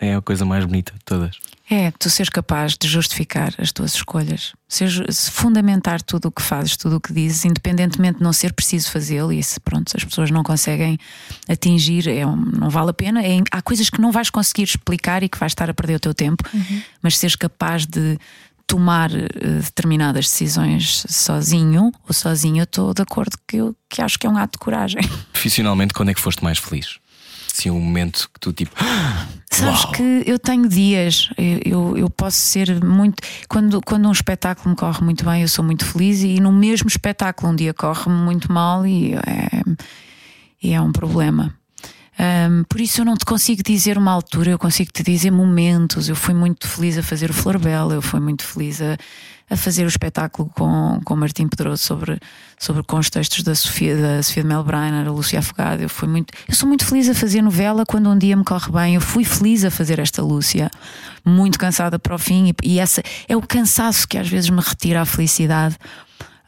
é 0.00 0.14
a 0.14 0.20
coisa 0.20 0.44
mais 0.44 0.64
bonita 0.64 0.92
de 0.92 1.00
todas. 1.04 1.36
É, 1.70 1.90
tu 1.92 2.10
seres 2.10 2.28
capaz 2.28 2.76
de 2.76 2.86
justificar 2.86 3.54
as 3.58 3.72
tuas 3.72 3.94
escolhas, 3.94 4.52
seres, 4.68 5.00
se 5.16 5.30
fundamentar 5.30 6.02
tudo 6.02 6.28
o 6.28 6.30
que 6.30 6.42
fazes, 6.42 6.76
tudo 6.76 6.96
o 6.96 7.00
que 7.00 7.12
dizes, 7.12 7.44
independentemente 7.46 8.18
de 8.18 8.22
não 8.24 8.32
ser 8.34 8.52
preciso 8.52 8.90
fazê-lo, 8.90 9.32
e 9.32 9.42
se 9.42 9.58
pronto, 9.60 9.90
se 9.90 9.96
as 9.96 10.04
pessoas 10.04 10.30
não 10.30 10.42
conseguem 10.42 10.98
atingir, 11.48 12.06
é 12.08 12.26
um- 12.26 12.36
não 12.36 12.68
vale 12.68 12.90
a 12.90 12.92
pena. 12.94 13.22
É- 13.24 13.40
há 13.50 13.62
coisas 13.62 13.88
que 13.88 14.00
não 14.00 14.12
vais 14.12 14.28
conseguir 14.28 14.64
explicar 14.64 15.22
e 15.22 15.28
que 15.28 15.38
vais 15.38 15.52
estar 15.52 15.70
a 15.70 15.74
perder 15.74 15.94
o 15.96 16.00
teu 16.00 16.12
tempo, 16.14 16.44
mas 17.02 17.16
seres 17.16 17.34
capaz 17.36 17.86
de 17.86 18.18
tomar 18.66 19.10
eh, 19.14 19.28
determinadas 19.62 20.24
decisões 20.26 21.04
sozinho 21.08 21.92
ou 22.06 22.12
sozinho, 22.14 22.58
eu 22.60 22.64
estou 22.64 22.94
de 22.94 23.02
acordo 23.02 23.36
que 23.46 23.56
eu 23.58 23.76
que 23.88 24.02
acho 24.02 24.18
que 24.18 24.26
é 24.26 24.30
um 24.30 24.36
ato 24.36 24.52
de 24.52 24.58
coragem. 24.58 25.02
Profissionalmente, 25.32 25.94
quando 25.94 26.08
é 26.10 26.14
que 26.14 26.20
foste 26.20 26.42
mais 26.42 26.58
feliz? 26.58 26.98
Sim, 27.54 27.70
um 27.70 27.80
momento 27.80 28.28
que 28.34 28.40
tu 28.40 28.52
tipo. 28.52 28.74
Sabes 29.48 29.84
Uau. 29.84 29.92
que 29.92 30.24
eu 30.26 30.36
tenho 30.40 30.68
dias, 30.68 31.30
eu, 31.38 31.60
eu, 31.64 31.96
eu 31.98 32.10
posso 32.10 32.36
ser 32.36 32.84
muito. 32.84 33.22
Quando, 33.48 33.80
quando 33.80 34.08
um 34.08 34.12
espetáculo 34.12 34.70
me 34.70 34.76
corre 34.76 35.00
muito 35.04 35.24
bem, 35.24 35.42
eu 35.42 35.46
sou 35.46 35.64
muito 35.64 35.84
feliz, 35.84 36.20
e 36.24 36.40
no 36.40 36.50
mesmo 36.50 36.88
espetáculo 36.88 37.52
um 37.52 37.54
dia 37.54 37.72
corre-me 37.72 38.16
muito 38.16 38.52
mal 38.52 38.84
e 38.84 39.14
é, 39.14 39.62
e 40.60 40.72
é 40.72 40.80
um 40.80 40.90
problema. 40.90 41.54
Ahm, 42.18 42.62
por 42.68 42.80
isso 42.80 43.00
eu 43.00 43.04
não 43.04 43.16
te 43.16 43.24
consigo 43.24 43.62
dizer 43.62 43.98
uma 43.98 44.12
altura, 44.12 44.50
eu 44.50 44.58
consigo 44.58 44.90
te 44.92 45.02
dizer 45.02 45.30
momentos. 45.30 46.08
Eu 46.08 46.16
fui 46.16 46.34
muito 46.34 46.68
feliz 46.68 46.96
a 46.96 47.02
fazer 47.02 47.30
o 47.30 47.34
Florbela, 47.34 47.94
eu 47.94 48.02
fui 48.02 48.20
muito 48.20 48.44
feliz 48.44 48.80
a, 48.80 48.96
a 49.50 49.56
fazer 49.56 49.84
o 49.84 49.88
espetáculo 49.88 50.48
com, 50.54 51.00
com 51.04 51.16
Martim 51.16 51.48
Pedroso 51.48 51.82
sobre, 51.82 52.18
sobre 52.58 52.82
com 52.84 52.98
os 52.98 53.10
textos 53.10 53.42
da 53.42 53.54
Sofia, 53.54 53.96
da 53.96 54.22
Sofia 54.22 54.44
de 54.44 54.52
a 54.52 55.10
Lúcia 55.10 55.40
Afogado. 55.40 55.82
Eu, 55.82 55.88
fui 55.88 56.08
muito, 56.08 56.32
eu 56.48 56.54
sou 56.54 56.68
muito 56.68 56.86
feliz 56.86 57.08
a 57.08 57.14
fazer 57.14 57.42
novela 57.42 57.84
quando 57.84 58.08
um 58.08 58.16
dia 58.16 58.36
me 58.36 58.44
corre 58.44 58.70
bem. 58.70 58.94
Eu 58.94 59.00
fui 59.00 59.24
feliz 59.24 59.64
a 59.64 59.70
fazer 59.70 59.98
esta 59.98 60.22
Lúcia, 60.22 60.70
muito 61.24 61.58
cansada 61.58 61.98
para 61.98 62.14
o 62.14 62.18
fim, 62.18 62.50
e, 62.62 62.74
e 62.74 62.78
essa 62.78 63.02
é 63.28 63.36
o 63.36 63.42
cansaço 63.42 64.06
que 64.06 64.16
às 64.16 64.28
vezes 64.28 64.50
me 64.50 64.60
retira 64.60 65.02
a 65.02 65.04
felicidade. 65.04 65.76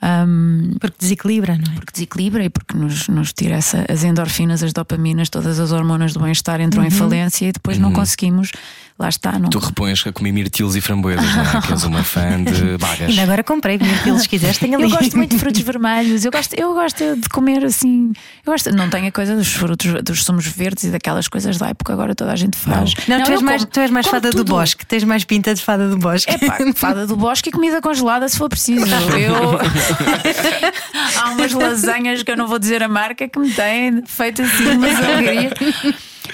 Ahm, 0.03 0.73
Porque 0.79 0.97
desequilibra, 0.99 1.57
não 1.57 1.73
é? 1.73 1.77
porque 1.77 1.93
desequilibra 1.93 2.45
e 2.45 2.51
porque 2.51 2.77
nos, 2.77 3.09
nos 3.09 3.33
tira 3.33 3.55
essa, 3.57 3.85
as 3.89 4.05
endorfinas, 4.05 4.63
as 4.63 4.73
dopaminas, 4.73 5.31
todas 5.31 5.59
as 5.59 5.73
hormonas 5.73 6.13
do 6.13 6.21
bem-estar 6.21 6.61
entram 6.61 6.85
em 6.85 6.91
falência 6.91 7.47
e 7.49 7.53
depois 7.53 7.79
não 7.79 7.93
conseguimos, 7.93 8.53
lá 8.99 9.09
está, 9.09 9.39
não. 9.39 9.51
Tu 9.51 9.59
repões 9.59 10.07
a 10.07 10.13
comer 10.13 10.33
mirtilos 10.33 10.75
e 10.77 10.81
framboesas, 10.81 11.25
não 11.35 11.43
é? 11.59 11.61
Que 11.63 11.73
és 11.73 11.85
uma 11.85 12.03
fã 12.03 12.43
de 12.43 12.77
bagas. 12.81 13.11
Ainda 13.11 13.23
agora 13.23 13.45
comprei, 13.45 13.79
mil 14.05 14.19
se 14.19 14.29
quiseres, 14.29 14.59
tenho 14.59 14.75
ali. 14.79 14.85
Eu 14.85 14.91
gosto 14.99 15.17
muito 15.17 15.31
de 15.33 15.39
frutos 15.39 15.61
vermelhos, 15.63 16.25
eu 16.25 16.31
gosto, 16.33 16.55
eu 16.55 16.73
gosto 16.75 17.17
de 17.17 17.29
comer 17.29 17.65
assim. 17.65 18.13
Eu 18.45 18.53
gosto, 18.53 18.71
não 18.75 18.89
tenho 18.89 19.09
a 19.09 19.13
coisa 19.13 19.37
dos 19.37 19.49
frutos, 19.53 20.03
dos 20.03 20.25
sumos 20.25 20.47
verdes 20.47 20.85
e 20.85 20.91
daquelas 20.91 21.29
coisas 21.29 21.57
da 21.59 21.69
época, 21.69 21.93
agora 21.93 22.15
toda 22.15 22.33
a 22.33 22.37
gente 22.37 22.57
faz. 22.57 22.95
Não, 23.07 23.23
tu, 23.23 23.33
és 23.33 23.43
mais, 23.43 23.63
como- 23.63 23.73
tu 23.73 23.81
és 23.81 23.91
mais 23.91 24.07
fada 24.07 24.31
do 24.31 24.39
tudo. 24.39 24.49
bosque, 24.55 24.87
tens 24.87 25.05
mais 25.05 25.25
pinta 25.25 25.55
de 25.55 25.61
fada 25.63 25.89
do 25.89 25.99
bosque. 25.99 26.31
É 26.33 26.39
pá, 26.39 26.57
fada 26.75 27.07
do 27.07 27.17
bosque 27.17 27.51
e 27.51 27.53
comida 27.53 27.81
congelada 27.81 28.29
se 28.29 28.39
for 28.39 28.49
preciso. 28.49 28.87
Eu... 28.87 29.59
Há 31.21 31.31
umas 31.31 31.53
lasanhas 31.53 32.23
que 32.23 32.31
eu 32.31 32.37
não 32.37 32.47
vou 32.47 32.59
dizer 32.59 32.83
a 32.83 32.89
marca 32.89 33.29
que 33.29 33.39
me 33.39 33.51
têm 33.51 34.03
feito 34.07 34.43
assim 34.43 34.71
umas 34.71 34.97
alegrias. 34.97 35.53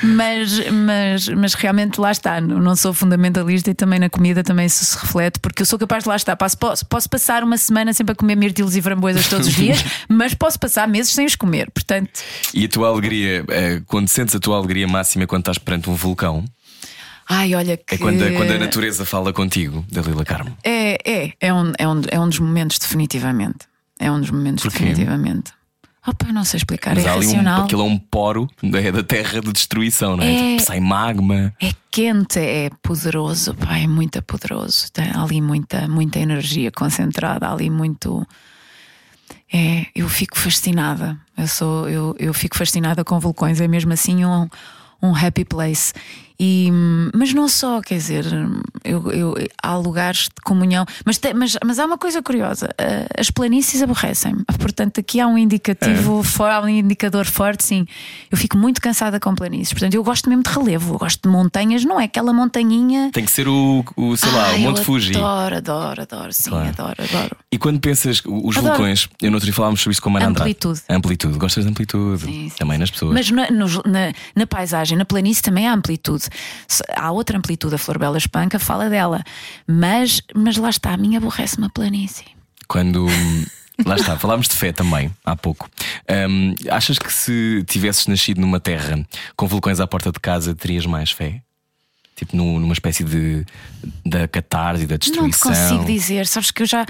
Mas, 0.03 0.71
mas, 0.71 1.29
mas 1.29 1.55
realmente 1.55 2.01
lá 2.01 2.11
está, 2.11 2.41
não 2.41 2.75
sou 2.77 2.93
fundamentalista 2.95 3.71
e 3.71 3.75
também 3.75 3.99
na 3.99 4.09
comida 4.11 4.43
também 4.43 4.67
isso 4.67 4.85
se 4.85 4.99
reflete, 4.99 5.39
porque 5.41 5.63
eu 5.63 5.67
sou 5.67 5.79
capaz 5.79 6.05
de 6.05 6.09
lá 6.09 6.17
estar. 6.17 6.37
Posso, 6.37 6.57
posso, 6.87 7.09
passar 7.09 7.43
uma 7.45 7.57
semana 7.59 7.93
sempre 7.93 8.13
a 8.13 8.15
comer 8.15 8.37
mirtilos 8.37 8.77
e 8.77 8.83
framboesas 8.83 9.29
todos 9.29 9.49
os 9.49 9.55
dias, 9.55 9.85
mas 10.09 10.35
posso 10.35 10.59
passar 10.59 10.87
meses 10.89 11.13
sem 11.13 11.27
os 11.27 11.37
comer. 11.37 11.71
Portanto, 11.71 12.21
E 12.55 12.65
a 12.65 12.69
tua 12.69 12.89
alegria, 12.89 13.45
eh, 13.49 13.83
quando 13.87 14.09
sentes 14.09 14.35
a 14.35 14.41
tua 14.41 14.57
alegria 14.57 14.87
máxima 14.89 15.27
quando 15.27 15.43
estás 15.43 15.59
perante 15.59 15.89
um 15.91 15.95
vulcão, 15.95 16.45
ai, 17.29 17.55
olha 17.55 17.77
que. 17.77 17.95
é 17.95 17.99
quando, 17.99 18.23
a- 18.23 18.33
quando 18.33 18.51
a 18.53 18.59
natureza 18.59 19.05
fala 19.05 19.33
contigo, 19.33 19.85
Dalila 19.91 20.25
Carmo. 20.25 20.57
É, 20.65 20.99
é, 21.11 21.33
é 21.41 21.53
um, 21.55 21.73
é, 21.79 21.89
um, 21.89 22.01
é 22.11 22.21
um 22.21 22.29
dos 22.29 22.39
momentos, 22.39 22.79
definitivamente. 22.79 23.61
É 23.99 24.11
um 24.11 24.21
dos 24.21 24.31
momentos, 24.31 24.65
Porquê? 24.65 24.81
definitivamente. 24.81 25.53
Opa, 26.05 26.33
não 26.33 26.45
sei 26.45 26.59
explicar, 26.59 26.97
Mas 26.97 27.07
é 27.07 27.09
ali 27.09 27.27
um, 27.27 27.31
racional. 27.31 27.65
aquilo 27.65 27.83
é 27.83 27.85
um 27.85 27.97
poro 27.99 28.49
é 28.75 28.91
da 28.91 29.05
terra 29.05 29.41
de 29.41 29.53
destruição, 29.53 30.17
não 30.17 30.25
é? 30.25 30.33
É. 30.33 30.57
Tipo, 30.57 30.63
sai 30.67 30.81
magma. 30.81 31.55
É 31.61 31.71
quente, 31.93 32.41
é 32.41 32.71
poderoso, 32.83 33.55
pá, 33.55 33.79
é 33.79 33.87
muito 33.87 34.21
poderoso. 34.23 34.91
Tem 34.93 35.11
ali 35.15 35.41
muita, 35.41 35.87
muita 35.87 36.19
energia 36.19 36.73
concentrada, 36.73 37.49
ali 37.49 37.71
muito. 37.71 38.27
É, 39.53 39.87
eu 39.95 40.09
fico 40.09 40.37
fascinada. 40.37 41.17
Eu 41.39 41.47
sou, 41.47 41.89
eu, 41.89 42.17
eu 42.19 42.35
fico 42.35 42.57
fascinada 42.57 43.05
com 43.05 43.21
vulcões. 43.21 43.61
É 43.61 43.69
mesmo 43.69 43.93
assim 43.93 44.25
um, 44.25 44.49
um 45.01 45.15
happy 45.15 45.45
place. 45.45 45.93
E, 46.45 46.73
mas 47.15 47.33
não 47.33 47.47
só, 47.47 47.81
quer 47.81 47.95
dizer, 47.95 48.25
eu, 48.83 49.13
eu- 49.13 49.35
há 49.63 49.77
lugares 49.77 50.23
de 50.25 50.43
comunhão, 50.43 50.85
mas, 51.07 51.17
te- 51.17 51.33
mas, 51.33 51.57
mas 51.65 51.79
há 51.79 51.87
uma 51.87 51.97
coisa 51.97 52.21
curiosa: 52.21 52.69
eh, 52.77 53.07
as 53.17 53.31
planícies 53.31 53.81
aborrecem-me. 53.81 54.43
Portanto, 54.59 54.99
aqui 54.99 55.21
há 55.21 55.27
um 55.29 55.39
indicativo, 55.39 56.21
há 56.41 56.61
um 56.61 56.69
indicador 56.69 57.27
forte, 57.27 57.63
sim. 57.65 57.87
Eu 58.29 58.37
fico 58.37 58.59
muito 58.59 58.81
cansada 58.81 59.21
com 59.21 59.33
planícies. 59.37 59.73
Portanto, 59.73 59.95
eu 59.95 60.03
gosto 60.03 60.29
mesmo 60.29 60.43
de 60.43 60.51
relevo, 60.51 60.95
eu 60.95 60.99
gosto 60.99 61.23
de 61.23 61.29
montanhas, 61.29 61.85
não 61.85 62.01
é 62.01 62.05
aquela 62.07 62.33
montanhinha. 62.33 63.11
Tem 63.13 63.25
que 63.25 63.31
ser 63.31 63.47
o, 63.47 63.85
o 63.97 64.17
sei 64.17 64.33
lá, 64.33 64.53
o 64.55 64.59
Monte 64.59 64.81
Fuji. 64.81 65.17
Adoro, 65.17 65.57
adoro, 65.59 66.03
adoro, 66.03 66.33
sim, 66.33 66.51
Claro. 66.51 66.69
adoro, 66.71 66.97
adoro. 67.09 67.37
E 67.53 67.59
quando 67.59 67.79
pensas, 67.79 68.21
os 68.27 68.57
Adoro. 68.57 68.75
vulcões, 68.75 69.09
eu 69.21 69.31
no 69.31 69.37
outro 69.37 69.45
dia 69.47 69.55
falávamos 69.55 69.81
sobre 69.81 69.93
isso 69.93 70.03
com 70.03 70.09
a 70.09 70.13
Mara 70.15 70.27
Andrade. 70.27 70.51
Amplitude. 70.51 70.81
Amplitude. 70.89 71.39
Gostas 71.39 71.63
de 71.65 71.71
amplitude? 71.71 72.23
Sim, 72.25 72.49
sim, 72.49 72.57
Também 72.59 72.79
nas 72.79 72.91
pessoas. 72.91 73.13
Mas 73.15 73.31
na, 73.31 73.49
nos- 73.51 73.77
na, 73.85 74.13
na 74.35 74.45
paisagem, 74.47 74.99
na 74.99 75.05
planície 75.05 75.41
também 75.43 75.69
há 75.69 75.73
amplitude. 75.75 76.25
Há 76.97 77.11
outra 77.11 77.39
amplitude, 77.39 77.75
a 77.75 77.79
Flor 77.79 77.99
Bela 77.99 78.19
Espanca 78.19 78.59
fala 78.59 78.89
dela. 78.89 79.23
Mas, 79.67 80.21
mas 80.35 80.57
lá 80.57 80.71
está, 80.71 80.93
a 80.93 80.97
minha 80.97 81.19
aborrece-me 81.19 81.67
a 81.67 81.71
planície. 81.71 82.27
Quando. 82.69 83.07
Lá 83.87 83.97
está, 83.97 84.19
falámos 84.19 84.49
de 84.49 84.55
fé 84.55 84.71
também 84.71 85.11
há 85.25 85.35
pouco. 85.35 85.69
Hum, 86.29 86.55
achas 86.71 86.99
que 86.99 87.13
se 87.13 87.65
tivesses 87.67 88.07
nascido 88.07 88.41
numa 88.41 88.61
terra 88.61 89.05
com 89.35 89.47
vulcões 89.47 89.81
à 89.81 89.87
porta 89.87 90.13
de 90.13 90.21
casa, 90.21 90.55
terias 90.55 90.87
mais 90.87 91.11
fé? 91.11 91.41
Tipo 92.15 92.37
nu- 92.37 92.61
numa 92.61 92.75
espécie 92.75 93.03
de 93.03 93.45
da 94.05 94.29
catarse 94.29 94.85
e 94.85 94.87
da 94.87 94.95
Não 94.95 94.99
te 94.99 95.11
destruição. 95.31 95.51
consigo 95.53 95.85
dizer. 95.87 96.27
Sabes 96.27 96.51
que 96.51 96.63
eu 96.63 96.67
já 96.67 96.85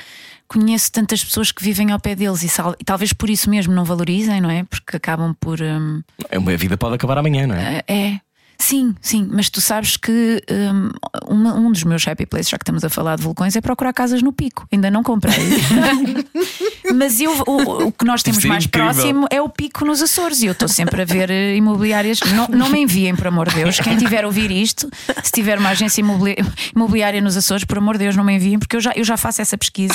conheço 0.49 0.90
tantas 0.93 1.24
pessoas 1.24 1.51
que 1.53 1.62
vivem 1.64 1.93
ao 1.93 2.01
pé 2.01 2.14
deles 2.14 2.43
e, 2.43 2.49
sal- 2.49 2.74
e 2.78 2.84
talvez 2.84 3.12
por 3.14 3.30
isso 3.30 3.49
mesmo 3.49 3.72
não 3.72 3.84
valorizem, 3.84 4.40
não 4.40 4.51
é? 4.51 4.64
Porque 4.64 4.97
acabam 4.97 5.34
por. 5.40 5.61
hum, 5.62 6.03
É 6.28 6.36
uma- 6.38 6.53
A 6.53 6.57
vida 6.57 6.76
pode 6.76 6.97
acabar 6.97 7.16
amanhã, 7.16 7.47
não 7.47 7.55
é? 7.55 7.82
é. 7.88 8.20
Sim, 8.62 8.94
sim, 9.00 9.28
mas 9.32 9.50
tu 9.50 9.60
sabes 9.60 9.96
que 9.96 10.40
hum, 10.48 10.90
uma- 11.26 11.54
um, 11.54 11.72
dos 11.72 11.82
meus 11.82 12.06
happy 12.06 12.24
places, 12.26 12.48
já 12.48 12.56
que 12.56 12.62
estamos 12.62 12.84
a 12.84 12.88
falar 12.88 13.16
de 13.16 13.22
vulcões, 13.24 13.56
é 13.56 13.60
procurar 13.60 13.92
casas 13.92 14.22
no 14.22 14.32
pico. 14.32 14.66
Ainda 14.72 14.88
não 14.88 15.02
comprei. 15.02 15.34
mas 16.94 17.20
eu, 17.20 17.32
o, 17.46 17.86
o 17.86 17.92
que 17.92 18.04
nós 18.04 18.22
temos 18.22 18.40
ser 18.42 18.48
mais 18.48 18.64
incrível. 18.64 18.92
próximo 18.92 19.26
é 19.30 19.40
o 19.40 19.48
pico 19.48 19.84
nos 19.84 20.00
Açores 20.02 20.42
e 20.42 20.46
eu 20.46 20.52
estou 20.52 20.68
sempre 20.68 21.02
a 21.02 21.04
ver 21.04 21.30
eh, 21.30 21.56
imobiliárias. 21.56 22.20
Não, 22.20 22.46
não 22.48 22.68
me 22.68 22.80
enviem, 22.80 23.14
por 23.16 23.26
amor 23.26 23.48
de 23.48 23.56
Deus. 23.56 23.80
Quem 23.80 23.96
tiver 23.96 24.24
a 24.24 24.26
ouvir 24.26 24.50
isto, 24.50 24.88
se 25.24 25.32
tiver 25.32 25.58
uma 25.58 25.70
agência 25.70 26.00
imobili- 26.00 26.36
imobiliária 26.74 27.20
nos 27.20 27.36
Açores, 27.36 27.64
por 27.64 27.78
amor 27.78 27.94
de 27.98 28.04
Deus, 28.04 28.16
não 28.16 28.22
me 28.24 28.34
enviem, 28.34 28.58
porque 28.58 28.76
eu 28.76 28.80
já, 28.80 28.92
eu 28.94 29.04
já 29.04 29.16
faço 29.16 29.42
essa 29.42 29.58
pesquisa 29.58 29.94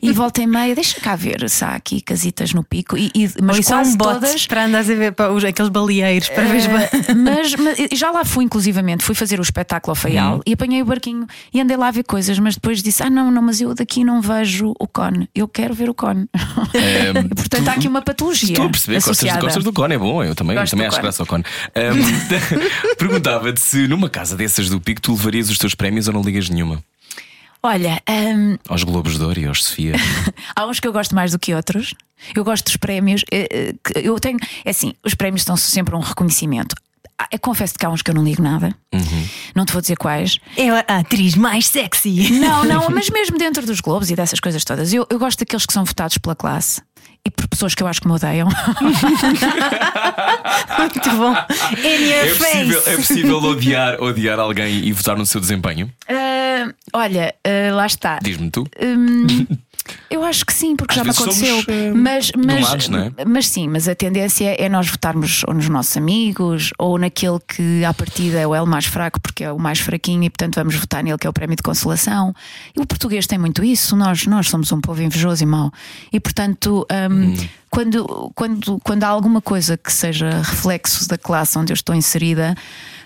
e 0.00 0.12
volta 0.12 0.40
e 0.42 0.46
meia, 0.46 0.74
deixa 0.74 1.00
cá 1.00 1.16
ver 1.16 1.48
se 1.50 1.64
há 1.64 1.70
aqui 1.74 2.00
casitas 2.00 2.52
no 2.52 2.62
pico. 2.62 2.96
E, 2.96 3.10
e- 3.14 3.30
mas 3.42 3.56
Ou 3.56 3.60
isso 3.60 3.74
é 3.74 3.76
um 3.78 3.96
todas. 3.96 4.46
para 4.46 4.64
andares 4.66 4.88
a 4.90 4.94
ver 4.94 5.12
para 5.12 5.32
os- 5.32 5.44
aqueles 5.44 5.70
baleeiros 5.70 6.28
para 6.28 6.44
ver. 6.44 6.62
Eh, 6.62 7.14
mas, 7.14 7.54
mas 7.56 7.71
já 7.92 8.10
lá 8.10 8.24
fui, 8.24 8.44
inclusivamente, 8.44 9.04
fui 9.04 9.14
fazer 9.14 9.38
o 9.38 9.42
espetáculo 9.42 9.92
ao 9.92 9.94
Faial 9.96 10.40
e 10.46 10.52
apanhei 10.52 10.82
o 10.82 10.84
barquinho 10.84 11.26
e 11.52 11.60
andei 11.60 11.76
lá 11.76 11.88
a 11.88 11.90
ver 11.90 12.04
coisas, 12.04 12.38
mas 12.38 12.54
depois 12.54 12.82
disse: 12.82 13.02
Ah, 13.02 13.10
não, 13.10 13.30
não, 13.30 13.42
mas 13.42 13.60
eu 13.60 13.74
daqui 13.74 14.04
não 14.04 14.20
vejo 14.20 14.74
o 14.78 14.86
cone, 14.86 15.28
eu 15.34 15.46
quero 15.48 15.74
ver 15.74 15.88
o 15.90 15.94
cone. 15.94 16.28
Portanto, 17.36 17.68
há 17.68 17.72
aqui 17.72 17.88
uma 17.88 18.02
patologia. 18.02 18.50
Estou 18.52 18.66
a 18.66 18.70
perceber, 18.70 18.96
gostas, 18.96 19.10
associada. 19.18 19.40
gostas 19.40 19.64
do 19.64 19.72
cone, 19.72 19.94
é 19.94 19.98
bom, 19.98 20.22
eu 20.24 20.34
também, 20.34 20.56
Gosto 20.56 20.72
também 20.72 20.86
acho 20.86 21.00
graça 21.00 21.22
ao 21.22 21.26
cone. 21.26 21.44
Ahm, 21.74 21.98
Perguntava-te 22.98 23.60
se 23.60 23.86
numa 23.88 24.08
casa 24.08 24.36
dessas 24.36 24.68
do 24.68 24.80
Pico 24.80 25.00
tu 25.00 25.12
levarias 25.12 25.50
os 25.50 25.58
teus 25.58 25.74
prémios 25.74 26.08
ou 26.08 26.14
não 26.14 26.22
ligas 26.22 26.48
nenhuma? 26.48 26.82
Olha, 27.62 28.02
hum, 28.08 28.58
Aos 28.68 28.82
Globos 28.82 29.16
de 29.16 29.22
Ouro 29.24 29.38
e 29.38 29.46
aos 29.46 29.64
Sofia. 29.64 29.94
há 30.56 30.66
uns 30.66 30.80
que 30.80 30.88
eu 30.88 30.92
gosto 30.92 31.14
mais 31.14 31.30
do 31.30 31.38
que 31.38 31.54
outros. 31.54 31.94
Eu 32.34 32.42
gosto 32.44 32.64
dos 32.64 32.76
prémios. 32.76 33.24
eh, 33.32 33.48
eh, 33.94 34.00
Eu 34.02 34.18
tenho, 34.18 34.38
é 34.64 34.70
assim, 34.70 34.94
os 35.04 35.14
prémios 35.14 35.42
são 35.44 35.56
sempre 35.56 35.94
um 35.94 36.00
reconhecimento. 36.00 36.74
Ah, 37.30 37.38
confesso 37.38 37.74
que 37.78 37.84
há 37.86 37.90
uns 37.90 38.02
que 38.02 38.10
eu 38.10 38.14
não 38.14 38.24
ligo 38.24 38.42
nada. 38.42 38.74
Não 39.54 39.64
te 39.64 39.72
vou 39.72 39.80
dizer 39.82 39.96
quais. 39.96 40.38
É 40.56 40.68
a 40.70 40.98
atriz 40.98 41.34
mais 41.34 41.66
sexy. 41.66 42.30
Não, 42.32 42.64
não, 42.64 42.88
mas 42.94 43.08
mesmo 43.10 43.38
dentro 43.38 43.64
dos 43.66 43.80
Globos 43.80 44.10
e 44.10 44.16
dessas 44.16 44.40
coisas 44.40 44.64
todas, 44.64 44.92
eu, 44.92 45.06
eu 45.10 45.18
gosto 45.18 45.38
daqueles 45.40 45.64
que 45.66 45.72
são 45.72 45.84
votados 45.84 46.18
pela 46.18 46.34
classe 46.34 46.80
e 47.24 47.30
por 47.30 47.46
pessoas 47.48 47.74
que 47.74 47.82
eu 47.82 47.86
acho 47.86 48.00
que 48.00 48.08
me 48.08 48.14
odeiam. 48.14 48.48
Muito 50.78 51.10
bom. 51.10 51.34
In 51.78 52.04
your 52.04 52.24
É 52.24 52.34
face. 52.34 52.38
possível, 52.64 52.82
é 52.86 52.96
possível 52.96 53.36
odiar, 53.42 54.02
odiar 54.02 54.38
alguém 54.40 54.84
e 54.84 54.92
votar 54.92 55.16
no 55.16 55.24
seu 55.26 55.40
desempenho? 55.40 55.90
Ah, 56.08 56.72
olha, 56.92 57.34
ah, 57.44 57.74
lá 57.74 57.86
está. 57.86 58.18
Diz-me 58.22 58.50
tu. 58.50 58.66
Hum, 58.80 59.46
eu 60.10 60.22
acho 60.24 60.44
que 60.44 60.52
sim, 60.52 60.76
porque 60.76 60.92
Às 60.92 60.96
já 60.98 61.04
me 61.04 61.10
aconteceu. 61.10 61.62
somos, 61.62 61.68
eh, 61.68 61.92
mas, 61.92 62.32
mas, 62.36 62.60
domados, 62.60 62.90
é? 63.18 63.24
mas 63.24 63.48
sim, 63.48 63.68
mas 63.68 63.88
a 63.88 63.94
tendência 63.94 64.54
é 64.58 64.68
nós 64.68 64.88
votarmos 64.88 65.42
ou 65.46 65.54
nos 65.54 65.68
nossos 65.68 65.96
amigos 65.96 66.70
ou 66.78 66.98
naquele 66.98 67.38
que 67.40 67.84
à 67.84 67.92
partida 67.92 68.40
é 68.40 68.46
o 68.46 68.66
mais 68.66 68.84
fraco 68.84 69.20
porque 69.20 69.44
é 69.44 69.52
o 69.52 69.58
mais 69.58 69.80
fraquinho 69.80 70.24
e 70.24 70.30
portanto 70.30 70.56
vamos 70.56 70.74
votar 70.74 71.02
nele 71.02 71.18
que 71.18 71.26
é 71.26 71.30
o 71.30 71.32
prémio 71.32 71.56
de 71.56 71.62
consolação. 71.62 72.34
E 72.76 72.80
o 72.80 72.86
português 72.86 73.26
tem 73.26 73.38
muito 73.38 73.64
isso, 73.64 73.96
nós, 73.96 74.26
nós 74.26 74.48
somos 74.48 74.70
um 74.72 74.80
povo 74.80 75.02
invejoso 75.02 75.42
e 75.42 75.46
mau. 75.46 75.72
E 76.12 76.20
portanto, 76.20 76.86
hum, 77.10 77.34
quando, 77.70 78.32
quando, 78.34 78.78
quando 78.84 79.04
há 79.04 79.08
alguma 79.08 79.40
coisa 79.40 79.76
que 79.76 79.92
seja 79.92 80.42
reflexo 80.42 81.08
da 81.08 81.16
classe 81.16 81.58
onde 81.58 81.72
eu 81.72 81.74
estou 81.74 81.94
inserida 81.94 82.54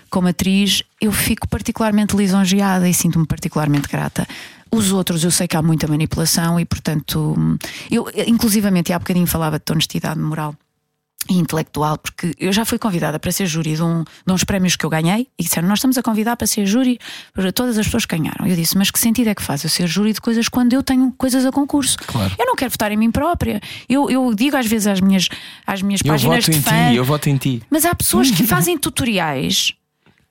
como 0.09 0.27
atriz, 0.27 0.83
eu 1.01 1.11
fico 1.11 1.47
particularmente 1.47 2.15
lisonjeada 2.15 2.87
e 2.87 2.93
sinto-me 2.93 3.25
particularmente 3.25 3.87
grata. 3.87 4.27
Os 4.71 4.91
outros, 4.91 5.23
eu 5.23 5.31
sei 5.31 5.47
que 5.47 5.55
há 5.57 5.61
muita 5.61 5.87
manipulação 5.87 6.59
e, 6.59 6.65
portanto, 6.65 7.35
eu, 7.89 8.07
inclusivamente, 8.27 8.93
há 8.93 8.99
bocadinho 8.99 9.27
falava 9.27 9.59
de 9.59 9.71
honestidade 9.71 10.19
moral 10.19 10.55
e 11.29 11.37
intelectual, 11.37 11.97
porque 11.97 12.33
eu 12.39 12.53
já 12.53 12.63
fui 12.63 12.77
convidada 12.77 13.19
para 13.19 13.31
ser 13.31 13.45
júri 13.47 13.75
de, 13.75 13.83
um, 13.83 14.03
de 14.03 14.33
uns 14.33 14.43
prémios 14.43 14.75
que 14.75 14.85
eu 14.85 14.89
ganhei 14.89 15.27
e 15.37 15.43
disseram: 15.43 15.67
Nós 15.67 15.79
estamos 15.79 15.97
a 15.97 16.03
convidar 16.03 16.37
para 16.37 16.47
ser 16.47 16.65
júri 16.65 16.99
para 17.33 17.51
todas 17.51 17.77
as 17.77 17.85
pessoas 17.85 18.05
que 18.05 18.17
ganharam. 18.17 18.47
Eu 18.47 18.55
disse: 18.55 18.77
Mas 18.77 18.91
que 18.91 18.99
sentido 18.99 19.29
é 19.29 19.35
que 19.35 19.41
faz 19.41 19.63
eu 19.63 19.69
ser 19.69 19.87
júri 19.87 20.13
de 20.13 20.21
coisas 20.21 20.47
quando 20.47 20.73
eu 20.73 20.81
tenho 20.81 21.11
coisas 21.17 21.45
a 21.45 21.51
concurso? 21.51 21.97
Claro. 22.05 22.33
Eu 22.37 22.45
não 22.45 22.55
quero 22.55 22.71
votar 22.71 22.91
em 22.91 22.97
mim 22.97 23.11
própria. 23.11 23.59
Eu, 23.89 24.09
eu 24.09 24.33
digo 24.33 24.55
às 24.55 24.67
vezes 24.67 24.87
às 24.87 25.01
minhas, 25.01 25.27
às 25.65 25.81
minhas 25.81 26.01
Eu 26.03 26.11
páginas 26.11 26.45
voto 26.45 26.51
de 26.51 26.57
em 26.57 26.61
fã. 26.61 26.89
ti, 26.89 26.95
eu 26.95 27.03
voto 27.03 27.29
em 27.29 27.37
ti. 27.37 27.63
Mas 27.69 27.85
há 27.85 27.93
pessoas 27.93 28.31
que 28.31 28.43
fazem 28.47 28.77
tutoriais 28.77 29.73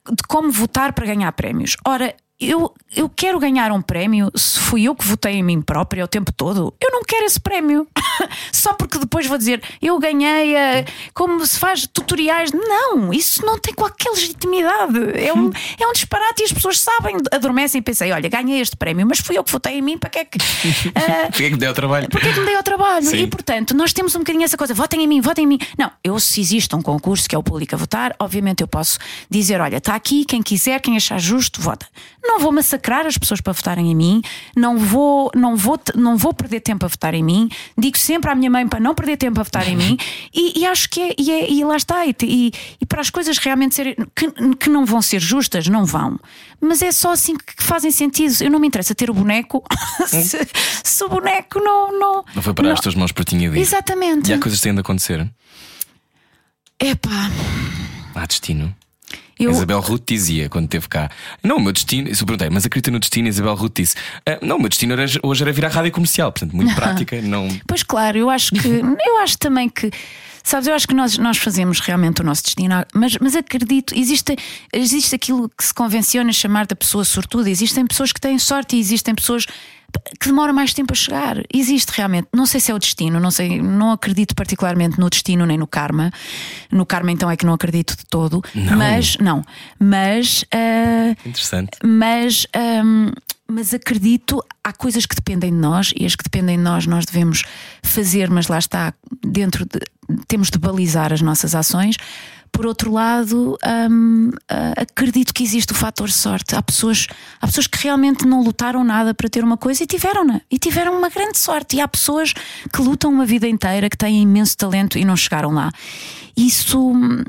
de 0.09 0.23
como 0.27 0.51
votar 0.51 0.93
para 0.93 1.05
ganhar 1.05 1.31
prémios. 1.33 1.75
Ora, 1.85 2.15
eu, 2.39 2.71
eu 2.95 3.09
quero 3.09 3.39
ganhar 3.39 3.71
um 3.71 3.81
prémio 3.81 4.31
se 4.35 4.59
fui 4.59 4.83
eu 4.83 4.93
que 4.93 5.05
votei 5.05 5.33
em 5.33 5.43
mim 5.43 5.59
própria 5.59 6.03
o 6.03 6.07
tempo 6.07 6.31
todo. 6.31 6.71
Eu 6.79 6.91
não 6.91 7.01
quero 7.03 7.25
esse 7.25 7.39
prémio. 7.39 7.87
Só 8.53 8.73
porque 8.73 8.99
depois 8.99 9.25
vou 9.25 9.37
dizer 9.37 9.61
eu 9.81 9.97
ganhei 9.97 10.55
a, 10.55 10.85
como 11.15 11.43
se 11.45 11.57
faz 11.57 11.87
tutoriais. 11.91 12.51
Não, 12.51 13.11
isso 13.11 13.43
não 13.43 13.57
tem 13.57 13.73
qualquer 13.73 14.11
legitimidade. 14.11 14.97
É 15.15 15.33
um, 15.33 15.51
é 15.79 15.87
um 15.87 15.93
disparate 15.93 16.43
e 16.43 16.45
as 16.45 16.53
pessoas 16.53 16.79
sabem, 16.79 17.17
adormecem 17.31 17.79
e 17.79 17.81
pensei: 17.81 18.11
olha, 18.11 18.29
ganhei 18.29 18.61
este 18.61 18.77
prémio, 18.77 19.07
mas 19.07 19.19
fui 19.19 19.35
eu 19.35 19.43
que 19.43 19.51
votei 19.51 19.79
em 19.79 19.81
mim, 19.81 19.97
para 19.97 20.09
que 20.11 20.19
é 20.19 20.25
que. 20.25 20.37
Porquê 21.27 21.43
é 21.45 21.47
que 21.47 21.51
me 21.51 21.57
deu 21.57 21.71
o 21.71 21.73
trabalho? 21.73 22.07
porque 22.09 22.27
é 22.27 22.33
que 22.33 22.39
me 22.39 22.55
ao 22.55 22.63
trabalho? 22.63 23.05
Sim. 23.05 23.17
E 23.17 23.27
portanto, 23.27 23.73
nós 23.75 23.93
temos 23.93 24.15
um 24.15 24.19
bocadinho 24.19 24.43
essa 24.43 24.57
coisa: 24.57 24.75
votem 24.75 25.03
em 25.03 25.07
mim, 25.07 25.21
votem 25.21 25.45
em 25.45 25.47
mim. 25.47 25.59
Não, 25.77 25.91
eu, 26.03 26.19
se 26.19 26.39
existe 26.39 26.75
um 26.75 26.83
concurso 26.83 27.27
que 27.27 27.35
é 27.35 27.37
o 27.37 27.43
público 27.43 27.73
a 27.73 27.77
votar, 27.77 28.15
obviamente 28.19 28.61
eu 28.61 28.67
posso 28.67 28.99
dizer: 29.27 29.59
olha, 29.59 29.77
está 29.77 29.95
aqui, 29.95 30.23
quem 30.23 30.43
quiser, 30.43 30.79
quem 30.81 30.95
achar 30.95 31.19
justo, 31.19 31.59
vota. 31.61 31.87
Não 32.27 32.39
vou 32.39 32.51
massacrar 32.51 33.05
as 33.05 33.17
pessoas 33.17 33.39
para 33.41 33.53
votarem 33.53 33.91
em 33.91 33.95
mim, 33.95 34.21
não 34.55 34.77
vou, 34.77 35.31
não 35.33 35.55
vou, 35.55 35.79
não 35.95 36.17
vou 36.17 36.33
perder 36.33 36.59
tempo 36.59 36.85
a 36.85 36.89
votar 36.89 37.13
em 37.13 37.23
mim. 37.23 37.49
Digo 37.77 37.97
sempre 37.97 38.29
à 38.29 38.35
minha 38.35 38.49
mãe 38.51 38.67
para 38.67 38.79
não 38.79 38.93
perder 38.93 39.17
tempo 39.17 39.39
a 39.39 39.43
votar 39.43 39.67
em 39.67 39.75
mim, 39.75 39.97
e, 40.33 40.59
e 40.59 40.65
acho 40.65 40.89
que 40.89 41.01
é, 41.01 41.15
e, 41.17 41.31
é- 41.31 41.51
e 41.51 41.63
lá 41.63 41.75
está. 41.77 42.05
E, 42.05 42.13
e- 42.21 42.85
para 42.85 43.01
as 43.01 43.09
coisas 43.09 43.37
realmente 43.37 43.75
serem 43.75 43.95
que, 44.15 44.29
que 44.55 44.69
não 44.69 44.85
vão 44.85 45.01
ser 45.01 45.19
justas, 45.19 45.67
não 45.67 45.85
vão. 45.85 46.19
Mas 46.59 46.81
é 46.81 46.91
só 46.91 47.11
assim 47.11 47.35
que 47.35 47.63
fazem 47.63 47.91
sentido. 47.91 48.35
Eu 48.41 48.49
não 48.51 48.59
me 48.59 48.67
interessa 48.67 48.93
ter 48.95 49.09
o 49.09 49.13
boneco 49.13 49.63
se, 50.07 50.39
se 50.83 51.03
o 51.03 51.09
boneco 51.09 51.59
não. 51.59 51.97
Não, 51.99 52.25
Não 52.35 52.41
foi 52.41 52.53
para 52.53 52.73
as 52.73 52.79
tuas 52.79 52.95
mãos 52.95 53.11
para 53.11 53.23
tinha 53.23 53.49
dito. 53.49 53.59
Exatamente. 53.61 54.31
E 54.31 54.33
há 54.33 54.39
coisas 54.39 54.59
que 54.59 54.63
têm 54.63 54.73
de 54.73 54.81
acontecer. 54.81 55.27
Epá, 56.79 57.31
Há 58.15 58.25
destino. 58.25 58.75
Eu. 59.39 59.51
Isabel 59.51 59.79
Ruth 59.79 60.03
dizia 60.07 60.49
quando 60.49 60.65
esteve 60.65 60.87
cá: 60.87 61.09
Não, 61.43 61.57
o 61.57 61.61
meu 61.61 61.71
destino. 61.73 62.13
Se 62.13 62.21
eu 62.23 62.25
perguntei, 62.27 62.49
mas 62.49 62.65
acredita 62.65 62.91
no 62.91 62.99
destino? 62.99 63.27
Isabel 63.27 63.55
Ruth 63.55 63.73
disse: 63.75 63.95
"Ah, 64.25 64.37
Não, 64.41 64.57
o 64.57 64.59
meu 64.59 64.69
destino 64.69 64.93
era- 64.93 65.05
hoje 65.23 65.43
era 65.43 65.51
vir 65.51 65.65
à 65.65 65.69
rádio 65.69 65.91
comercial. 65.91 66.31
Portanto, 66.31 66.55
muito 66.55 66.73
prática. 66.75 67.21
Não. 67.21 67.47
Pois 67.67 67.83
claro, 67.83 68.17
eu 68.17 68.29
acho 68.29 68.51
que 68.51 68.67
eu 69.05 69.17
acho 69.21 69.37
também 69.37 69.69
que 69.69 69.89
sabes, 70.47 70.67
eu 70.67 70.73
acho 70.73 70.87
que 70.87 70.93
nós, 70.93 71.17
nós 71.17 71.37
fazemos 71.37 71.79
realmente 71.79 72.21
o 72.21 72.23
nosso 72.25 72.43
destino, 72.43 72.75
mas, 72.93 73.17
mas 73.19 73.35
acredito, 73.35 73.93
existe, 73.95 74.35
existe 74.71 75.15
aquilo 75.15 75.49
que 75.49 75.63
se 75.63 75.73
convenciona 75.73 76.31
chamar 76.31 76.65
da 76.65 76.75
pessoa 76.75 77.03
sortuda, 77.03 77.49
existem 77.49 77.85
pessoas 77.85 78.11
que 78.11 78.21
têm 78.21 78.39
sorte 78.39 78.75
e 78.75 78.79
existem 78.79 79.13
pessoas 79.13 79.45
que 80.19 80.27
demoram 80.27 80.53
mais 80.53 80.73
tempo 80.73 80.93
a 80.93 80.95
chegar. 80.95 81.37
Existe 81.53 81.91
realmente, 81.95 82.27
não 82.33 82.45
sei 82.45 82.59
se 82.59 82.71
é 82.71 82.75
o 82.75 82.79
destino, 82.79 83.19
não 83.19 83.31
sei, 83.31 83.61
não 83.61 83.91
acredito 83.91 84.35
particularmente 84.35 84.99
no 84.99 85.09
destino 85.09 85.45
nem 85.45 85.57
no 85.57 85.67
karma. 85.67 86.11
No 86.71 86.85
karma 86.85 87.11
então 87.11 87.29
é 87.31 87.37
que 87.37 87.45
não 87.45 87.53
acredito 87.53 87.95
de 87.95 88.05
todo, 88.05 88.43
mas 88.75 89.17
não, 89.17 89.43
mas 89.79 90.45
ah, 90.53 91.15
Interessante. 91.25 91.77
mas, 91.83 92.45
hum, 92.83 93.11
mas 93.47 93.73
acredito, 93.73 94.43
há 94.63 94.73
coisas 94.73 95.05
que 95.05 95.15
dependem 95.15 95.51
de 95.51 95.57
nós 95.57 95.93
e 95.95 96.05
as 96.05 96.15
que 96.15 96.23
dependem 96.23 96.57
de 96.57 96.63
nós 96.63 96.85
nós 96.85 97.05
devemos 97.05 97.43
fazer, 97.81 98.29
mas 98.29 98.47
lá 98.47 98.59
está, 98.59 98.93
dentro 99.25 99.65
de, 99.65 99.79
temos 100.27 100.49
de 100.49 100.57
balizar 100.57 101.13
as 101.13 101.21
nossas 101.21 101.55
ações. 101.55 101.95
Por 102.51 102.65
outro 102.65 102.91
lado, 102.91 103.57
hum, 103.91 104.31
acredito 104.75 105.33
que 105.33 105.43
existe 105.43 105.73
o 105.73 105.75
fator 105.75 106.09
sorte. 106.09 106.55
Há 106.55 106.61
pessoas, 106.61 107.07
há 107.39 107.45
pessoas 107.45 107.67
que 107.67 107.77
realmente 107.77 108.25
não 108.25 108.41
lutaram 108.41 108.83
nada 108.83 109.13
para 109.13 109.29
ter 109.29 109.43
uma 109.43 109.57
coisa 109.57 109.83
e 109.83 109.87
tiveram-na. 109.87 110.41
E 110.49 110.57
tiveram 110.57 110.97
uma 110.97 111.09
grande 111.09 111.37
sorte. 111.37 111.75
E 111.75 111.81
há 111.81 111.87
pessoas 111.87 112.33
que 112.33 112.81
lutam 112.81 113.11
uma 113.11 113.25
vida 113.25 113.47
inteira, 113.47 113.89
que 113.89 113.97
têm 113.97 114.23
imenso 114.23 114.57
talento 114.57 114.97
e 114.97 115.05
não 115.05 115.15
chegaram 115.15 115.51
lá. 115.51 115.71
Isso, 116.35 116.91
hum, 116.91 117.23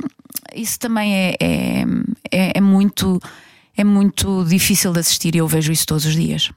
isso 0.55 0.78
também 0.78 1.15
é, 1.15 1.36
é, 1.40 1.85
é, 2.31 2.53
é 2.55 2.61
muito 2.61 3.20
é 3.79 3.85
muito 3.85 4.45
difícil 4.45 4.93
de 4.93 5.01
assistir 5.01 5.35
e 5.35 5.39
eu 5.39 5.47
vejo 5.47 5.73
isso 5.73 5.87
todos 5.87 6.05
os 6.05 6.15
dias. 6.15 6.51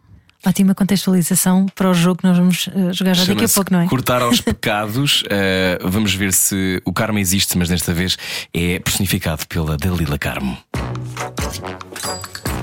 Ótima 0.43 0.73
contextualização 0.73 1.67
para 1.75 1.87
o 1.89 1.93
jogo 1.93 2.17
que 2.17 2.27
nós 2.27 2.35
vamos 2.35 2.67
eh, 2.73 2.91
jogar 2.93 3.13
já 3.13 3.25
daqui 3.25 3.45
a 3.45 3.49
pouco, 3.49 3.71
não 3.71 3.81
é? 3.81 3.85
Cortar 3.85 4.23
aos 4.23 4.41
pecados. 4.41 5.21
Uh, 5.21 5.87
vamos 5.87 6.15
ver 6.15 6.33
se 6.33 6.81
o 6.83 6.91
karma 6.91 7.19
existe, 7.19 7.55
mas 7.59 7.69
desta 7.69 7.93
vez 7.93 8.17
é 8.51 8.79
personificado 8.79 9.45
pela 9.47 9.77
Dalila 9.77 10.17
Carmo. 10.17 10.57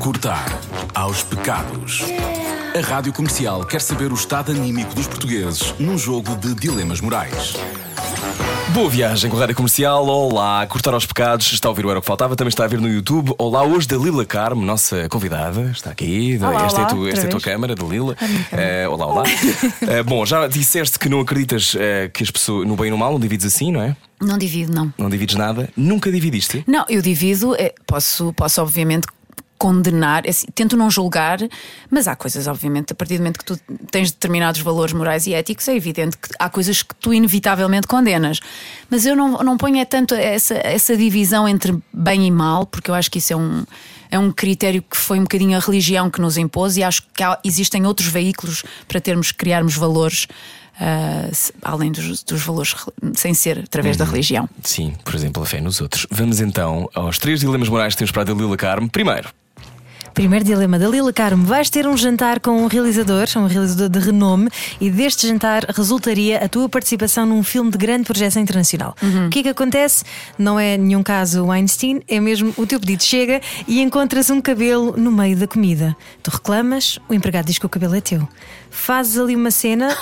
Cortar 0.00 0.48
aos 0.92 1.22
pecados. 1.22 2.02
A 2.76 2.80
Rádio 2.80 3.12
Comercial 3.12 3.64
quer 3.64 3.80
saber 3.80 4.10
o 4.10 4.14
estado 4.14 4.50
anímico 4.50 4.92
dos 4.94 5.06
portugueses 5.06 5.72
num 5.78 5.96
jogo 5.96 6.34
de 6.34 6.54
dilemas 6.54 7.00
morais. 7.00 7.54
Boa 8.74 8.90
viagem 8.90 9.30
com 9.30 9.36
a 9.36 9.40
Rádio 9.40 9.56
Comercial. 9.56 10.06
Olá, 10.06 10.66
cortar 10.66 10.92
aos 10.92 11.06
pecados. 11.06 11.52
Está 11.52 11.68
a 11.68 11.70
ouvir 11.70 11.86
o 11.86 11.90
Era 11.90 11.98
o 11.98 12.02
que 12.02 12.06
Faltava. 12.06 12.36
Também 12.36 12.50
está 12.50 12.64
a 12.64 12.68
ver 12.68 12.78
no 12.78 12.88
YouTube. 12.88 13.34
Olá, 13.38 13.64
hoje 13.64 13.88
da 13.88 13.96
Lila 13.96 14.24
Carmo, 14.26 14.64
nossa 14.64 15.08
convidada. 15.08 15.70
Está 15.70 15.90
aqui. 15.90 16.38
Olá, 16.38 16.66
esta 16.66 16.80
é, 16.80 16.80
olá, 16.80 16.86
a 16.86 16.94
tua, 16.94 17.08
esta 17.08 17.24
é 17.24 17.26
a 17.26 17.30
tua 17.30 17.40
câmara, 17.40 17.74
da 17.74 17.84
Lila. 17.84 18.14
Eh, 18.52 18.86
olá, 18.88 19.06
olá. 19.06 19.24
Eh, 19.88 20.02
bom, 20.02 20.24
já 20.26 20.46
disseste 20.46 20.98
que 20.98 21.08
não 21.08 21.20
acreditas 21.20 21.74
eh, 21.78 22.10
que 22.12 22.22
as 22.22 22.30
pessoas, 22.30 22.66
no 22.66 22.76
bem 22.76 22.88
e 22.88 22.90
no 22.90 22.98
mal, 22.98 23.12
não 23.12 23.20
divides 23.20 23.46
assim, 23.46 23.72
não 23.72 23.80
é? 23.80 23.96
Não 24.20 24.36
divido, 24.36 24.72
não. 24.72 24.92
Não 24.98 25.08
divides 25.08 25.34
nada. 25.36 25.70
Nunca 25.76 26.10
dividiste? 26.12 26.62
Não, 26.66 26.84
eu 26.88 27.00
divido, 27.00 27.56
posso, 27.86 28.32
posso 28.34 28.60
obviamente 28.60 29.06
condenar, 29.58 30.24
é 30.24 30.30
assim, 30.30 30.46
tento 30.54 30.76
não 30.76 30.90
julgar, 30.90 31.38
mas 31.90 32.06
há 32.08 32.14
coisas, 32.16 32.46
obviamente, 32.46 32.92
a 32.92 32.96
partir 32.96 33.14
do 33.16 33.20
momento 33.20 33.38
que 33.38 33.44
tu 33.44 33.58
tens 33.90 34.10
determinados 34.12 34.60
valores 34.60 34.92
morais 34.94 35.26
e 35.26 35.34
éticos, 35.34 35.66
é 35.68 35.74
evidente 35.76 36.16
que 36.16 36.28
há 36.38 36.48
coisas 36.48 36.82
que 36.82 36.94
tu 36.94 37.12
inevitavelmente 37.12 37.86
condenas. 37.86 38.40
Mas 38.88 39.04
eu 39.04 39.16
não, 39.16 39.38
não 39.42 39.56
ponho 39.56 39.78
é 39.78 39.84
tanto 39.84 40.14
essa, 40.14 40.54
essa 40.54 40.96
divisão 40.96 41.48
entre 41.48 41.76
bem 41.92 42.26
e 42.26 42.30
mal, 42.30 42.64
porque 42.64 42.90
eu 42.90 42.94
acho 42.94 43.10
que 43.10 43.18
isso 43.18 43.32
é 43.32 43.36
um. 43.36 43.64
É 44.10 44.18
um 44.18 44.32
critério 44.32 44.80
que 44.80 44.96
foi 44.96 45.18
um 45.18 45.24
bocadinho 45.24 45.54
a 45.54 45.60
religião 45.60 46.08
que 46.10 46.18
nos 46.18 46.38
impôs 46.38 46.78
e 46.78 46.82
acho 46.82 47.02
que 47.12 47.22
há- 47.22 47.38
existem 47.44 47.84
outros 47.84 48.08
veículos 48.08 48.64
para 48.88 49.02
termos, 49.02 49.32
criarmos 49.32 49.74
valores 49.76 50.26
ah, 50.80 51.28
se- 51.30 51.52
além 51.60 51.92
dos, 51.92 52.22
dos 52.22 52.40
valores 52.42 52.72
re- 52.72 52.92
sem 53.14 53.34
ser 53.34 53.58
através 53.58 53.98
da 53.98 54.06
religião. 54.06 54.48
Sim, 54.62 54.94
por 55.04 55.14
exemplo, 55.14 55.42
a 55.42 55.46
fé 55.46 55.60
nos 55.60 55.82
outros. 55.82 56.06
Vamos 56.10 56.40
então 56.40 56.88
aos 56.94 57.18
três 57.18 57.40
dilemas 57.40 57.68
morais 57.68 57.92
que 57.94 57.98
temos 57.98 58.10
para 58.10 58.22
a 58.22 58.24
da 58.24 58.32
Lila 58.32 58.56
Carmo. 58.56 58.88
Primeiro, 58.88 59.28
Primeiro 60.18 60.44
dilema 60.44 60.80
da 60.80 60.88
Lila 60.88 61.12
Carmo: 61.12 61.46
vais 61.46 61.70
ter 61.70 61.86
um 61.86 61.96
jantar 61.96 62.40
com 62.40 62.64
um 62.64 62.66
realizador, 62.66 63.28
um 63.36 63.46
realizador 63.46 63.88
de 63.88 64.00
renome, 64.00 64.50
e 64.80 64.90
deste 64.90 65.28
jantar 65.28 65.64
resultaria 65.68 66.44
a 66.44 66.48
tua 66.48 66.68
participação 66.68 67.24
num 67.24 67.40
filme 67.44 67.70
de 67.70 67.78
grande 67.78 68.02
projeção 68.02 68.42
internacional. 68.42 68.96
O 69.26 69.30
que 69.30 69.38
é 69.38 69.42
que 69.44 69.48
acontece? 69.50 70.04
Não 70.36 70.58
é 70.58 70.76
nenhum 70.76 71.04
caso 71.04 71.46
Weinstein, 71.46 72.02
é 72.08 72.18
mesmo 72.18 72.52
o 72.56 72.66
teu 72.66 72.80
pedido 72.80 73.04
chega 73.04 73.40
e 73.68 73.80
encontras 73.80 74.28
um 74.28 74.40
cabelo 74.40 74.96
no 74.96 75.12
meio 75.12 75.36
da 75.36 75.46
comida. 75.46 75.96
Tu 76.20 76.32
reclamas, 76.32 76.98
o 77.08 77.14
empregado 77.14 77.46
diz 77.46 77.56
que 77.56 77.66
o 77.66 77.68
cabelo 77.68 77.94
é 77.94 78.00
teu. 78.00 78.28
Fazes 78.70 79.18
ali 79.18 79.34
uma 79.36 79.50
cena 79.50 79.94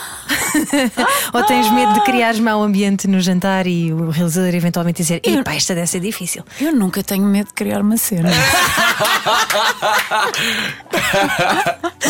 ou 1.33 1.43
tens 1.45 1.71
medo 1.73 1.93
de 1.95 2.01
criares 2.05 2.39
mau 2.41 2.63
ambiente 2.63 3.09
no 3.09 3.21
jantar 3.21 3.67
e 3.67 3.93
o 3.93 4.11
realizador 4.11 4.55
eventualmente 4.55 5.03
dizer: 5.03 5.21
Eu- 5.25 5.41
Epá, 5.41 5.55
esta 5.55 5.75
deve 5.75 5.87
ser 5.87 6.01
difícil. 6.01 6.45
Eu 6.61 6.73
nunca 6.73 7.03
tenho 7.03 7.25
medo 7.25 7.49
de 7.49 7.55
criar 7.55 7.81
uma 7.81 7.97
cena. 7.97 8.29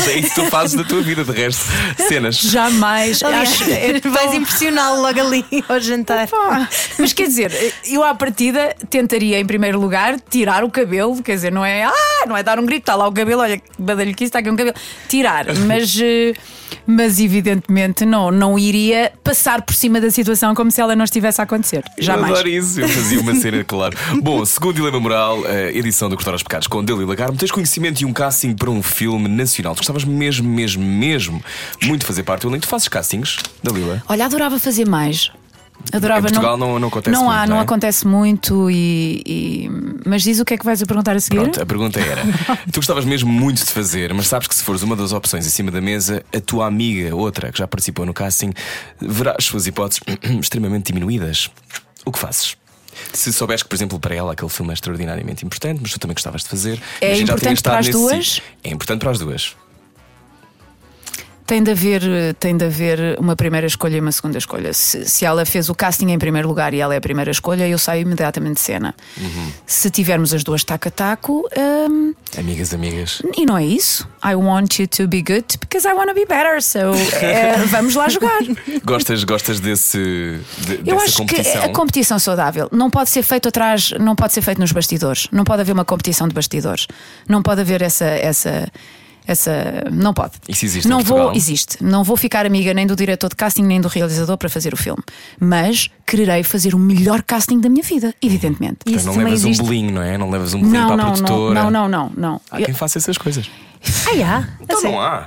é 0.08 0.18
isso 0.18 0.28
que 0.34 0.40
tu 0.42 0.46
fazes 0.50 0.76
da 0.76 0.84
tua 0.84 1.00
vida, 1.02 1.24
de 1.24 1.32
resto. 1.32 1.64
Cenas. 2.08 2.36
Jamais. 2.36 3.22
Acho, 3.22 3.64
é 3.70 3.98
tão- 4.00 4.10
vais 4.12 4.34
impressioná-lo 4.34 5.02
logo 5.02 5.20
ali 5.20 5.44
ao 5.68 5.80
jantar. 5.80 6.26
Pá, 6.28 6.68
Mas 6.98 7.12
quer 7.12 7.26
dizer, 7.28 7.74
eu 7.86 8.02
à 8.02 8.14
partida 8.14 8.74
tentaria 8.90 9.38
em 9.40 9.46
primeiro 9.46 9.80
lugar 9.80 10.18
tirar 10.30 10.64
o 10.64 10.70
cabelo, 10.70 11.22
quer 11.22 11.34
dizer, 11.34 11.52
não 11.52 11.64
é 11.64 11.84
ah, 11.84 12.26
não 12.26 12.36
é 12.36 12.42
dar 12.42 12.58
um 12.58 12.66
grito, 12.66 12.82
está 12.82 12.94
lá 12.94 13.06
o 13.08 13.12
cabelo, 13.12 13.40
olha 13.42 13.58
que 13.58 13.64
badalho 13.78 14.14
que 14.14 14.24
isso, 14.24 14.28
está 14.28 14.38
aqui 14.40 14.50
um 14.50 14.56
cabelo. 14.56 14.76
Tirar, 15.08 15.46
mas, 15.66 15.96
eh, 16.00 16.32
mas 16.86 17.18
evidentemente 17.18 18.04
não, 18.04 18.30
não 18.30 18.58
iria 18.58 19.12
passar 19.22 19.62
por 19.62 19.74
cima 19.74 20.00
da 20.00 20.10
situação 20.10 20.54
como 20.54 20.70
se 20.70 20.80
ela 20.80 20.94
não 20.94 21.04
estivesse 21.04 21.40
a 21.40 21.44
acontecer. 21.44 21.84
Eu 21.96 22.04
Jamais. 22.04 22.32
adoro 22.32 22.48
isso, 22.48 22.80
eu 22.80 22.88
fazia 22.88 23.20
uma 23.20 23.34
cena, 23.34 23.64
claro. 23.64 23.96
Bom, 24.22 24.44
segundo 24.44 24.74
dilema 24.74 25.00
moral, 25.00 25.44
a 25.44 25.72
edição 25.72 26.08
do 26.08 26.16
Cortar 26.16 26.32
aos 26.32 26.42
Pecados 26.42 26.66
com 26.66 26.84
Dalila 26.84 27.16
Carmo, 27.16 27.36
tens 27.36 27.50
conhecimento 27.50 27.98
de 27.98 28.06
um 28.06 28.12
casting 28.12 28.54
para 28.54 28.70
um 28.70 28.82
filme 28.82 29.28
nacional. 29.28 29.74
Tu 29.74 29.78
gostavas 29.78 30.04
mesmo, 30.04 30.48
mesmo, 30.48 30.84
mesmo 30.84 31.42
muito 31.84 32.00
de 32.00 32.06
fazer 32.06 32.22
parte 32.22 32.42
do 32.42 32.48
elenco. 32.48 32.66
Tu 32.66 32.68
fazes 32.68 32.88
castings, 32.88 33.36
Dalila? 33.62 34.02
Olha, 34.08 34.24
adorava 34.24 34.58
fazer 34.58 34.86
mais. 34.86 35.30
Adorava 35.92 36.20
Em 36.20 36.30
Portugal 36.30 36.56
não- 36.56 36.78
não 36.80 36.88
acontece 36.88 37.16
Não 37.16 37.30
há, 37.30 37.36
muito, 37.38 37.48
não 37.48 37.54
não 37.56 37.60
é? 37.60 37.64
acontece 37.64 38.06
muito 38.06 38.70
e, 38.70 39.22
e- 39.24 39.70
Mas 40.04 40.22
diz 40.22 40.40
o 40.40 40.44
que 40.44 40.54
é 40.54 40.58
que 40.58 40.64
vais 40.64 40.82
a 40.82 40.86
perguntar 40.86 41.14
a 41.14 41.20
seguir? 41.20 41.38
Pronto, 41.38 41.62
a 41.62 41.66
pergunta 41.66 42.00
era: 42.00 42.22
tu 42.72 42.76
gostavas 42.80 43.04
mesmo 43.04 43.30
muito 43.32 43.64
de 43.64 43.70
fazer, 43.70 44.12
mas 44.12 44.26
sabes 44.26 44.48
que 44.48 44.54
se 44.54 44.62
fores 44.64 44.82
uma 44.82 44.96
das 44.96 45.12
opções 45.12 45.46
em 45.46 45.50
cima 45.50 45.70
da 45.70 45.80
mesa, 45.80 46.24
a 46.34 46.40
tua 46.40 46.66
amiga, 46.66 47.14
outra 47.14 47.52
que 47.52 47.58
já 47.58 47.66
participou 47.68 48.04
no 48.04 48.12
casting, 48.12 48.52
verá 49.00 49.36
as 49.38 49.44
suas 49.44 49.66
hipóteses 49.66 50.00
extremamente 50.40 50.92
diminuídas. 50.92 51.48
O 52.04 52.10
que 52.12 52.18
fazes? 52.18 52.56
Se 53.12 53.32
souberes 53.32 53.62
que, 53.62 53.68
por 53.68 53.74
exemplo, 53.76 54.00
para 54.00 54.14
ela 54.14 54.32
aquele 54.32 54.48
filme 54.50 54.70
é 54.72 54.74
extraordinariamente 54.74 55.44
importante, 55.44 55.80
mas 55.82 55.92
tu 55.92 55.98
também 56.00 56.14
gostavas 56.14 56.42
de 56.42 56.48
fazer, 56.48 56.80
É 57.00 57.16
importante 57.18 57.62
para 57.62 57.78
as 57.78 57.88
duas? 57.88 58.26
sítio. 58.32 58.42
É 58.64 58.70
importante 58.70 59.00
para 59.00 59.10
as 59.10 59.18
duas. 59.18 59.54
Tem 61.46 61.62
de 61.62 61.70
haver, 61.70 62.34
tem 62.40 62.56
de 62.56 62.64
haver 62.64 63.16
uma 63.20 63.36
primeira 63.36 63.66
escolha 63.68 63.96
e 63.96 64.00
uma 64.00 64.10
segunda 64.10 64.36
escolha. 64.36 64.72
Se, 64.72 65.04
se 65.08 65.24
ela 65.24 65.44
fez 65.46 65.68
o 65.68 65.74
casting 65.76 66.08
em 66.10 66.18
primeiro 66.18 66.48
lugar 66.48 66.74
e 66.74 66.80
ela 66.80 66.92
é 66.94 66.96
a 66.98 67.00
primeira 67.00 67.30
escolha, 67.30 67.68
eu 67.68 67.78
saio 67.78 68.02
imediatamente 68.02 68.54
de 68.54 68.60
cena. 68.62 68.92
Uhum. 69.16 69.52
Se 69.64 69.88
tivermos 69.88 70.34
as 70.34 70.42
duas 70.42 70.64
taco 70.64 70.88
a 70.88 70.90
taco, 70.90 71.48
hum, 71.88 72.12
Amigas, 72.36 72.74
amigas. 72.74 73.22
e 73.36 73.46
não 73.46 73.56
é 73.56 73.64
isso. 73.64 74.08
I 74.24 74.34
want 74.34 74.80
you 74.80 74.88
to 74.88 75.06
be 75.06 75.22
good 75.22 75.44
because 75.60 75.86
I 75.86 75.92
want 75.92 76.08
to 76.08 76.14
be 76.14 76.26
better. 76.26 76.60
So 76.60 76.78
é, 77.22 77.56
vamos 77.70 77.94
lá 77.94 78.08
jogar. 78.08 78.40
Gostas, 78.84 79.22
gostas 79.22 79.60
desse, 79.60 79.98
de- 80.58 80.74
Eu 80.78 80.96
dessa 80.96 81.04
acho 81.04 81.16
competição? 81.18 81.52
que 81.62 81.68
a 81.68 81.72
competição 81.72 82.18
saudável 82.18 82.68
não 82.72 82.90
pode 82.90 83.08
ser 83.10 83.22
feito 83.22 83.48
atrás, 83.48 83.92
não 84.00 84.16
pode 84.16 84.32
ser 84.32 84.42
feito 84.42 84.58
nos 84.60 84.72
bastidores. 84.72 85.28
Não 85.30 85.44
pode 85.44 85.60
haver 85.60 85.72
uma 85.72 85.84
competição 85.84 86.26
de 86.26 86.34
bastidores. 86.34 86.88
Não 87.28 87.40
pode 87.40 87.60
haver 87.60 87.82
essa 87.82 88.04
essa 88.04 88.66
essa 89.26 89.84
não 89.90 90.14
pode. 90.14 90.34
Isso 90.48 90.64
existe 90.64 90.86
em 90.86 90.90
Não 90.90 91.00
vou, 91.00 91.32
existe. 91.32 91.82
Não 91.82 92.04
vou 92.04 92.16
ficar 92.16 92.46
amiga 92.46 92.72
nem 92.72 92.86
do 92.86 92.94
diretor 92.94 93.28
de 93.28 93.36
casting 93.36 93.62
nem 93.62 93.80
do 93.80 93.88
realizador 93.88 94.36
para 94.36 94.48
fazer 94.48 94.72
o 94.72 94.76
filme, 94.76 95.02
mas 95.40 95.90
quererei 96.06 96.42
fazer 96.42 96.74
o 96.74 96.78
melhor 96.78 97.22
casting 97.22 97.60
da 97.60 97.68
minha 97.68 97.82
vida, 97.82 98.14
evidentemente. 98.22 98.78
Então 98.86 98.94
Isso 98.96 99.06
não 99.06 99.16
levas 99.16 99.32
existe. 99.44 99.60
um 99.62 99.64
bolinho, 99.64 99.90
não 99.92 100.02
é? 100.02 100.16
Não 100.16 100.30
levas 100.30 100.54
um 100.54 100.60
bolinho 100.60 100.78
Não, 100.80 100.86
para 100.86 100.94
a 100.94 100.96
não, 100.96 101.12
produtora. 101.14 101.54
não, 101.62 101.70
não, 101.70 101.88
não, 101.88 102.12
não. 102.16 102.40
Há 102.50 102.58
quem 102.62 102.74
faça 102.74 102.98
essas 102.98 103.18
coisas. 103.18 103.50
Ah, 104.06 104.38
há? 104.38 104.48
Então 104.62 104.82
não 104.82 105.00
há. 105.00 105.26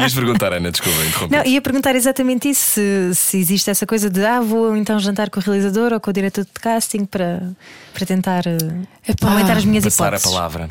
Ias 0.00 0.14
perguntar, 0.14 0.52
Ana, 0.52 0.70
desculpa, 0.70 0.98
interrompi. 1.04 1.36
Não, 1.36 1.44
ia 1.44 1.60
perguntar 1.60 1.94
exatamente 1.96 2.48
isso: 2.48 2.62
se, 2.74 3.14
se 3.14 3.38
existe 3.38 3.70
essa 3.70 3.86
coisa 3.86 4.08
de 4.10 4.24
ah, 4.24 4.40
vou 4.40 4.76
então 4.76 4.98
jantar 4.98 5.30
com 5.30 5.40
o 5.40 5.42
realizador 5.42 5.92
ou 5.92 6.00
com 6.00 6.10
o 6.10 6.12
diretor 6.12 6.44
de 6.44 6.50
casting 6.60 7.04
para, 7.04 7.42
para 7.92 8.06
tentar 8.06 8.46
eh, 8.46 8.56
Epá, 9.06 9.30
aumentar 9.30 9.56
as 9.56 9.64
minhas 9.64 9.84
Passar 9.84 10.04
a 10.04 10.08
hipóteses. 10.16 10.32
palavra. 10.32 10.68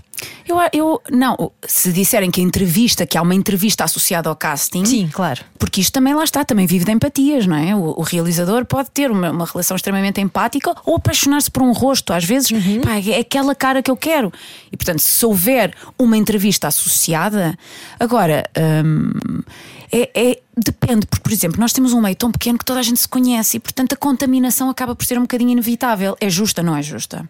Eu, 0.47 0.57
eu 0.73 1.01
não, 1.11 1.51
se 1.68 1.91
disserem 1.91 2.31
que 2.31 2.39
a 2.41 2.43
entrevista, 2.43 3.05
que 3.05 3.18
há 3.18 3.22
uma 3.22 3.35
entrevista 3.35 3.84
associada 3.84 4.30
ao 4.30 4.35
casting, 4.35 4.85
Sim, 4.85 5.10
claro. 5.11 5.41
Porque 5.60 5.81
isto 5.81 5.91
também 5.93 6.14
lá 6.14 6.23
está, 6.23 6.43
também 6.45 6.65
vive 6.65 6.85
de 6.85 6.91
empatias, 6.91 7.45
não 7.45 7.55
é? 7.55 7.76
O, 7.76 7.93
o 7.97 8.01
realizador 8.01 8.65
pode 8.65 8.89
ter 8.91 9.11
uma, 9.11 9.31
uma 9.31 9.45
relação 9.45 9.76
extremamente 9.76 10.19
empática 10.22 10.73
ou 10.85 10.95
apaixonar-se 10.95 11.51
por 11.51 11.61
um 11.64 11.72
rosto. 11.72 12.14
Às 12.14 12.23
vezes, 12.26 12.49
pá, 12.84 12.97
é 12.99 13.19
aquela 13.19 13.53
cara 13.53 13.84
que 13.84 13.91
eu 13.91 13.97
quero. 13.97 14.31
E 14.72 14.77
portanto, 14.77 14.99
se 14.99 15.26
houver 15.26 15.73
uma 15.99 16.18
entrevista 16.18 16.68
associada, 16.68 17.57
agora. 17.99 18.49
hum, 18.85 19.11
é, 19.95 20.10
é- 20.15 20.39
depende, 20.57 21.05
porque, 21.05 21.22
por 21.22 21.31
exemplo, 21.31 21.60
nós 21.60 21.72
temos 21.72 21.93
um 21.93 22.01
meio 22.01 22.15
tão 22.15 22.31
pequeno 22.31 22.57
que 22.57 22.65
toda 22.65 22.80
a 22.80 22.84
gente 22.84 22.99
se 22.99 23.07
conhece 23.07 23.57
e, 23.57 23.60
portanto, 23.60 23.93
a 23.93 23.95
contaminação 23.95 24.68
acaba 24.68 24.95
por 24.95 25.05
ser 25.05 25.19
um 25.19 25.22
bocadinho 25.22 25.51
inevitável. 25.51 26.15
É 26.19 26.30
justa, 26.31 26.64
não 26.64 26.76
é 26.76 26.81
justa? 26.81 27.30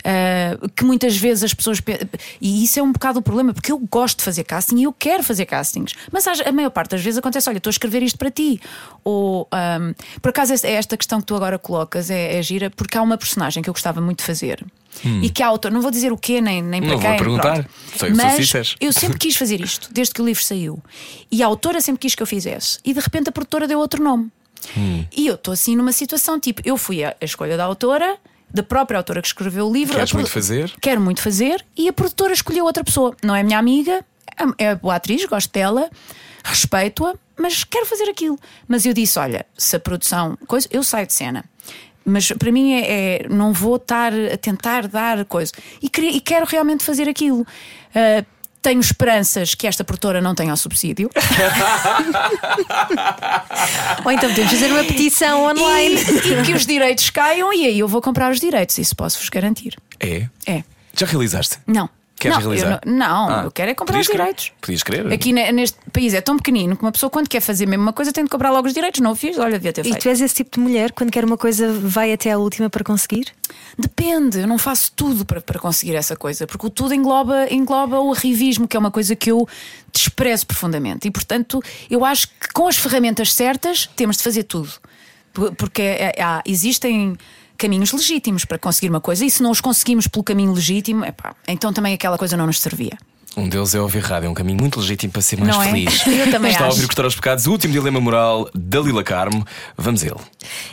Uh, 0.00 0.68
que 0.70 0.82
muitas 0.84 1.16
vezes 1.16 1.44
as 1.44 1.52
pessoas. 1.54 1.78
pe- 1.80 2.08
E 2.40 2.64
isso 2.64 2.78
é 2.78 2.82
um 2.82 2.90
bocado 2.92 3.18
o 3.18 3.22
problema, 3.22 3.52
porque 3.52 3.70
eu 3.70 3.78
gosto 3.78 4.18
de 4.18 4.24
fazer 4.24 4.44
casting 4.44 4.78
e 4.78 4.84
eu 4.84 4.92
quero 4.92 5.22
fazer 5.22 5.44
castings, 5.44 5.92
mas 6.10 6.26
a 6.26 6.50
maior 6.52 6.70
parte 6.70 6.92
das 6.92 7.02
vezes 7.02 7.18
acontece: 7.18 7.48
olha, 7.50 7.58
estou 7.58 7.68
a 7.70 7.72
escrever 7.72 8.02
isto 8.02 8.18
para 8.18 8.30
ti. 8.30 8.60
Ou, 9.04 9.46
um, 9.52 9.94
por 10.22 10.30
acaso, 10.30 10.52
esta- 10.54 10.68
esta 10.68 10.96
questão 10.96 11.20
que 11.20 11.26
tu 11.26 11.34
agora 11.36 11.58
colocas 11.58 12.10
é, 12.10 12.38
é 12.38 12.42
gira, 12.42 12.70
porque 12.70 12.96
há 12.96 13.02
uma 13.02 13.18
personagem 13.18 13.62
que 13.62 13.68
eu 13.68 13.74
gostava 13.74 14.00
muito 14.00 14.18
de 14.20 14.24
fazer 14.24 14.64
e 15.22 15.30
que 15.30 15.42
a 15.42 15.46
autor, 15.46 15.70
não 15.70 15.80
vou 15.80 15.90
dizer 15.90 16.12
o 16.12 16.16
quê, 16.18 16.40
nem, 16.40 16.60
nem 16.62 16.80
para 16.80 16.90
Não 16.90 16.98
vou 16.98 17.08
quem. 17.08 17.18
perguntar. 17.18 17.52
pronto. 17.54 17.70
Sei 17.96 18.10
que 18.10 18.16
mas 18.16 18.52
eu 18.80 18.92
sempre 18.92 19.18
quis 19.18 19.36
fazer 19.36 19.60
isto, 19.60 19.88
desde 19.92 20.12
que 20.14 20.20
o 20.20 20.24
livro 20.24 20.42
saiu. 20.42 20.82
E 21.30 21.42
a 21.42 21.46
autora 21.46 21.80
sempre 21.80 22.00
quis 22.00 22.14
que 22.14 22.22
eu 22.22 22.26
fizesse. 22.26 22.78
E 22.84 22.92
de 22.92 23.00
repente 23.00 23.28
a 23.28 23.32
produtora 23.32 23.68
deu 23.68 23.78
outro 23.78 24.02
nome. 24.02 24.30
E 25.16 25.26
eu 25.26 25.34
estou 25.36 25.52
assim 25.52 25.76
numa 25.76 25.92
situação 25.92 26.38
tipo: 26.40 26.60
eu 26.64 26.76
fui 26.76 27.04
a, 27.04 27.14
a 27.20 27.24
escolha 27.24 27.56
da 27.56 27.64
autora, 27.64 28.18
da 28.52 28.62
própria 28.62 28.98
autora 28.98 29.20
que 29.22 29.28
escreveu 29.28 29.66
o 29.68 29.72
livro. 29.72 29.94
Queres 29.96 30.12
muito 30.12 30.30
fazer? 30.30 30.72
Quero 30.80 31.00
muito 31.00 31.22
fazer. 31.22 31.64
E 31.76 31.88
a 31.88 31.92
produtora 31.92 32.32
escolheu 32.32 32.64
outra 32.64 32.82
pessoa. 32.84 33.14
Não 33.22 33.34
é 33.34 33.42
minha 33.42 33.58
amiga, 33.58 34.04
é 34.58 34.66
é 34.70 34.74
boa 34.74 34.96
atriz, 34.96 35.24
gosto 35.26 35.52
dela, 35.52 35.90
respeito-a, 36.44 37.14
mas 37.38 37.64
quero 37.64 37.86
fazer 37.86 38.04
aquilo. 38.10 38.38
Mas 38.66 38.84
eu 38.86 38.92
disse: 38.92 39.18
olha, 39.18 39.46
se 39.56 39.76
a 39.76 39.80
produção. 39.80 40.36
Coisa, 40.46 40.68
eu 40.70 40.82
saio 40.82 41.06
de 41.06 41.12
cena. 41.14 41.44
Mas 42.04 42.32
para 42.32 42.50
mim 42.50 42.72
é, 42.72 43.24
é- 43.24 43.28
não 43.28 43.52
vou 43.52 43.76
estar 43.76 44.12
a 44.12 44.36
tentar 44.36 44.88
dar 44.88 45.24
coisa. 45.26 45.52
E, 45.82 45.86
e 45.86 46.20
quero 46.20 46.46
realmente 46.46 46.82
fazer 46.82 47.08
aquilo. 47.08 47.46
Ah, 47.94 48.24
tenho 48.62 48.80
esperanças 48.80 49.54
que 49.54 49.66
esta 49.66 49.84
produtora 49.84 50.20
não 50.20 50.34
tenha 50.34 50.52
o 50.52 50.56
subsídio. 50.56 51.10
Ou 54.04 54.12
então 54.12 54.28
podemos 54.28 54.50
fazer 54.50 54.70
uma 54.70 54.84
petição 54.84 55.44
online. 55.44 55.96
e, 55.96 56.40
e 56.40 56.42
que 56.44 56.52
os 56.52 56.66
direitos 56.66 57.08
caiam, 57.10 57.52
e 57.52 57.66
aí 57.66 57.78
eu 57.78 57.88
vou 57.88 58.02
comprar 58.02 58.30
os 58.30 58.40
direitos. 58.40 58.78
Isso 58.78 58.94
posso-vos 58.94 59.28
garantir. 59.28 59.76
É? 59.98 60.28
É. 60.46 60.62
Já 60.96 61.06
realizaste? 61.06 61.58
Não. 61.66 61.88
Queres 62.20 62.36
não, 62.36 62.44
realizar? 62.44 62.80
Eu 62.84 62.92
não, 62.92 62.98
não 62.98 63.28
Ah, 63.30 63.42
eu 63.44 63.50
quero 63.50 63.70
é 63.70 63.74
comprar 63.74 63.98
os 63.98 64.06
querer. 64.06 64.18
direitos. 64.18 64.52
Podias 64.60 64.82
querer. 64.82 65.12
Aqui 65.12 65.32
ne- 65.32 65.50
neste 65.52 65.78
país 65.92 66.12
é 66.14 66.20
tão 66.20 66.36
pequenino 66.36 66.76
que 66.76 66.82
uma 66.82 66.92
pessoa, 66.92 67.08
quando 67.10 67.28
quer 67.28 67.40
fazer 67.40 67.66
mesmo 67.66 67.82
uma 67.82 67.92
coisa, 67.92 68.12
tem 68.12 68.22
de 68.22 68.30
comprar 68.30 68.50
logo 68.50 68.68
os 68.68 68.74
direitos. 68.74 69.00
Não 69.00 69.12
o 69.12 69.16
fiz, 69.16 69.38
olha, 69.38 69.52
devia 69.52 69.72
ter 69.72 69.80
E 69.80 69.84
feito. 69.84 70.02
tu 70.02 70.08
és 70.08 70.20
esse 70.20 70.34
tipo 70.34 70.50
de 70.56 70.60
mulher, 70.60 70.92
quando 70.92 71.10
quer 71.10 71.24
uma 71.24 71.38
coisa, 71.38 71.72
vai 71.72 72.12
até 72.12 72.30
à 72.30 72.38
última 72.38 72.68
para 72.70 72.84
conseguir? 72.84 73.26
Depende, 73.78 74.40
eu 74.40 74.46
não 74.46 74.58
faço 74.58 74.92
tudo 74.94 75.24
para, 75.24 75.40
para 75.40 75.58
conseguir 75.58 75.94
essa 75.94 76.14
coisa, 76.14 76.46
porque 76.46 76.66
o 76.66 76.70
tudo 76.70 76.94
engloba, 76.94 77.46
engloba 77.50 77.98
o 78.00 78.12
arrivismo, 78.12 78.68
que 78.68 78.76
é 78.76 78.80
uma 78.80 78.90
coisa 78.90 79.16
que 79.16 79.30
eu 79.30 79.48
desprezo 79.92 80.46
profundamente. 80.46 81.08
E, 81.08 81.10
portanto, 81.10 81.62
eu 81.90 82.04
acho 82.04 82.28
que 82.28 82.52
com 82.52 82.68
as 82.68 82.76
ferramentas 82.76 83.32
certas 83.32 83.88
temos 83.96 84.16
de 84.18 84.22
fazer 84.22 84.42
tudo. 84.44 84.70
Por- 85.32 85.54
Porque 85.54 85.80
é- 85.82 86.14
há- 86.20 86.42
existem 86.44 87.16
caminhos 87.60 87.92
legítimos 87.92 88.44
para 88.46 88.58
conseguir 88.58 88.88
uma 88.88 89.00
coisa, 89.00 89.22
e 89.24 89.30
se 89.30 89.42
não 89.42 89.50
os 89.50 89.60
conseguimos 89.60 90.08
pelo 90.08 90.24
caminho 90.24 90.52
legítimo, 90.52 91.04
epá, 91.04 91.34
então 91.46 91.72
também 91.72 91.92
aquela 91.92 92.16
coisa 92.16 92.34
não 92.36 92.46
nos 92.46 92.58
servia. 92.58 92.96
Um 93.36 93.48
deles 93.48 93.74
é 93.76 93.80
ouvir 93.80 94.00
rádio, 94.00 94.26
é 94.26 94.30
um 94.30 94.34
caminho 94.34 94.58
muito 94.58 94.80
legítimo 94.80 95.12
para 95.12 95.22
ser 95.22 95.38
mais 95.38 95.54
Não 95.54 95.62
é? 95.62 95.66
feliz. 95.66 96.02
Eu 96.08 96.30
também 96.32 96.50
Está 96.50 96.64
a 96.64 96.66
acho. 96.66 96.74
ouvir 96.76 96.86
Cortar 96.88 97.04
aos 97.04 97.14
Pecados, 97.14 97.46
o 97.46 97.52
último 97.52 97.72
dilema 97.72 98.00
moral 98.00 98.50
da 98.52 98.80
Lila 98.80 99.04
Carmo. 99.04 99.46
Vamos 99.78 100.02
a 100.02 100.06
ele. 100.06 100.16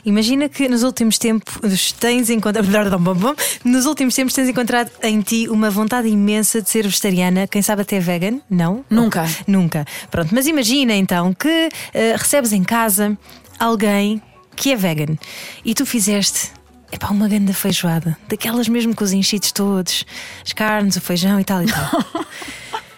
Imagina 0.04 0.50
que 0.50 0.68
nos 0.68 0.82
últimos 0.82 1.20
tempos 1.20 1.92
tens 2.00 2.32
encontrado. 2.32 2.68
Nos 3.64 3.86
últimos 3.86 4.16
tempos 4.16 4.34
tens 4.34 4.50
encontrado 4.50 4.90
em 5.04 5.22
ti 5.22 5.48
uma 5.50 5.70
vontade 5.70 6.08
imensa 6.08 6.60
de 6.60 6.70
ser 6.70 6.84
vegetariana, 6.84 7.46
quem 7.46 7.62
sabe 7.62 7.84
até 7.84 8.00
vegan? 8.00 8.40
Não? 8.50 8.84
Nunca. 8.90 9.26
Nunca. 9.46 9.86
Pronto, 10.10 10.34
mas 10.34 10.48
imagina 10.48 10.96
então 10.96 11.34
que 11.34 11.70
eh, 11.94 12.16
recebes 12.18 12.54
em 12.54 12.64
casa 12.64 13.16
alguém 13.60 14.20
que 14.56 14.72
é 14.72 14.76
vegan 14.76 15.16
e 15.64 15.76
tu 15.76 15.86
fizeste. 15.86 16.57
Epá, 16.92 17.10
uma 17.10 17.28
grande 17.28 17.54
feijoada, 17.54 18.18
daquelas 18.30 18.68
mesmo 18.70 18.96
com 18.96 19.04
os 19.04 19.12
enchidos 19.12 19.52
todos, 19.52 20.06
as 20.46 20.54
carnes, 20.54 20.96
o 20.96 21.02
feijão 21.02 21.40
e 21.40 21.44
tal 21.44 21.62
e 21.62 21.68
tal. 21.68 22.26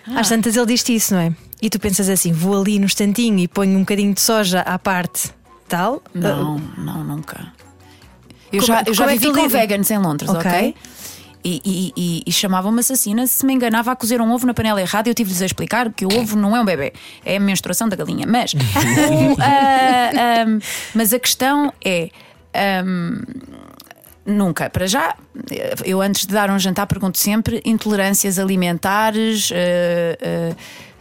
Às 0.16 0.30
tantas 0.30 0.56
ele 0.56 0.66
diz-te 0.68 0.94
isso, 0.96 1.14
não 1.14 1.22
é? 1.22 1.34
E 1.62 1.70
tu 1.70 1.80
pensas 1.80 2.08
assim: 2.10 2.32
vou 2.32 2.60
ali 2.60 2.80
no 2.80 2.86
estantinho 2.86 3.38
e 3.40 3.48
ponho 3.48 3.76
um 3.78 3.82
bocadinho 3.82 4.14
de 4.14 4.22
soja 4.22 4.62
à 4.62 4.78
parte, 4.80 5.32
tal. 5.68 6.02
Não, 6.14 6.58
não, 6.78 7.04
nunca. 7.04 7.52
Eu 8.52 8.62
Como- 8.62 8.68
já, 8.68 8.84
eu 8.86 8.94
já 8.94 9.06
é 9.06 9.08
vivi 9.10 9.26
tu 9.26 9.34
com 9.34 9.42
lida? 9.44 9.58
veganos 9.60 9.90
em 9.92 9.98
Londres, 9.98 10.30
ok? 10.30 10.40
Ok. 10.40 10.76
E, 11.44 11.62
e, 11.64 11.94
e, 11.96 12.24
e 12.28 12.32
chamavam-me 12.34 12.82
assassina 12.82 13.26
se 13.26 13.46
me 13.46 13.54
enganava 13.54 13.92
a 13.92 13.96
cozer 13.96 14.20
um 14.20 14.32
ovo 14.34 14.46
na 14.46 14.54
panela 14.54 14.82
errada. 14.82 15.10
Eu 15.10 15.14
tive-lhes 15.14 15.42
a 15.42 15.46
explicar 15.46 15.92
que 15.94 16.06
o 16.06 16.10
ovo 16.20 16.36
não 16.36 16.56
é 16.56 16.60
um 16.62 16.66
bebê, 16.66 16.92
é 17.24 17.38
a 17.38 17.40
menstruação 17.40 17.88
da 17.88 17.96
galinha. 17.96 18.26
Mas, 18.28 18.54
o, 18.54 18.58
ah, 19.40 20.42
ahm, 20.44 20.60
mas 20.94 21.14
a 21.14 21.20
questão 21.20 21.72
é. 21.84 22.10
ahm, 22.54 23.22
Nunca. 24.26 24.70
Para 24.70 24.86
já, 24.86 25.16
eu 25.84 26.02
antes 26.02 26.26
de 26.26 26.34
dar 26.34 26.50
um 26.52 26.60
jantar 26.60 26.86
pergunto 26.86 27.18
sempre 27.18 27.62
intolerâncias 27.66 28.38
alimentares. 28.38 29.52
ah, 29.52 30.52
ah, 30.52 30.56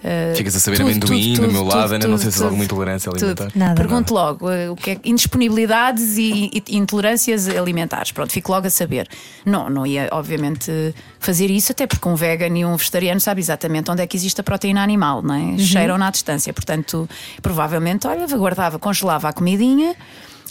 ah, 0.04 0.34
Ficas 0.36 0.54
a 0.54 0.60
saber 0.60 0.76
tudo, 0.76 0.86
amendoim 0.86 1.34
tudo, 1.34 1.46
do 1.46 1.52
meu 1.52 1.62
tudo, 1.64 1.76
lado, 1.76 1.92
ainda 1.94 2.06
não 2.06 2.16
tudo, 2.16 2.22
sei 2.22 2.30
se 2.30 2.42
há 2.42 2.46
alguma 2.46 2.64
intolerância 2.64 3.10
alimentar. 3.10 3.50
Nada. 3.54 3.74
Pergunto 3.74 4.14
logo 4.14 4.48
eh, 4.48 4.70
o 4.70 4.76
que 4.76 4.92
é 4.92 5.00
indisponibilidades 5.04 6.16
e, 6.16 6.50
e 6.54 6.76
intolerâncias 6.76 7.48
alimentares. 7.48 8.12
Pronto, 8.12 8.32
fico 8.32 8.52
logo 8.52 8.66
a 8.66 8.70
saber. 8.70 9.08
Não, 9.44 9.68
não 9.68 9.84
ia, 9.84 10.08
obviamente, 10.12 10.70
fazer 11.18 11.50
isso, 11.50 11.72
até 11.72 11.86
porque 11.86 12.08
um 12.08 12.14
vegan 12.14 12.56
e 12.56 12.64
um 12.64 12.76
vegetariano 12.76 13.20
sabe 13.20 13.40
exatamente 13.40 13.90
onde 13.90 14.02
é 14.02 14.06
que 14.06 14.16
existe 14.16 14.40
a 14.40 14.44
proteína 14.44 14.82
animal, 14.82 15.20
não 15.22 15.34
é? 15.34 15.38
Uhum. 15.38 15.58
Cheiram 15.58 15.98
na 15.98 16.10
distância. 16.10 16.52
Portanto, 16.52 17.08
provavelmente, 17.42 18.06
olha, 18.06 18.26
guardava, 18.28 18.78
congelava 18.78 19.28
a 19.28 19.32
comidinha. 19.32 19.96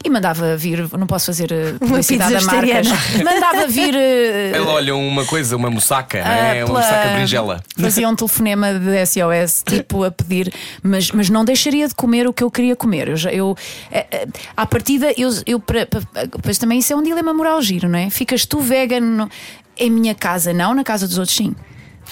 E 0.03 0.09
mandava 0.11 0.55
vir, 0.55 0.87
não 0.97 1.07
posso 1.07 1.25
fazer 1.25 1.51
eh, 1.51 1.73
publicidade 1.79 2.35
a 2.35 2.41
marcas, 2.41 2.87
mandava 3.23 3.67
vir 3.67 3.95
eh, 3.95 4.51
Ele 4.53 4.59
olha 4.67 4.95
uma 4.95 5.25
coisa, 5.25 5.55
uma 5.57 5.71
mossaca, 5.71 6.21
ah, 6.23 6.37
é 6.55 6.63
uma 6.63 6.67
pela- 6.67 6.79
mossaca 6.81 7.09
berinjela. 7.09 7.63
Fazia 7.79 8.07
um 8.07 8.15
telefonema 8.15 8.73
de 8.75 9.05
SOS, 9.05 9.63
tipo 9.65 10.03
a 10.03 10.11
pedir, 10.11 10.53
mas, 10.83 11.11
mas 11.11 11.29
não 11.31 11.43
deixaria 11.43 11.87
de 11.87 11.95
comer 11.95 12.27
o 12.27 12.31
que 12.31 12.43
eu 12.43 12.51
queria 12.51 12.75
comer. 12.75 13.07
Eu, 13.09 13.15
já, 13.17 13.31
eu, 13.31 13.57
eh, 13.91 14.27
à 14.55 14.65
partida, 14.67 15.11
eu, 15.17 15.29
eu 15.47 15.59
para- 15.59 15.87
para- 15.87 16.25
depois 16.25 16.57
também 16.59 16.77
isso 16.79 16.93
é 16.93 16.95
um 16.95 17.01
dilema 17.03 17.33
moral 17.33 17.59
giro, 17.61 17.89
não 17.89 17.97
é? 17.97 18.09
Ficas 18.11 18.45
tu 18.45 18.59
vegan 18.59 19.01
no- 19.01 19.29
em 19.77 19.89
minha 19.89 20.13
casa, 20.13 20.53
não, 20.53 20.75
na 20.75 20.83
casa 20.83 21.07
dos 21.07 21.17
outros, 21.17 21.35
sim. 21.35 21.55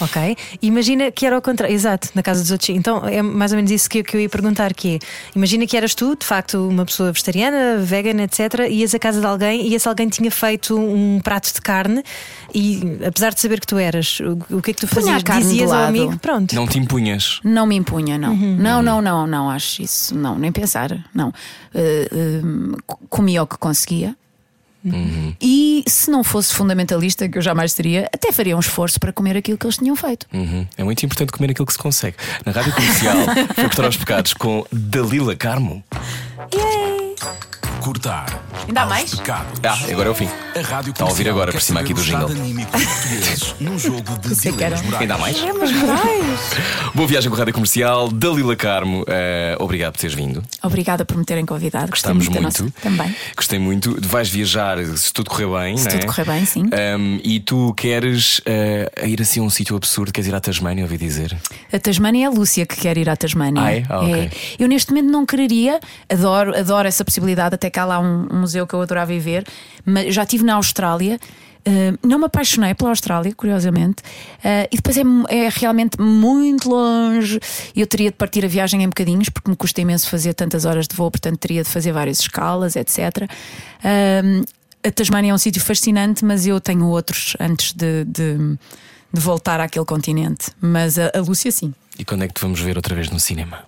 Ok. 0.02 0.36
Imagina 0.62 1.10
que 1.12 1.26
era 1.26 1.36
ao 1.36 1.42
contrário. 1.42 1.74
Exato, 1.74 2.10
na 2.14 2.22
casa 2.22 2.42
dos 2.42 2.52
outros. 2.52 2.70
Então 2.70 3.06
é 3.08 3.22
mais 3.22 3.52
ou 3.52 3.56
menos 3.56 3.72
isso 3.72 3.90
que, 3.90 4.00
eu- 4.00 4.04
que 4.04 4.18
eu 4.18 4.22
ia 4.22 4.30
perguntar: 4.30 4.74
que 4.74 4.96
é, 4.96 5.00
imagina 5.36 5.66
que 5.66 5.78
eras 5.78 5.96
tu, 5.96 6.16
de 6.16 6.26
facto, 6.26 6.68
uma 6.68 6.86
pessoa 6.86 7.12
vegetariana, 7.12 7.78
vegana, 7.78 8.24
etc., 8.24 8.68
ias 8.70 8.94
à 8.94 9.00
casa 9.00 9.20
de 9.22 9.26
alguém 9.26 9.68
e 9.68 9.74
esse 9.76 9.88
alguém 9.88 10.10
tinha 10.10 10.30
feito 10.32 10.78
um 10.78 11.20
prato 11.24 11.54
de 11.54 11.62
carne 11.62 12.04
e 12.54 12.82
apesar 13.08 13.34
de 13.34 13.40
saber 13.40 13.60
que 13.60 13.68
tu 13.68 13.78
eras, 13.78 14.20
o, 14.20 14.58
o 14.58 14.62
que 14.62 14.72
é 14.72 14.74
que 14.74 14.82
tu 14.82 14.88
fazias? 14.88 15.24
Dizias 15.50 15.72
ao 15.72 15.78
amigo, 15.88 16.20
pronto. 16.20 16.56
Não 16.56 16.68
te 16.68 16.78
impunhas. 16.80 17.40
Não 17.44 17.66
me 17.66 17.76
impunha, 17.76 18.18
não. 18.18 18.36
Não, 18.36 18.82
não, 18.82 19.02
não, 19.02 19.26
não, 19.28 19.50
acho 19.50 19.82
isso. 19.82 20.16
Não, 20.16 20.38
nem 20.38 20.52
pensar. 20.52 20.98
Não. 21.14 21.32
Eh, 21.74 22.10
eh, 22.12 22.42
comia 23.10 23.44
o 23.44 23.48
que 23.48 23.58
conseguia. 23.58 24.16
E 25.42 25.84
se 25.88 26.12
não 26.12 26.24
fosse 26.24 26.54
fundamentalista, 26.54 27.28
que 27.28 27.38
eu 27.38 27.42
jamais 27.42 27.74
seria, 27.74 28.10
até 28.14 28.32
faria 28.32 28.56
um 28.56 28.60
esforço 28.60 29.00
para 29.00 29.12
comer 29.12 29.38
aquilo 29.38 29.58
que 29.58 29.66
eles 29.66 29.78
tinham 29.78 29.96
feito. 29.96 30.28
Uhum. 30.34 30.68
É 30.78 30.84
muito 30.84 31.06
importante 31.06 31.32
comer 31.32 31.52
aquilo 31.52 31.66
que 31.66 31.74
se 31.74 31.80
consegue. 31.80 32.18
Na 32.46 32.52
rádio 32.52 32.74
comercial, 32.74 33.18
foi 33.56 33.64
cortar 33.66 33.86
aos 33.86 33.98
pecados 33.98 34.34
com 34.34 34.66
Dalila 34.72 35.36
Carmo. 35.36 35.84
Cortar. 37.82 38.42
Ainda 38.68 38.82
há 38.82 38.86
mais? 38.88 39.14
Pecados. 39.14 39.60
Ah, 39.64 39.78
agora 39.92 40.10
é 40.10 40.12
o 40.12 40.16
fim. 40.16 40.28
A 40.56 40.62
rádio 40.62 40.92
Está 40.92 41.04
a 41.04 41.08
ouvir 41.08 41.30
agora 41.30 41.52
por 41.52 41.62
cima 41.62 41.82
aqui 41.82 41.94
do 41.94 42.02
jingle. 42.02 42.30
num 43.60 43.78
jogo 43.78 44.02
de 44.22 44.36
que 44.54 44.64
era. 44.64 44.80
Ainda 45.00 45.16
há 45.16 45.18
mais? 45.18 45.38
É, 45.44 45.54
mas. 45.54 45.70
Boa 46.96 47.08
viagem 47.08 47.30
com 47.30 47.36
a 47.36 47.40
rádio 47.40 47.54
comercial. 47.54 48.10
Dalila 48.10 48.56
Carmo, 48.56 49.04
eh, 49.08 49.56
obrigado 49.60 49.94
por 49.94 50.00
teres 50.00 50.16
vindo. 50.16 50.44
Obrigada 50.64 51.06
por 51.06 51.18
me 51.18 51.26
terem 51.26 51.46
convidado. 51.46 51.90
Gostei 51.92 52.14
Gostamos 52.14 52.28
muito. 52.28 52.36
da 52.60 52.64
muito. 52.64 52.64
nossa- 52.82 52.82
Também. 52.98 53.16
Gostei 53.36 53.60
muito. 53.60 53.98
Vais 54.08 54.30
viajar 54.30 54.78
se 54.98 55.14
tudo 55.14 55.30
correr 55.30 55.48
bem, 55.48 55.78
Se 55.78 55.86
não 55.86 55.92
é? 55.92 55.98
tudo 56.00 56.08
correr 56.08 56.26
bem, 56.26 56.46
sim. 56.46 56.64
Um, 56.64 57.20
e 57.24 57.40
tu 57.40 57.74
queres 57.76 58.42
eh, 58.46 58.90
ir 59.06 59.22
assim 59.22 59.40
a 59.42 59.44
um 59.44 59.50
sítio 59.50 59.76
absurdo, 59.76 60.12
queres 60.12 60.28
ir 60.28 60.34
à 60.36 60.40
Tasmânia, 60.40 60.84
ouvi 60.84 60.98
dizer? 60.98 61.36
A 61.72 61.78
Tasmânia 61.80 62.26
é 62.26 62.28
a 62.28 62.32
Lúcia 62.32 62.66
que 62.66 62.78
quer 62.78 62.98
ir 62.98 63.10
à 63.10 63.16
Tasmânia. 63.16 63.62
Ah, 63.62 63.74
é? 63.76 63.84
Ah, 63.90 64.00
ok. 64.02 64.32
Eu 64.58 64.68
neste 64.68 64.92
momento 64.92 65.12
não 65.12 65.26
quereria, 65.26 65.80
adoro, 66.10 66.58
adoro 66.58 66.88
essa 66.88 67.04
possibilidade, 67.06 67.56
até 67.56 67.65
cá 67.70 67.86
lá 67.86 68.00
um, 68.00 68.28
um 68.32 68.40
museu 68.42 68.66
que 68.66 68.74
eu 68.74 68.82
adorava 68.82 69.18
ver, 69.20 69.46
mas 69.86 70.14
já 70.14 70.24
estive 70.24 70.44
na 70.44 70.56
Austrália. 70.56 71.20
uh, 71.68 72.08
não 72.08 72.20
me 72.20 72.26
apaixonei 72.26 72.74
pela 72.74 72.90
Austrália, 72.92 73.34
curiosamente, 73.34 74.02
uh, 74.40 74.68
e 74.72 74.76
depois 74.76 74.98
é, 74.98 75.02
é 75.30 75.50
realmente 75.50 76.00
muito 76.00 76.70
longe. 76.70 77.40
Eu 77.76 77.88
teria 77.88 78.12
de 78.12 78.18
partir 78.18 78.44
a 78.46 78.48
viagem 78.48 78.84
em 78.84 78.88
bocadinhos, 78.88 79.30
porque 79.30 79.50
me 79.50 79.56
custa 79.56 79.82
imenso 79.82 80.10
fazer 80.10 80.34
tantas 80.34 80.66
horas 80.66 80.88
de 80.88 80.96
voo, 80.96 81.10
portanto 81.10 81.38
teria 81.38 81.64
de 81.64 81.70
fazer 81.70 81.92
várias 81.92 82.20
escalas, 82.20 82.76
etc. 82.76 83.30
Um, 84.24 84.44
a 84.86 84.92
Tasmânia 84.92 85.32
é 85.32 85.34
um 85.34 85.38
sítio 85.38 85.62
fascinante, 85.62 86.24
mas 86.24 86.46
eu 86.46 86.62
tenho 86.62 86.86
outros 86.86 87.36
antes 87.40 87.74
de, 87.74 88.06
de, 88.06 88.38
de 89.12 89.20
voltar 89.20 89.60
àquele 89.60 89.86
continente. 89.86 90.52
Mas 90.62 91.00
a, 91.00 91.12
a 91.16 91.20
Lúcia, 91.22 91.52
sim. 91.52 91.74
E 91.98 92.06
quando 92.06 92.24
é 92.24 92.28
que 92.28 92.36
te 92.36 92.42
vamos 92.42 92.60
ver 92.60 92.78
outra 92.78 92.94
vez 92.94 93.10
no 93.10 93.20
cinema? 93.20 93.64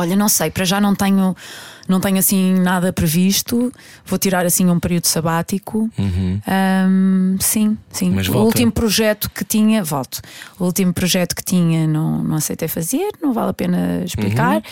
Olha, 0.00 0.16
não 0.16 0.28
sei, 0.28 0.50
para 0.50 0.64
já 0.64 0.80
não 0.80 0.94
tenho, 0.94 1.36
não 1.88 2.00
tenho 2.00 2.18
assim 2.18 2.54
nada 2.54 2.92
previsto. 2.92 3.72
Vou 4.06 4.18
tirar 4.18 4.46
assim 4.46 4.66
um 4.68 4.80
período 4.80 5.06
sabático. 5.06 5.90
Ahm, 6.46 7.36
sim, 7.40 7.76
sim. 7.90 8.10
Mas 8.10 8.28
o 8.28 8.32
volta. 8.32 8.46
último 8.46 8.72
projeto 8.72 9.30
que 9.30 9.44
tinha, 9.44 9.84
volto. 9.84 10.20
O 10.58 10.64
último 10.64 10.92
projeto 10.92 11.34
que 11.34 11.42
tinha 11.44 11.86
não, 11.86 12.22
não 12.22 12.36
aceitei 12.36 12.68
fazer, 12.68 13.10
não 13.22 13.32
vale 13.32 13.50
a 13.50 13.54
pena 13.54 14.02
explicar. 14.04 14.62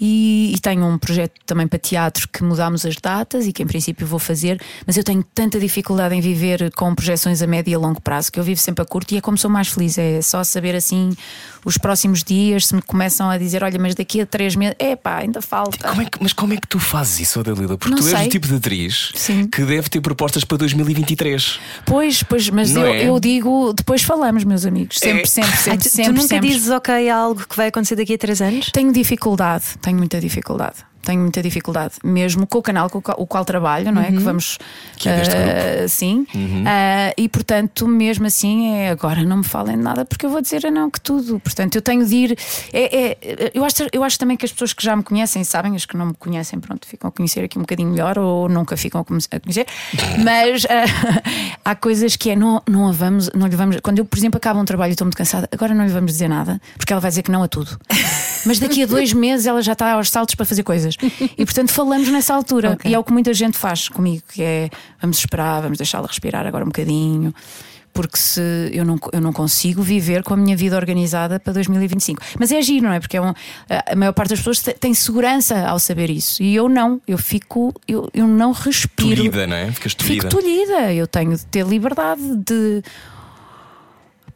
E, 0.00 0.52
e 0.54 0.58
tenho 0.60 0.84
um 0.84 0.98
projeto 0.98 1.32
também 1.46 1.66
para 1.66 1.78
teatro 1.78 2.28
que 2.28 2.42
mudámos 2.42 2.84
as 2.84 2.96
datas 2.96 3.46
e 3.46 3.52
que 3.52 3.62
em 3.62 3.66
princípio 3.66 4.06
vou 4.06 4.18
fazer, 4.18 4.60
mas 4.86 4.96
eu 4.96 5.04
tenho 5.04 5.24
tanta 5.34 5.58
dificuldade 5.58 6.14
em 6.14 6.20
viver 6.20 6.70
com 6.72 6.94
projeções 6.94 7.40
a 7.40 7.46
médio 7.46 7.70
e 7.72 7.74
a 7.74 7.78
longo 7.78 8.00
prazo 8.00 8.30
que 8.30 8.38
eu 8.38 8.44
vivo 8.44 8.60
sempre 8.60 8.82
a 8.82 8.84
curto 8.84 9.12
e 9.12 9.16
é 9.16 9.20
como 9.20 9.38
sou 9.38 9.50
mais 9.50 9.68
feliz. 9.68 9.96
É 9.96 10.20
só 10.20 10.44
saber 10.44 10.74
assim 10.74 11.14
os 11.64 11.78
próximos 11.78 12.22
dias, 12.22 12.66
se 12.66 12.74
me 12.74 12.82
começam 12.82 13.30
a 13.30 13.38
dizer, 13.38 13.64
olha, 13.64 13.78
mas 13.78 13.94
daqui 13.94 14.20
a 14.20 14.26
três 14.26 14.54
meses, 14.54 14.73
epá, 14.78 15.18
ainda 15.18 15.40
falta. 15.42 15.88
Como 15.88 16.02
é 16.02 16.04
que- 16.04 16.18
mas 16.20 16.32
como 16.32 16.52
é 16.52 16.56
que 16.56 16.66
tu 16.68 16.78
fazes 16.78 17.20
isso, 17.20 17.42
Dalila? 17.42 17.76
Porque 17.78 17.90
Não 17.94 17.98
tu 17.98 18.08
és 18.08 18.16
sei. 18.18 18.26
o 18.26 18.30
tipo 18.30 18.46
de 18.46 18.54
atriz 18.56 19.12
Sim. 19.14 19.46
que 19.46 19.62
deve 19.64 19.88
ter 19.88 20.00
propostas 20.00 20.44
para 20.44 20.58
2023. 20.58 21.58
Pois, 21.86 22.22
pois, 22.22 22.48
mas 22.50 22.74
eu, 22.74 22.84
é? 22.86 23.08
eu 23.08 23.18
digo, 23.20 23.72
depois 23.72 24.02
falamos, 24.02 24.44
meus 24.44 24.64
amigos. 24.66 24.98
Sempre, 24.98 25.22
É. 25.22 25.26
sempre, 25.26 25.50
Ai, 25.50 25.56
sempre, 25.56 25.78
tu, 25.78 25.82
tu 25.90 25.96
sempre. 25.96 26.12
nunca 26.12 26.28
sempre. 26.28 26.48
dizes 26.48 26.68
ok 26.70 27.08
a 27.10 27.16
algo 27.16 27.46
que 27.48 27.56
vai 27.56 27.68
acontecer 27.68 27.96
daqui 27.96 28.14
a 28.14 28.18
três 28.18 28.40
anos? 28.40 28.70
Tenho 28.72 28.92
dificuldade, 28.92 29.64
tenho 29.80 29.96
muita 29.98 30.20
dificuldade. 30.20 30.76
Tenho 31.04 31.20
muita 31.20 31.42
dificuldade, 31.42 31.94
mesmo 32.02 32.46
com 32.46 32.58
o 32.58 32.62
canal 32.62 32.88
com 32.88 32.98
o 32.98 33.02
qual, 33.02 33.16
o 33.20 33.26
qual 33.26 33.44
trabalho, 33.44 33.92
não 33.92 34.02
é? 34.02 34.06
Que 34.06 34.18
vamos. 34.18 34.58
Que 34.96 35.08
é 35.08 35.16
deste 35.16 35.34
ah, 35.34 35.88
Sim. 35.88 36.26
Ah, 36.66 37.12
e 37.16 37.28
portanto, 37.28 37.86
mesmo 37.86 38.26
assim, 38.26 38.74
é 38.74 38.90
agora 38.90 39.22
não 39.22 39.38
me 39.38 39.44
falem 39.44 39.76
de 39.76 39.82
nada 39.82 40.04
porque 40.04 40.26
eu 40.26 40.30
vou 40.30 40.40
dizer 40.40 40.66
a 40.66 40.70
não 40.70 40.90
que 40.90 41.00
tudo. 41.00 41.38
Portanto, 41.40 41.76
eu 41.76 41.82
tenho 41.82 42.04
de 42.06 42.14
ir. 42.14 42.38
É, 42.72 43.10
é- 43.10 43.50
eu, 43.54 43.64
acho, 43.64 43.86
eu 43.92 44.02
acho 44.02 44.18
também 44.18 44.36
que 44.36 44.44
as 44.44 44.52
pessoas 44.52 44.72
que 44.72 44.82
já 44.82 44.96
me 44.96 45.02
conhecem 45.02 45.44
sabem, 45.44 45.74
as 45.76 45.84
que 45.84 45.96
não 45.96 46.06
me 46.06 46.14
conhecem, 46.14 46.58
pronto, 46.58 46.86
ficam 46.86 47.08
a 47.08 47.12
conhecer 47.12 47.44
aqui 47.44 47.58
um 47.58 47.62
bocadinho 47.62 47.90
melhor 47.90 48.18
ou 48.18 48.48
nunca 48.48 48.76
ficam 48.76 49.00
a 49.00 49.04
conhecer. 49.04 49.66
Mas 50.24 50.64
há 51.64 51.74
coisas 51.74 52.16
que 52.16 52.30
é 52.30 52.36
não, 52.36 52.62
não 52.68 52.88
a 52.88 52.92
vamos, 52.92 53.30
não 53.34 53.46
lhe 53.46 53.56
vamos. 53.56 53.76
Quando 53.82 53.98
eu, 53.98 54.04
por 54.04 54.18
exemplo, 54.18 54.38
acabo 54.38 54.60
um 54.60 54.64
trabalho 54.64 54.90
e 54.90 54.92
estou 54.92 55.04
muito 55.04 55.16
cansada, 55.16 55.48
agora 55.52 55.74
não 55.74 55.84
lhe 55.84 55.92
vamos 55.92 56.12
dizer 56.12 56.28
nada, 56.28 56.60
porque 56.76 56.92
ela 56.92 57.00
vai 57.00 57.10
dizer 57.10 57.22
que 57.22 57.30
não 57.30 57.42
a 57.42 57.48
tudo. 57.48 57.78
Mas 58.46 58.58
daqui 58.58 58.82
a 58.82 58.86
dois 58.86 59.12
meses 59.12 59.46
ela 59.46 59.62
já 59.62 59.72
está 59.72 59.92
aos 59.92 60.10
saltos 60.10 60.34
para 60.34 60.44
fazer 60.44 60.62
coisas. 60.62 60.93
E 61.36 61.44
portanto 61.44 61.70
falamos 61.72 62.08
nessa 62.08 62.34
altura. 62.34 62.72
Ok. 62.72 62.90
E 62.90 62.94
é 62.94 62.98
o 62.98 63.04
que 63.04 63.12
muita 63.12 63.32
gente 63.34 63.56
faz 63.58 63.88
comigo, 63.88 64.22
que 64.32 64.42
é 64.42 64.70
vamos 65.00 65.18
esperar, 65.18 65.62
vamos 65.62 65.78
deixá-la 65.78 66.06
respirar 66.06 66.46
agora 66.46 66.64
um 66.64 66.68
bocadinho. 66.68 67.34
Porque 67.92 68.16
se 68.18 68.40
eu 68.72 68.84
não, 68.84 68.98
eu 69.12 69.20
não 69.20 69.32
consigo 69.32 69.80
viver 69.80 70.24
com 70.24 70.34
a 70.34 70.36
minha 70.36 70.56
vida 70.56 70.74
organizada 70.74 71.38
para 71.38 71.52
2025. 71.52 72.20
Mas 72.40 72.50
é 72.50 72.60
giro, 72.60 72.86
não 72.86 72.92
é? 72.92 72.98
Porque 72.98 73.16
é 73.16 73.20
um- 73.22 73.32
a 73.70 73.94
maior 73.94 74.12
parte 74.12 74.30
das 74.30 74.40
pessoas 74.40 74.60
te- 74.60 74.72
tem 74.74 74.92
segurança 74.92 75.64
ao 75.68 75.78
saber 75.78 76.10
isso. 76.10 76.42
E 76.42 76.56
eu 76.56 76.68
não. 76.68 77.00
Eu 77.06 77.16
fico, 77.16 77.72
eu, 77.86 78.10
eu 78.12 78.26
não 78.26 78.50
respiro. 78.50 79.14
Tolhida, 79.14 79.46
não 79.46 79.54
é? 79.56 79.70
Ficas 79.70 79.94
tolhida. 79.94 80.28
Fico 80.28 80.42
tolhida. 80.42 80.92
Eu 80.92 81.06
tenho 81.06 81.36
de 81.36 81.46
ter 81.46 81.64
liberdade 81.64 82.20
de. 82.38 82.82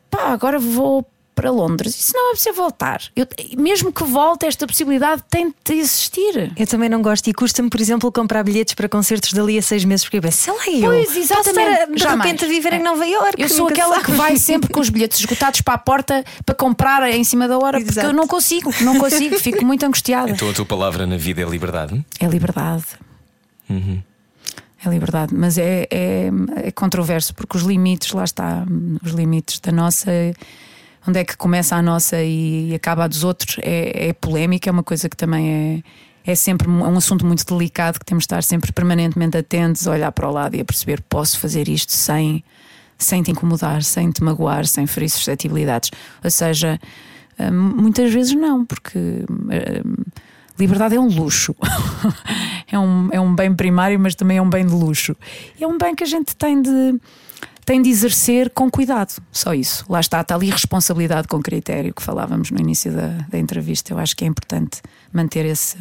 Pá, 0.09 0.29
agora 0.33 0.59
vou 0.61 1.05
para 1.39 1.53
Londres. 1.53 1.95
E 1.95 2.03
se 2.03 2.15
não 2.15 2.31
é 2.31 2.33
preciso 2.33 2.57
voltar? 2.57 3.01
Eu, 3.15 3.25
mesmo 3.57 3.93
que 3.93 4.03
volte, 4.03 4.45
esta 4.45 4.67
possibilidade 4.67 5.23
tem 5.31 5.55
de 5.65 5.75
existir. 5.75 6.53
Eu 6.57 6.67
também 6.67 6.89
não 6.89 7.01
gosto 7.01 7.29
e 7.29 7.33
custa-me, 7.33 7.71
por 7.71 7.81
exemplo, 7.81 8.11
comprar 8.11 8.43
bilhetes 8.43 8.75
para 8.75 8.89
concertos 8.89 9.33
dali 9.33 9.57
a 9.57 9.63
seis 9.63 9.85
meses, 9.85 10.05
porque 10.05 10.17
eu 10.17 10.23
penso, 10.23 10.39
sei 10.39 10.53
lá, 10.53 10.69
eu. 10.69 10.91
Pois, 10.91 11.17
exatamente. 11.17 11.71
estar, 11.71 11.87
de 11.87 12.03
Jamais. 12.03 12.23
repente 12.25 12.45
a 12.45 12.49
viver 12.49 12.73
em 12.73 12.81
É. 12.81 12.83
Nova 12.83 13.07
Iorque. 13.07 13.41
Eu 13.43 13.49
sou 13.49 13.69
aquela 13.69 13.95
sabe. 13.95 14.07
que 14.07 14.13
vai 14.13 14.37
sempre 14.37 14.69
com 14.73 14.81
os 14.81 14.89
bilhetes 14.91 15.21
esgotados 15.21 15.61
para 15.61 15.75
a 15.75 15.79
porta 15.79 16.25
para 16.45 16.55
comprar 16.57 17.09
em 17.09 17.23
cima 17.23 17.47
da 17.47 17.57
hora, 17.57 17.79
porque 17.79 17.93
Exato. 17.93 18.09
eu 18.09 18.13
não 18.13 18.27
consigo, 18.27 18.75
não 18.81 18.99
consigo, 18.99 19.39
fico 19.41 19.65
muito 19.65 19.87
angustiada. 19.87 20.31
Então 20.31 20.51
a 20.51 20.53
tua 20.53 20.67
palavra 20.67 21.07
na 21.07 21.17
vida 21.17 21.41
é 21.41 21.45
liberdade? 21.45 22.05
É 22.19 22.27
liberdade. 22.27 22.85
É 24.85 24.89
liberdade, 24.89 25.35
mas 25.35 25.59
é, 25.59 25.87
é, 25.91 26.31
é 26.65 26.71
controverso 26.71 27.35
porque 27.35 27.57
os 27.57 27.63
limites, 27.63 28.13
lá 28.13 28.25
está, 28.25 28.65
os 29.05 29.13
limites 29.13 29.61
da 29.61 29.71
nossa. 29.73 30.11
Onde 31.07 31.21
é 31.21 31.25
que 31.25 31.37
começa 31.37 31.77
a 31.77 31.83
nossa 31.83 32.23
e 32.23 32.75
acaba 32.75 33.05
a 33.05 33.09
dos 33.09 33.25
outros 33.25 33.57
é, 33.63 34.09
é 34.09 34.13
polémica, 34.13 34.69
é 34.69 34.73
uma 34.73 34.83
coisa 34.83 35.09
que 35.09 35.17
também 35.17 35.83
é, 36.27 36.33
é 36.33 36.35
sempre 36.35 36.69
um, 36.69 36.85
é 36.85 36.89
um 36.89 36.97
assunto 36.97 37.25
muito 37.25 37.45
delicado 37.47 37.99
que 37.99 38.05
temos 38.05 38.23
de 38.23 38.27
estar 38.27 38.43
sempre 38.43 38.73
permanentemente 38.73 39.37
atentos, 39.37 39.87
a 39.87 39.93
olhar 39.93 40.13
para 40.13 40.29
o 40.29 40.33
lado 40.33 40.57
e 40.57 40.61
a 40.61 40.65
perceber 40.65 41.03
posso 41.09 41.39
fazer 41.39 41.69
isto 41.69 41.93
sem, 41.93 42.45
sem 42.99 43.23
te 43.23 43.31
incomodar, 43.31 43.83
sem 43.83 44.11
te 44.11 44.23
magoar, 44.23 44.67
sem 44.67 44.87
ferir 44.87 45.09
suscetibilidades. 45.09 45.91
Ou 46.23 46.31
seja, 46.31 46.79
hum, 47.39 47.75
muitas 47.77 48.13
vezes 48.13 48.35
não, 48.35 48.67
porque 48.67 48.99
hum, 48.99 49.95
liberdade 50.59 50.97
é 50.97 51.01
um 51.01 51.09
luxo. 51.09 51.55
é, 52.71 52.79
um, 52.79 53.09
é 53.13 53.21
um 53.21 53.35
bem 53.35 53.55
primário, 53.55 53.99
mas 53.99 54.15
também 54.15 54.39
é 54.39 54.43
um 54.43 54.51
bem 54.51 54.67
de 54.67 54.75
luxo. 54.75 55.17
É 55.59 55.67
um 55.67 55.79
bem 55.79 55.95
que 55.95 56.03
a 56.03 56.07
gente 56.07 56.37
tem 56.37 56.61
de, 56.61 57.01
tem 57.69 57.83
de 57.83 57.91
exercer 57.91 58.49
com 58.49 58.71
cuidado. 58.71 59.13
Só 59.31 59.53
isso. 59.53 59.85
Lá 59.91 60.01
está, 60.01 60.23
está 60.23 60.35
ali 60.35 60.49
responsabilidade 60.49 61.29
com 61.29 61.39
critério 61.43 61.93
que 61.93 62.03
falávamos 62.03 62.51
no 62.51 62.59
início 62.59 62.91
da, 62.91 63.09
da 63.29 63.39
entrevista. 63.39 63.93
Eu 63.93 63.99
acho 63.99 64.17
que 64.17 64.25
é 64.25 64.27
importante 64.27 64.81
manter 65.13 65.45
esse. 65.45 65.77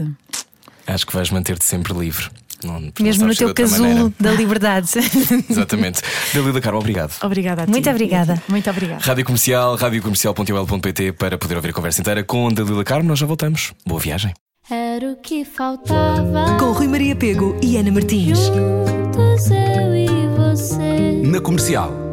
Acho 0.86 1.08
que 1.08 1.16
vais 1.16 1.32
manter-te 1.32 1.64
sempre 1.64 1.94
livre. 1.94 2.30
Não, 2.62 2.92
Mesmo 3.00 3.26
no 3.26 3.34
teu 3.34 3.54
casulo 3.54 3.88
maneira. 3.88 4.14
da 4.20 4.32
liberdade. 4.34 4.90
Exatamente. 5.50 6.02
Dalila 6.34 6.60
Carmo, 6.60 6.80
obrigado. 6.80 7.14
Obrigada 7.24 7.62
a 7.62 7.66
ti. 7.66 7.72
Muito 7.72 7.90
obrigada. 7.90 8.44
Muito 8.50 8.70
obrigada. 8.70 9.02
Rádio 9.06 9.24
Comercial, 9.24 9.76
radiocomercial.ol.pt 9.78 11.14
para 11.14 11.38
poder 11.38 11.56
ouvir 11.56 11.70
a 11.70 11.74
conversa 11.74 12.02
inteira 12.02 12.22
com 12.22 12.52
Dalila 12.52 12.84
Carmo. 12.84 13.08
Nós 13.08 13.20
já 13.20 13.26
voltamos. 13.26 13.72
Boa 13.86 14.02
viagem. 14.02 14.34
Era 14.70 15.14
o 15.14 15.16
que 15.16 15.46
faltava. 15.46 16.58
Com 16.60 16.74
Rui 16.74 16.90
Maria 16.90 17.16
Pego 17.16 17.58
e 17.64 17.78
Ana 17.78 17.92
Martins. 17.94 18.40
Juntos 18.40 19.50
eu 19.52 19.96
e 19.96 20.08
você. 20.36 20.87
Na 21.28 21.42
comercial. 21.42 22.07